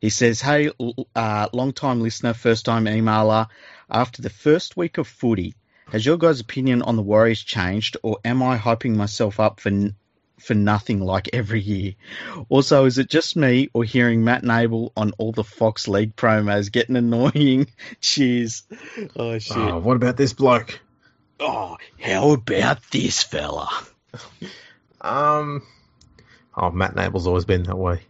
He 0.00 0.10
says, 0.10 0.40
"Hey, 0.40 0.70
uh, 1.16 1.48
long 1.52 1.72
time 1.72 2.00
listener, 2.00 2.32
first 2.34 2.64
time 2.64 2.84
emailer. 2.84 3.48
After 3.90 4.22
the 4.22 4.30
first 4.30 4.76
week 4.76 4.98
of 4.98 5.08
footy, 5.08 5.54
has 5.90 6.06
your 6.06 6.16
guys' 6.18 6.40
opinion 6.40 6.82
on 6.82 6.96
the 6.96 7.02
Warriors 7.02 7.42
changed, 7.42 7.96
or 8.02 8.18
am 8.24 8.42
I 8.42 8.56
hyping 8.56 8.94
myself 8.94 9.40
up 9.40 9.58
for 9.60 9.70
for 10.38 10.54
nothing 10.54 11.00
like 11.00 11.30
every 11.32 11.60
year? 11.60 11.94
Also, 12.48 12.84
is 12.84 12.98
it 12.98 13.08
just 13.08 13.34
me 13.34 13.70
or 13.72 13.82
hearing 13.82 14.22
Matt 14.22 14.44
Nable 14.44 14.92
on 14.96 15.12
all 15.18 15.32
the 15.32 15.42
Fox 15.42 15.88
League 15.88 16.14
promos 16.14 16.70
getting 16.70 16.96
annoying? 17.04 17.66
Cheers. 18.00 18.62
Oh 19.16 19.38
shit. 19.38 19.56
oh, 19.56 19.78
what 19.78 19.96
about 19.96 20.16
this 20.16 20.32
bloke? 20.32 20.78
Oh, 21.40 21.76
how 22.00 22.32
about 22.32 22.78
this 22.90 23.22
fella? 23.22 23.68
Um, 25.00 25.62
oh, 26.56 26.70
Matt 26.70 26.96
Nable's 26.96 27.26
always 27.26 27.44
been 27.44 27.62
that 27.64 27.76
way. 27.76 28.02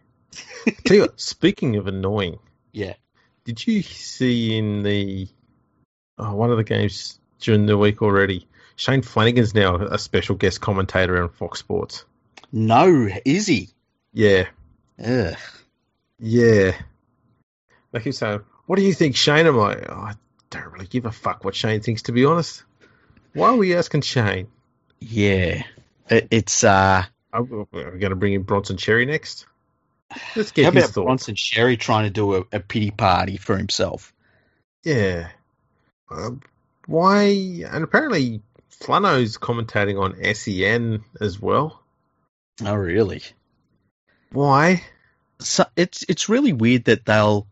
Tell 0.86 0.96
you 0.96 1.02
what, 1.02 1.20
speaking 1.20 1.76
of 1.76 1.86
annoying, 1.86 2.38
Yeah. 2.72 2.94
did 3.44 3.66
you 3.66 3.82
see 3.82 4.56
in 4.56 4.82
the 4.82 5.28
oh, 6.18 6.34
one 6.34 6.50
of 6.50 6.56
the 6.56 6.64
games 6.64 7.18
during 7.40 7.66
the 7.66 7.76
week 7.76 8.00
already? 8.02 8.46
Shane 8.76 9.02
Flanagan's 9.02 9.54
now 9.54 9.76
a 9.76 9.98
special 9.98 10.36
guest 10.36 10.60
commentator 10.60 11.22
on 11.22 11.28
Fox 11.30 11.58
Sports. 11.58 12.04
No, 12.52 13.08
is 13.24 13.46
he? 13.46 13.68
Yeah, 14.12 14.46
Ugh. 15.04 15.36
yeah. 16.18 16.72
They 17.92 18.00
keep 18.00 18.14
saying, 18.14 18.40
"What 18.66 18.76
do 18.78 18.82
you 18.84 18.94
think, 18.94 19.16
Shane?" 19.16 19.46
I'm 19.46 19.56
like, 19.56 19.84
oh, 19.88 19.94
I 19.94 20.14
don't 20.50 20.72
really 20.72 20.86
give 20.86 21.04
a 21.06 21.12
fuck 21.12 21.44
what 21.44 21.54
Shane 21.54 21.80
thinks, 21.80 22.02
to 22.02 22.12
be 22.12 22.24
honest. 22.24 22.62
Why 23.34 23.48
are 23.48 23.56
we 23.56 23.74
asking 23.74 24.02
Shane? 24.02 24.48
Yeah, 25.00 25.62
it, 26.08 26.28
it's 26.30 26.64
uh. 26.64 27.04
Are 27.32 27.42
we 27.42 27.64
going 27.72 28.00
to 28.10 28.16
bring 28.16 28.32
in 28.32 28.42
Bronson 28.42 28.76
Cherry 28.76 29.04
next? 29.06 29.46
Let's 30.34 30.52
get 30.52 30.64
How 30.64 30.70
his 30.70 30.84
about 30.84 30.94
thoughts. 30.94 31.04
Bronson 31.04 31.34
Cherry 31.34 31.76
trying 31.76 32.04
to 32.04 32.10
do 32.10 32.36
a, 32.36 32.44
a 32.52 32.60
pity 32.60 32.90
party 32.90 33.36
for 33.36 33.56
himself? 33.56 34.14
Yeah. 34.82 35.28
Um, 36.10 36.40
why? 36.86 37.26
And 37.70 37.84
apparently, 37.84 38.40
Flano's 38.70 39.36
commentating 39.36 40.00
on 40.00 40.34
SEN 40.34 41.04
as 41.20 41.38
well. 41.40 41.82
Oh, 42.64 42.74
really? 42.74 43.22
Why? 44.32 44.82
So 45.40 45.66
it's 45.76 46.04
it's 46.08 46.28
really 46.28 46.52
weird 46.52 46.86
that 46.86 47.04
they'll 47.04 47.46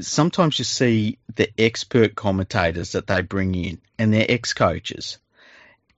sometimes 0.00 0.58
you 0.58 0.64
see 0.64 1.18
the 1.34 1.48
expert 1.58 2.14
commentators 2.14 2.92
that 2.92 3.06
they 3.06 3.22
bring 3.22 3.54
in 3.54 3.80
and 3.98 4.12
they're 4.12 4.26
ex 4.28 4.52
coaches. 4.52 5.18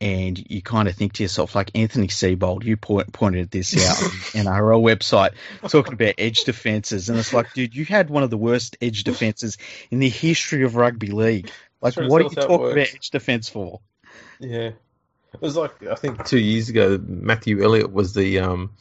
And 0.00 0.38
you 0.50 0.60
kind 0.60 0.88
of 0.88 0.94
think 0.94 1.14
to 1.14 1.22
yourself, 1.22 1.54
like 1.54 1.70
Anthony 1.74 2.08
Seibold, 2.08 2.64
you 2.64 2.76
point, 2.76 3.12
pointed 3.12 3.50
this 3.50 3.74
out 3.88 4.02
on 4.02 4.10
NRL 4.44 4.82
website, 4.82 5.30
talking 5.68 5.94
about 5.94 6.14
edge 6.18 6.44
defenses, 6.44 7.08
and 7.08 7.18
it's 7.18 7.32
like, 7.32 7.54
dude, 7.54 7.74
you 7.74 7.84
had 7.86 8.10
one 8.10 8.22
of 8.22 8.28
the 8.28 8.36
worst 8.36 8.76
edge 8.82 9.04
defenses 9.04 9.56
in 9.90 10.00
the 10.00 10.08
history 10.08 10.64
of 10.64 10.74
rugby 10.74 11.06
league. 11.06 11.50
Like, 11.80 11.94
to 11.94 12.06
what 12.08 12.20
are 12.20 12.24
you 12.24 12.30
us 12.30 12.34
how 12.34 12.42
it 12.42 12.46
talking 12.48 12.72
about 12.72 12.88
edge 12.88 13.10
defense 13.10 13.48
for? 13.48 13.80
Yeah. 14.40 14.72
It 15.32 15.40
was 15.40 15.56
like 15.56 15.82
I 15.86 15.94
think 15.94 16.24
two 16.26 16.38
years 16.38 16.68
ago, 16.68 16.98
Matthew 17.02 17.62
Elliott 17.62 17.92
was 17.92 18.14
the 18.14 18.40
um, 18.40 18.72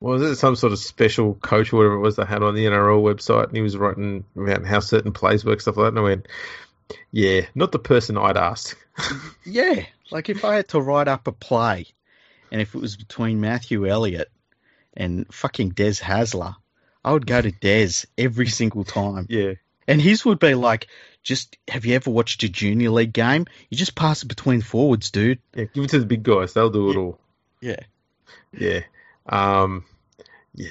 was 0.00 0.22
it 0.22 0.36
some 0.36 0.56
sort 0.56 0.72
of 0.72 0.78
special 0.78 1.34
coach 1.34 1.72
or 1.72 1.76
whatever 1.78 1.94
it 1.94 2.00
was 2.00 2.16
they 2.16 2.24
had 2.24 2.42
on 2.42 2.54
the 2.54 2.66
NRL 2.66 3.02
website, 3.02 3.48
and 3.48 3.56
he 3.56 3.62
was 3.62 3.76
writing 3.76 4.24
about 4.36 4.64
how 4.64 4.80
certain 4.80 5.12
plays 5.12 5.44
work, 5.44 5.60
stuff 5.60 5.76
like 5.76 5.84
that. 5.84 5.88
And 5.88 5.98
I 5.98 6.02
went, 6.02 6.26
"Yeah, 7.10 7.42
not 7.54 7.72
the 7.72 7.78
person 7.78 8.16
I'd 8.16 8.36
ask. 8.36 8.76
Yeah, 9.44 9.84
like 10.10 10.28
if 10.28 10.44
I 10.44 10.56
had 10.56 10.68
to 10.68 10.80
write 10.80 11.08
up 11.08 11.26
a 11.26 11.32
play, 11.32 11.86
and 12.52 12.60
if 12.60 12.74
it 12.74 12.80
was 12.80 12.96
between 12.96 13.40
Matthew 13.40 13.86
Elliott 13.88 14.30
and 14.94 15.26
fucking 15.32 15.70
Des 15.70 15.94
Hasler, 16.02 16.56
I 17.04 17.12
would 17.12 17.26
go 17.26 17.40
to 17.40 17.50
Des 17.50 18.04
every 18.18 18.46
single 18.60 18.84
time. 18.84 19.26
yeah, 19.30 19.52
And 19.86 20.00
his 20.02 20.24
would 20.24 20.38
be 20.40 20.54
like, 20.54 20.88
just 21.22 21.56
have 21.68 21.86
you 21.86 21.94
ever 21.94 22.10
watched 22.10 22.42
a 22.42 22.48
junior 22.48 22.90
league 22.90 23.12
game? 23.12 23.46
You 23.70 23.76
just 23.78 23.94
pass 23.94 24.22
it 24.22 24.26
between 24.26 24.60
forwards, 24.62 25.10
dude. 25.10 25.38
yeah, 25.54 25.64
give 25.72 25.84
it 25.84 25.90
to 25.90 26.00
the 26.00 26.06
big 26.06 26.22
guys; 26.24 26.52
they'll 26.54 26.70
do 26.70 26.90
it 26.90 26.94
Yeah. 26.94 27.00
all. 27.00 27.18
Yeah. 27.60 27.80
Yeah. 28.52 28.80
Um, 29.28 29.84
yeah. 30.54 30.68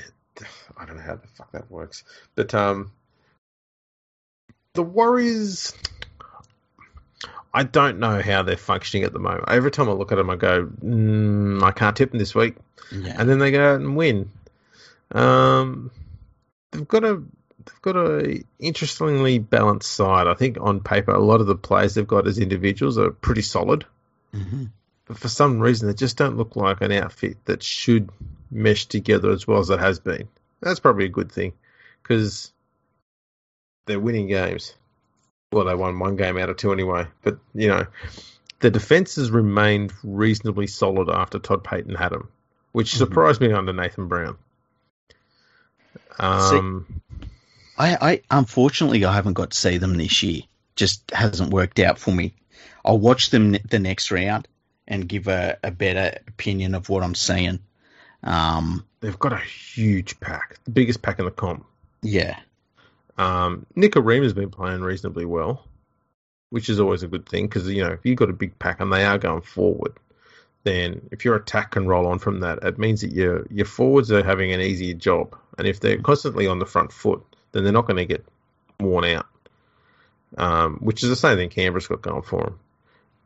I 0.78 0.86
don't 0.86 0.98
know 0.98 1.04
how 1.04 1.16
the 1.16 1.28
fuck 1.28 1.52
that 1.54 1.72
works, 1.72 2.04
but 2.36 2.54
um, 2.54 2.92
the 4.74 4.84
Warriors. 4.84 5.74
I 7.54 7.64
don't 7.64 7.98
know 7.98 8.22
how 8.22 8.44
they're 8.44 8.56
functioning 8.56 9.04
at 9.04 9.14
the 9.14 9.20
moment. 9.20 9.46
Every 9.48 9.72
time 9.72 9.90
I 9.90 9.94
look 9.94 10.12
at 10.12 10.16
them, 10.16 10.30
I 10.30 10.36
go, 10.36 10.66
mm, 10.68 11.64
I 11.64 11.72
can't 11.72 11.96
tip 11.98 12.12
them 12.12 12.20
this 12.20 12.36
week, 12.36 12.56
Yeah. 12.92 13.16
and 13.18 13.28
then 13.28 13.40
they 13.40 13.50
go 13.50 13.74
out 13.74 13.80
and 13.80 13.96
win. 13.96 14.30
Um, 15.12 15.90
they've 16.72 16.88
got 16.88 17.04
a 17.04 17.16
they've 17.66 17.82
got 17.82 17.96
a 17.96 18.44
interestingly 18.60 19.40
balanced 19.40 19.92
side. 19.92 20.28
I 20.28 20.36
think 20.36 20.58
on 20.62 20.82
paper, 20.82 21.12
a 21.12 21.24
lot 21.24 21.42
of 21.42 21.48
the 21.48 21.56
players 21.56 21.96
they've 21.96 22.06
got 22.06 22.28
as 22.28 22.38
individuals 22.38 22.98
are 23.00 23.10
pretty 23.12 23.42
solid 23.42 23.86
hmm 24.34 24.66
but 25.06 25.18
for 25.18 25.30
some 25.30 25.60
reason, 25.62 25.88
they 25.88 25.94
just 25.94 26.18
don't 26.18 26.36
look 26.36 26.58
like 26.58 26.82
an 26.82 26.92
outfit 26.92 27.38
that 27.46 27.64
should 27.64 28.10
mesh 28.52 28.86
together 28.86 29.32
as 29.32 29.48
well 29.48 29.60
as 29.60 29.70
it 29.70 29.80
has 29.80 30.00
been. 30.00 30.28
That's 30.62 30.80
probably 30.80 31.06
a 31.06 31.10
good 31.10 31.32
thing 31.32 31.54
because 32.02 32.52
they're 33.86 34.00
winning 34.00 34.28
games. 34.28 34.74
Well, 35.52 35.66
they 35.66 35.76
won 35.76 35.98
one 36.00 36.16
game 36.16 36.38
out 36.38 36.50
of 36.50 36.58
two 36.58 36.74
anyway, 36.74 37.08
but 37.22 37.38
you 37.54 37.68
know, 37.70 37.86
the 38.60 38.70
defense 38.72 39.16
has 39.16 39.32
remained 39.32 39.94
reasonably 40.04 40.68
solid 40.68 41.10
after 41.10 41.40
Todd 41.40 41.64
Payten 41.64 41.96
had 41.96 42.12
them, 42.12 42.30
which 42.72 42.92
Mhm. 42.94 42.98
surprised 42.98 43.40
me 43.42 43.54
under 43.54 43.72
Nathan 43.74 44.08
Brown. 44.08 44.38
Um, 46.20 47.02
I, 47.78 47.98
I 48.02 48.22
unfortunately 48.32 49.06
I 49.06 49.14
haven't 49.14 49.34
got 49.34 49.52
to 49.52 49.58
see 49.58 49.78
them 49.78 49.96
this 49.98 50.24
year. 50.24 50.42
Just 50.76 51.10
hasn't 51.12 51.52
worked 51.52 51.80
out 51.80 51.98
for 52.00 52.12
me. 52.12 52.34
I'll 52.84 53.00
watch 53.00 53.30
them 53.30 53.58
the 53.70 53.80
next 53.80 54.12
round 54.12 54.48
and 54.88 55.08
give 55.08 55.28
a, 55.28 55.58
a 55.64 55.72
better 55.72 56.18
opinion 56.28 56.76
of 56.76 56.90
what 56.90 57.04
I'm 57.04 57.16
seeing. 57.16 57.60
Um, 58.24 58.86
they've 59.00 59.18
got 59.20 59.34
a 59.34 59.38
huge 59.38 60.20
pack, 60.20 60.58
the 60.66 60.72
biggest 60.72 61.02
pack 61.02 61.20
in 61.20 61.26
the 61.26 61.32
comp. 61.32 61.66
yeah, 62.02 62.40
Um, 63.18 63.66
Nick 63.76 63.96
Arima's 63.96 64.34
been 64.34 64.50
playing 64.50 64.82
reasonably 64.82 65.26
well, 65.26 65.64
which 66.50 66.70
is 66.70 66.80
always 66.80 67.04
a 67.04 67.08
good 67.08 67.28
thing 67.28 67.46
because 67.48 67.68
you 67.70 67.84
know 67.84 67.92
if 67.92 68.06
you've 68.06 68.18
got 68.18 68.30
a 68.30 68.34
big 68.34 68.58
pack 68.60 68.80
and 68.80 68.92
they 68.92 69.06
are 69.06 69.18
going 69.18 69.42
forward, 69.42 69.94
then 70.64 71.08
if 71.12 71.24
your 71.26 71.36
attack 71.36 71.72
can 71.72 71.88
roll 71.88 72.08
on 72.08 72.20
from 72.20 72.40
that, 72.42 72.64
it 72.64 72.78
means 72.78 73.02
that 73.02 73.12
your 73.12 73.46
your 73.50 73.66
forwards 73.66 74.12
are 74.12 74.24
having 74.24 74.52
an 74.52 74.62
easier 74.62 74.94
job, 74.94 75.36
and 75.58 75.68
if 75.68 75.80
they're 75.80 76.02
constantly 76.02 76.48
on 76.48 76.60
the 76.60 76.66
front 76.66 76.92
foot, 76.92 77.24
then 77.52 77.64
they're 77.64 77.74
not 77.74 77.88
going 77.88 77.98
to 77.98 78.06
get 78.06 78.26
worn 78.80 79.06
out. 79.06 79.28
Um, 80.38 80.78
which 80.80 81.04
is 81.04 81.10
the 81.10 81.16
same 81.16 81.38
thing 81.38 81.50
Canberra's 81.50 81.88
got 81.88 82.02
going 82.02 82.22
for 82.22 82.44
them. 82.44 82.60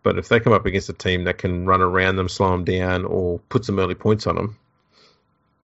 But 0.04 0.18
if 0.20 0.30
they 0.30 0.40
come 0.40 0.54
up 0.54 0.66
against 0.66 0.90
a 0.90 0.94
team 0.94 1.24
that 1.24 1.40
can 1.40 1.66
run 1.66 1.82
around 1.82 2.16
them, 2.16 2.30
slow 2.30 2.52
them 2.52 2.64
down, 2.64 3.06
or 3.06 3.40
put 3.50 3.66
some 3.66 3.80
early 3.80 3.96
points 3.96 4.28
on 4.28 4.36
them, 4.36 4.58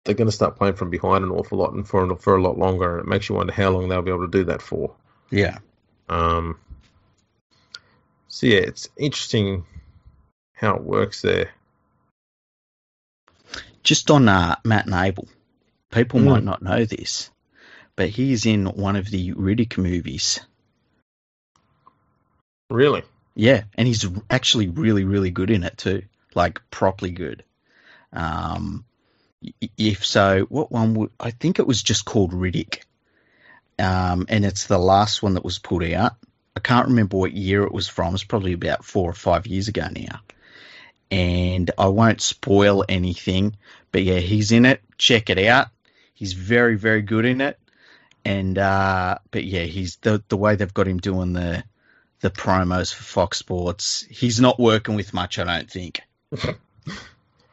they're 0.05 0.15
going 0.15 0.29
to 0.29 0.31
start 0.35 0.55
playing 0.55 0.75
from 0.75 0.89
behind 0.91 1.23
an 1.23 1.31
awful 1.31 1.57
lot 1.57 1.73
and 1.73 1.87
for 1.87 2.15
for 2.17 2.35
a 2.37 2.41
lot 2.41 2.57
longer. 2.57 2.97
and 2.99 3.07
It 3.07 3.09
makes 3.09 3.27
you 3.27 3.35
wonder 3.35 3.51
how 3.53 3.71
long 3.71 3.89
they'll 3.89 4.01
be 4.01 4.11
able 4.11 4.27
to 4.27 4.37
do 4.39 4.45
that 4.45 4.61
for. 4.61 4.95
yeah. 5.31 5.57
Um, 6.07 6.59
so 8.27 8.47
yeah, 8.47 8.59
it's 8.59 8.87
interesting 8.97 9.65
how 10.53 10.75
it 10.75 10.83
works 10.83 11.21
there. 11.21 11.49
Just 13.83 14.09
on 14.11 14.29
uh, 14.29 14.55
Matt 14.63 14.87
Nable, 14.87 15.27
people 15.91 16.19
Mm. 16.19 16.25
might 16.25 16.43
not 16.43 16.61
know 16.61 16.85
this, 16.85 17.29
but 17.95 18.09
he's 18.09 18.45
in 18.45 18.65
one 18.65 18.95
of 18.95 19.09
the 19.09 19.33
Riddick 19.33 19.77
movies. 19.77 20.39
Really, 22.69 23.03
Yeah, 23.35 23.63
and 23.75 23.87
he's 23.87 24.05
actually 24.29 24.69
really, 24.69 25.03
really 25.03 25.29
good 25.29 25.51
in 25.51 25.63
it 25.63 25.77
too, 25.77 26.03
like 26.33 26.61
properly 26.71 27.11
good. 27.11 27.43
Um, 28.11 28.85
if 29.77 30.05
so, 30.05 30.41
what 30.49 30.71
one 30.71 30.93
would 30.95 31.11
I 31.19 31.31
think 31.31 31.59
it 31.59 31.67
was 31.67 31.81
just 31.81 32.05
called 32.05 32.33
Riddick, 32.33 32.81
um, 33.79 34.25
and 34.29 34.45
it's 34.45 34.67
the 34.67 34.77
last 34.77 35.21
one 35.21 35.33
that 35.35 35.43
was 35.45 35.59
put 35.59 35.83
out. 35.93 36.13
I 36.55 36.59
can't 36.61 36.87
remember 36.87 37.17
what 37.17 37.33
year 37.33 37.63
it 37.63 37.73
was 37.73 37.87
from. 37.87 38.13
It's 38.13 38.23
probably 38.23 38.53
about 38.53 38.85
four 38.85 39.09
or 39.09 39.13
five 39.13 39.45
years 39.45 39.67
ago 39.67 39.87
now. 39.91 40.21
And 41.11 41.69
I 41.77 41.87
won't 41.87 42.21
spoil 42.21 42.85
anything, 42.87 43.57
but 43.91 44.03
yeah, 44.03 44.19
he's 44.19 44.51
in 44.51 44.65
it. 44.65 44.81
Check 44.97 45.29
it 45.29 45.37
out. 45.37 45.67
He's 46.13 46.33
very, 46.33 46.77
very 46.77 47.01
good 47.01 47.25
in 47.25 47.41
it. 47.41 47.59
And 48.23 48.57
uh, 48.57 49.19
but 49.31 49.43
yeah, 49.43 49.63
he's 49.63 49.97
the 49.97 50.23
the 50.29 50.37
way 50.37 50.55
they've 50.55 50.73
got 50.73 50.87
him 50.87 50.97
doing 50.97 51.33
the 51.33 51.63
the 52.21 52.31
promos 52.31 52.93
for 52.93 53.03
Fox 53.03 53.37
Sports. 53.37 54.05
He's 54.09 54.39
not 54.39 54.59
working 54.59 54.95
with 54.95 55.13
much, 55.13 55.37
I 55.37 55.43
don't 55.43 55.69
think. 55.69 56.01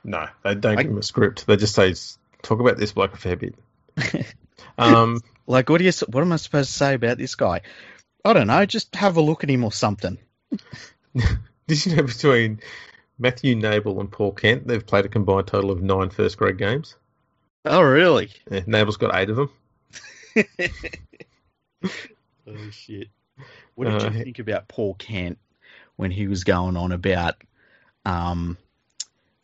no, 0.05 0.27
they 0.45 0.55
don't 0.55 0.79
I- 0.79 0.83
give 0.83 0.93
him 0.93 0.99
a 0.99 1.03
script. 1.03 1.47
They 1.47 1.57
just 1.57 1.75
say, 1.75 1.95
"Talk 2.43 2.61
about 2.61 2.77
this 2.79 2.93
bloke 2.93 3.15
a 3.15 3.17
fair 3.17 3.37
bit." 3.37 3.55
um, 4.79 5.21
Like, 5.47 5.69
what 5.69 5.79
do 5.79 5.85
you? 5.85 5.93
What 6.09 6.21
am 6.23 6.33
I 6.33 6.37
supposed 6.37 6.71
to 6.71 6.77
say 6.77 6.95
about 6.95 7.19
this 7.19 7.35
guy? 7.35 7.63
I 8.25 8.33
don't 8.33 8.47
know. 8.47 8.65
Just 8.67 8.95
have 8.95 9.17
a 9.17 9.21
look 9.21 9.43
at 9.45 9.51
him 9.51 9.65
or 9.65 9.73
something. 9.73 10.19
did 11.67 11.87
you 11.87 11.97
know 11.97 12.03
between 12.05 12.61
Matthew 13.19 13.55
Nable 13.57 14.01
and 14.01 14.11
Paul 14.11 14.33
Kent, 14.33 14.67
they've 14.67 14.85
played 14.87 15.05
a 15.05 15.09
combined 15.09 15.47
total 15.49 15.71
of 15.71 15.83
nine 15.83 16.11
first 16.11 16.37
grade 16.39 16.59
games. 16.59 16.97
Oh, 17.65 17.83
really? 17.83 18.31
Yeah, 18.51 18.61
Nable's 18.61 18.97
got 18.97 19.15
eight 19.15 19.31
of 19.31 19.37
them. 19.37 19.51
oh 21.85 22.71
shit! 22.71 23.09
What 23.75 23.85
did 23.87 24.03
Uh, 24.03 24.11
you 24.11 24.25
think 24.25 24.39
about 24.39 24.69
Paul 24.69 24.95
Kent 24.95 25.39
when 25.97 26.11
he 26.11 26.27
was 26.29 26.45
going 26.45 26.77
on 26.77 26.93
about 26.93 27.37
um 28.05 28.57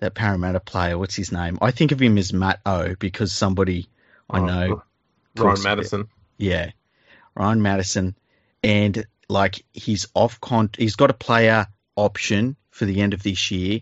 that 0.01 0.15
Parramatta 0.15 0.61
player? 0.61 0.97
What's 0.99 1.15
his 1.16 1.33
name? 1.33 1.59
I 1.61 1.70
think 1.70 1.93
of 1.93 2.01
him 2.01 2.19
as 2.19 2.33
Matt 2.33 2.61
O 2.66 2.95
because 2.97 3.33
somebody 3.33 3.89
I 4.31 4.39
Oh, 4.41 4.45
know. 4.45 4.83
Ryan 5.37 5.53
about- 5.53 5.65
Matterson. 5.65 6.09
Yeah, 6.37 6.70
Ryan 7.35 7.62
Matterson, 7.62 8.15
and 8.62 9.07
like 9.29 9.65
he's 9.73 10.07
off 10.15 10.41
con. 10.41 10.70
He's 10.77 10.97
got 10.97 11.11
a 11.11 11.15
player 11.15 11.66
option 11.97 12.57
for 12.70 12.85
the 12.85 13.01
end 13.01 13.15
of 13.15 13.23
this 13.23 13.51
year, 13.51 13.81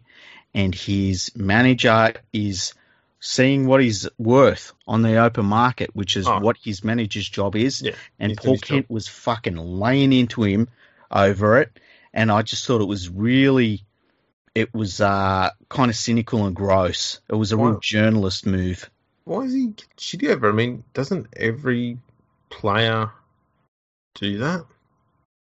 and 0.54 0.74
his 0.74 1.30
manager 1.34 2.14
is 2.32 2.72
seeing 3.20 3.66
what 3.66 3.80
he's 3.82 4.08
worth 4.18 4.72
on 4.86 5.02
the 5.02 5.16
open 5.16 5.44
market, 5.46 5.90
which 5.94 6.16
is 6.16 6.26
Oh. 6.28 6.38
what 6.38 6.56
his 6.62 6.84
manager's 6.84 7.28
job 7.28 7.56
is. 7.56 7.82
Yeah, 7.82 7.92
and 8.18 8.36
Paul 8.36 8.52
his 8.52 8.60
job. 8.62 8.68
Kent 8.68 8.90
was 8.90 9.08
fucking 9.08 9.56
laying 9.56 10.12
into 10.12 10.44
him 10.44 10.68
over 11.10 11.58
it, 11.60 11.78
and 12.14 12.30
I 12.30 12.42
just 12.42 12.64
thought 12.66 12.80
it 12.80 12.86
was 12.88 13.08
really. 13.08 13.82
It 14.56 14.72
was 14.72 15.02
uh, 15.02 15.50
kind 15.68 15.90
of 15.90 15.96
cynical 15.96 16.46
and 16.46 16.56
gross. 16.56 17.20
It 17.28 17.34
was 17.34 17.52
a 17.52 17.58
real 17.58 17.78
journalist 17.78 18.46
move. 18.46 18.88
Why 19.24 19.42
is 19.42 19.52
he 19.52 19.74
shitty 19.98 20.30
over? 20.30 20.48
I 20.48 20.52
mean, 20.52 20.82
doesn't 20.94 21.26
every 21.36 21.98
player 22.48 23.10
do 24.14 24.38
that? 24.38 24.64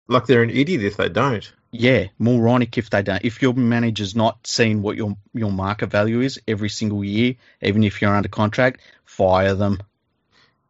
Like 0.07 0.27
they're 0.27 0.43
an 0.43 0.51
idiot 0.51 0.83
if 0.83 0.97
they 0.97 1.09
don't. 1.09 1.51
Yeah, 1.71 2.09
moronic 2.19 2.77
if 2.77 2.91
they 2.91 3.01
don't. 3.01 3.25
If 3.25 3.41
your 3.41 3.55
manager's 3.55 4.15
not 4.15 4.45
seeing 4.45 4.83
what 4.83 4.95
your 4.95 5.17
your 5.33 5.51
market 5.51 5.87
value 5.87 6.21
is 6.21 6.39
every 6.47 6.69
single 6.69 7.03
year, 7.03 7.33
even 7.63 7.83
if 7.83 8.03
you're 8.03 8.15
under 8.15 8.29
contract, 8.29 8.79
fire 9.05 9.55
them. 9.55 9.79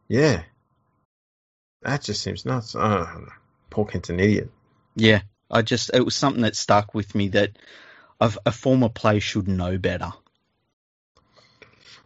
Yeah. 0.07 0.43
That 1.81 2.03
just 2.03 2.21
seems 2.21 2.45
nuts. 2.45 2.73
Uh, 2.73 3.19
Paul 3.69 3.83
Kent's 3.83 4.09
an 4.09 4.21
idiot. 4.21 4.49
Yeah, 4.95 5.23
I 5.51 5.61
just 5.61 5.91
it 5.93 6.05
was 6.05 6.15
something 6.15 6.43
that 6.43 6.55
stuck 6.55 6.93
with 6.93 7.13
me 7.15 7.27
that 7.29 7.57
a, 8.19 8.33
a 8.45 8.51
former 8.51 8.89
player 8.89 9.19
should 9.19 9.47
know 9.47 9.77
better. 9.77 10.11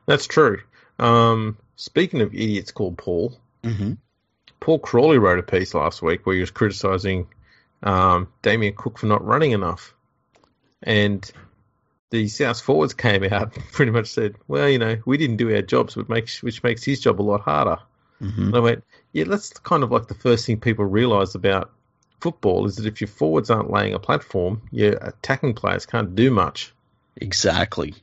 That's 0.05 0.27
true. 0.27 0.61
Um, 0.99 1.57
speaking 1.75 2.21
of 2.21 2.33
idiots 2.33 2.71
called 2.71 2.97
Paul, 2.97 3.37
Mm-hmm. 3.63 3.93
Paul 4.59 4.79
Crawley 4.79 5.17
wrote 5.17 5.39
a 5.39 5.43
piece 5.43 5.73
last 5.73 6.01
week 6.01 6.25
where 6.25 6.35
he 6.35 6.41
was 6.41 6.51
criticising 6.51 7.27
um, 7.81 8.29
Damien 8.41 8.73
Cook 8.75 8.97
for 8.97 9.07
not 9.07 9.25
running 9.25 9.51
enough. 9.51 9.93
And 10.81 11.29
the 12.11 12.27
South 12.27 12.61
forwards 12.61 12.93
came 12.93 13.23
out 13.23 13.55
and 13.55 13.65
pretty 13.71 13.91
much 13.91 14.07
said, 14.07 14.35
well, 14.47 14.69
you 14.69 14.79
know, 14.79 14.97
we 15.05 15.17
didn't 15.17 15.37
do 15.37 15.53
our 15.53 15.61
jobs, 15.61 15.95
which 15.95 16.09
makes, 16.09 16.43
which 16.43 16.63
makes 16.63 16.83
his 16.83 17.01
job 17.01 17.21
a 17.21 17.23
lot 17.23 17.41
harder. 17.41 17.79
Mm-hmm. 18.21 18.43
And 18.43 18.55
I 18.55 18.59
went, 18.59 18.83
yeah, 19.11 19.25
that's 19.25 19.49
kind 19.59 19.83
of 19.83 19.91
like 19.91 20.07
the 20.07 20.13
first 20.13 20.45
thing 20.45 20.59
people 20.59 20.85
realise 20.85 21.35
about 21.35 21.71
football 22.23 22.65
is 22.65 22.77
that 22.77 22.85
if 22.85 23.01
your 23.01 23.09
forwards 23.09 23.49
aren't 23.49 23.69
laying 23.69 23.93
a 23.93 23.99
platform, 23.99 24.61
your 24.71 24.93
attacking 24.93 25.53
players 25.53 25.85
can't 25.85 26.15
do 26.15 26.31
much. 26.31 26.73
Exactly. 27.17 27.95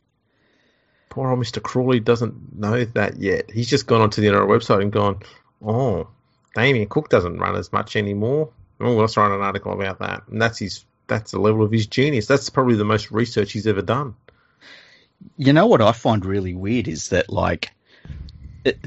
Poor 1.09 1.31
old 1.31 1.41
Mr. 1.41 1.63
Crawley 1.63 2.01
doesn't 2.01 2.59
know 2.59 2.85
that 2.85 3.17
yet. 3.17 3.51
He's 3.51 3.71
just 3.71 3.87
gone 3.87 4.03
onto 4.03 4.21
the 4.21 4.29
NRL 4.29 4.47
website 4.47 4.83
and 4.83 4.93
gone, 4.93 5.23
oh, 5.65 6.09
Damien 6.55 6.87
Cook 6.87 7.09
doesn't 7.09 7.39
run 7.39 7.57
as 7.57 7.73
much 7.73 7.97
anymore. 7.97 8.51
Oh, 8.79 8.93
let's 8.93 9.17
write 9.17 9.35
an 9.35 9.41
article 9.41 9.73
about 9.73 10.01
that. 10.01 10.29
And 10.29 10.41
that's 10.41 10.59
his 10.59 10.85
that's 11.07 11.33
the 11.33 11.41
level 11.41 11.63
of 11.63 11.73
his 11.73 11.87
genius. 11.87 12.27
That's 12.27 12.51
probably 12.51 12.77
the 12.77 12.85
most 12.85 13.11
research 13.11 13.53
he's 13.53 13.67
ever 13.67 13.83
done. 13.83 14.15
You 15.39 15.55
know 15.55 15.67
what 15.67 15.81
I 15.81 15.93
find 15.93 16.25
really 16.25 16.55
weird 16.55 16.89
is 16.89 17.09
that 17.09 17.31
like 17.31 17.73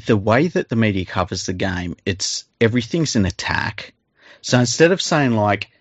the 0.05 0.15
way 0.15 0.47
that 0.47 0.69
the 0.69 0.75
media 0.75 1.05
covers 1.05 1.47
the 1.47 1.53
game, 1.53 1.97
it's 2.05 2.45
everything's 2.61 3.15
an 3.15 3.25
attack. 3.25 3.93
So 4.43 4.59
instead 4.59 4.91
of 4.91 5.01
saying 5.01 5.31
like, 5.31 5.71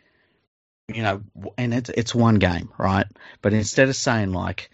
you 0.89 1.03
know, 1.03 1.23
and 1.59 1.75
it's 1.75 1.91
it's 1.91 2.15
one 2.15 2.37
game, 2.37 2.71
right? 2.79 3.07
But 3.43 3.53
instead 3.53 3.89
of 3.89 3.97
saying 3.97 4.33
like, 4.33 4.71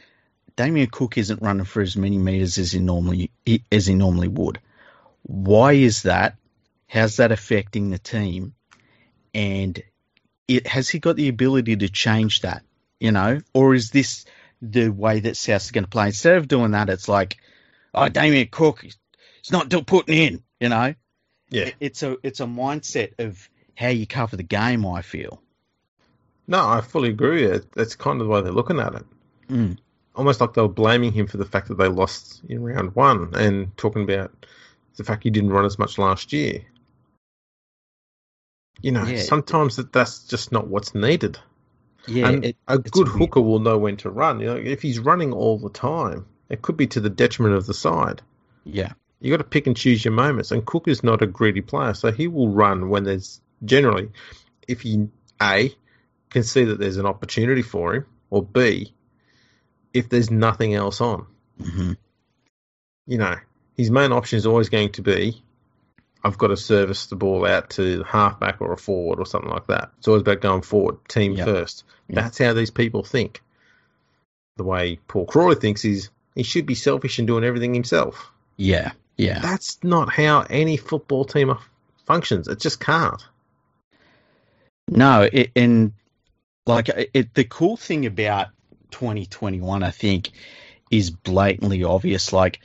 Damien 0.57 0.89
Cook 0.91 1.19
isn't 1.19 1.43
running 1.43 1.65
for 1.65 1.81
as 1.83 1.97
many 1.97 2.19
meters 2.19 2.59
as 2.59 2.73
he 2.73 2.81
normally 2.81 3.31
as 3.73 3.87
he 3.87 3.95
normally 3.95 4.29
would. 4.29 4.61
Why 5.23 5.73
is 5.73 6.03
that? 6.03 6.37
How's 6.87 7.17
that 7.17 7.33
affecting 7.33 7.91
the 7.91 7.99
team? 7.99 8.55
And 9.35 9.83
it 10.47 10.67
has 10.67 10.89
he 10.89 10.99
got 10.99 11.17
the 11.17 11.29
ability 11.29 11.77
to 11.77 11.89
change 11.89 12.41
that? 12.43 12.63
You 13.01 13.13
know, 13.13 13.41
or 13.55 13.75
is 13.75 13.91
this 13.91 14.25
the 14.61 14.89
way 14.89 15.21
that 15.21 15.37
South's 15.37 15.71
going 15.71 15.85
to 15.85 15.91
play? 15.91 16.07
Instead 16.07 16.37
of 16.37 16.49
doing 16.49 16.73
that, 16.73 16.91
it's 16.91 17.09
like, 17.09 17.37
oh, 17.95 18.09
Damien 18.09 18.49
Cook, 18.51 18.83
he's 18.83 18.97
not 19.53 19.71
putting 19.87 20.15
in. 20.15 20.43
You 20.61 20.69
know, 20.71 20.95
Yeah. 21.51 21.71
it's 21.79 22.03
a 22.03 22.17
it's 22.23 22.41
a 22.41 22.47
mindset 22.47 23.13
of 23.21 23.49
how 23.79 23.89
you 23.89 24.07
cover 24.07 24.37
the 24.37 24.43
game. 24.43 24.85
I 24.85 25.03
feel. 25.03 25.41
No, 26.49 26.67
I 26.67 26.81
fully 26.81 27.11
agree. 27.11 27.47
That's 27.77 27.95
kind 27.95 28.21
of 28.21 28.27
the 28.27 28.33
way 28.33 28.41
they're 28.43 28.51
looking 28.53 28.81
at 28.81 28.95
it. 28.95 29.05
Mm. 29.49 29.79
Almost 30.17 30.41
like 30.41 30.55
they 30.55 30.63
were 30.63 30.69
blaming 30.69 31.13
him 31.13 31.27
for 31.27 31.37
the 31.37 31.45
fact 31.45 31.69
that 31.69 31.77
they 31.79 31.89
lost 31.89 32.43
in 32.49 32.63
round 32.63 32.95
one 32.97 33.35
and 33.35 33.77
talking 33.77 34.03
about 34.03 34.47
the 34.97 35.05
fact 35.05 35.23
he 35.23 35.31
didn't 35.31 35.51
run 35.51 35.65
as 35.65 35.79
much 35.79 35.97
last 35.99 36.33
year. 36.33 36.63
You 38.81 38.93
know, 38.93 39.05
Yeah. 39.05 39.23
sometimes 39.23 39.77
that 39.77 39.93
that's 39.93 40.25
just 40.25 40.53
not 40.53 40.69
what's 40.69 40.95
needed. 40.95 41.39
Yeah, 42.07 42.31
it, 42.31 42.57
a 42.69 42.79
good 42.79 43.09
hooker 43.09 43.41
will 43.41 43.59
know 43.59 43.77
when 43.77 43.97
to 43.99 44.11
run. 44.11 44.41
You 44.41 44.47
know, 44.47 44.57
if 44.57 44.81
he's 44.81 44.99
running 44.99 45.33
all 45.33 45.59
the 45.59 45.69
time, 45.69 46.25
it 46.49 46.63
could 46.63 46.77
be 46.77 46.87
to 46.89 47.01
the 47.01 47.11
detriment 47.11 47.55
of 47.57 47.67
the 47.67 47.75
side. 47.75 48.23
yeah, 48.65 48.93
You 49.21 49.31
got 49.31 49.39
to 49.39 49.45
pick 49.45 49.67
and 49.67 49.77
choose 49.77 50.05
your 50.05 50.15
moments. 50.15 50.51
And 50.51 50.65
Cook 50.65 50.89
is 50.89 51.03
not 51.05 51.21
a 51.23 51.27
greedy 51.27 51.61
player, 51.61 51.93
so 51.93 52.11
he 52.11 52.27
will 52.27 52.49
run 52.49 52.89
when 52.89 53.05
there's 53.05 53.41
generally, 53.65 54.11
if 54.67 54.81
he 54.83 55.09
a 55.41 55.75
can 56.31 56.43
see 56.43 56.65
that 56.65 56.79
there's 56.79 56.97
an 56.99 57.07
opportunity 57.07 57.63
for 57.63 57.95
him, 57.95 58.07
or 58.31 58.43
b 58.43 58.93
if 59.95 60.09
there's 60.09 60.31
nothing 60.31 60.75
else 60.75 61.01
on. 61.01 61.27
hmm 61.63 61.93
You 63.07 63.19
know, 63.19 63.37
his 63.77 63.91
main 63.91 64.13
option 64.13 64.37
is 64.37 64.47
always 64.47 64.69
going 64.69 64.93
to 64.93 65.03
be, 65.03 65.43
I've 66.23 66.37
got 66.37 66.49
to 66.49 66.57
service 66.57 67.07
the 67.07 67.17
ball 67.17 67.47
out 67.47 67.71
to 67.71 68.03
halfback 68.03 68.61
or 68.61 68.73
a 68.73 68.77
forward 68.77 69.19
or 69.19 69.25
something 69.27 69.51
like 69.51 69.69
that. 69.69 69.91
It's 69.99 70.09
always 70.09 70.23
about 70.23 70.41
going 70.43 70.63
forward, 70.63 70.99
team 71.09 71.33
Yep. 71.33 71.47
first. 71.47 71.85
Yep. 72.09 72.17
That's 72.17 72.39
how 72.39 72.53
these 72.53 72.71
people 72.71 73.03
think. 73.03 73.41
The 74.57 74.65
way 74.65 74.99
Paul 75.09 75.25
Crawley 75.25 75.55
thinks 75.55 75.85
is 75.85 76.11
he 76.35 76.43
should 76.43 76.67
be 76.67 76.75
selfish 76.75 77.19
and 77.19 77.27
doing 77.29 77.45
everything 77.45 77.73
himself. 77.75 78.31
yeah, 78.57 78.91
yeah. 79.17 79.39
That's 79.41 79.79
not 79.83 80.13
how 80.13 80.43
any 80.51 80.77
football 80.77 81.25
team 81.25 81.55
functions. 82.07 82.47
It 82.49 82.61
just 82.61 82.79
can't. 82.81 83.23
No, 84.89 85.29
it, 85.31 85.51
and 85.55 85.93
like 86.67 86.89
it, 86.89 87.35
the 87.35 87.45
cool 87.45 87.77
thing 87.77 88.07
about 88.07 88.49
2021, 88.91 89.83
I 89.83 89.91
think, 89.91 90.31
is 90.91 91.11
blatantly 91.11 91.85
obvious. 91.85 92.33
Like, 92.33 92.61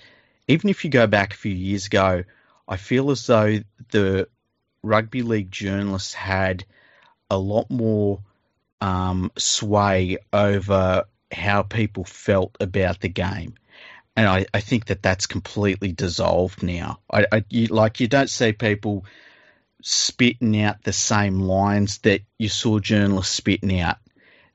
even 0.47 0.69
if 0.69 0.83
you 0.83 0.89
go 0.89 1.07
back 1.07 1.33
a 1.33 1.37
few 1.37 1.53
years 1.53 1.85
ago, 1.85 2.23
I 2.67 2.77
feel 2.77 3.11
as 3.11 3.25
though 3.27 3.59
the 3.91 4.27
rugby 4.81 5.21
league 5.21 5.51
journalists 5.51 6.13
had 6.13 6.65
a 7.29 7.37
lot 7.37 7.69
more 7.69 8.19
um, 8.81 9.31
sway 9.37 10.17
over 10.31 11.05
how 11.31 11.63
people 11.63 12.03
felt 12.05 12.55
about 12.59 12.99
the 13.01 13.09
game. 13.09 13.55
And 14.15 14.27
I, 14.27 14.45
I 14.53 14.59
think 14.59 14.85
that 14.85 15.01
that's 15.01 15.25
completely 15.25 15.91
dissolved 15.91 16.61
now. 16.61 16.99
I, 17.11 17.25
I 17.31 17.43
you, 17.49 17.67
like 17.67 17.99
you 17.99 18.07
don't 18.07 18.29
see 18.29 18.53
people 18.53 19.05
spitting 19.83 20.61
out 20.61 20.81
the 20.81 20.93
same 20.93 21.41
lines 21.41 21.97
that 21.99 22.21
you 22.39 22.47
saw 22.47 22.79
journalists 22.79 23.35
spitting 23.35 23.79
out. 23.81 23.97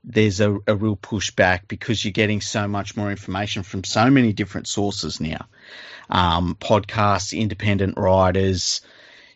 There's 0.03 0.41
a, 0.41 0.57
a 0.65 0.75
real 0.75 0.97
pushback 0.97 1.67
because 1.67 2.03
you're 2.03 2.11
getting 2.11 2.41
so 2.41 2.67
much 2.67 2.97
more 2.97 3.11
information 3.11 3.61
from 3.61 3.83
so 3.83 4.09
many 4.09 4.33
different 4.33 4.67
sources 4.67 5.21
now. 5.21 5.45
Um, 6.09 6.57
podcasts, 6.59 7.37
independent 7.37 7.97
writers, 7.97 8.81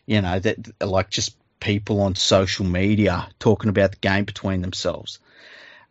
you 0.04 0.20
know, 0.20 0.38
that 0.40 0.82
like 0.82 1.10
just 1.10 1.36
people 1.60 2.00
on 2.00 2.16
social 2.16 2.66
media 2.66 3.28
talking 3.38 3.70
about 3.70 3.92
the 3.92 3.98
game 3.98 4.24
between 4.24 4.62
themselves. 4.62 5.20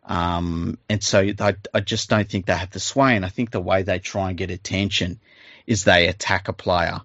Um, 0.04 0.76
and 0.90 1.02
so 1.02 1.32
I, 1.40 1.54
I 1.72 1.80
just 1.80 2.10
don't 2.10 2.28
think 2.28 2.44
they 2.44 2.56
have 2.56 2.70
the 2.70 2.80
sway. 2.80 3.16
And 3.16 3.24
I 3.24 3.30
think 3.30 3.52
the 3.52 3.60
way 3.60 3.82
they 3.82 4.00
try 4.00 4.28
and 4.28 4.36
get 4.36 4.50
attention 4.50 5.18
is 5.66 5.84
they 5.84 6.08
attack 6.08 6.48
a 6.48 6.52
player 6.52 7.00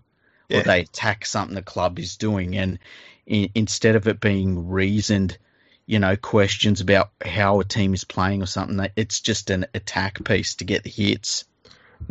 Yeah. 0.49 0.59
or 0.59 0.63
they 0.63 0.81
attack 0.81 1.25
something 1.25 1.55
the 1.55 1.61
club 1.61 1.99
is 1.99 2.17
doing. 2.17 2.57
And 2.57 2.79
in, 3.25 3.49
instead 3.55 3.95
of 3.95 4.07
it 4.07 4.19
being 4.19 4.69
reasoned, 4.69 5.37
you 5.85 5.99
know, 5.99 6.15
questions 6.15 6.81
about 6.81 7.11
how 7.23 7.59
a 7.59 7.65
team 7.65 7.93
is 7.93 8.03
playing 8.03 8.43
or 8.43 8.47
something, 8.47 8.87
it's 8.95 9.21
just 9.21 9.49
an 9.49 9.65
attack 9.73 10.23
piece 10.23 10.55
to 10.55 10.63
get 10.63 10.83
the 10.83 10.89
hits. 10.89 11.45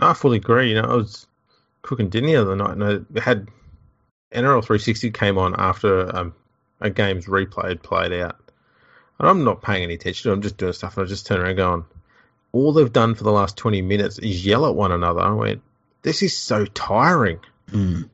No, 0.01 0.09
I 0.09 0.15
fully 0.15 0.39
agree. 0.39 0.71
You 0.71 0.83
know, 0.83 0.89
I 0.89 0.95
was 0.97 1.27
cooking 1.83 2.09
dinner 2.09 2.27
the 2.29 2.41
other 2.41 2.57
night 2.57 2.77
and 2.77 3.07
I 3.17 3.21
had 3.21 3.49
NRL 4.33 4.65
360 4.65 5.11
came 5.13 5.39
on 5.39 5.55
after 5.59 6.15
um, 6.15 6.35
a 6.81 6.91
game's 6.91 7.27
replay 7.27 7.69
had 7.69 7.83
played 7.83 8.13
out. 8.13 8.37
And 9.19 9.29
I'm 9.29 9.45
not 9.45 9.63
paying 9.63 9.85
any 9.85 9.95
attention. 9.95 10.31
I'm 10.31 10.43
just 10.43 10.57
doing 10.57 10.73
stuff 10.73 10.97
and 10.97 11.07
I 11.07 11.09
just 11.09 11.27
turn 11.27 11.41
around 11.41 11.57
going, 11.57 11.85
all 12.53 12.73
they've 12.73 12.93
done 12.93 13.15
for 13.15 13.25
the 13.25 13.33
last 13.33 13.57
20 13.57 13.83
minutes 13.83 14.19
is 14.19 14.45
yell 14.45 14.67
at 14.67 14.75
one 14.75 14.93
another. 14.93 15.21
I 15.21 15.33
went, 15.33 15.63
this 16.03 16.23
is 16.23 16.37
so 16.37 16.65
tiring. 16.67 17.41
Mm. 17.71 18.09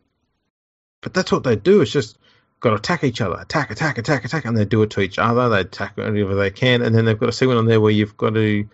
But 1.04 1.14
that's 1.14 1.30
what 1.30 1.44
they 1.44 1.54
do. 1.54 1.82
It's 1.82 1.92
just 1.92 2.18
got 2.60 2.70
to 2.70 2.76
attack 2.76 3.04
each 3.04 3.20
other, 3.20 3.36
attack, 3.38 3.70
attack, 3.70 3.98
attack, 3.98 4.24
attack, 4.24 4.44
and 4.46 4.56
they 4.56 4.64
do 4.64 4.82
it 4.82 4.90
to 4.90 5.00
each 5.02 5.18
other. 5.18 5.50
They 5.50 5.60
attack 5.60 5.96
whenever 5.98 6.34
they 6.34 6.50
can, 6.50 6.80
and 6.82 6.94
then 6.94 7.04
they've 7.04 7.18
got 7.20 7.28
a 7.28 7.32
segment 7.32 7.58
on 7.58 7.66
there 7.66 7.80
where 7.80 7.92
you've 7.92 8.16
got 8.16 8.30
to 8.34 8.66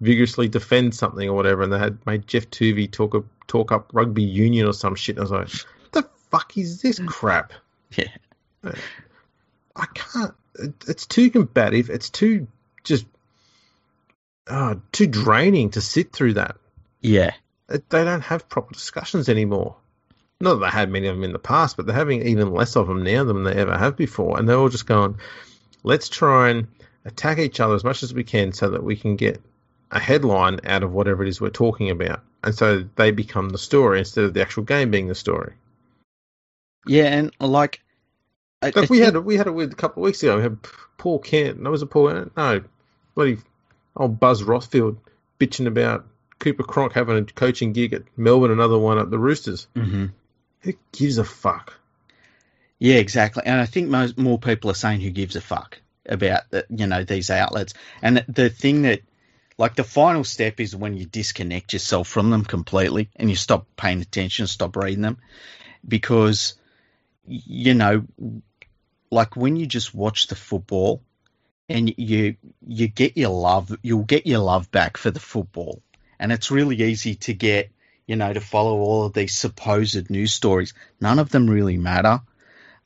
vigorously 0.00 0.48
defend 0.48 0.94
something 0.94 1.28
or 1.28 1.34
whatever. 1.34 1.62
And 1.62 1.72
they 1.72 1.78
had 1.78 2.04
made 2.06 2.26
Geoff 2.26 2.48
Toovey 2.50 2.90
talk 2.90 3.14
up, 3.14 3.24
talk 3.46 3.72
up 3.72 3.90
rugby 3.92 4.22
union 4.22 4.66
or 4.66 4.72
some 4.72 4.94
shit. 4.94 5.18
And 5.18 5.28
I 5.28 5.30
was 5.30 5.30
like, 5.30 5.66
what 5.82 5.92
the 5.92 6.10
fuck 6.30 6.56
is 6.56 6.80
this 6.82 6.98
crap? 7.06 7.52
Yeah. 7.96 8.08
I 9.76 9.86
can't. 9.94 10.34
it- 10.58 10.84
It's 10.88 11.06
too 11.06 11.30
combative. 11.30 11.90
It's 11.90 12.10
too 12.10 12.48
just 12.84 13.06
uh, 14.46 14.76
too 14.92 15.06
draining 15.06 15.70
to 15.72 15.80
sit 15.80 16.12
through 16.12 16.34
that. 16.34 16.56
Yeah. 17.00 17.32
They 17.68 17.78
don't 17.90 18.22
have 18.22 18.48
proper 18.48 18.72
discussions 18.74 19.28
anymore. 19.28 19.76
Not 20.40 20.54
that 20.54 20.60
they 20.66 20.70
had 20.70 20.90
many 20.90 21.06
of 21.06 21.16
them 21.16 21.24
in 21.24 21.32
the 21.32 21.38
past, 21.38 21.76
but 21.76 21.86
they're 21.86 21.94
having 21.94 22.26
even 22.26 22.52
less 22.52 22.76
of 22.76 22.86
them 22.88 23.02
now 23.02 23.24
than 23.24 23.42
they 23.44 23.54
ever 23.54 23.76
have 23.76 23.96
before. 23.96 24.38
And 24.38 24.48
they're 24.48 24.56
all 24.58 24.68
just 24.68 24.86
going, 24.86 25.16
let's 25.82 26.08
try 26.08 26.50
and 26.50 26.68
attack 27.04 27.38
each 27.38 27.58
other 27.60 27.74
as 27.74 27.84
much 27.84 28.02
as 28.02 28.12
we 28.12 28.24
can 28.24 28.52
so 28.52 28.70
that 28.70 28.82
we 28.84 28.96
can 28.96 29.16
get 29.16 29.40
a 29.90 29.98
headline 30.00 30.60
out 30.64 30.82
of 30.82 30.92
whatever 30.92 31.22
it 31.22 31.28
is 31.28 31.40
we're 31.40 31.48
talking 31.50 31.90
about. 31.90 32.22
And 32.44 32.54
so 32.54 32.84
they 32.96 33.12
become 33.12 33.48
the 33.48 33.58
story 33.58 34.00
instead 34.00 34.24
of 34.24 34.34
the 34.34 34.42
actual 34.42 34.64
game 34.64 34.90
being 34.90 35.06
the 35.08 35.14
story. 35.14 35.54
Yeah, 36.86 37.04
and 37.06 37.32
like, 37.40 37.80
I, 38.62 38.66
Like 38.66 38.76
I 38.76 38.80
we 38.82 38.86
think- 38.98 39.04
had 39.14 39.16
we 39.24 39.36
had 39.36 39.46
it 39.46 39.52
with 39.52 39.72
a 39.72 39.76
couple 39.76 40.02
of 40.02 40.04
weeks 40.06 40.22
ago. 40.22 40.36
We 40.36 40.42
had 40.42 40.58
Paul 40.98 41.18
Kent. 41.18 41.60
No, 41.60 41.70
was 41.70 41.82
it 41.82 41.86
Paul? 41.86 42.08
Kent? 42.12 42.36
No, 42.36 42.62
bloody 43.14 43.38
old 43.96 44.20
Buzz 44.20 44.42
Rothfield 44.42 44.96
bitching 45.40 45.66
about 45.66 46.06
Cooper 46.38 46.62
Cronk 46.62 46.92
having 46.92 47.16
a 47.16 47.24
coaching 47.24 47.72
gig 47.72 47.94
at 47.94 48.02
Melbourne, 48.16 48.50
another 48.50 48.78
one 48.78 48.98
at 48.98 49.10
the 49.10 49.18
Roosters. 49.18 49.66
Mhm. 49.74 50.12
Who 50.66 50.72
gives 50.90 51.18
a 51.18 51.24
fuck? 51.24 51.74
Yeah, 52.80 52.96
exactly. 52.96 53.44
And 53.46 53.60
I 53.60 53.66
think 53.66 53.88
most 53.88 54.18
more 54.18 54.36
people 54.36 54.68
are 54.68 54.74
saying 54.74 55.00
who 55.00 55.10
gives 55.10 55.36
a 55.36 55.40
fuck 55.40 55.80
about 56.04 56.50
the, 56.50 56.66
you 56.68 56.88
know 56.88 57.04
these 57.04 57.30
outlets. 57.30 57.74
And 58.02 58.24
the 58.26 58.50
thing 58.50 58.82
that 58.82 59.02
like 59.58 59.76
the 59.76 59.84
final 59.84 60.24
step 60.24 60.58
is 60.58 60.74
when 60.74 60.96
you 60.96 61.06
disconnect 61.06 61.72
yourself 61.72 62.08
from 62.08 62.30
them 62.30 62.44
completely 62.44 63.08
and 63.14 63.30
you 63.30 63.36
stop 63.36 63.68
paying 63.76 64.00
attention, 64.00 64.48
stop 64.48 64.74
reading 64.74 65.02
them 65.02 65.18
because 65.86 66.54
you 67.28 67.74
know 67.74 68.04
like 69.12 69.36
when 69.36 69.54
you 69.54 69.66
just 69.66 69.94
watch 69.94 70.26
the 70.26 70.34
football 70.34 71.00
and 71.68 71.94
you 71.96 72.34
you 72.66 72.88
get 72.88 73.16
your 73.16 73.30
love 73.30 73.72
you'll 73.82 74.02
get 74.02 74.26
your 74.26 74.40
love 74.40 74.68
back 74.72 74.96
for 74.96 75.12
the 75.12 75.20
football 75.20 75.80
and 76.18 76.32
it's 76.32 76.50
really 76.50 76.82
easy 76.82 77.14
to 77.14 77.32
get 77.34 77.70
you 78.06 78.16
know 78.16 78.32
to 78.32 78.40
follow 78.40 78.78
all 78.78 79.04
of 79.04 79.12
these 79.12 79.34
supposed 79.34 80.10
news 80.10 80.32
stories 80.32 80.74
none 81.00 81.18
of 81.18 81.30
them 81.30 81.48
really 81.48 81.76
matter 81.76 82.20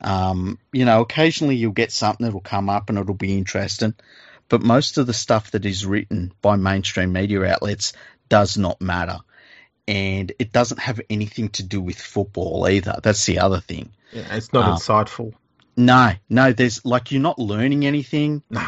um, 0.01 0.57
you 0.71 0.85
know 0.85 1.01
occasionally 1.01 1.55
you'll 1.55 1.71
get 1.71 1.91
something 1.91 2.25
that'll 2.25 2.41
come 2.41 2.69
up 2.69 2.89
and 2.89 2.97
it'll 2.97 3.13
be 3.13 3.37
interesting 3.37 3.93
but 4.49 4.61
most 4.61 4.97
of 4.97 5.07
the 5.07 5.13
stuff 5.13 5.51
that 5.51 5.65
is 5.65 5.85
written 5.85 6.31
by 6.41 6.55
mainstream 6.55 7.13
media 7.13 7.43
outlets 7.45 7.93
does 8.29 8.57
not 8.57 8.81
matter 8.81 9.19
and 9.87 10.31
it 10.39 10.51
doesn't 10.51 10.79
have 10.79 11.01
anything 11.09 11.49
to 11.49 11.63
do 11.63 11.81
with 11.81 11.99
football 11.99 12.67
either 12.69 12.99
that's 13.03 13.25
the 13.25 13.39
other 13.39 13.59
thing 13.59 13.91
Yeah, 14.11 14.35
it's 14.35 14.51
not 14.53 14.65
Um, 14.67 14.77
insightful. 14.77 15.33
no, 15.77 16.11
no, 16.29 16.51
there's 16.51 16.83
like 16.85 17.11
you're 17.11 17.21
not 17.21 17.39
learning 17.39 17.85
anything. 17.85 18.43
Nah. 18.49 18.67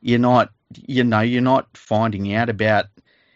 You're 0.00 0.18
not, 0.18 0.50
you 0.86 1.04
know, 1.04 1.20
you're 1.20 1.40
not 1.42 1.66
finding 1.76 2.34
out 2.34 2.48
about, 2.50 2.86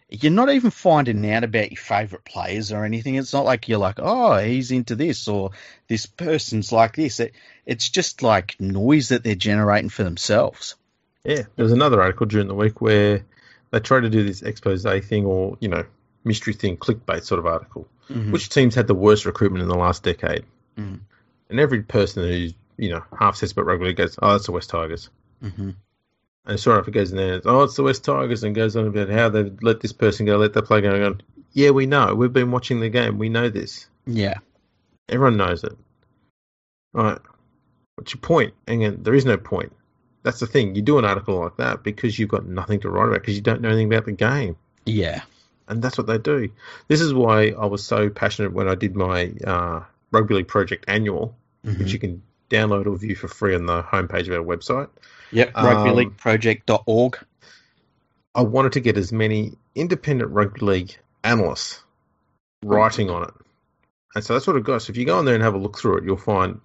you're 0.09 0.33
not 0.33 0.51
even 0.51 0.71
finding 0.71 1.29
out 1.31 1.45
about 1.45 1.73
your 1.73 1.81
favorite 1.81 2.25
players 2.25 2.73
or 2.73 2.85
anything. 2.85 3.17
It's 3.17 3.33
not 3.33 3.45
like 3.45 3.69
you're 3.69 3.79
like, 3.79 3.99
oh, 3.99 4.39
he's 4.39 4.71
into 4.71 4.95
this 4.95 5.27
or 5.27 5.51
this 5.89 6.07
person's 6.07 6.71
like 6.71 6.95
this. 6.95 7.19
It, 7.19 7.33
it's 7.65 7.89
just 7.89 8.23
like 8.23 8.57
noise 8.61 9.09
that 9.09 9.25
they're 9.25 9.35
generating 9.35 9.91
for 9.91 10.05
themselves. 10.05 10.77
Yeah, 11.25 11.43
there 11.57 11.65
was 11.65 11.73
another 11.73 12.01
article 12.01 12.27
during 12.27 12.47
the 12.47 12.55
week 12.55 12.81
where 12.81 13.25
they 13.73 13.81
tried 13.81 14.03
to 14.03 14.11
do 14.11 14.23
this 14.23 14.43
expose 14.43 14.85
thing 14.85 15.27
or 15.27 15.59
you 15.61 15.69
know 15.69 15.85
mystery 16.25 16.55
thing, 16.55 16.77
clickbait 16.77 17.25
sort 17.25 17.41
of 17.41 17.47
article. 17.47 17.89
Mhm. 18.09 18.31
Which 18.31 18.49
teams 18.49 18.77
had 18.77 18.87
the 18.87 18.95
worst 18.95 19.27
recruitment 19.27 19.63
in 19.63 19.69
the 19.69 19.77
last 19.77 20.05
decade? 20.05 20.45
Mhm. 20.79 21.01
And 21.51 21.61
every 21.61 21.83
person 21.83 22.23
who's 22.23 22.55
you 22.77 22.91
know 22.91 23.03
half 23.19 23.37
says 23.37 23.53
about 23.53 23.67
rugby 23.67 23.93
goes, 23.93 24.17
"Oh, 24.23 24.33
that's 24.33 24.47
the 24.47 24.53
West 24.53 24.71
Tigers." 24.71 25.11
Mhm. 25.43 25.75
And 26.47 26.61
sure 26.61 26.75
enough, 26.75 26.87
it 26.89 26.93
goes 26.93 27.11
in 27.11 27.17
there, 27.17 27.41
"Oh, 27.45 27.65
it's 27.65 27.75
the 27.77 27.83
West 27.83 28.05
Tigers," 28.05 28.45
and 28.45 28.55
goes 28.55 28.77
on 28.77 28.87
about 28.87 29.09
how 29.09 29.29
they've 29.29 29.53
let 29.63 29.81
this 29.81 29.93
person 29.93 30.27
go, 30.27 30.37
let 30.37 30.53
that 30.53 30.63
player 30.67 30.83
go. 30.83 30.91
And 30.91 31.01
going, 31.01 31.23
yeah, 31.53 31.71
we 31.71 31.87
know. 31.87 32.15
We've 32.15 32.33
been 32.33 32.51
watching 32.53 32.81
the 32.81 32.89
game. 32.89 33.19
We 33.19 33.29
know 33.29 33.49
this. 33.49 33.89
Yeah. 34.07 34.35
Everyone 35.09 35.37
knows 35.37 35.65
it. 35.65 35.77
Right. 36.93 37.19
What's 37.97 38.15
your 38.15 38.21
point? 38.21 38.55
And 38.67 39.05
there 39.05 39.15
is 39.15 39.25
no 39.25 39.37
point. 39.37 39.73
That's 40.23 40.41
the 40.41 40.47
thing. 40.47 40.75
You 40.75 40.83
do 40.83 40.99
an 40.99 41.05
article 41.05 41.41
like 41.41 41.57
that 41.57 41.83
because 41.83 42.19
you've 42.19 42.29
got 42.29 42.47
nothing 42.47 42.81
to 42.81 42.91
write 42.91 43.09
about 43.09 43.21
because 43.21 43.37
you 43.37 43.43
don't 43.43 43.61
know 43.61 43.69
anything 43.69 43.93
about 43.93 44.05
the 44.05 44.13
game. 44.13 44.57
Yeah. 44.85 45.23
And 45.69 45.83
that's 45.83 45.99
what 45.99 46.07
they 46.07 46.19
do. 46.19 46.51
This 46.89 47.01
is 47.01 47.13
why 47.15 47.49
I 47.59 47.67
was 47.67 47.85
so 47.85 48.09
passionate 48.11 48.53
when 48.53 48.69
I 48.69 48.75
did 48.75 48.95
my 48.95 49.33
uh, 49.45 49.83
Rugby 50.13 50.35
League 50.35 50.49
Project 50.49 50.85
annual, 50.89 51.37
Mhm. 51.65 51.79
which 51.79 51.93
you 51.93 51.99
can 51.99 52.23
download 52.51 52.87
or 52.87 52.97
view 52.97 53.17
for 53.17 53.29
free 53.29 53.55
on 53.55 53.67
the 53.67 53.83
homepage 53.83 54.29
of 54.29 54.35
our 54.35 54.57
website. 54.57 54.89
Yep. 55.33 55.53
Um, 55.55 55.65
RugbyLeagueProject.org. 55.65 57.19
I 58.35 58.43
wanted 58.43 58.73
to 58.73 58.81
get 58.81 58.97
as 58.99 59.13
many 59.13 59.53
independent 59.75 60.31
rugby 60.31 60.61
league 60.61 60.97
analysts 61.25 61.83
writing 62.63 63.11
on 63.11 63.25
it. 63.25 63.35
And 64.15 64.25
so 64.25 64.35
that's 64.35 64.47
what 64.47 64.57
it 64.57 64.65
got. 64.65 64.83
So 64.83 64.91
if 64.91 64.97
you 64.97 65.05
go 65.05 65.19
on 65.19 65.25
there 65.25 65.35
and 65.35 65.43
have 65.43 65.55
a 65.55 65.59
look 65.59 65.79
through 65.79 65.99
it, 65.99 66.05
you'll 66.05 66.17
find, 66.17 66.61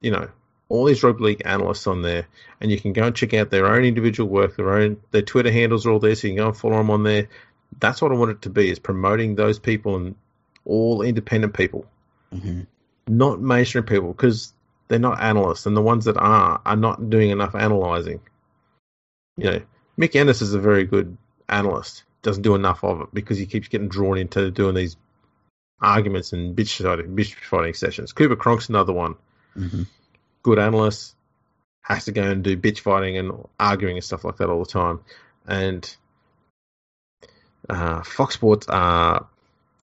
you 0.00 0.10
know, 0.10 0.28
all 0.68 0.84
these 0.84 1.02
rugby 1.02 1.24
league 1.24 1.42
analysts 1.44 1.86
on 1.86 2.02
there, 2.02 2.26
and 2.60 2.70
you 2.70 2.80
can 2.80 2.92
go 2.92 3.04
and 3.04 3.14
check 3.14 3.34
out 3.34 3.50
their 3.50 3.66
own 3.66 3.84
individual 3.84 4.28
work, 4.28 4.56
their 4.56 4.72
own 4.72 5.00
their 5.10 5.22
Twitter 5.22 5.52
handles 5.52 5.86
are 5.86 5.90
all 5.90 5.98
there, 5.98 6.14
so 6.14 6.26
you 6.26 6.34
can 6.34 6.44
go 6.44 6.48
and 6.48 6.56
follow 6.56 6.78
them 6.78 6.90
on 6.90 7.02
there. 7.02 7.28
That's 7.78 8.00
what 8.00 8.12
I 8.12 8.14
want 8.14 8.30
it 8.30 8.42
to 8.42 8.50
be: 8.50 8.70
is 8.70 8.78
promoting 8.78 9.34
those 9.34 9.58
people 9.58 9.96
and 9.96 10.14
all 10.64 11.02
independent 11.02 11.54
people, 11.54 11.86
hmm 12.32 12.62
not 13.06 13.38
mainstream 13.38 13.84
people, 13.84 14.12
because 14.12 14.53
they're 14.94 15.00
not 15.00 15.20
analysts, 15.20 15.66
and 15.66 15.76
the 15.76 15.82
ones 15.82 16.04
that 16.04 16.16
are 16.16 16.60
are 16.64 16.76
not 16.76 17.10
doing 17.10 17.30
enough 17.30 17.56
analyzing. 17.56 18.20
You 19.36 19.50
know, 19.50 19.62
Mick 19.98 20.14
Ennis 20.14 20.40
is 20.40 20.54
a 20.54 20.60
very 20.60 20.84
good 20.84 21.16
analyst, 21.48 22.04
doesn't 22.22 22.44
do 22.44 22.54
enough 22.54 22.84
of 22.84 23.00
it 23.00 23.08
because 23.12 23.36
he 23.36 23.46
keeps 23.46 23.66
getting 23.66 23.88
drawn 23.88 24.18
into 24.18 24.52
doing 24.52 24.76
these 24.76 24.96
arguments 25.80 26.32
and 26.32 26.54
bitch 26.56 26.80
fighting, 26.80 27.16
bitch 27.16 27.34
fighting 27.34 27.74
sessions. 27.74 28.12
Cooper 28.12 28.36
Cronk's 28.36 28.68
another 28.68 28.92
one, 28.92 29.16
hmm 29.54 29.82
good 30.44 30.60
analyst, 30.60 31.16
has 31.82 32.04
to 32.04 32.12
go 32.12 32.22
and 32.22 32.44
do 32.44 32.56
bitch 32.56 32.78
fighting 32.78 33.18
and 33.18 33.32
arguing 33.58 33.96
and 33.96 34.04
stuff 34.04 34.22
like 34.22 34.36
that 34.36 34.48
all 34.48 34.62
the 34.62 34.70
time. 34.70 35.00
And 35.44 35.96
uh, 37.68 38.04
Fox 38.04 38.34
Sports 38.34 38.68
are 38.68 39.26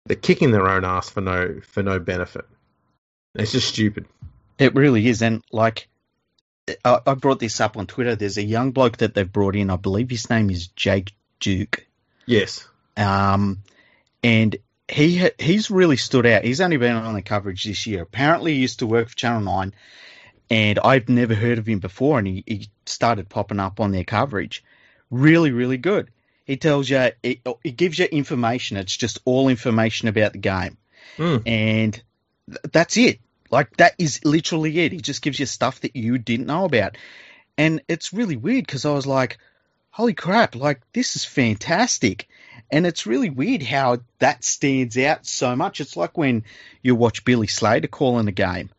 they're 0.05 0.17
kicking 0.17 0.51
their 0.51 0.69
own 0.69 0.85
ass 0.85 1.09
for 1.09 1.23
no 1.23 1.61
for 1.63 1.83
no 1.83 1.99
benefit. 1.99 2.45
It's 3.35 3.53
just 3.53 3.69
stupid. 3.69 4.05
It 4.61 4.75
really 4.75 5.07
is. 5.09 5.23
And 5.23 5.43
like, 5.51 5.89
I, 6.85 7.01
I 7.07 7.15
brought 7.15 7.41
this 7.41 7.61
up 7.61 7.77
on 7.77 7.87
Twitter. 7.87 8.15
There's 8.15 8.39
a 8.39 8.45
young 8.45 8.73
bloke 8.73 8.99
that 8.99 9.15
they've 9.15 9.31
brought 9.31 9.57
in. 9.57 9.71
I 9.71 9.77
believe 9.77 10.11
his 10.11 10.31
name 10.31 10.51
is 10.51 10.69
Jake 10.69 11.13
Duke. 11.41 11.87
Yes. 12.27 12.69
Um, 12.97 13.63
and 14.23 14.57
he 14.89 15.29
he's 15.39 15.71
really 15.71 15.97
stood 15.97 16.27
out. 16.27 16.45
He's 16.45 16.61
only 16.61 16.77
been 16.77 16.95
on 16.95 17.15
the 17.15 17.23
coverage 17.23 17.65
this 17.65 17.87
year. 17.87 18.03
Apparently, 18.03 18.55
he 18.55 18.61
used 18.61 18.81
to 18.81 18.87
work 18.87 19.09
for 19.09 19.17
Channel 19.17 19.41
Nine, 19.41 19.75
and 20.51 20.79
I've 20.79 21.09
never 21.09 21.35
heard 21.35 21.59
of 21.59 21.67
him 21.67 21.79
before. 21.79 22.19
And 22.19 22.27
he, 22.29 22.45
he 22.47 22.69
started 22.87 23.29
popping 23.29 23.61
up 23.61 23.81
on 23.81 23.93
their 23.93 24.05
coverage. 24.05 24.63
Really, 25.11 25.51
really 25.51 25.79
good. 25.79 26.11
He 26.45 26.57
tells 26.57 26.91
you, 26.91 27.11
it, 27.23 27.41
it 27.65 27.77
gives 27.77 27.99
you 27.99 28.07
information. 28.07 28.77
It's 28.77 28.97
just 28.97 29.21
all 29.25 29.49
information 29.49 30.09
about 30.09 30.33
the 30.33 30.39
game 30.39 30.77
Mm. 31.17 31.43
and 31.47 31.93
th- 32.49 32.59
that's 32.73 32.97
it. 32.97 33.21
Like 33.51 33.77
that 33.79 33.95
is 33.99 34.25
literally 34.25 34.79
it. 34.79 34.93
He 34.93 35.01
just 35.01 35.23
gives 35.23 35.39
you 35.41 35.47
stuff 35.47 35.81
that 35.81 35.97
you 35.97 36.19
didn't 36.19 36.47
know 36.47 36.65
about, 36.65 36.97
and 37.59 37.83
it's 37.89 38.13
really 38.13 38.37
weird 38.37 38.65
because 38.65 38.85
I 38.85 38.93
was 38.93 39.09
like, 39.09 39.39
"Holy 39.91 40.15
crap! 40.15 40.55
Like 40.55 40.81
this 40.93 41.17
is 41.17 41.25
fantastic," 41.25 42.29
and 42.71 42.87
it's 42.87 43.07
really 43.07 43.29
weird 43.29 43.63
how 43.63 43.99
that 44.21 44.45
stands 44.45 44.97
out 44.97 45.27
so 45.27 45.57
much. 45.57 45.81
It's 45.81 45.97
like 45.97 46.17
when 46.17 46.45
you 46.83 46.95
watch 46.95 47.25
Billy 47.25 47.49
Slater 47.49 47.89
calling 47.89 48.29
a 48.29 48.33
game, 48.33 48.71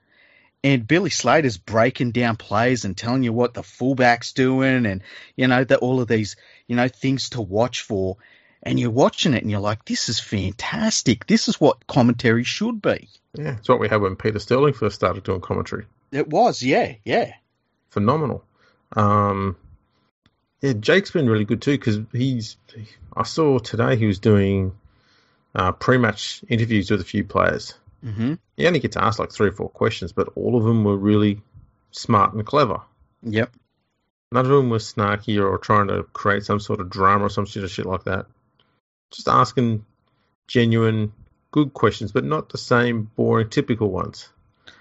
and 0.64 0.88
Billy 0.88 1.10
Slater's 1.10 1.58
breaking 1.58 2.12
down 2.12 2.38
plays 2.38 2.86
and 2.86 2.96
telling 2.96 3.24
you 3.24 3.34
what 3.34 3.54
the 3.54 3.64
fullback's 3.64 4.32
doing, 4.32 4.86
and 4.86 5.04
you 5.36 5.48
know 5.48 5.66
that 5.66 5.80
all 5.80 6.00
of 6.00 6.08
these 6.08 6.38
you 6.68 6.78
know 6.78 6.88
things 6.88 7.32
to 7.32 7.42
watch 7.42 7.82
for. 7.82 8.18
And 8.64 8.80
you're 8.80 8.92
watching 8.92 9.34
it 9.34 9.42
and 9.42 9.50
you're 9.50 9.60
like, 9.60 9.86
this 9.86 10.08
is 10.08 10.20
fantastic. 10.20 11.26
This 11.26 11.48
is 11.48 11.60
what 11.60 11.88
commentary 11.88 12.44
should 12.44 12.80
be. 12.80 13.10
Yeah, 13.36 13.58
it's 13.58 13.70
what 13.70 13.80
we 13.80 13.88
had 13.88 14.02
when 14.02 14.16
Peter 14.16 14.40
Sterling 14.40 14.74
first 14.74 14.96
started 14.96 15.24
doing 15.24 15.42
commentary. 15.42 15.86
It 16.12 16.28
was, 16.28 16.62
yeah, 16.62 16.96
yeah. 17.06 17.34
Phenomenal. 17.90 18.44
Um, 18.94 19.56
yeah, 20.62 20.74
Jake's 20.74 21.12
been 21.12 21.30
really 21.30 21.46
good 21.46 21.62
too 21.62 21.78
because 21.78 22.00
he's. 22.12 22.58
I 23.16 23.24
saw 23.24 23.60
today 23.60 23.96
he 23.96 24.06
was 24.06 24.20
doing 24.20 24.74
uh, 25.56 25.72
pre-match 25.72 26.44
interviews 26.48 26.92
with 26.92 27.02
a 27.02 27.06
few 27.06 27.24
players. 27.24 27.74
Mm-hmm. 28.04 28.36
He 28.58 28.68
only 28.68 28.80
gets 28.80 28.98
asked 28.98 29.20
like 29.20 29.32
three 29.32 29.50
or 29.50 29.54
four 29.54 29.70
questions, 29.70 30.12
but 30.12 30.30
all 30.36 30.58
of 30.58 30.64
them 30.64 30.84
were 30.84 30.98
really 30.98 31.42
smart 31.92 32.34
and 32.34 32.46
clever. 32.46 32.82
Yep. 33.24 33.54
None 34.32 34.46
of 34.46 34.52
them 34.52 34.70
were 34.70 34.78
snarky 34.78 35.42
or 35.42 35.58
trying 35.58 35.88
to 35.88 36.04
create 36.04 36.44
some 36.46 36.60
sort 36.60 36.80
of 36.80 36.90
drama 36.90 37.26
or 37.26 37.30
some 37.30 37.46
sort 37.46 37.66
of 37.66 37.72
shit 37.72 37.86
like 37.86 38.06
that. 38.06 38.28
Just 39.12 39.28
asking 39.28 39.86
genuine, 40.48 41.12
good 41.52 41.74
questions, 41.74 42.12
but 42.12 42.24
not 42.24 42.50
the 42.50 42.58
same 42.58 43.04
boring, 43.16 43.50
typical 43.50 43.90
ones. 43.90 44.30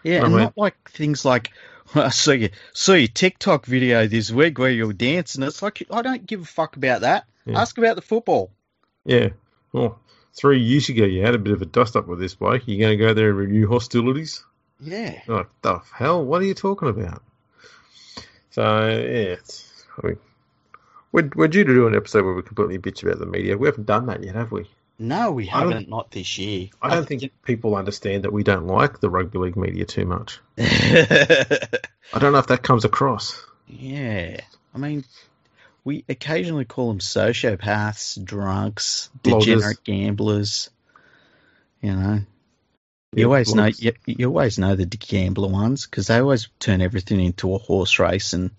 Yeah, 0.02 0.20
I 0.22 0.24
and 0.24 0.34
mean- 0.34 0.42
not 0.44 0.56
like 0.56 0.90
things 0.90 1.24
like 1.24 1.52
I 1.94 2.08
saw 2.10 2.32
you 2.32 2.50
your 2.86 3.08
TikTok 3.08 3.66
video 3.66 4.06
this 4.06 4.30
week 4.30 4.58
where 4.58 4.70
you're 4.70 4.92
dancing. 4.92 5.42
It's 5.42 5.62
like 5.62 5.86
I 5.90 6.02
don't 6.02 6.24
give 6.24 6.42
a 6.42 6.46
fuck 6.46 6.76
about 6.76 7.02
that. 7.02 7.26
Yeah. 7.44 7.60
Ask 7.60 7.78
about 7.78 7.96
the 7.96 8.02
football. 8.02 8.50
Yeah. 9.04 9.30
Well, 9.72 9.98
three 10.34 10.60
years 10.60 10.88
ago 10.88 11.04
you 11.04 11.22
had 11.22 11.34
a 11.34 11.38
bit 11.38 11.52
of 11.52 11.62
a 11.62 11.66
dust 11.66 11.96
up 11.96 12.06
with 12.06 12.20
this 12.20 12.34
bloke. 12.34 12.62
You're 12.66 12.78
going 12.78 12.98
to 12.98 13.04
go 13.04 13.14
there 13.14 13.30
and 13.30 13.38
renew 13.38 13.68
hostilities? 13.68 14.44
Yeah. 14.80 15.20
Like, 15.26 15.48
the 15.62 15.80
hell? 15.92 16.24
What 16.24 16.42
are 16.42 16.46
you 16.46 16.54
talking 16.54 16.88
about? 16.88 17.22
So, 18.50 18.62
yeah, 18.88 19.36
it's, 19.36 19.84
I 20.02 20.06
mean, 20.08 20.18
we're, 21.12 21.30
we're 21.34 21.48
due 21.48 21.64
to 21.64 21.74
do 21.74 21.86
an 21.86 21.94
episode 21.94 22.24
where 22.24 22.34
we 22.34 22.42
completely 22.42 22.78
bitch 22.78 23.02
about 23.02 23.18
the 23.18 23.26
media. 23.26 23.56
We 23.56 23.68
haven't 23.68 23.86
done 23.86 24.06
that 24.06 24.22
yet, 24.22 24.34
have 24.34 24.52
we? 24.52 24.68
No, 25.02 25.32
we 25.32 25.48
I 25.48 25.60
haven't. 25.60 25.88
Not 25.88 26.10
this 26.10 26.36
year. 26.36 26.68
I 26.82 26.94
don't 26.94 27.08
think 27.08 27.32
people 27.42 27.74
understand 27.74 28.24
that 28.24 28.32
we 28.34 28.42
don't 28.42 28.66
like 28.66 29.00
the 29.00 29.08
rugby 29.08 29.38
league 29.38 29.56
media 29.56 29.86
too 29.86 30.04
much. 30.04 30.38
I 30.58 32.18
don't 32.18 32.32
know 32.32 32.38
if 32.38 32.48
that 32.48 32.62
comes 32.62 32.84
across. 32.84 33.42
yeah, 33.66 34.40
I 34.74 34.78
mean, 34.78 35.04
we 35.84 36.04
occasionally 36.06 36.66
call 36.66 36.88
them 36.88 36.98
sociopaths, 36.98 38.22
drunks, 38.22 39.08
Bloggers. 39.22 39.44
degenerate 39.46 39.84
gamblers. 39.84 40.68
You 41.80 41.92
know, 41.96 42.14
you 42.14 43.20
Yeah, 43.20 43.24
always 43.24 43.54
know 43.54 43.70
you, 43.78 43.92
you 44.04 44.26
always 44.26 44.58
know 44.58 44.76
the 44.76 44.84
gambler 44.84 45.48
ones 45.48 45.86
because 45.86 46.08
they 46.08 46.18
always 46.18 46.48
turn 46.58 46.82
everything 46.82 47.20
into 47.20 47.54
a 47.54 47.58
horse 47.58 47.98
race 47.98 48.34
and 48.34 48.50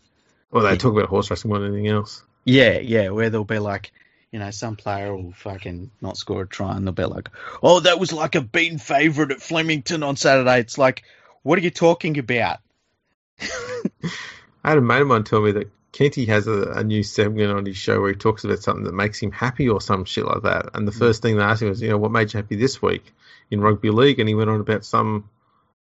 Well, 0.50 0.64
they 0.64 0.72
Yeah. 0.72 0.78
talk 0.78 0.94
about 0.94 1.10
horse 1.10 1.30
racing 1.30 1.50
more 1.50 1.60
than 1.60 1.74
anything 1.74 1.90
else. 1.90 2.24
Yeah, 2.46 2.80
yeah, 2.80 3.10
where 3.10 3.30
they'll 3.30 3.44
be 3.44 3.60
like, 3.60 3.92
you 4.32 4.40
know, 4.40 4.52
some 4.52 4.78
player 4.78 5.16
will 5.16 5.34
fucking 5.34 5.92
not 6.00 6.18
score 6.18 6.44
a 6.44 6.48
try 6.48 6.76
and 6.76 6.86
they'll 6.86 6.94
be 6.94 7.04
like, 7.04 7.30
oh, 7.62 7.82
that 7.82 8.00
was 8.00 8.14
like 8.14 8.36
a 8.36 8.42
beaten 8.42 8.78
favourite 8.78 9.32
at 9.32 9.42
Flemington 9.42 10.04
on 10.04 10.16
Saturday. 10.16 10.60
It's 10.60 10.78
like, 10.78 11.04
what 11.44 11.60
are 11.60 11.62
you 11.62 11.70
talking 11.70 12.18
about? 12.18 12.60
I 13.42 14.70
had 14.70 14.78
a 14.78 14.82
mate 14.82 15.02
of 15.02 15.08
mine 15.08 15.24
tell 15.26 15.42
me 15.42 15.52
that 15.54 15.72
Kenty 15.92 16.26
has 16.28 16.48
a, 16.48 16.72
a 16.72 16.84
new 16.84 17.04
segment 17.04 17.52
on 17.52 17.66
his 17.66 17.76
show 17.76 18.00
where 18.00 18.12
he 18.12 18.16
talks 18.16 18.46
about 18.46 18.60
something 18.60 18.86
that 18.86 18.94
makes 18.94 19.20
him 19.20 19.32
happy 19.32 19.68
or 19.68 19.82
some 19.82 20.06
shit 20.06 20.26
like 20.26 20.44
that. 20.44 20.70
And 20.76 20.88
the 20.88 20.94
mm. 20.94 21.00
first 21.00 21.22
thing 21.22 21.36
they 21.36 21.44
asked 21.44 21.62
him 21.62 21.70
was, 21.70 21.82
you 21.82 21.90
know, 21.90 21.98
what 21.98 22.12
made 22.12 22.34
you 22.34 22.38
happy 22.38 22.56
this 22.56 22.82
week 22.82 23.12
in 23.50 23.60
rugby 23.60 23.90
league? 23.90 24.20
And 24.20 24.30
he 24.30 24.36
went 24.36 24.50
on 24.50 24.62
about 24.62 24.86
some 24.86 25.30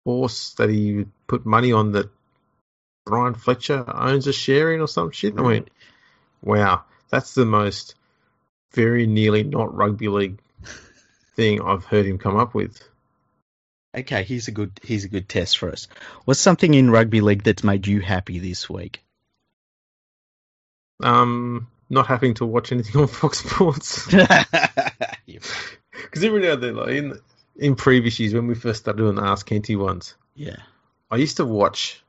horse 0.06 0.56
that 0.56 0.70
he 0.70 1.06
put 1.28 1.46
money 1.46 1.72
on 1.72 1.92
that 1.92 2.10
Brian 3.06 3.36
Fletcher 3.36 3.86
owns 3.88 4.26
a 4.26 4.34
share 4.34 4.74
in 4.74 4.82
or 4.82 4.88
some 4.88 5.12
shit. 5.12 5.38
I 5.38 5.42
went, 5.42 5.70
wow, 6.42 6.84
that's 7.10 7.36
the 7.36 7.46
most 7.46 7.96
very 8.72 9.08
nearly 9.08 9.44
not 9.44 9.76
rugby 9.76 10.08
league 10.08 10.40
thing 11.36 11.62
I've 11.62 11.86
heard 11.86 12.06
him 12.06 12.18
come 12.18 12.38
up 12.38 12.54
with. 12.54 12.82
Okay, 13.98 14.24
here's 14.24 14.48
a 14.48 14.52
good 14.52 14.80
here's 14.84 15.04
a 15.04 15.10
good 15.10 15.28
test 15.28 15.58
for 15.58 15.72
us. 15.72 15.88
What's 16.26 16.40
something 16.40 16.74
in 16.74 16.92
rugby 16.92 17.22
league 17.22 17.44
that's 17.44 17.64
made 17.64 17.88
you 17.88 18.02
happy 18.02 18.40
this 18.40 18.70
week? 18.70 19.02
Um, 21.02 21.68
not 21.90 22.08
having 22.08 22.36
to 22.36 22.46
watch 22.46 22.72
anything 22.72 23.02
on 23.02 23.08
Fox 23.08 23.40
Sports. 23.40 24.08
Because 25.26 26.24
every 26.24 26.42
now 26.42 26.54
and 26.54 26.64
then, 26.64 26.76
like 26.76 26.90
in 26.90 27.20
in 27.56 27.76
previous 27.76 28.20
years 28.20 28.34
when 28.34 28.48
we 28.48 28.56
first 28.56 28.80
started 28.82 28.98
doing 28.98 29.16
the 29.16 29.24
Ask 29.24 29.46
Kenty 29.46 29.76
ones, 29.76 30.16
yeah, 30.34 30.56
I 31.12 31.18
used 31.18 31.38
to 31.38 31.46
watch 31.46 32.02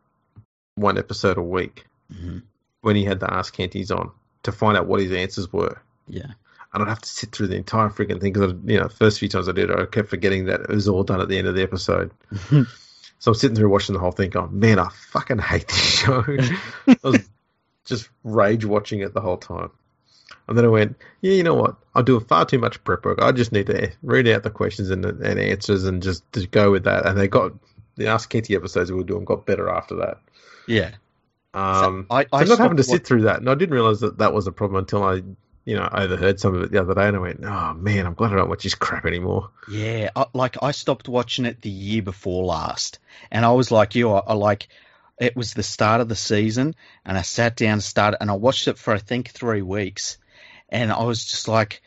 one 0.77 0.97
episode 0.97 1.37
a 1.39 1.43
week 1.43 1.85
hmm 2.13 2.39
when 2.83 2.97
he 2.97 3.05
had 3.05 3.21
the 3.21 3.31
Ask 3.33 3.55
Kentys 3.55 3.95
on 3.95 4.11
to 4.45 4.53
find 4.53 4.79
out 4.79 4.87
what 4.87 5.01
his 5.01 5.13
answers 5.13 5.53
were. 5.53 5.83
yeah, 6.09 6.33
And 6.73 6.83
I'd 6.83 6.89
have 6.89 7.03
to 7.03 7.09
sit 7.09 7.33
through 7.33 7.49
the 7.49 7.57
entire 7.57 7.89
freaking 7.89 8.21
thing 8.21 8.33
because, 8.33 8.55
you 8.65 8.79
know, 8.79 8.89
first 8.89 9.19
few 9.19 9.29
times 9.29 9.49
I 9.49 9.53
did, 9.53 9.71
it, 9.71 9.79
I 9.79 9.87
kept 9.87 10.09
forgetting 10.09 10.47
that 10.47 10.61
it 10.61 10.69
was 10.69 10.89
all 10.89 11.03
done 11.03 11.21
at 11.21 11.29
the 11.29 11.37
end 11.39 11.49
of 11.49 11.55
the 11.55 11.63
episode. 11.63 12.13
So 13.21 13.33
I'm 13.33 13.35
sitting 13.35 13.55
through 13.55 13.69
watching 13.69 13.93
the 13.93 14.01
whole 14.01 14.13
thing, 14.13 14.31
going, 14.31 14.59
man, 14.59 14.79
I 14.79 14.89
fucking 15.11 15.41
hate 15.41 15.69
this 15.69 16.01
show. 16.01 16.25
I 16.89 16.97
was 17.05 17.29
just 17.85 18.09
rage 18.25 18.65
watching 18.65 19.01
it 19.01 19.13
the 19.13 19.21
whole 19.21 19.37
time. 19.37 19.71
And 20.49 20.57
then 20.57 20.65
I 20.65 20.69
went, 20.69 20.97
yeah, 21.21 21.35
you 21.35 21.43
know 21.43 21.53
what? 21.53 21.77
I 21.95 22.01
do 22.01 22.19
far 22.21 22.47
too 22.47 22.59
much 22.59 22.83
prep 22.83 23.05
work. 23.05 23.21
I 23.21 23.33
just 23.33 23.53
need 23.53 23.67
to 23.67 23.93
read 24.03 24.27
out 24.27 24.43
the 24.43 24.49
questions 24.49 24.89
and, 24.89 25.05
and 25.05 25.39
answers 25.39 25.85
and 25.85 26.03
just, 26.03 26.25
just 26.33 26.51
go 26.51 26.71
with 26.71 26.85
that. 26.85 27.05
And 27.05 27.19
they 27.19 27.29
got 27.29 27.53
the 27.97 28.07
Ask 28.07 28.31
Kenty 28.31 28.57
episodes 28.57 28.91
we 28.91 28.97
were 28.97 29.05
doing 29.05 29.27
got 29.27 29.45
better 29.45 29.69
after 29.69 29.97
that. 29.97 30.17
yeah. 30.67 30.93
Um, 31.53 32.07
so 32.09 32.17
I 32.17 32.27
I'm 32.33 32.49
not 32.49 32.59
having 32.59 32.77
to 32.77 32.85
sit 32.85 33.07
through 33.07 33.23
that, 33.23 33.41
and 33.41 33.51
I 33.51 33.55
didn't 33.55 33.75
realize 33.75 34.01
that 34.01 34.19
that 34.19 34.33
was 34.33 34.47
a 34.47 34.53
problem 34.53 34.79
until 34.79 35.03
I, 35.03 35.23
you 35.71 35.77
know, 35.77 35.89
I 35.89 36.03
overheard 36.03 36.41
some 36.41 36.57
of 36.57 36.63
it 36.63 36.73
the 36.73 36.81
other 36.81 36.95
day, 36.95 37.07
and 37.07 37.17
I 37.17 37.21
went, 37.21 37.45
"Oh 37.45 37.75
man, 37.75 38.05
I'm 38.05 38.15
glad 38.15 38.33
I 38.33 38.37
don't 38.37 38.49
watch 38.49 38.65
this 38.65 38.75
crap 38.75 39.07
anymore." 39.07 39.51
Yeah, 39.71 40.11
I, 40.17 40.27
like 40.33 40.61
I 40.61 40.73
stopped 40.73 41.09
watching 41.09 41.45
it 41.45 41.63
the 41.63 41.71
year 41.71 42.03
before 42.03 42.45
last, 42.45 42.99
and 43.31 43.45
I 43.45 43.53
was 43.53 43.71
like 43.71 43.95
you. 43.95 44.11
I, 44.11 44.19
I 44.19 44.33
like 44.33 44.67
it 45.21 45.37
was 45.37 45.55
the 45.55 45.63
start 45.63 46.01
of 46.01 46.09
the 46.09 46.17
season, 46.17 46.75
and 47.07 47.17
I 47.17 47.23
sat 47.23 47.55
down 47.55 47.75
and 47.75 47.83
started, 47.85 48.21
and 48.21 48.33
I 48.33 48.35
watched 48.35 48.67
it 48.67 48.79
for 48.79 48.93
I 48.93 48.99
think 48.99 49.31
three 49.31 49.63
weeks, 49.63 50.19
and 50.69 50.91
I 50.91 51.05
was 51.05 51.25
just 51.25 51.47
like, 51.47 51.83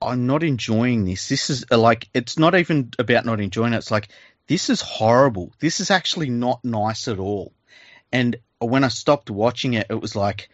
I'm 0.00 0.28
not 0.28 0.44
enjoying 0.44 1.04
this. 1.04 1.28
This 1.28 1.50
is 1.50 1.66
uh, 1.72 1.78
like 1.78 2.08
it's 2.14 2.38
not 2.38 2.54
even 2.54 2.92
about 2.96 3.26
not 3.26 3.40
enjoying 3.40 3.72
it. 3.72 3.78
It's 3.78 3.90
like 3.90 4.06
this 4.46 4.70
is 4.70 4.80
horrible. 4.80 5.52
This 5.58 5.80
is 5.80 5.90
actually 5.90 6.30
not 6.30 6.64
nice 6.64 7.08
at 7.08 7.18
all. 7.18 7.52
And 8.12 8.36
when 8.60 8.84
I 8.84 8.88
stopped 8.88 9.30
watching 9.30 9.74
it, 9.74 9.88
it 9.90 10.00
was 10.00 10.14
like, 10.14 10.48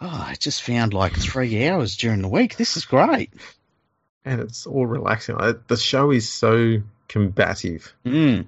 oh, 0.00 0.06
I 0.28 0.34
just 0.38 0.62
found 0.62 0.94
like 0.94 1.16
three 1.16 1.66
hours 1.68 1.96
during 1.96 2.22
the 2.22 2.28
week. 2.28 2.56
This 2.56 2.76
is 2.76 2.84
great. 2.84 3.32
And 4.24 4.40
it's 4.40 4.66
all 4.66 4.86
relaxing. 4.86 5.36
The 5.68 5.76
show 5.76 6.10
is 6.10 6.28
so 6.28 6.82
combative, 7.08 7.94
Mm. 8.04 8.46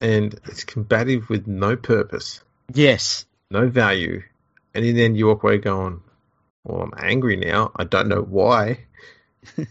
and 0.00 0.34
it's 0.46 0.64
combative 0.64 1.28
with 1.30 1.46
no 1.46 1.76
purpose, 1.76 2.42
Yes. 2.74 3.24
no 3.50 3.68
value, 3.68 4.22
and 4.74 4.84
in 4.84 4.96
the 4.96 5.04
end 5.04 5.16
you 5.16 5.26
walk 5.28 5.44
away 5.44 5.58
going, 5.58 6.00
"Well, 6.64 6.82
I'm 6.82 6.92
angry 6.98 7.36
now. 7.36 7.70
I 7.76 7.84
don't 7.84 8.08
know 8.08 8.22
why." 8.22 8.80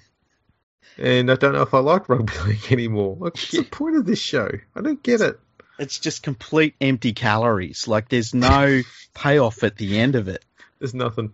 And 1.00 1.30
I 1.30 1.36
don't 1.36 1.54
know 1.54 1.62
if 1.62 1.76
I 1.76 1.80
like 1.80 2.10
rugby 2.10 2.34
league 2.46 2.72
anymore. 2.72 3.14
What's 3.16 3.52
the 3.52 3.62
point 3.64 3.98
of 3.98 4.06
this 4.08 4.18
show? 4.20 4.50
I 4.76 4.82
don't 4.82 5.02
get 5.04 5.22
it. 5.22 5.40
it's 5.78 6.00
just 6.00 6.24
complete 6.24 6.74
empty 6.82 7.14
calories. 7.14 7.88
Like 7.88 8.10
there's 8.10 8.34
no 8.34 8.82
payoff 9.14 9.64
at 9.64 9.78
the 9.78 10.00
end 10.00 10.16
of 10.16 10.28
it. 10.28 10.44
There's 10.80 10.94
nothing. 10.94 11.32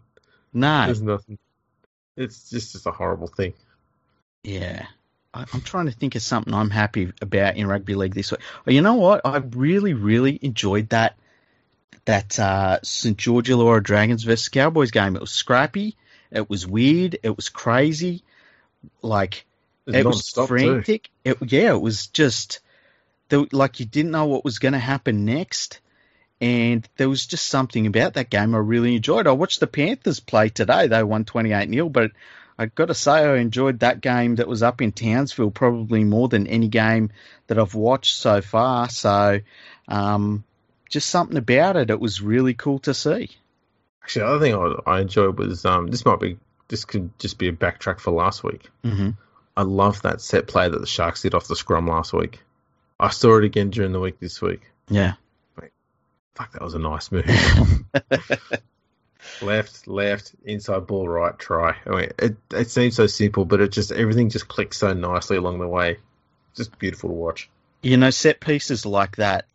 No. 0.53 0.86
There's 0.86 1.02
nothing. 1.02 1.38
It's 2.15 2.49
just, 2.49 2.74
just 2.74 2.86
a 2.86 2.91
horrible 2.91 3.28
thing. 3.28 3.53
Yeah. 4.44 4.86
I, 5.34 5.45
I'm 5.53 5.61
trying 5.61 5.88
to 5.88 5.91
think 5.91 6.15
of 6.15 6.22
something 6.22 6.53
I'm 6.53 6.70
happy 6.70 7.11
about 7.22 7.57
in 7.57 7.68
rugby 7.68 7.95
league 7.95 8.14
this 8.14 8.32
week. 8.32 8.41
Oh, 8.68 8.72
you 8.72 8.82
know 8.82 8.95
what? 8.95 9.22
I 9.26 9.38
really, 9.38 9.94
really 9.94 10.38
enjoyed 10.41 10.90
that 10.90 11.15
that 12.06 12.38
uh, 12.38 12.80
St 12.84 13.18
George 13.18 13.49
Illawarra 13.49 13.82
Dragons 13.82 14.24
versus 14.24 14.49
Cowboys 14.49 14.91
game. 14.91 15.15
It 15.15 15.22
was 15.22 15.32
scrappy. 15.32 15.95
It 16.32 16.49
was 16.49 16.68
weird. 16.68 17.18
It 17.24 17.36
was 17.36 17.49
crazy. 17.49 18.24
Like 19.02 19.45
it 19.88 20.06
was 20.06 20.32
too. 20.32 20.48
frantic. 20.48 21.10
It, 21.24 21.38
yeah, 21.52 21.74
it 21.74 21.82
was 21.82 22.07
just 22.07 22.60
there, 23.30 23.45
like 23.52 23.80
you 23.80 23.86
didn't 23.86 24.11
know 24.11 24.26
what 24.26 24.44
was 24.44 24.60
going 24.60 24.74
to 24.74 24.80
happen 24.80 25.26
next, 25.26 25.80
and 26.41 26.88
there 26.97 27.10
was 27.10 27.26
just 27.26 27.47
something 27.47 27.88
about 27.88 28.15
that 28.15 28.30
game 28.30 28.55
I 28.55 28.60
really 28.60 28.95
enjoyed. 28.95 29.27
I 29.27 29.31
watched 29.31 29.60
the 29.60 29.68
Panthers 29.68 30.19
play 30.19 30.49
today; 30.49 30.88
they 30.88 31.03
won 31.03 31.26
twenty 31.26 31.51
eight 31.53 31.69
0 31.69 31.89
but 31.89 32.11
I've 32.57 32.76
got 32.76 32.85
to 32.85 32.93
say 32.93 33.11
I 33.11 33.38
enjoyed 33.38 33.80
that 33.80 34.01
game 34.01 34.35
that 34.35 34.47
was 34.47 34.64
up 34.64 34.81
in 34.81 34.91
Townsville 34.91 35.51
probably 35.51 36.03
more 36.03 36.27
than 36.27 36.47
any 36.47 36.68
game 36.68 37.10
that 37.47 37.57
I've 37.57 37.76
watched 37.76 38.15
so 38.15 38.41
far. 38.41 38.89
So, 38.89 39.39
um, 39.88 40.43
just 40.89 41.10
something 41.10 41.38
about 41.38 41.77
it. 41.77 41.89
It 41.89 41.99
was 41.99 42.22
really 42.22 42.53
cool 42.53 42.80
to 42.80 42.93
see. 42.93 43.30
Actually, 44.03 44.22
the 44.22 44.27
other 44.27 44.39
thing 44.39 44.55
I, 44.85 44.91
I 44.97 45.01
enjoyed 45.01 45.39
was 45.39 45.65
um, 45.65 45.88
this 45.88 46.05
might 46.05 46.19
be 46.19 46.38
this 46.68 46.85
could 46.85 47.18
just 47.19 47.38
be 47.38 47.47
a 47.47 47.53
backtrack 47.53 47.99
for 47.99 48.11
last 48.11 48.43
week. 48.43 48.69
hmm 48.84 49.11
I 49.55 49.61
love 49.61 50.01
that 50.01 50.19
set 50.19 50.47
play 50.47 50.68
that 50.68 50.80
the 50.80 50.88
Sharks 50.88 51.22
did 51.22 51.35
off 51.35 51.47
the 51.47 51.55
scrum 51.55 51.88
last 51.88 52.11
week. 52.11 52.41
I 52.99 53.10
saw 53.10 53.38
it 53.38 53.43
again 53.43 53.69
during 53.69 53.91
the 53.91 53.99
week 53.99 54.19
this 54.19 54.41
week. 54.41 54.61
Yeah. 54.89 55.14
Fuck, 56.35 56.53
that 56.53 56.61
was 56.61 56.73
a 56.73 56.80
nice 56.80 57.11
move. 57.11 57.26
left, 59.41 59.88
left, 59.88 60.31
inside 60.43 60.88
ball, 60.88 61.07
right, 61.07 61.38
try. 61.38 61.76
I 61.85 61.89
mean, 61.89 62.10
it 62.18 62.35
it 62.51 62.69
seems 62.69 62.95
so 62.95 63.07
simple, 63.07 63.45
but 63.45 63.61
it 63.61 63.72
just 63.72 63.91
everything 63.91 64.30
just 64.30 64.47
clicks 64.47 64.77
so 64.77 64.93
nicely 64.93 65.38
along 65.38 65.60
the 65.60 65.68
way. 65.68 65.97
Just 66.55 66.77
beautiful 66.80 67.10
to 67.10 67.15
watch. 67.15 67.49
You 67.81 67.97
know, 67.97 68.10
set 68.10 68.39
pieces 68.39 68.85
like 68.85 69.18
that, 69.18 69.45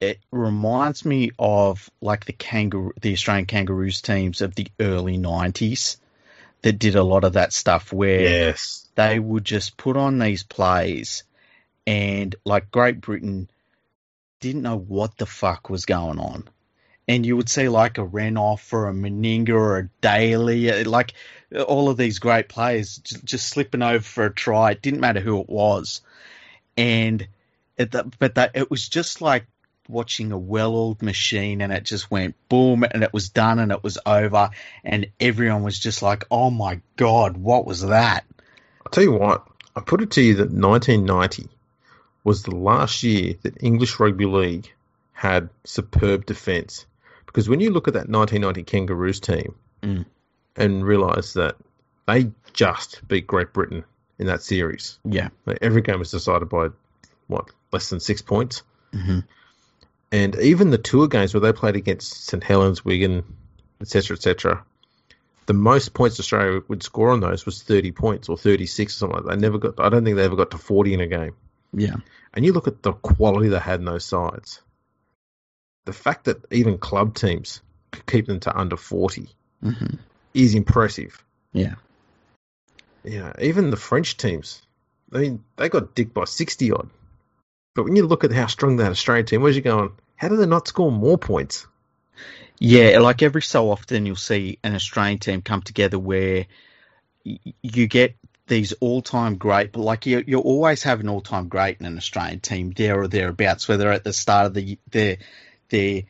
it 0.00 0.18
reminds 0.30 1.04
me 1.04 1.30
of 1.38 1.90
like 2.00 2.26
the 2.26 2.32
kangaroo, 2.32 2.92
the 3.00 3.12
Australian 3.12 3.46
Kangaroos 3.46 4.02
teams 4.02 4.40
of 4.40 4.54
the 4.54 4.68
early 4.78 5.18
'90s 5.18 5.96
that 6.62 6.78
did 6.78 6.94
a 6.96 7.02
lot 7.02 7.24
of 7.24 7.34
that 7.34 7.52
stuff 7.52 7.92
where 7.92 8.20
Yes. 8.20 8.86
they 8.94 9.18
would 9.18 9.44
just 9.44 9.76
put 9.76 9.96
on 9.96 10.18
these 10.18 10.42
plays, 10.42 11.24
and 11.86 12.34
like 12.44 12.70
Great 12.70 13.00
Britain 13.00 13.48
didn't 14.48 14.62
know 14.62 14.76
what 14.76 15.16
the 15.16 15.24
fuck 15.24 15.70
was 15.70 15.86
going 15.86 16.18
on. 16.18 16.44
And 17.08 17.24
you 17.24 17.36
would 17.36 17.48
see 17.48 17.68
like 17.68 17.96
a 17.96 18.06
Renouf 18.06 18.72
or 18.72 18.88
a 18.88 18.92
Meninga 18.92 19.50
or 19.50 19.78
a 19.78 19.88
Daly, 20.02 20.70
uh, 20.70 20.88
like 20.88 21.14
all 21.66 21.88
of 21.88 21.96
these 21.96 22.18
great 22.18 22.48
players 22.48 22.98
just 22.98 23.48
slipping 23.48 23.82
over 23.82 24.00
for 24.04 24.26
a 24.26 24.32
try. 24.32 24.72
It 24.72 24.82
didn't 24.82 25.00
matter 25.00 25.20
who 25.20 25.40
it 25.40 25.48
was, 25.48 26.02
and 26.76 27.26
but 27.76 28.34
that 28.34 28.52
it 28.54 28.70
was 28.70 28.88
just 28.88 29.20
like 29.20 29.46
watching 29.88 30.32
a 30.32 30.38
well-oiled 30.38 31.02
machine, 31.02 31.60
and 31.60 31.72
it 31.72 31.84
just 31.84 32.10
went 32.10 32.36
boom, 32.48 32.84
and 32.84 33.02
it 33.02 33.12
was 33.12 33.28
done, 33.28 33.58
and 33.58 33.72
it 33.72 33.82
was 33.82 33.98
over, 34.06 34.50
and 34.82 35.06
everyone 35.20 35.62
was 35.62 35.78
just 35.78 36.02
like, 36.02 36.24
"Oh 36.30 36.50
my 36.50 36.80
god, 36.96 37.36
what 37.36 37.66
was 37.66 37.82
that?" 37.82 38.24
I'll 38.84 38.92
tell 38.92 39.04
you 39.04 39.12
what, 39.12 39.46
I 39.76 39.80
put 39.80 40.02
it 40.02 40.10
to 40.12 40.22
you 40.22 40.34
that 40.36 40.50
1990 40.50 41.48
was 42.24 42.42
the 42.42 42.54
last 42.54 43.02
year 43.02 43.34
that 43.42 43.62
English 43.62 44.00
Rugby 44.00 44.26
League 44.26 44.72
had 45.12 45.50
superb 45.64 46.26
defence. 46.26 46.86
Because 47.26 47.48
when 47.48 47.60
you 47.60 47.70
look 47.70 47.86
at 47.88 47.94
that 47.94 48.08
1990 48.08 48.62
Kangaroos 48.64 49.20
team 49.20 49.54
Mm. 49.82 50.06
and 50.56 50.84
realise 50.86 51.34
that 51.34 51.56
they 52.06 52.30
just 52.54 53.06
beat 53.06 53.26
Great 53.26 53.52
Britain 53.52 53.84
in 54.18 54.26
that 54.28 54.42
series. 54.42 54.98
Yeah. 55.04 55.28
Like, 55.44 55.58
every 55.60 55.82
game 55.82 55.98
was 55.98 56.10
decided 56.10 56.48
by 56.48 56.68
what 57.26 57.50
less 57.72 57.90
than 57.90 58.00
six 58.00 58.22
points. 58.22 58.62
hmm 58.92 59.20
And 60.12 60.36
even 60.36 60.70
the 60.70 60.78
tour 60.78 61.08
games 61.08 61.34
where 61.34 61.40
they 61.40 61.52
played 61.52 61.76
against 61.76 62.24
St 62.26 62.42
Helens, 62.42 62.84
Wigan, 62.84 63.24
etc., 63.80 64.16
etc., 64.16 64.64
the 65.46 65.52
most 65.54 65.92
points 65.92 66.18
Australia 66.20 66.62
would 66.68 66.82
score 66.82 67.10
on 67.10 67.20
those 67.20 67.44
was 67.44 67.62
30 67.62 67.92
points 67.92 68.28
or 68.30 68.38
36 68.38 68.94
or 68.94 68.96
something 68.96 69.16
like 69.16 69.24
that. 69.26 69.30
They 69.36 69.40
never 69.40 69.58
got, 69.58 69.78
I 69.78 69.90
don't 69.90 70.04
think 70.04 70.16
they 70.16 70.24
ever 70.24 70.36
got 70.36 70.52
to 70.52 70.58
40 70.58 70.94
in 70.94 71.00
a 71.00 71.06
game. 71.06 71.34
Yeah. 71.74 71.96
And 72.32 72.44
you 72.44 72.52
look 72.52 72.68
at 72.68 72.82
the 72.82 72.92
quality 72.92 73.48
they 73.48 73.58
had 73.58 73.80
in 73.80 73.86
those 73.86 74.04
sides. 74.04 74.60
The 75.84 75.92
fact 75.92 76.24
that 76.24 76.44
even 76.50 76.78
club 76.78 77.14
teams 77.14 77.60
could 77.90 78.06
keep 78.06 78.26
them 78.26 78.40
to 78.40 78.58
under 78.58 78.76
40 78.76 79.28
hmm 79.62 79.96
is 80.32 80.56
impressive. 80.56 81.22
Yeah. 81.52 81.76
Know, 83.04 83.32
even 83.40 83.70
the 83.70 83.76
French 83.76 84.16
teams, 84.16 84.62
I 85.12 85.18
mean, 85.18 85.44
they 85.56 85.68
got 85.68 85.94
dicked 85.94 86.12
by 86.12 86.24
60 86.24 86.72
odd. 86.72 86.90
But 87.74 87.84
when 87.84 87.94
you 87.94 88.06
look 88.06 88.24
at 88.24 88.32
how 88.32 88.46
strong 88.46 88.76
that 88.76 88.90
Australian 88.90 89.26
team 89.26 89.42
was, 89.42 89.54
you're 89.54 89.62
going, 89.62 89.92
how 90.16 90.28
do 90.28 90.36
they 90.36 90.46
not 90.46 90.66
score 90.66 90.90
more 90.90 91.18
points? 91.18 91.66
Yeah, 92.58 92.98
like 93.00 93.22
every 93.22 93.42
so 93.42 93.70
often 93.70 94.06
you'll 94.06 94.16
see 94.16 94.58
an 94.62 94.74
Australian 94.74 95.18
team 95.18 95.42
come 95.42 95.62
together 95.62 95.98
where 95.98 96.46
you 97.24 97.86
get 97.86 98.16
these 98.46 98.72
all-time 98.74 99.36
great, 99.36 99.72
but 99.72 99.80
like 99.80 100.06
you, 100.06 100.22
you 100.26 100.38
always 100.38 100.82
have 100.82 101.00
an 101.00 101.08
all-time 101.08 101.48
great 101.48 101.80
in 101.80 101.86
an 101.86 101.96
Australian 101.96 102.40
team 102.40 102.72
there 102.76 103.00
or 103.00 103.08
thereabouts, 103.08 103.68
whether 103.68 103.90
at 103.90 104.04
the 104.04 104.12
start 104.12 104.46
of 104.46 104.54
the 104.54 104.78
their 104.90 105.16
their 105.70 106.02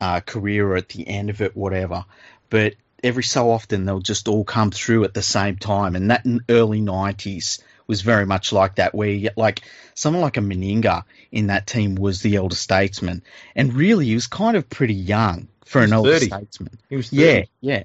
uh, 0.00 0.20
career 0.20 0.72
or 0.72 0.76
at 0.76 0.88
the 0.88 1.06
end 1.06 1.30
of 1.30 1.40
it, 1.40 1.56
whatever. 1.56 2.04
But 2.50 2.74
every 3.02 3.22
so 3.22 3.50
often 3.50 3.84
they'll 3.84 4.00
just 4.00 4.28
all 4.28 4.44
come 4.44 4.70
through 4.70 5.04
at 5.04 5.14
the 5.14 5.22
same 5.22 5.56
time, 5.56 5.94
and 5.94 6.10
that 6.10 6.26
in 6.26 6.40
early 6.48 6.80
'90s 6.80 7.62
was 7.86 8.02
very 8.02 8.26
much 8.26 8.52
like 8.52 8.76
that, 8.76 8.94
where 8.94 9.08
you 9.08 9.20
get 9.20 9.38
like 9.38 9.62
someone 9.94 10.22
like 10.22 10.36
a 10.36 10.40
Meninga 10.40 11.04
in 11.30 11.48
that 11.48 11.66
team 11.66 11.94
was 11.94 12.20
the 12.20 12.36
elder 12.36 12.56
statesman, 12.56 13.22
and 13.54 13.74
really 13.74 14.06
he 14.06 14.14
was 14.14 14.26
kind 14.26 14.56
of 14.56 14.68
pretty 14.68 14.94
young 14.94 15.48
for 15.64 15.82
an 15.82 15.92
elder 15.92 16.18
statesman. 16.18 16.78
He 16.88 16.96
was 16.96 17.10
30. 17.10 17.22
Yeah, 17.22 17.44
yeah. 17.60 17.82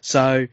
So, 0.00 0.46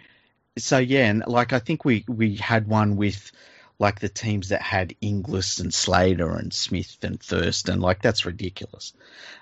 so 0.58 0.78
yeah, 0.78 1.10
and 1.10 1.24
like 1.28 1.54
I 1.54 1.60
think 1.60 1.86
we 1.86 2.04
we 2.08 2.36
had 2.36 2.68
one 2.68 2.96
with 2.96 3.32
like 3.80 4.00
the 4.00 4.10
teams 4.10 4.50
that 4.50 4.62
had 4.62 4.96
Inglis 5.02 5.60
and 5.60 5.74
Slater 5.74 6.36
and 6.36 6.54
Smith 6.54 6.98
and 7.02 7.20
Thurston. 7.20 7.82
Like 7.82 8.02
that's 8.02 8.26
ridiculous. 8.26 8.94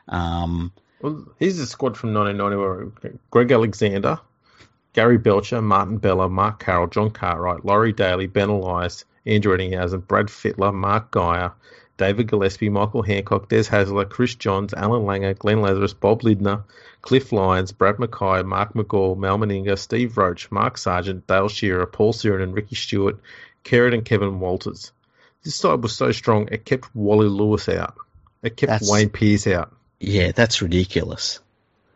Um, 0.08 0.72
Well, 1.02 1.26
here's 1.40 1.58
the 1.58 1.66
squad 1.66 1.98
from 1.98 2.14
1990 2.14 3.02
where 3.10 3.14
Greg 3.32 3.52
Alexander, 3.52 4.20
Gary 4.94 5.18
Belcher, 5.18 5.62
Martin 5.62 5.98
Bella, 5.98 6.30
Mark 6.30 6.64
Carroll, 6.64 6.88
John 6.88 7.12
Cartwright, 7.12 7.66
Laurie 7.66 7.94
Daly, 7.94 8.28
Ben 8.28 8.50
Elias, 8.50 9.06
Andrew 9.26 9.56
Ettingshausen, 9.56 10.08
Brad 10.08 10.28
Fittler, 10.28 10.74
Mark 10.74 11.12
Geyer, 11.12 11.52
David 11.98 12.28
Gillespie, 12.28 12.70
Michael 12.70 13.02
Hancock, 13.04 13.50
Des 13.50 13.64
Hasler, 13.64 14.10
Chris 14.10 14.36
Johns, 14.36 14.74
Alan 14.74 15.04
Langer, 15.04 15.38
Glenn 15.38 15.62
Lazarus, 15.62 15.94
Bob 15.94 16.24
Lindner, 16.24 16.64
Cliff 17.02 17.32
Lyons, 17.32 17.72
Brad 17.72 17.98
Mackay, 18.00 18.44
Mark 18.44 18.74
McGall, 18.74 19.18
Mal 19.18 19.38
Meninga, 19.38 19.78
Steve 19.78 20.18
Roach, 20.18 20.52
Mark 20.52 20.78
Sargent, 20.78 21.26
Dale 21.28 21.48
Shearer, 21.48 21.86
Paul 21.86 22.14
Sironen, 22.14 22.44
and 22.44 22.54
Ricky 22.54 22.76
Stuart, 22.76 23.20
Kerrod 23.64 23.94
and 23.94 24.06
Kevin 24.06 24.40
Walters. 24.40 24.92
This 25.44 25.56
side 25.56 25.82
was 25.82 25.96
so 25.96 26.12
strong 26.12 26.50
it 26.52 26.66
kept 26.66 26.94
Wally 26.94 27.28
Lewis 27.28 27.70
out. 27.70 27.96
It 28.44 28.58
kept 28.58 28.70
That's- 28.70 28.92
Wayne 28.92 29.10
Pearce 29.10 29.48
out. 29.48 29.74
yeah, 30.00 30.32
that's 30.32 30.62
ridiculous. 30.62 31.40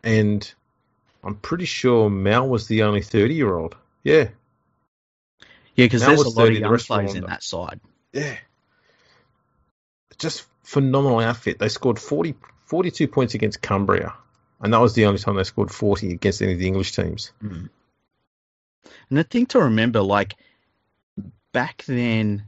And 0.02 0.50
I'm 1.22 1.36
pretty 1.36 1.64
sure 1.64 2.10
Mal 2.10 2.48
was 2.48 2.66
the 2.66 2.82
only 2.82 3.02
30 3.02 3.34
year 3.34 3.54
old. 3.54 3.76
Yeah. 4.02 4.28
Yeah, 5.74 5.86
because 5.86 6.02
there's 6.02 6.20
a 6.20 6.22
lot 6.22 6.28
of 6.28 6.34
30, 6.34 6.54
the 6.54 6.60
young 6.60 6.78
players 6.78 7.14
in 7.14 7.24
that 7.24 7.42
side. 7.42 7.80
Yeah. 8.12 8.36
Just 10.18 10.46
phenomenal 10.62 11.20
outfit. 11.20 11.58
They 11.58 11.68
scored 11.68 11.98
40, 11.98 12.34
42 12.66 13.08
points 13.08 13.34
against 13.34 13.60
Cumbria. 13.60 14.14
And 14.64 14.72
that 14.72 14.80
was 14.80 14.94
the 14.94 15.04
only 15.04 15.18
time 15.18 15.36
they 15.36 15.44
scored 15.44 15.70
40 15.70 16.12
against 16.12 16.40
any 16.40 16.54
of 16.54 16.58
the 16.58 16.66
English 16.66 16.92
teams. 16.92 17.32
Mm. 17.42 17.68
And 19.10 19.18
the 19.18 19.22
thing 19.22 19.44
to 19.46 19.60
remember, 19.60 20.00
like 20.00 20.36
back 21.52 21.84
then, 21.86 22.44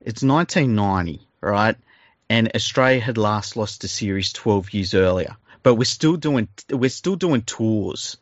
it's 0.00 0.22
1990, 0.22 1.26
right? 1.40 1.76
And 2.30 2.52
Australia 2.54 3.00
had 3.00 3.18
last 3.18 3.56
lost 3.56 3.82
a 3.82 3.88
series 3.88 4.32
12 4.32 4.72
years 4.72 4.94
earlier, 4.94 5.36
but 5.64 5.74
we're 5.74 5.84
still 5.84 6.16
doing 6.16 6.48
we're 6.70 6.88
still 6.88 7.16
doing 7.16 7.42
tours, 7.42 8.18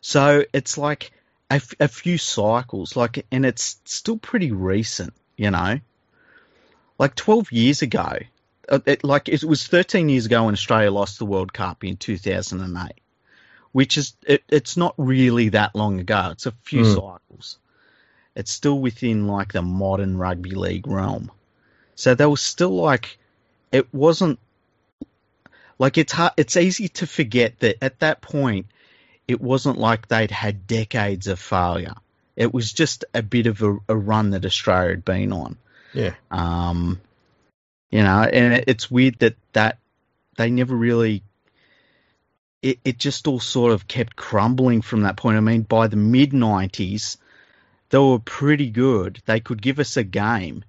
so 0.00 0.44
it's 0.54 0.78
like 0.78 1.12
a, 1.50 1.88
few 1.88 2.18
cycles, 2.18 2.96
like, 2.96 3.24
and 3.30 3.44
it's 3.44 3.80
still 3.84 4.16
pretty 4.16 4.50
recent, 4.50 5.14
you 5.36 5.50
know. 5.50 5.78
Like 6.98 7.14
12 7.14 7.52
years 7.52 7.82
ago, 7.82 8.18
it, 8.70 9.04
like 9.04 9.28
it 9.28 9.44
was 9.44 9.66
13 9.66 10.08
years 10.08 10.26
ago 10.26 10.44
when 10.44 10.54
Australia 10.54 10.90
lost 10.90 11.18
the 11.18 11.26
World 11.26 11.52
Cup 11.52 11.84
in 11.84 11.96
2008 11.96 12.92
which 13.72 13.98
is 13.98 14.14
it, 14.26 14.42
it's 14.48 14.78
not 14.78 14.94
really 14.96 15.50
that 15.50 15.74
long 15.74 16.00
ago. 16.00 16.28
It's 16.32 16.46
a 16.46 16.52
few 16.62 16.80
Mm. 16.82 16.94
cycles. 16.94 17.58
It's 18.34 18.50
still 18.50 18.78
within 18.78 19.26
like 19.26 19.52
the 19.52 19.60
modern 19.60 20.16
rugby 20.16 20.52
league 20.52 20.86
realm. 20.86 21.30
So 21.94 22.14
there 22.14 22.30
was 22.30 22.40
still 22.40 22.74
like 22.74 23.18
it 23.72 23.92
wasn't 23.92 24.38
like 25.78 25.98
it's 25.98 26.12
hard, 26.12 26.32
it's 26.38 26.56
easy 26.56 26.88
to 26.88 27.06
forget 27.06 27.58
that 27.60 27.76
at 27.82 28.00
that 28.00 28.22
point 28.22 28.64
it 29.28 29.42
wasn't 29.42 29.76
like 29.76 30.08
they'd 30.08 30.30
had 30.30 30.66
decades 30.66 31.26
of 31.26 31.38
failure. 31.38 31.94
It 32.34 32.54
was 32.54 32.72
just 32.72 33.04
a 33.12 33.20
bit 33.22 33.46
of 33.46 33.62
a, 33.62 33.76
a 33.90 33.96
run 33.96 34.30
that 34.30 34.46
Australia 34.46 34.90
had 34.90 35.04
been 35.04 35.32
on. 35.34 35.56
Yeah. 35.92 36.14
Um, 36.30 36.98
you 37.96 38.02
know, 38.02 38.20
and 38.24 38.62
it's 38.66 38.90
weird 38.90 39.18
that 39.20 39.36
that 39.54 39.78
they 40.36 40.50
never 40.50 40.76
really. 40.76 41.22
It, 42.60 42.78
it 42.84 42.98
just 42.98 43.26
all 43.26 43.40
sort 43.40 43.72
of 43.72 43.88
kept 43.88 44.16
crumbling 44.16 44.82
from 44.82 45.02
that 45.02 45.16
point. 45.16 45.38
I 45.38 45.40
mean, 45.40 45.62
by 45.62 45.86
the 45.86 45.96
mid 45.96 46.32
'90s, 46.32 47.16
they 47.88 47.96
were 47.96 48.18
pretty 48.18 48.68
good. 48.68 49.22
They 49.24 49.40
could 49.40 49.62
give 49.62 49.78
us 49.78 49.96
a 49.96 50.04
game, 50.04 50.62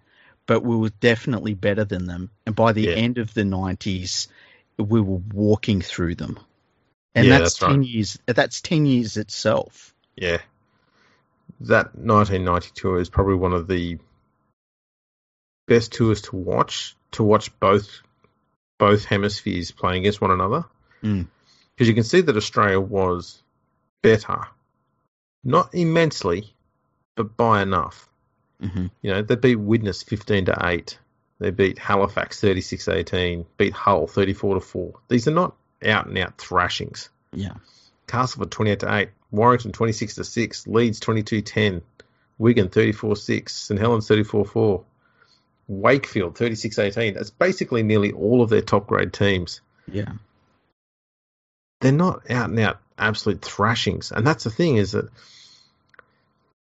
but 0.46 0.64
we 0.64 0.78
were 0.78 0.92
definitely 1.02 1.54
better 1.54 1.84
than 1.84 2.06
them. 2.06 2.30
And 2.46 2.56
by 2.56 2.72
the 2.72 2.86
Yeah. 2.88 2.94
end 2.94 3.18
of 3.18 3.34
the 3.34 3.44
'90s, 3.44 4.30
we 4.78 5.02
were 5.02 5.22
walking 5.34 5.82
through 5.82 6.16
them. 6.16 6.40
And 7.14 7.26
Yeah, 7.26 7.40
that's, 7.40 7.56
that's 7.56 7.62
right. 7.62 7.72
ten 7.72 7.84
years. 7.84 8.18
That's 8.26 8.62
ten 8.62 8.86
years 8.86 9.18
itself. 9.18 9.94
Yeah. 10.16 10.38
That 11.60 11.94
1992 11.94 13.00
is 13.00 13.10
probably 13.10 13.36
one 13.36 13.52
of 13.52 13.68
the 13.68 13.98
best 15.68 15.92
tours 15.92 16.22
to 16.24 16.36
watch, 16.36 16.96
to 17.12 17.24
watch 17.24 17.58
both 17.60 18.02
both 18.78 19.06
hemispheres 19.06 19.72
playing 19.72 20.02
against 20.02 20.22
one 20.22 20.32
another. 20.32 20.66
Mm. 21.04 21.28
Because 21.76 21.88
you 21.88 21.94
can 21.94 22.04
see 22.04 22.22
that 22.22 22.38
Australia 22.38 22.80
was 22.80 23.42
better. 24.02 24.48
Not 25.44 25.74
immensely, 25.74 26.54
but 27.16 27.38
by 27.38 27.62
enough. 27.62 28.10
hmm 28.62 28.88
You 29.02 29.12
know, 29.12 29.22
they 29.22 29.36
beat 29.36 29.60
Widnes 29.60 30.04
15 30.04 30.46
to 30.46 30.58
8. 30.62 30.98
They 31.40 31.52
beat 31.52 31.78
Halifax 31.78 32.42
36 32.42 32.88
18, 32.88 33.46
beat 33.58 33.74
Hull 33.74 34.08
34 34.08 34.56
to 34.56 34.60
4. 34.60 34.94
These 35.08 35.28
are 35.28 35.32
not 35.32 35.56
out 35.86 36.08
and 36.08 36.18
out 36.18 36.38
thrashings. 36.38 37.10
Yeah. 37.32 37.54
Castleford 38.08 38.52
28 38.52 38.80
to 38.80 38.96
8, 38.96 39.10
Warrington 39.32 39.72
26 39.72 40.16
to 40.16 40.24
6, 40.24 40.68
Leeds 40.68 41.00
22 41.00 41.42
10, 41.42 41.82
Wigan 42.40 42.70
34 42.70 43.16
6, 43.16 43.54
St 43.54 43.80
Helens 43.80 44.08
34 44.08 44.46
4, 44.46 44.84
Wakefield 45.68 46.38
36 46.38 46.80
18. 46.80 47.14
That's 47.14 47.30
basically 47.30 47.84
nearly 47.84 48.12
all 48.12 48.42
of 48.42 48.50
their 48.50 48.62
top 48.62 48.88
grade 48.88 49.14
teams. 49.14 49.62
Yeah. 49.92 50.14
They're 51.82 51.92
not 51.92 52.30
out 52.32 52.50
and 52.50 52.60
out 52.60 52.80
absolute 52.98 53.42
thrashings. 53.42 54.12
And 54.12 54.26
that's 54.26 54.44
the 54.44 54.50
thing 54.50 54.78
is 54.78 54.94
that 54.94 55.10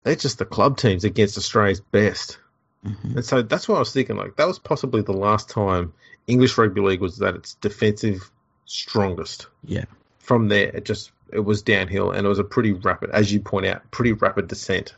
they're 0.02 0.16
just 0.16 0.38
the 0.38 0.44
club 0.44 0.76
teams 0.76 1.04
against 1.04 1.38
Australia's 1.38 1.80
best. 1.80 2.38
hmm 2.84 3.16
And 3.16 3.24
so 3.24 3.42
that's 3.42 3.68
what 3.68 3.76
I 3.76 3.80
was 3.80 3.92
thinking. 3.92 4.16
Like 4.16 4.36
that 4.36 4.46
was 4.46 4.58
possibly 4.58 5.02
the 5.02 5.12
last 5.12 5.48
time 5.48 5.92
English 6.26 6.58
rugby 6.58 6.80
league 6.80 7.00
was 7.00 7.20
at 7.22 7.34
its 7.34 7.54
defensive 7.54 8.30
strongest. 8.64 9.46
Yeah. 9.64 9.84
From 10.18 10.48
there, 10.48 10.68
it 10.68 10.84
just 10.84 11.12
it 11.32 11.40
was 11.40 11.62
downhill, 11.62 12.10
and 12.10 12.24
it 12.24 12.28
was 12.28 12.38
a 12.38 12.44
pretty 12.44 12.72
rapid, 12.72 13.10
as 13.10 13.32
you 13.32 13.40
point 13.40 13.66
out, 13.66 13.90
pretty 13.90 14.12
rapid 14.12 14.48
descent, 14.48 14.94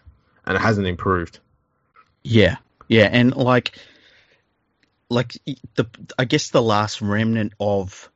and 0.46 0.56
it 0.56 0.60
hasn't 0.60 0.86
improved. 0.86 1.38
Yeah, 2.22 2.56
yeah, 2.88 3.08
and 3.10 3.34
like, 3.34 3.78
like 5.10 5.38
the 5.74 5.86
I 6.18 6.24
guess 6.24 6.50
the 6.50 6.62
last 6.62 7.00
remnant 7.00 7.54
of 7.58 8.10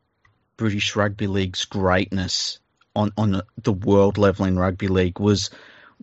British 0.56 0.94
rugby 0.94 1.26
league's 1.26 1.64
greatness 1.64 2.58
on 2.94 3.12
on 3.16 3.42
the 3.62 3.72
world 3.72 4.18
level 4.18 4.46
in 4.46 4.58
rugby 4.58 4.88
league 4.88 5.18
was, 5.18 5.50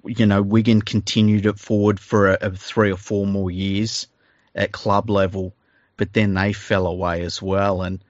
you 0.06 0.26
know, 0.26 0.42
Wigan 0.42 0.82
continued 0.82 1.46
it 1.46 1.60
forward 1.60 2.00
for 2.00 2.32
a, 2.32 2.38
a 2.42 2.52
three 2.52 2.92
or 2.92 2.98
four 2.98 3.28
more 3.28 3.52
years 3.52 4.08
at 4.56 4.72
club 4.72 5.10
level, 5.10 5.54
but 5.98 6.14
then 6.14 6.34
they 6.34 6.54
fell 6.54 6.88
away 6.88 7.22
as 7.22 7.42
well. 7.42 7.84
And 7.84 8.04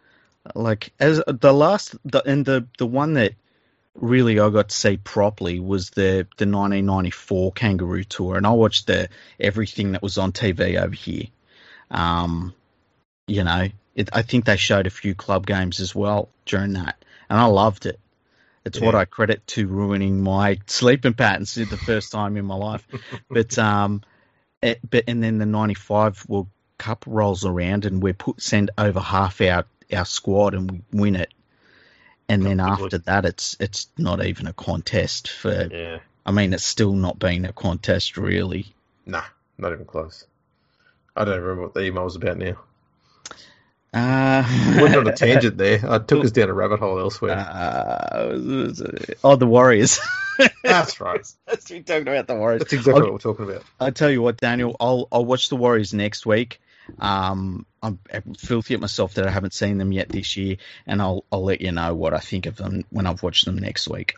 like 0.55 0.93
as 0.99 1.21
the 1.27 1.53
last, 1.53 1.95
the, 2.05 2.23
and 2.23 2.45
the 2.45 2.65
the 2.77 2.87
one 2.87 3.15
that 3.15 3.33
really 3.95 4.39
I 4.39 4.49
got 4.49 4.69
to 4.69 4.75
see 4.75 4.95
properly 4.95 5.59
was 5.59 5.89
the 5.89 6.27
the 6.37 6.45
1994 6.45 7.51
Kangaroo 7.51 8.05
Tour, 8.05 8.37
and 8.37 8.47
I 8.47 8.51
watched 8.51 8.87
the 8.87 9.09
everything 9.37 9.91
that 9.91 10.01
was 10.01 10.17
on 10.17 10.31
TV 10.31 10.81
over 10.81 10.95
here. 10.95 11.25
Um, 11.91 12.53
you 13.29 13.43
know, 13.43 13.69
it, 13.95 14.09
I 14.13 14.21
think 14.21 14.45
they 14.45 14.57
showed 14.57 14.87
a 14.87 14.91
few 14.91 15.15
club 15.15 15.45
games 15.45 15.79
as 15.79 15.93
well 15.93 16.29
during 16.45 16.73
that, 16.73 17.03
and 17.29 17.39
I 17.39 17.45
loved 17.45 17.85
it. 17.85 17.99
It's 18.65 18.79
what 18.79 18.93
I 18.93 19.05
credit 19.05 19.45
to 19.47 19.67
ruining 19.67 20.21
my 20.21 20.59
sleeping 20.67 21.13
patterns 21.13 21.53
for 21.53 21.65
the 21.65 21.77
first 21.77 22.11
time 22.11 22.37
in 22.37 22.45
my 22.45 22.55
life. 22.55 22.85
but 23.29 23.57
um, 23.57 24.03
it, 24.61 24.79
but 24.87 25.05
and 25.07 25.23
then 25.23 25.37
the 25.37 25.45
'95 25.45 26.25
World 26.27 26.47
Cup 26.77 27.05
rolls 27.07 27.45
around, 27.45 27.85
and 27.85 28.01
we 28.03 28.13
put 28.13 28.41
send 28.41 28.71
over 28.77 28.99
half 28.99 29.41
our 29.41 29.65
our 29.93 30.05
squad, 30.05 30.53
and 30.53 30.71
we 30.71 30.81
win 30.91 31.15
it. 31.15 31.33
And 32.27 32.45
then 32.45 32.59
after 32.59 32.99
that, 32.99 33.25
it's 33.25 33.57
it's 33.59 33.87
not 33.97 34.23
even 34.23 34.45
a 34.45 34.53
contest 34.53 35.29
for. 35.29 35.67
Yeah. 35.71 35.99
I 36.25 36.31
mean, 36.31 36.53
it's 36.53 36.65
still 36.65 36.93
not 36.93 37.17
been 37.17 37.45
a 37.45 37.53
contest 37.53 38.17
really. 38.17 38.73
Nah, 39.05 39.23
not 39.57 39.73
even 39.73 39.85
close. 39.85 40.27
I 41.15 41.25
don't 41.25 41.41
remember 41.41 41.63
what 41.63 41.73
the 41.73 41.85
email 41.85 42.03
was 42.03 42.15
about 42.15 42.37
now. 42.37 42.57
Uh, 43.91 44.43
Went 44.79 44.95
on 44.95 45.07
a 45.07 45.15
tangent 45.15 45.57
there. 45.57 45.79
I 45.89 45.97
took 45.97 46.23
us 46.23 46.31
down 46.33 46.49
a 46.49 46.53
rabbit 46.53 46.79
hole 46.79 46.99
elsewhere. 46.99 47.37
Uh, 47.37 48.37
oh, 49.23 49.35
the 49.35 49.47
Warriors. 49.47 49.99
That's 50.63 51.01
right. 51.01 51.21
That's 51.47 51.69
we 51.69 51.81
talking 51.81 52.07
about 52.07 52.27
the 52.27 52.35
Warriors. 52.35 52.59
That's 52.59 52.73
exactly 52.73 53.01
I'll, 53.01 53.07
what 53.07 53.13
we're 53.13 53.33
talking 53.33 53.49
about. 53.49 53.63
I'll 53.79 53.91
tell 53.91 54.11
you 54.11 54.21
what, 54.21 54.37
Daniel. 54.37 54.75
I'll 54.79 55.07
I'll 55.11 55.25
watch 55.25 55.49
the 55.49 55.55
Warriors 55.55 55.93
next 55.93 56.25
week. 56.25 56.61
Um, 56.99 57.65
I'm 57.81 57.99
filthy 58.37 58.73
at 58.73 58.79
myself 58.79 59.15
that 59.15 59.27
I 59.27 59.31
haven't 59.31 59.53
seen 59.53 59.77
them 59.77 59.91
yet 59.91 60.09
this 60.09 60.37
year, 60.37 60.57
and 60.85 61.01
I'll 61.01 61.25
I'll 61.31 61.43
let 61.43 61.61
you 61.61 61.71
know 61.71 61.95
what 61.95 62.13
I 62.13 62.19
think 62.19 62.45
of 62.45 62.57
them 62.57 62.85
when 62.89 63.07
I've 63.07 63.23
watched 63.23 63.45
them 63.45 63.57
next 63.57 63.87
week. 63.87 64.15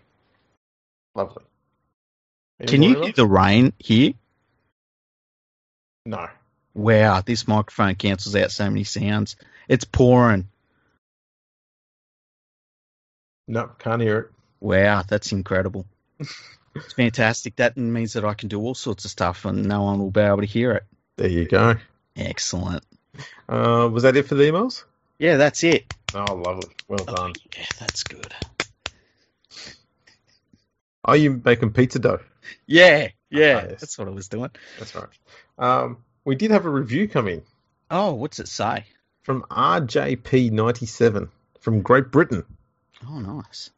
Lovely. 1.15 1.43
Any 2.59 2.71
Can 2.71 2.83
you 2.83 3.01
hear 3.01 3.13
the 3.13 3.25
rain 3.25 3.73
here? 3.79 4.13
No. 6.05 6.27
Wow, 6.73 7.21
this 7.21 7.47
microphone 7.47 7.95
cancels 7.95 8.35
out 8.35 8.51
so 8.51 8.69
many 8.69 8.83
sounds. 8.83 9.35
It's 9.67 9.83
pouring. 9.83 10.47
No, 13.47 13.71
can't 13.79 14.01
hear 14.01 14.19
it. 14.19 14.31
Wow, 14.59 15.03
that's 15.07 15.31
incredible. 15.31 15.85
it's 16.19 16.93
fantastic. 16.95 17.57
That 17.57 17.75
means 17.77 18.13
that 18.13 18.23
I 18.23 18.33
can 18.33 18.47
do 18.49 18.59
all 18.61 18.75
sorts 18.75 19.05
of 19.05 19.11
stuff 19.11 19.45
and 19.45 19.65
no 19.67 19.81
one 19.83 19.99
will 19.99 20.11
be 20.11 20.21
able 20.21 20.37
to 20.41 20.45
hear 20.45 20.71
it. 20.71 20.83
There 21.17 21.27
you 21.29 21.45
go. 21.45 21.75
Excellent. 22.15 22.83
Uh, 23.49 23.89
was 23.91 24.03
that 24.03 24.15
it 24.15 24.27
for 24.27 24.35
the 24.35 24.43
emails? 24.43 24.83
Yeah, 25.19 25.37
that's 25.37 25.63
it. 25.63 25.93
Oh, 26.13 26.35
lovely. 26.35 26.69
Well 26.87 27.03
done. 27.05 27.33
Yeah, 27.57 27.65
that's 27.79 28.03
good. 28.03 28.33
Are 31.03 31.17
you 31.17 31.41
making 31.43 31.73
pizza 31.73 31.99
dough? 31.99 32.19
Yeah, 32.67 33.09
yeah, 33.29 33.61
Ah, 33.63 33.67
yes. 33.69 33.81
that's 33.81 33.97
what 33.97 34.07
I 34.07 34.11
was 34.11 34.27
doing. 34.29 34.51
That's 34.77 34.93
right. 34.95 35.07
Um, 35.57 35.97
we 36.25 36.35
did 36.35 36.51
have 36.51 36.65
a 36.65 36.69
review 36.69 37.07
come 37.07 37.27
in 37.27 37.41
Oh, 37.89 38.13
what's 38.13 38.39
it 38.39 38.47
say? 38.47 38.85
from 39.23 39.43
RJP97 39.43 41.29
from 41.59 41.81
Great 41.81 42.11
Britain. 42.11 42.43
Oh, 43.07 43.19
nice. 43.19 43.69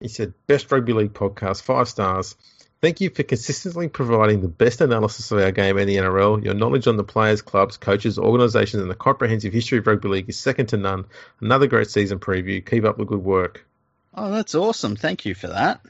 He 0.00 0.08
said, 0.08 0.32
Best 0.46 0.70
Rugby 0.70 0.92
League 0.92 1.12
podcast, 1.12 1.62
five 1.62 1.88
stars. 1.88 2.36
Thank 2.80 3.00
you 3.00 3.10
for 3.10 3.24
consistently 3.24 3.88
providing 3.88 4.40
the 4.40 4.48
best 4.48 4.80
analysis 4.80 5.32
of 5.32 5.38
our 5.38 5.50
game 5.50 5.76
in 5.78 5.88
the 5.88 5.96
NRL. 5.96 6.44
Your 6.44 6.54
knowledge 6.54 6.86
on 6.86 6.96
the 6.96 7.02
players, 7.04 7.42
clubs, 7.42 7.76
coaches, 7.76 8.18
organisations, 8.18 8.80
and 8.80 8.90
the 8.90 8.94
comprehensive 8.94 9.52
history 9.52 9.78
of 9.78 9.86
rugby 9.88 10.08
league 10.08 10.28
is 10.28 10.38
second 10.38 10.66
to 10.66 10.76
none. 10.76 11.04
Another 11.40 11.66
great 11.66 11.90
season 11.90 12.20
preview. 12.20 12.64
Keep 12.64 12.84
up 12.84 12.96
the 12.96 13.04
good 13.04 13.24
work. 13.24 13.66
Oh, 14.14 14.30
that's 14.30 14.54
awesome. 14.54 14.94
Thank 14.94 15.26
you 15.26 15.34
for 15.34 15.48
that. 15.48 15.80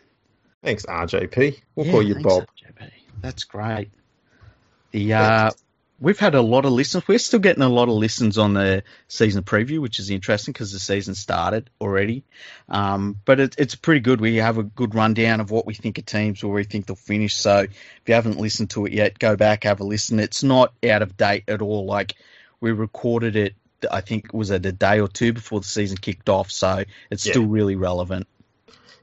Thanks, 0.62 0.86
RJP. 0.86 1.60
We'll 1.76 1.86
Yeah, 1.86 1.92
call 1.92 2.02
you 2.02 2.14
thanks, 2.14 2.26
Bob. 2.26 2.44
RJP. 2.44 2.90
That's 3.20 3.44
great. 3.44 3.90
The 4.92 5.12
uh, 5.12 5.50
we've 6.00 6.18
had 6.18 6.34
a 6.34 6.40
lot 6.42 6.64
of 6.64 6.72
listens. 6.72 7.06
We're 7.08 7.18
still 7.18 7.40
getting 7.40 7.62
a 7.62 7.68
lot 7.68 7.88
of 7.88 7.94
listens 7.94 8.38
on 8.38 8.54
the 8.54 8.82
season 9.08 9.42
preview, 9.42 9.80
which 9.80 9.98
is 9.98 10.10
interesting 10.10 10.52
because 10.52 10.72
the 10.72 10.78
season 10.78 11.14
started 11.14 11.70
already. 11.80 12.24
Um, 12.68 13.18
but 13.24 13.40
it, 13.40 13.54
it's 13.58 13.74
pretty 13.74 14.00
good. 14.00 14.20
We 14.20 14.36
have 14.36 14.58
a 14.58 14.62
good 14.62 14.94
rundown 14.94 15.40
of 15.40 15.50
what 15.50 15.66
we 15.66 15.74
think 15.74 15.98
of 15.98 16.06
teams, 16.06 16.42
where 16.42 16.52
we 16.52 16.64
think 16.64 16.86
they'll 16.86 16.96
finish. 16.96 17.34
So 17.34 17.58
if 17.60 18.02
you 18.06 18.14
haven't 18.14 18.38
listened 18.38 18.70
to 18.70 18.86
it 18.86 18.92
yet, 18.92 19.18
go 19.18 19.36
back 19.36 19.64
have 19.64 19.80
a 19.80 19.84
listen. 19.84 20.20
It's 20.20 20.42
not 20.42 20.72
out 20.88 21.02
of 21.02 21.16
date 21.16 21.44
at 21.48 21.62
all. 21.62 21.84
Like 21.86 22.14
we 22.60 22.72
recorded 22.72 23.36
it. 23.36 23.54
I 23.90 24.00
think 24.00 24.26
it 24.26 24.34
was 24.34 24.50
it 24.50 24.66
a 24.66 24.72
day 24.72 25.00
or 25.00 25.08
two 25.08 25.32
before 25.32 25.60
the 25.60 25.66
season 25.66 25.96
kicked 25.98 26.28
off, 26.28 26.50
so 26.50 26.84
it's 27.10 27.24
Yeah. 27.24 27.32
still 27.32 27.46
really 27.46 27.76
relevant. 27.76 28.26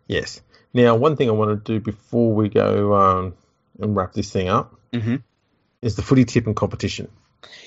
Yes. 0.07 0.41
Now, 0.73 0.95
one 0.95 1.15
thing 1.15 1.29
I 1.29 1.31
want 1.31 1.63
to 1.65 1.73
do 1.73 1.79
before 1.79 2.33
we 2.33 2.49
go 2.49 2.93
um, 2.95 3.33
and 3.79 3.95
wrap 3.95 4.11
this 4.13 4.29
thing 4.31 4.49
up 4.49 4.75
Mhm. 4.91 5.23
Is 5.85 5.95
the 5.95 6.01
footy 6.01 6.25
tipping 6.25 6.55
competition. 6.55 7.09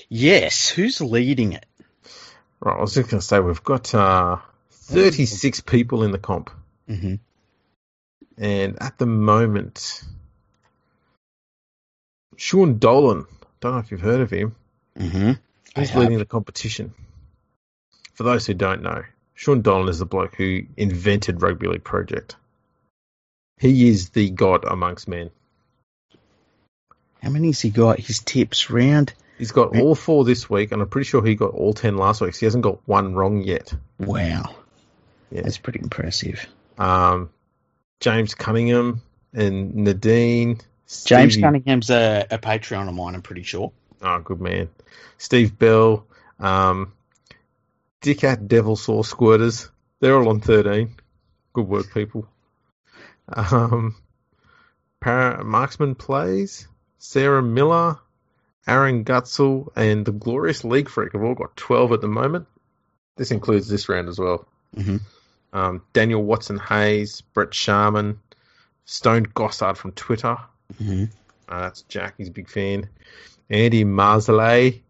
Yes, 0.09 0.67
who's 0.67 0.99
leading 0.99 1.53
it? 1.53 1.65
Right, 2.59 2.77
I 2.77 2.81
was 2.81 2.93
just 2.93 3.09
going 3.09 3.21
to 3.21 3.25
say 3.25 3.39
we've 3.39 3.63
got 3.63 3.95
uh, 3.95 4.39
36 4.71 5.61
people 5.61 6.03
in 6.03 6.11
the 6.11 6.17
comp, 6.17 6.49
hmm 6.85 7.15
and 8.37 8.81
at 8.81 8.97
the 8.97 9.05
moment, 9.05 10.03
Shawn 12.35 12.77
Dollin. 12.77 13.25
Don't 13.61 13.71
know 13.71 13.79
if 13.79 13.89
you've 13.89 14.01
heard 14.01 14.19
of 14.19 14.31
him. 14.31 14.53
hmm 14.97 15.31
He's 15.73 15.95
leading 15.95 16.17
the 16.17 16.25
competition. 16.25 16.93
For 18.15 18.23
those 18.23 18.45
who 18.45 18.53
don't 18.53 18.81
know, 18.81 19.03
Shawn 19.33 19.61
Dollin 19.61 19.87
is 19.87 19.99
the 19.99 20.05
bloke 20.05 20.35
who 20.35 20.63
invented 20.75 21.41
Rugby 21.41 21.67
League 21.67 21.85
Project. 21.85 22.35
He 23.57 23.87
is 23.87 24.09
the 24.09 24.29
god 24.29 24.65
amongst 24.65 25.07
men. 25.07 25.29
How 27.21 27.29
many's 27.29 27.59
he 27.61 27.69
got? 27.69 27.99
His 27.99 28.19
tips 28.19 28.69
round. 28.69 29.13
He's 29.37 29.51
got 29.51 29.77
all 29.77 29.95
four 29.95 30.25
this 30.25 30.49
week, 30.49 30.71
and 30.71 30.81
I'm 30.81 30.89
pretty 30.89 31.05
sure 31.07 31.23
he 31.25 31.35
got 31.35 31.53
all 31.53 31.73
ten 31.73 31.95
last 31.97 32.19
week. 32.21 32.33
So 32.35 32.39
he 32.41 32.45
hasn't 32.45 32.63
got 32.63 32.85
one 32.87 33.13
wrong 33.13 33.41
yet. 33.41 33.73
Wow, 33.97 34.55
Yeah. 35.31 35.41
that's 35.43 35.57
pretty 35.57 35.79
impressive. 35.79 36.45
Um, 36.77 37.29
James 37.99 38.35
Cunningham 38.35 39.01
and 39.33 39.75
Nadine. 39.75 40.59
James 41.05 41.33
Stevie- 41.33 41.41
Cunningham's 41.41 41.89
a, 41.89 42.25
a 42.31 42.37
Patreon 42.37 42.87
of 42.89 42.93
mine. 42.95 43.15
I'm 43.15 43.21
pretty 43.21 43.43
sure. 43.43 43.71
Oh, 44.01 44.19
good 44.19 44.41
man. 44.41 44.69
Steve 45.17 45.57
Bell. 45.57 46.05
Um, 46.39 46.93
Dick 48.01 48.23
at 48.23 48.47
Devil 48.47 48.75
Saw 48.77 49.03
Squirters. 49.03 49.69
They're 49.99 50.17
all 50.17 50.29
on 50.29 50.39
13. 50.39 50.95
Good 51.53 51.67
work, 51.67 51.93
people. 51.93 52.27
Um, 53.27 53.95
Para- 55.01 55.43
Marksman 55.43 55.95
Plays. 55.95 56.67
Sarah 56.99 57.41
Miller. 57.41 57.97
Aaron 58.67 59.03
Gutzel. 59.03 59.69
And 59.75 60.05
the 60.05 60.11
Glorious 60.11 60.63
League 60.63 60.89
Freak 60.89 61.13
have 61.13 61.23
all 61.23 61.33
got 61.35 61.55
12 61.57 61.93
at 61.93 62.01
the 62.01 62.07
moment. 62.07 62.47
This 63.15 63.31
includes 63.31 63.67
this 63.67 63.89
round 63.89 64.07
as 64.07 64.19
well. 64.19 64.45
Mhm. 64.75 65.01
Um, 65.51 65.81
Daniel 65.93 66.23
Watson 66.23 66.59
Hayes. 66.59 67.21
Brett 67.33 67.53
Sharman. 67.53 68.19
Stone 68.85 69.25
Gossard 69.27 69.77
from 69.77 69.91
Twitter. 69.93 70.37
hmm 70.77 71.05
Uh, 71.47 71.61
that's 71.61 71.81
Jack. 71.83 72.13
He's 72.17 72.27
a 72.27 72.31
big 72.31 72.47
fan. 72.49 72.87
Andy 73.49 73.83
Marzalay. 73.83 74.81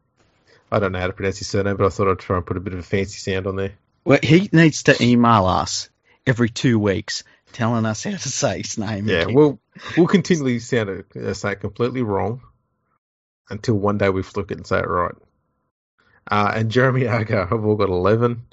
I 0.72 0.80
don't 0.80 0.92
know 0.92 1.00
how 1.00 1.08
to 1.08 1.14
pronounce 1.14 1.38
his 1.40 1.48
surname, 1.48 1.78
but 1.78 1.86
I 1.86 1.90
thought 1.90 2.12
I'd 2.12 2.20
try 2.20 2.36
and 2.38 2.46
put 2.46 2.58
a 2.58 2.60
bit 2.60 2.74
of 2.74 2.80
a 2.80 2.84
fancy 2.84 3.18
sound 3.18 3.48
on 3.48 3.56
there. 3.56 3.72
Well, 4.04 4.20
he 4.22 4.50
needs 4.52 4.84
to 4.84 5.02
email 5.02 5.46
us 5.46 5.90
every 6.28 6.50
two 6.50 6.78
weeks, 6.78 7.24
telling 7.54 7.86
us 7.86 8.04
how 8.04 8.12
to 8.12 8.18
say 8.30 8.58
his 8.62 8.78
name. 8.78 9.08
Yeah, 9.08 9.22
again. 9.22 9.34
we'll 9.34 9.60
we'll 9.98 10.08
continually 10.08 10.60
sound 10.60 10.90
it, 10.90 11.06
uh, 11.16 11.34
say 11.34 11.54
it 11.54 11.60
completely 11.62 12.02
wrong 12.02 12.42
until 13.50 13.76
one 13.76 13.98
day 13.98 14.10
we 14.10 14.24
fluke 14.24 14.52
it 14.52 14.58
and 14.58 14.68
say 14.68 14.80
it 14.80 14.88
right. 14.88 15.16
Uh, 16.30 16.52
and 16.56 16.70
Jeremy 16.72 17.08
Aga 17.08 17.48
have 17.48 17.66
all 17.66 17.76
got 17.76 17.90
eleven. 17.90 18.46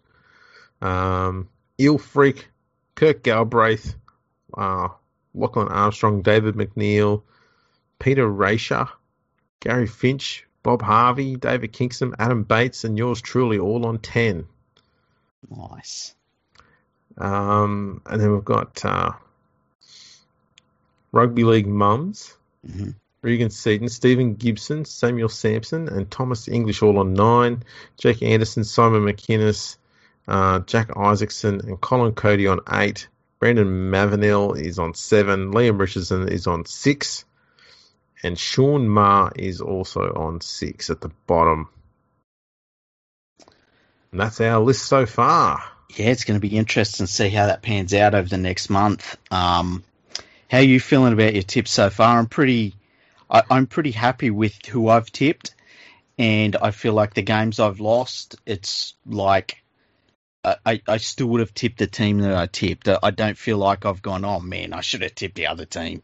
Um, 0.80 1.48
Eel 1.80 1.98
Freak, 1.98 2.48
Kirk 2.94 3.22
Galbraith, 3.22 3.94
uh, 4.56 4.88
Lachlan 5.34 5.68
Armstrong, 5.68 6.22
David 6.22 6.54
McNeil, 6.54 7.22
Peter 7.98 8.26
Raisha, 8.26 8.88
Gary 9.60 9.86
Finch, 9.86 10.46
Bob 10.62 10.82
Harvey, 10.82 11.36
David 11.36 11.72
Kingston, 11.72 12.14
Adam 12.18 12.44
Bates, 12.44 12.84
and 12.84 12.96
yours 12.96 13.20
truly 13.20 13.58
all 13.58 13.86
on 13.86 13.98
ten. 13.98 14.46
nice. 15.50 16.14
Um, 17.18 18.02
and 18.06 18.20
then 18.20 18.32
we've 18.32 18.44
got 18.44 18.84
uh, 18.84 19.12
Rugby 21.16 21.44
League 21.44 21.66
Mums, 21.66 22.36
hmm 22.64 22.90
Regan 23.22 23.50
Seaton, 23.50 23.88
Stephen 23.88 24.34
Gibson, 24.34 24.84
Samuel 24.84 25.28
Sampson, 25.28 25.88
and 25.88 26.08
Thomas 26.08 26.46
English 26.46 26.80
all 26.82 26.98
on 26.98 27.14
nine. 27.14 27.64
Jake 27.98 28.22
Anderson, 28.22 28.62
Simon 28.62 29.02
McInnes, 29.02 29.78
uh, 30.28 30.60
Jack 30.60 30.96
Isaacson, 30.96 31.60
and 31.62 31.80
Colin 31.80 32.12
Cody 32.12 32.46
on 32.46 32.60
eight. 32.70 33.08
Brandon 33.40 33.66
Mavanel 33.66 34.56
is 34.56 34.78
on 34.78 34.94
seven. 34.94 35.52
Liam 35.52 35.80
Richardson 35.80 36.28
is 36.28 36.46
on 36.46 36.66
six. 36.66 37.24
And 38.22 38.38
Sean 38.38 38.86
Ma 38.88 39.30
is 39.34 39.60
also 39.60 40.12
on 40.14 40.40
six 40.40 40.88
at 40.90 41.00
the 41.00 41.10
bottom. 41.26 41.68
And 44.12 44.20
that's 44.20 44.40
our 44.40 44.60
list 44.60 44.84
so 44.84 45.04
far. 45.04 45.64
Yeah, 45.96 46.10
it's 46.10 46.24
going 46.24 46.40
to 46.40 46.48
be 46.48 46.56
interesting 46.56 47.06
to 47.06 47.12
see 47.12 47.28
how 47.28 47.46
that 47.46 47.62
pans 47.62 47.92
out 47.92 48.14
over 48.14 48.28
the 48.28 48.38
next 48.38 48.70
month. 48.70 49.16
Um, 49.32 49.82
how 50.50 50.58
are 50.58 50.62
you 50.62 50.80
feeling 50.80 51.12
about 51.12 51.34
your 51.34 51.42
tips 51.42 51.70
so 51.70 51.90
far? 51.90 52.18
I'm 52.18 52.26
pretty, 52.26 52.74
I, 53.30 53.42
I'm 53.50 53.66
pretty 53.66 53.90
happy 53.90 54.30
with 54.30 54.64
who 54.66 54.88
I've 54.88 55.10
tipped, 55.10 55.54
and 56.18 56.56
I 56.56 56.70
feel 56.70 56.92
like 56.92 57.14
the 57.14 57.22
games 57.22 57.60
I've 57.60 57.80
lost, 57.80 58.36
it's 58.46 58.94
like 59.06 59.62
I, 60.64 60.80
I 60.86 60.98
still 60.98 61.26
would 61.28 61.40
have 61.40 61.54
tipped 61.54 61.78
the 61.78 61.88
team 61.88 62.20
that 62.20 62.34
I 62.34 62.46
tipped. 62.46 62.88
I 62.88 63.10
don't 63.10 63.36
feel 63.36 63.58
like 63.58 63.84
I've 63.84 64.02
gone, 64.02 64.24
oh 64.24 64.38
man, 64.38 64.72
I 64.72 64.80
should 64.80 65.02
have 65.02 65.14
tipped 65.14 65.34
the 65.34 65.48
other 65.48 65.64
team. 65.64 66.02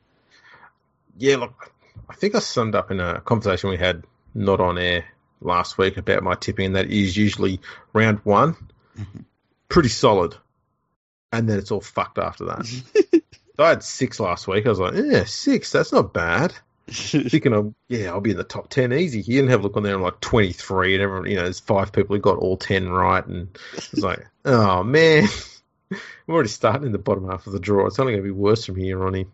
Yeah, 1.16 1.36
look, 1.36 1.73
I 2.09 2.14
think 2.14 2.35
I 2.35 2.40
summed 2.40 2.74
up 2.74 2.90
in 2.90 2.98
a 2.98 3.20
conversation 3.20 3.70
we 3.70 3.77
had 3.77 4.02
not 4.35 4.60
on 4.60 4.78
air 4.78 5.05
last 5.40 5.78
week 5.78 5.97
about 5.97 6.24
my 6.24 6.35
tipping, 6.35 6.66
and 6.66 6.77
that 6.77 6.90
is 6.90 7.16
usually 7.16 7.60
round 7.93 8.19
one, 8.24 8.55
mm-hmm. 8.98 9.20
pretty 9.69 9.90
solid, 9.90 10.35
and 11.32 11.48
then 11.48 11.59
it's 11.59 11.70
all 11.70 11.81
fucked 11.81 12.19
after 12.19 12.47
that. 12.47 13.22
I 13.62 13.70
had 13.70 13.82
six 13.82 14.20
last 14.20 14.47
week. 14.48 14.66
I 14.66 14.68
was 14.68 14.78
like, 14.78 14.94
yeah, 14.94 15.24
six, 15.24 15.72
that's 15.72 15.93
not 15.93 16.12
bad. 16.12 16.52
Thinking 16.90 17.52
of 17.52 17.74
yeah, 17.89 18.10
I'll 18.10 18.20
be 18.20 18.32
in 18.32 18.36
the 18.36 18.44
top 18.44 18.68
ten 18.68 18.93
easy. 18.93 19.22
He 19.22 19.34
didn't 19.34 19.51
have 19.51 19.60
a 19.60 19.62
look 19.62 19.76
on 19.76 19.82
there. 19.84 19.94
I'm 19.94 20.02
like 20.02 20.20
23, 20.20 20.94
and 20.94 21.02
everyone, 21.02 21.30
you 21.30 21.36
know, 21.36 21.44
there's 21.44 21.60
five 21.60 21.93
people 21.93 22.16
who 22.16 22.20
got 22.20 22.39
all 22.39 22.56
ten 22.56 22.89
right, 22.89 23.24
and 23.24 23.56
it's 23.74 23.98
like, 23.98 24.26
oh 24.44 24.82
man, 24.82 25.28
I'm 25.90 25.98
already 26.28 26.48
starting 26.48 26.86
in 26.86 26.93
the 26.93 26.98
bottom 26.98 27.28
half 27.28 27.47
of 27.47 27.52
the 27.52 27.60
draw. 27.60 27.86
It's 27.86 27.98
only 27.98 28.12
going 28.12 28.24
to 28.24 28.26
be 28.26 28.30
worse 28.32 28.66
from 28.66 28.76
here 28.76 29.05
on 29.06 29.14
in. 29.14 29.30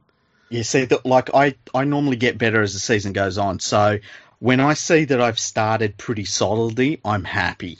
Yeah, 0.50 0.62
see, 0.62 0.84
that 0.84 1.04
like 1.04 1.30
I 1.34 1.56
I 1.74 1.84
normally 1.84 2.16
get 2.16 2.38
better 2.38 2.62
as 2.62 2.74
the 2.74 2.80
season 2.80 3.12
goes 3.12 3.38
on. 3.38 3.60
So 3.60 3.98
when 4.38 4.60
I 4.60 4.74
see 4.74 5.04
that 5.06 5.20
I've 5.20 5.38
started 5.38 5.96
pretty 5.96 6.24
solidly, 6.24 7.00
I'm 7.04 7.24
happy. 7.24 7.78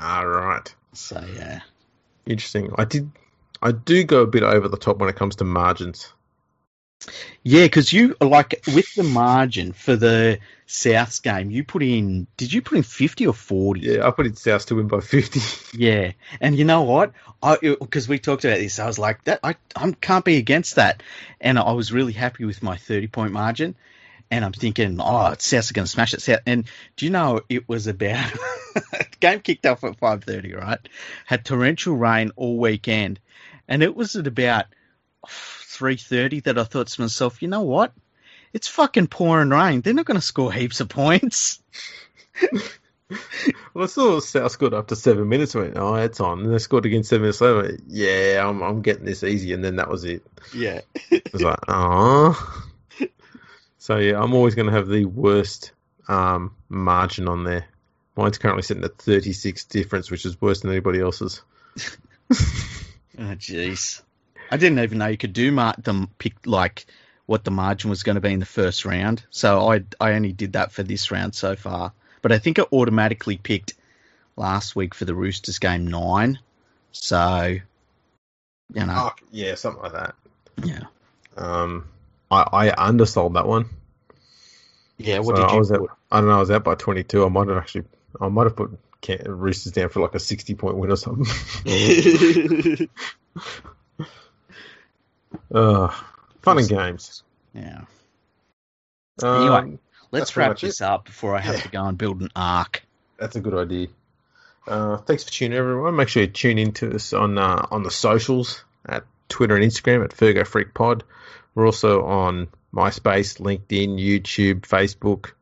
All 0.00 0.26
right. 0.26 0.74
So 0.92 1.24
yeah, 1.36 1.60
interesting. 2.26 2.72
I 2.76 2.84
did. 2.84 3.10
I 3.62 3.72
do 3.72 4.04
go 4.04 4.22
a 4.22 4.26
bit 4.26 4.42
over 4.42 4.68
the 4.68 4.78
top 4.78 4.98
when 4.98 5.08
it 5.08 5.16
comes 5.16 5.36
to 5.36 5.44
margins. 5.44 6.12
Yeah, 7.42 7.64
because 7.64 7.92
you 7.92 8.16
like 8.20 8.62
with 8.74 8.94
the 8.94 9.02
margin 9.02 9.72
for 9.72 9.96
the 9.96 10.38
Souths 10.68 11.22
game, 11.22 11.50
you 11.50 11.64
put 11.64 11.82
in. 11.82 12.26
Did 12.36 12.52
you 12.52 12.60
put 12.60 12.76
in 12.76 12.82
fifty 12.82 13.26
or 13.26 13.32
forty? 13.32 13.80
Yeah, 13.80 14.06
I 14.06 14.10
put 14.10 14.26
in 14.26 14.32
Souths 14.32 14.66
to 14.66 14.74
win 14.74 14.88
by 14.88 15.00
fifty. 15.00 15.40
Yeah, 15.78 16.12
and 16.40 16.56
you 16.56 16.64
know 16.64 16.82
what? 16.82 17.12
I 17.42 17.56
because 17.56 18.08
we 18.08 18.18
talked 18.18 18.44
about 18.44 18.58
this, 18.58 18.78
I 18.78 18.86
was 18.86 18.98
like 18.98 19.24
that. 19.24 19.40
I 19.42 19.56
I 19.74 19.92
can't 19.92 20.24
be 20.24 20.36
against 20.36 20.76
that, 20.76 21.02
and 21.40 21.58
I 21.58 21.72
was 21.72 21.92
really 21.92 22.12
happy 22.12 22.44
with 22.44 22.62
my 22.62 22.76
thirty 22.76 23.06
point 23.06 23.32
margin. 23.32 23.76
And 24.32 24.44
I'm 24.44 24.52
thinking, 24.52 25.00
oh, 25.00 25.34
Souths 25.38 25.72
going 25.72 25.86
to 25.86 25.90
smash 25.90 26.14
it. 26.14 26.22
South. 26.22 26.38
And 26.46 26.64
do 26.96 27.04
you 27.04 27.10
know 27.10 27.40
it 27.48 27.68
was 27.68 27.88
about 27.88 28.30
game 29.20 29.40
kicked 29.40 29.66
off 29.66 29.82
at 29.82 29.98
five 29.98 30.22
thirty, 30.22 30.52
right? 30.54 30.78
Had 31.24 31.44
torrential 31.44 31.96
rain 31.96 32.30
all 32.36 32.58
weekend, 32.58 33.18
and 33.70 33.84
it 33.84 33.94
was 33.94 34.16
at 34.16 34.26
about 34.26 34.66
3.30 35.26 36.42
that 36.44 36.58
I 36.58 36.64
thought 36.64 36.88
to 36.88 37.00
myself, 37.00 37.40
you 37.40 37.48
know 37.48 37.62
what? 37.62 37.92
It's 38.52 38.66
fucking 38.66 39.06
pouring 39.06 39.50
rain. 39.50 39.80
They're 39.80 39.94
not 39.94 40.06
going 40.06 40.18
to 40.18 40.26
score 40.26 40.52
heaps 40.52 40.80
of 40.80 40.88
points. 40.88 41.62
well, 43.72 43.84
I 43.84 43.86
saw 43.86 44.18
South 44.18 44.50
scored 44.50 44.74
after 44.74 44.96
seven 44.96 45.28
minutes. 45.28 45.54
I 45.54 45.60
went, 45.60 45.76
oh, 45.76 45.94
it's 45.94 46.18
on. 46.18 46.40
And 46.40 46.52
they 46.52 46.58
scored 46.58 46.84
again 46.84 47.04
seven 47.04 47.22
minutes 47.22 47.40
later. 47.40 47.62
Went, 47.62 47.80
yeah, 47.86 48.44
I'm, 48.44 48.60
I'm 48.60 48.82
getting 48.82 49.04
this 49.04 49.22
easy. 49.22 49.52
And 49.52 49.62
then 49.62 49.76
that 49.76 49.88
was 49.88 50.04
it. 50.04 50.26
Yeah. 50.52 50.80
I 51.12 51.22
was 51.32 51.42
like, 51.42 51.60
oh. 51.68 52.66
So, 53.78 53.98
yeah, 53.98 54.20
I'm 54.20 54.34
always 54.34 54.56
going 54.56 54.66
to 54.66 54.72
have 54.72 54.88
the 54.88 55.04
worst 55.04 55.70
um, 56.08 56.56
margin 56.68 57.28
on 57.28 57.44
there. 57.44 57.66
Mine's 58.16 58.38
currently 58.38 58.64
sitting 58.64 58.84
at 58.84 58.98
36 58.98 59.64
difference, 59.66 60.10
which 60.10 60.26
is 60.26 60.40
worse 60.40 60.60
than 60.60 60.72
anybody 60.72 61.00
else's. 61.00 61.40
oh, 63.18 63.22
jeez. 63.22 64.02
I 64.50 64.56
didn't 64.56 64.80
even 64.80 64.98
know 64.98 65.06
you 65.06 65.16
could 65.16 65.32
do 65.32 65.52
mar- 65.52 65.76
them 65.78 66.08
pick 66.18 66.34
like 66.44 66.86
what 67.26 67.44
the 67.44 67.50
margin 67.50 67.90
was 67.90 68.02
going 68.02 68.16
to 68.16 68.20
be 68.20 68.32
in 68.32 68.40
the 68.40 68.46
first 68.46 68.84
round. 68.84 69.24
So 69.30 69.70
I 69.70 69.84
I 70.00 70.12
only 70.12 70.32
did 70.32 70.54
that 70.54 70.72
for 70.72 70.82
this 70.82 71.10
round 71.10 71.34
so 71.34 71.54
far. 71.56 71.92
But 72.22 72.32
I 72.32 72.38
think 72.38 72.58
it 72.58 72.68
automatically 72.72 73.36
picked 73.36 73.74
last 74.36 74.74
week 74.74 74.94
for 74.94 75.04
the 75.04 75.14
Roosters 75.14 75.58
game 75.58 75.86
nine. 75.86 76.38
So 76.92 77.56
you 78.74 78.86
know, 78.86 78.94
oh, 78.96 79.12
yeah, 79.30 79.54
something 79.54 79.82
like 79.82 79.92
that. 79.92 80.14
Yeah. 80.64 80.82
Um, 81.36 81.88
I 82.30 82.70
I 82.70 82.88
undersold 82.88 83.34
that 83.34 83.46
one. 83.46 83.66
Yeah, 84.98 85.20
what 85.20 85.36
so 85.36 85.42
did 85.42 85.50
you? 85.50 85.56
I 85.56 85.58
was 85.58 85.70
at, 85.70 85.80
I 86.10 86.20
don't 86.20 86.28
know. 86.28 86.36
I 86.36 86.40
was 86.40 86.50
out 86.50 86.64
by 86.64 86.74
twenty 86.74 87.04
two. 87.04 87.24
I 87.24 87.28
might 87.28 87.48
have 87.48 87.56
actually. 87.56 87.84
I 88.20 88.28
might 88.28 88.44
have 88.44 88.56
put 88.56 88.76
Roosters 89.26 89.72
down 89.72 89.88
for 89.88 90.00
like 90.00 90.14
a 90.14 90.20
sixty 90.20 90.54
point 90.54 90.76
win 90.76 90.90
or 90.90 90.96
something. 90.96 91.26
Uh, 95.52 95.88
fun 96.42 96.58
and 96.58 96.68
games. 96.68 97.22
Yeah. 97.54 97.82
Um, 99.22 99.42
anyway, 99.42 99.78
let's 100.10 100.36
wrap 100.36 100.58
this 100.58 100.80
it. 100.80 100.84
up 100.84 101.04
before 101.04 101.36
I 101.36 101.40
have 101.40 101.56
yeah. 101.56 101.60
to 101.62 101.68
go 101.68 101.84
and 101.84 101.98
build 101.98 102.20
an 102.20 102.30
ark. 102.34 102.84
That's 103.18 103.36
a 103.36 103.40
good 103.40 103.54
idea. 103.54 103.88
Uh, 104.66 104.98
thanks 104.98 105.24
for 105.24 105.30
tuning 105.30 105.52
in, 105.52 105.58
everyone. 105.58 105.96
Make 105.96 106.08
sure 106.08 106.22
you 106.22 106.28
tune 106.28 106.58
in 106.58 106.72
to 106.74 106.94
us 106.94 107.12
on 107.12 107.38
uh, 107.38 107.66
on 107.70 107.82
the 107.82 107.90
socials 107.90 108.64
at 108.86 109.04
Twitter 109.28 109.56
and 109.56 109.64
Instagram 109.64 110.04
at 110.04 110.10
Fergo 110.10 110.46
Freak 110.46 110.74
Pod. 110.74 111.04
We're 111.54 111.66
also 111.66 112.04
on 112.04 112.48
MySpace, 112.72 113.40
LinkedIn, 113.40 113.98
YouTube, 113.98 114.60
Facebook. 114.60 115.32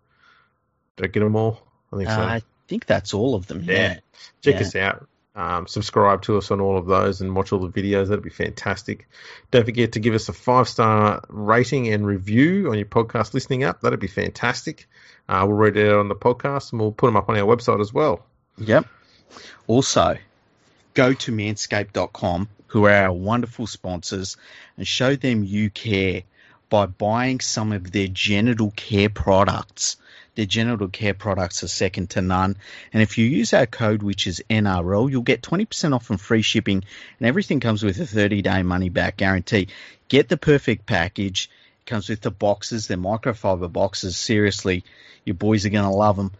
Did 0.96 1.04
I 1.04 1.08
get 1.08 1.20
them 1.20 1.36
all? 1.36 1.60
I 1.92 1.96
think 1.96 2.08
so. 2.08 2.20
Uh, 2.20 2.24
I 2.24 2.42
think 2.68 2.86
that's 2.86 3.14
all 3.14 3.34
of 3.34 3.46
them. 3.46 3.62
Yeah. 3.64 3.74
yeah. 3.74 3.98
Check 4.42 4.54
yeah. 4.54 4.60
us 4.60 4.76
out 4.76 5.08
um, 5.38 5.68
subscribe 5.68 6.22
to 6.22 6.36
us 6.36 6.50
on 6.50 6.60
all 6.60 6.76
of 6.76 6.86
those 6.86 7.20
and 7.20 7.36
watch 7.36 7.52
all 7.52 7.60
the 7.60 7.68
videos. 7.68 8.08
That'd 8.08 8.24
be 8.24 8.28
fantastic. 8.28 9.08
Don't 9.52 9.64
forget 9.64 9.92
to 9.92 10.00
give 10.00 10.14
us 10.14 10.28
a 10.28 10.32
five 10.32 10.68
star 10.68 11.22
rating 11.28 11.86
and 11.92 12.04
review 12.04 12.68
on 12.70 12.76
your 12.76 12.86
podcast 12.86 13.34
listening 13.34 13.62
app. 13.62 13.80
That'd 13.80 14.00
be 14.00 14.08
fantastic. 14.08 14.88
Uh, 15.28 15.44
we'll 15.46 15.56
read 15.56 15.76
it 15.76 15.88
out 15.88 16.00
on 16.00 16.08
the 16.08 16.16
podcast 16.16 16.72
and 16.72 16.80
we'll 16.80 16.90
put 16.90 17.06
them 17.06 17.16
up 17.16 17.28
on 17.28 17.38
our 17.38 17.46
website 17.46 17.80
as 17.80 17.94
well. 17.94 18.26
Yep. 18.58 18.86
Also, 19.68 20.16
go 20.94 21.12
to 21.12 21.30
manscaped.com, 21.30 22.48
who 22.66 22.86
are 22.86 22.92
our 22.92 23.12
wonderful 23.12 23.68
sponsors, 23.68 24.36
and 24.76 24.88
show 24.88 25.14
them 25.14 25.44
you 25.44 25.70
care 25.70 26.24
by 26.68 26.86
buying 26.86 27.38
some 27.38 27.72
of 27.72 27.92
their 27.92 28.08
genital 28.08 28.72
care 28.72 29.08
products. 29.08 29.98
Their 30.38 30.46
genital 30.46 30.86
care 30.86 31.14
products 31.14 31.64
are 31.64 31.68
second 31.68 32.10
to 32.10 32.22
none. 32.22 32.58
And 32.92 33.02
if 33.02 33.18
you 33.18 33.26
use 33.26 33.52
our 33.52 33.66
code, 33.66 34.04
which 34.04 34.28
is 34.28 34.40
NRL, 34.48 35.10
you'll 35.10 35.22
get 35.22 35.42
20% 35.42 35.92
off 35.92 36.10
and 36.10 36.20
free 36.20 36.42
shipping. 36.42 36.84
And 37.18 37.26
everything 37.26 37.58
comes 37.58 37.82
with 37.82 37.98
a 37.98 38.06
30 38.06 38.42
day 38.42 38.62
money 38.62 38.88
back 38.88 39.16
guarantee. 39.16 39.66
Get 40.06 40.28
the 40.28 40.36
perfect 40.36 40.86
package. 40.86 41.50
It 41.80 41.90
comes 41.90 42.08
with 42.08 42.20
the 42.20 42.30
boxes, 42.30 42.86
they're 42.86 42.96
microfiber 42.96 43.72
boxes. 43.72 44.16
Seriously, 44.16 44.84
your 45.24 45.34
boys 45.34 45.66
are 45.66 45.70
going 45.70 45.90
to 45.90 45.90
love 45.90 46.14
them 46.14 46.30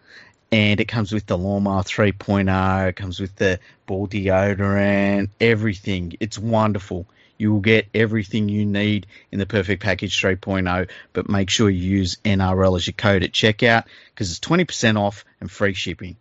and 0.52 0.78
it 0.78 0.86
comes 0.86 1.12
with 1.12 1.26
the 1.26 1.36
lawnmower 1.36 1.82
3.0 1.82 2.88
it 2.88 2.96
comes 2.96 3.20
with 3.20 3.34
the 3.36 3.58
ball 3.84 4.08
deodorant 4.08 5.28
everything 5.40 6.14
it's 6.20 6.38
wonderful 6.38 7.04
you 7.38 7.52
will 7.52 7.60
get 7.60 7.88
everything 7.94 8.48
you 8.48 8.66
need 8.66 9.06
in 9.32 9.38
the 9.38 9.46
Perfect 9.46 9.82
Package 9.82 10.20
3.0, 10.20 10.90
but 11.12 11.28
make 11.28 11.48
sure 11.48 11.70
you 11.70 11.98
use 11.98 12.18
NRL 12.24 12.76
as 12.76 12.86
your 12.86 12.94
code 12.94 13.22
at 13.22 13.32
checkout 13.32 13.84
because 14.10 14.30
it's 14.30 14.40
20% 14.40 14.98
off 14.98 15.24
and 15.40 15.50
free 15.50 15.74
shipping. 15.74 16.16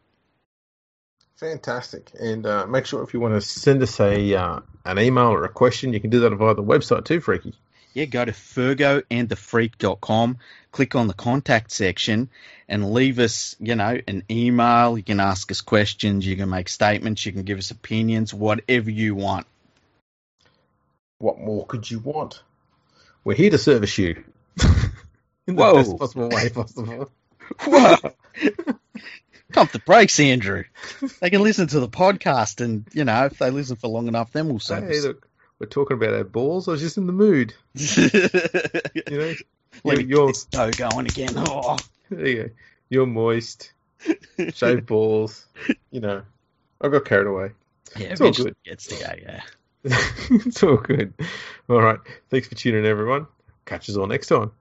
Fantastic. 1.37 2.11
And 2.19 2.45
uh, 2.45 2.65
make 2.65 2.85
sure 2.85 3.03
if 3.03 3.13
you 3.13 3.19
want 3.19 3.35
to 3.35 3.41
send 3.41 3.83
us 3.83 3.99
a 3.99 4.35
uh, 4.35 4.61
an 4.85 4.97
email 4.97 5.27
or 5.27 5.43
a 5.43 5.49
question, 5.49 5.93
you 5.93 5.99
can 5.99 6.09
do 6.09 6.21
that 6.21 6.33
via 6.33 6.55
the 6.55 6.63
website 6.63 7.05
too, 7.05 7.19
Freaky. 7.19 7.53
Yeah, 7.93 8.05
go 8.05 8.25
to 8.25 8.31
fergoandthefreak.com, 8.31 10.37
click 10.71 10.95
on 10.95 11.07
the 11.07 11.13
contact 11.13 11.71
section, 11.71 12.29
and 12.67 12.91
leave 12.91 13.19
us, 13.19 13.55
you 13.59 13.75
know, 13.75 13.99
an 14.07 14.23
email. 14.29 14.97
You 14.97 15.03
can 15.03 15.19
ask 15.19 15.51
us 15.51 15.61
questions, 15.61 16.25
you 16.25 16.35
can 16.35 16.49
make 16.49 16.69
statements, 16.69 17.25
you 17.25 17.31
can 17.31 17.43
give 17.43 17.57
us 17.57 17.71
opinions, 17.71 18.33
whatever 18.33 18.89
you 18.89 19.15
want. 19.15 19.47
What 21.19 21.39
more 21.39 21.65
could 21.65 21.89
you 21.89 21.99
want? 21.99 22.41
We're 23.23 23.35
here 23.35 23.49
to 23.49 23.57
service 23.57 23.97
you 23.97 24.23
in 25.47 25.55
the 25.55 25.61
Whoa. 25.61 25.75
best 25.75 25.97
possible 25.97 26.29
way 26.29 26.49
possible. 26.49 27.11
Whoa! 27.65 27.95
Pump 29.53 29.71
the 29.71 29.79
brakes, 29.79 30.19
Andrew. 30.19 30.65
They 31.21 31.29
can 31.29 31.41
listen 31.41 31.67
to 31.67 31.79
the 31.79 31.87
podcast, 31.87 32.63
and 32.63 32.85
you 32.93 33.05
know, 33.05 33.25
if 33.25 33.37
they 33.39 33.49
listen 33.49 33.77
for 33.77 33.87
long 33.87 34.07
enough, 34.07 34.31
then 34.31 34.47
we'll 34.47 34.59
service. 34.59 35.03
Hey, 35.03 35.07
look, 35.07 35.27
we're 35.59 35.67
talking 35.67 35.95
about 35.97 36.13
our 36.13 36.23
balls. 36.23 36.67
I 36.67 36.71
was 36.71 36.81
just 36.81 36.97
in 36.97 37.07
the 37.07 37.13
mood. 37.13 37.53
you 37.73 39.03
know, 39.09 39.33
let 39.83 39.97
me 39.97 40.03
you're, 40.03 40.27
this 40.27 40.45
going 40.45 41.07
again. 41.07 41.33
Oh. 41.35 41.77
There 42.09 42.27
you 42.27 42.43
go. 42.43 42.49
You're 42.89 43.05
moist. 43.05 43.71
Shaved 44.53 44.85
balls. 44.85 45.45
You 45.91 46.01
know, 46.01 46.21
I 46.79 46.89
got 46.89 47.05
carried 47.05 47.27
away. 47.27 47.51
Yeah, 47.97 48.07
it's 48.07 48.21
all 48.21 48.31
good. 48.31 48.55
Gets 48.63 48.87
to 48.87 48.95
go. 48.95 49.13
Yeah. 49.21 49.41
it's 50.29 50.63
all 50.63 50.77
good. 50.77 51.13
All 51.69 51.81
right. 51.81 51.99
Thanks 52.29 52.47
for 52.47 52.55
tuning 52.55 52.81
in, 52.81 52.85
everyone. 52.85 53.27
Catch 53.65 53.89
us 53.89 53.97
all 53.97 54.07
next 54.07 54.27
time. 54.27 54.51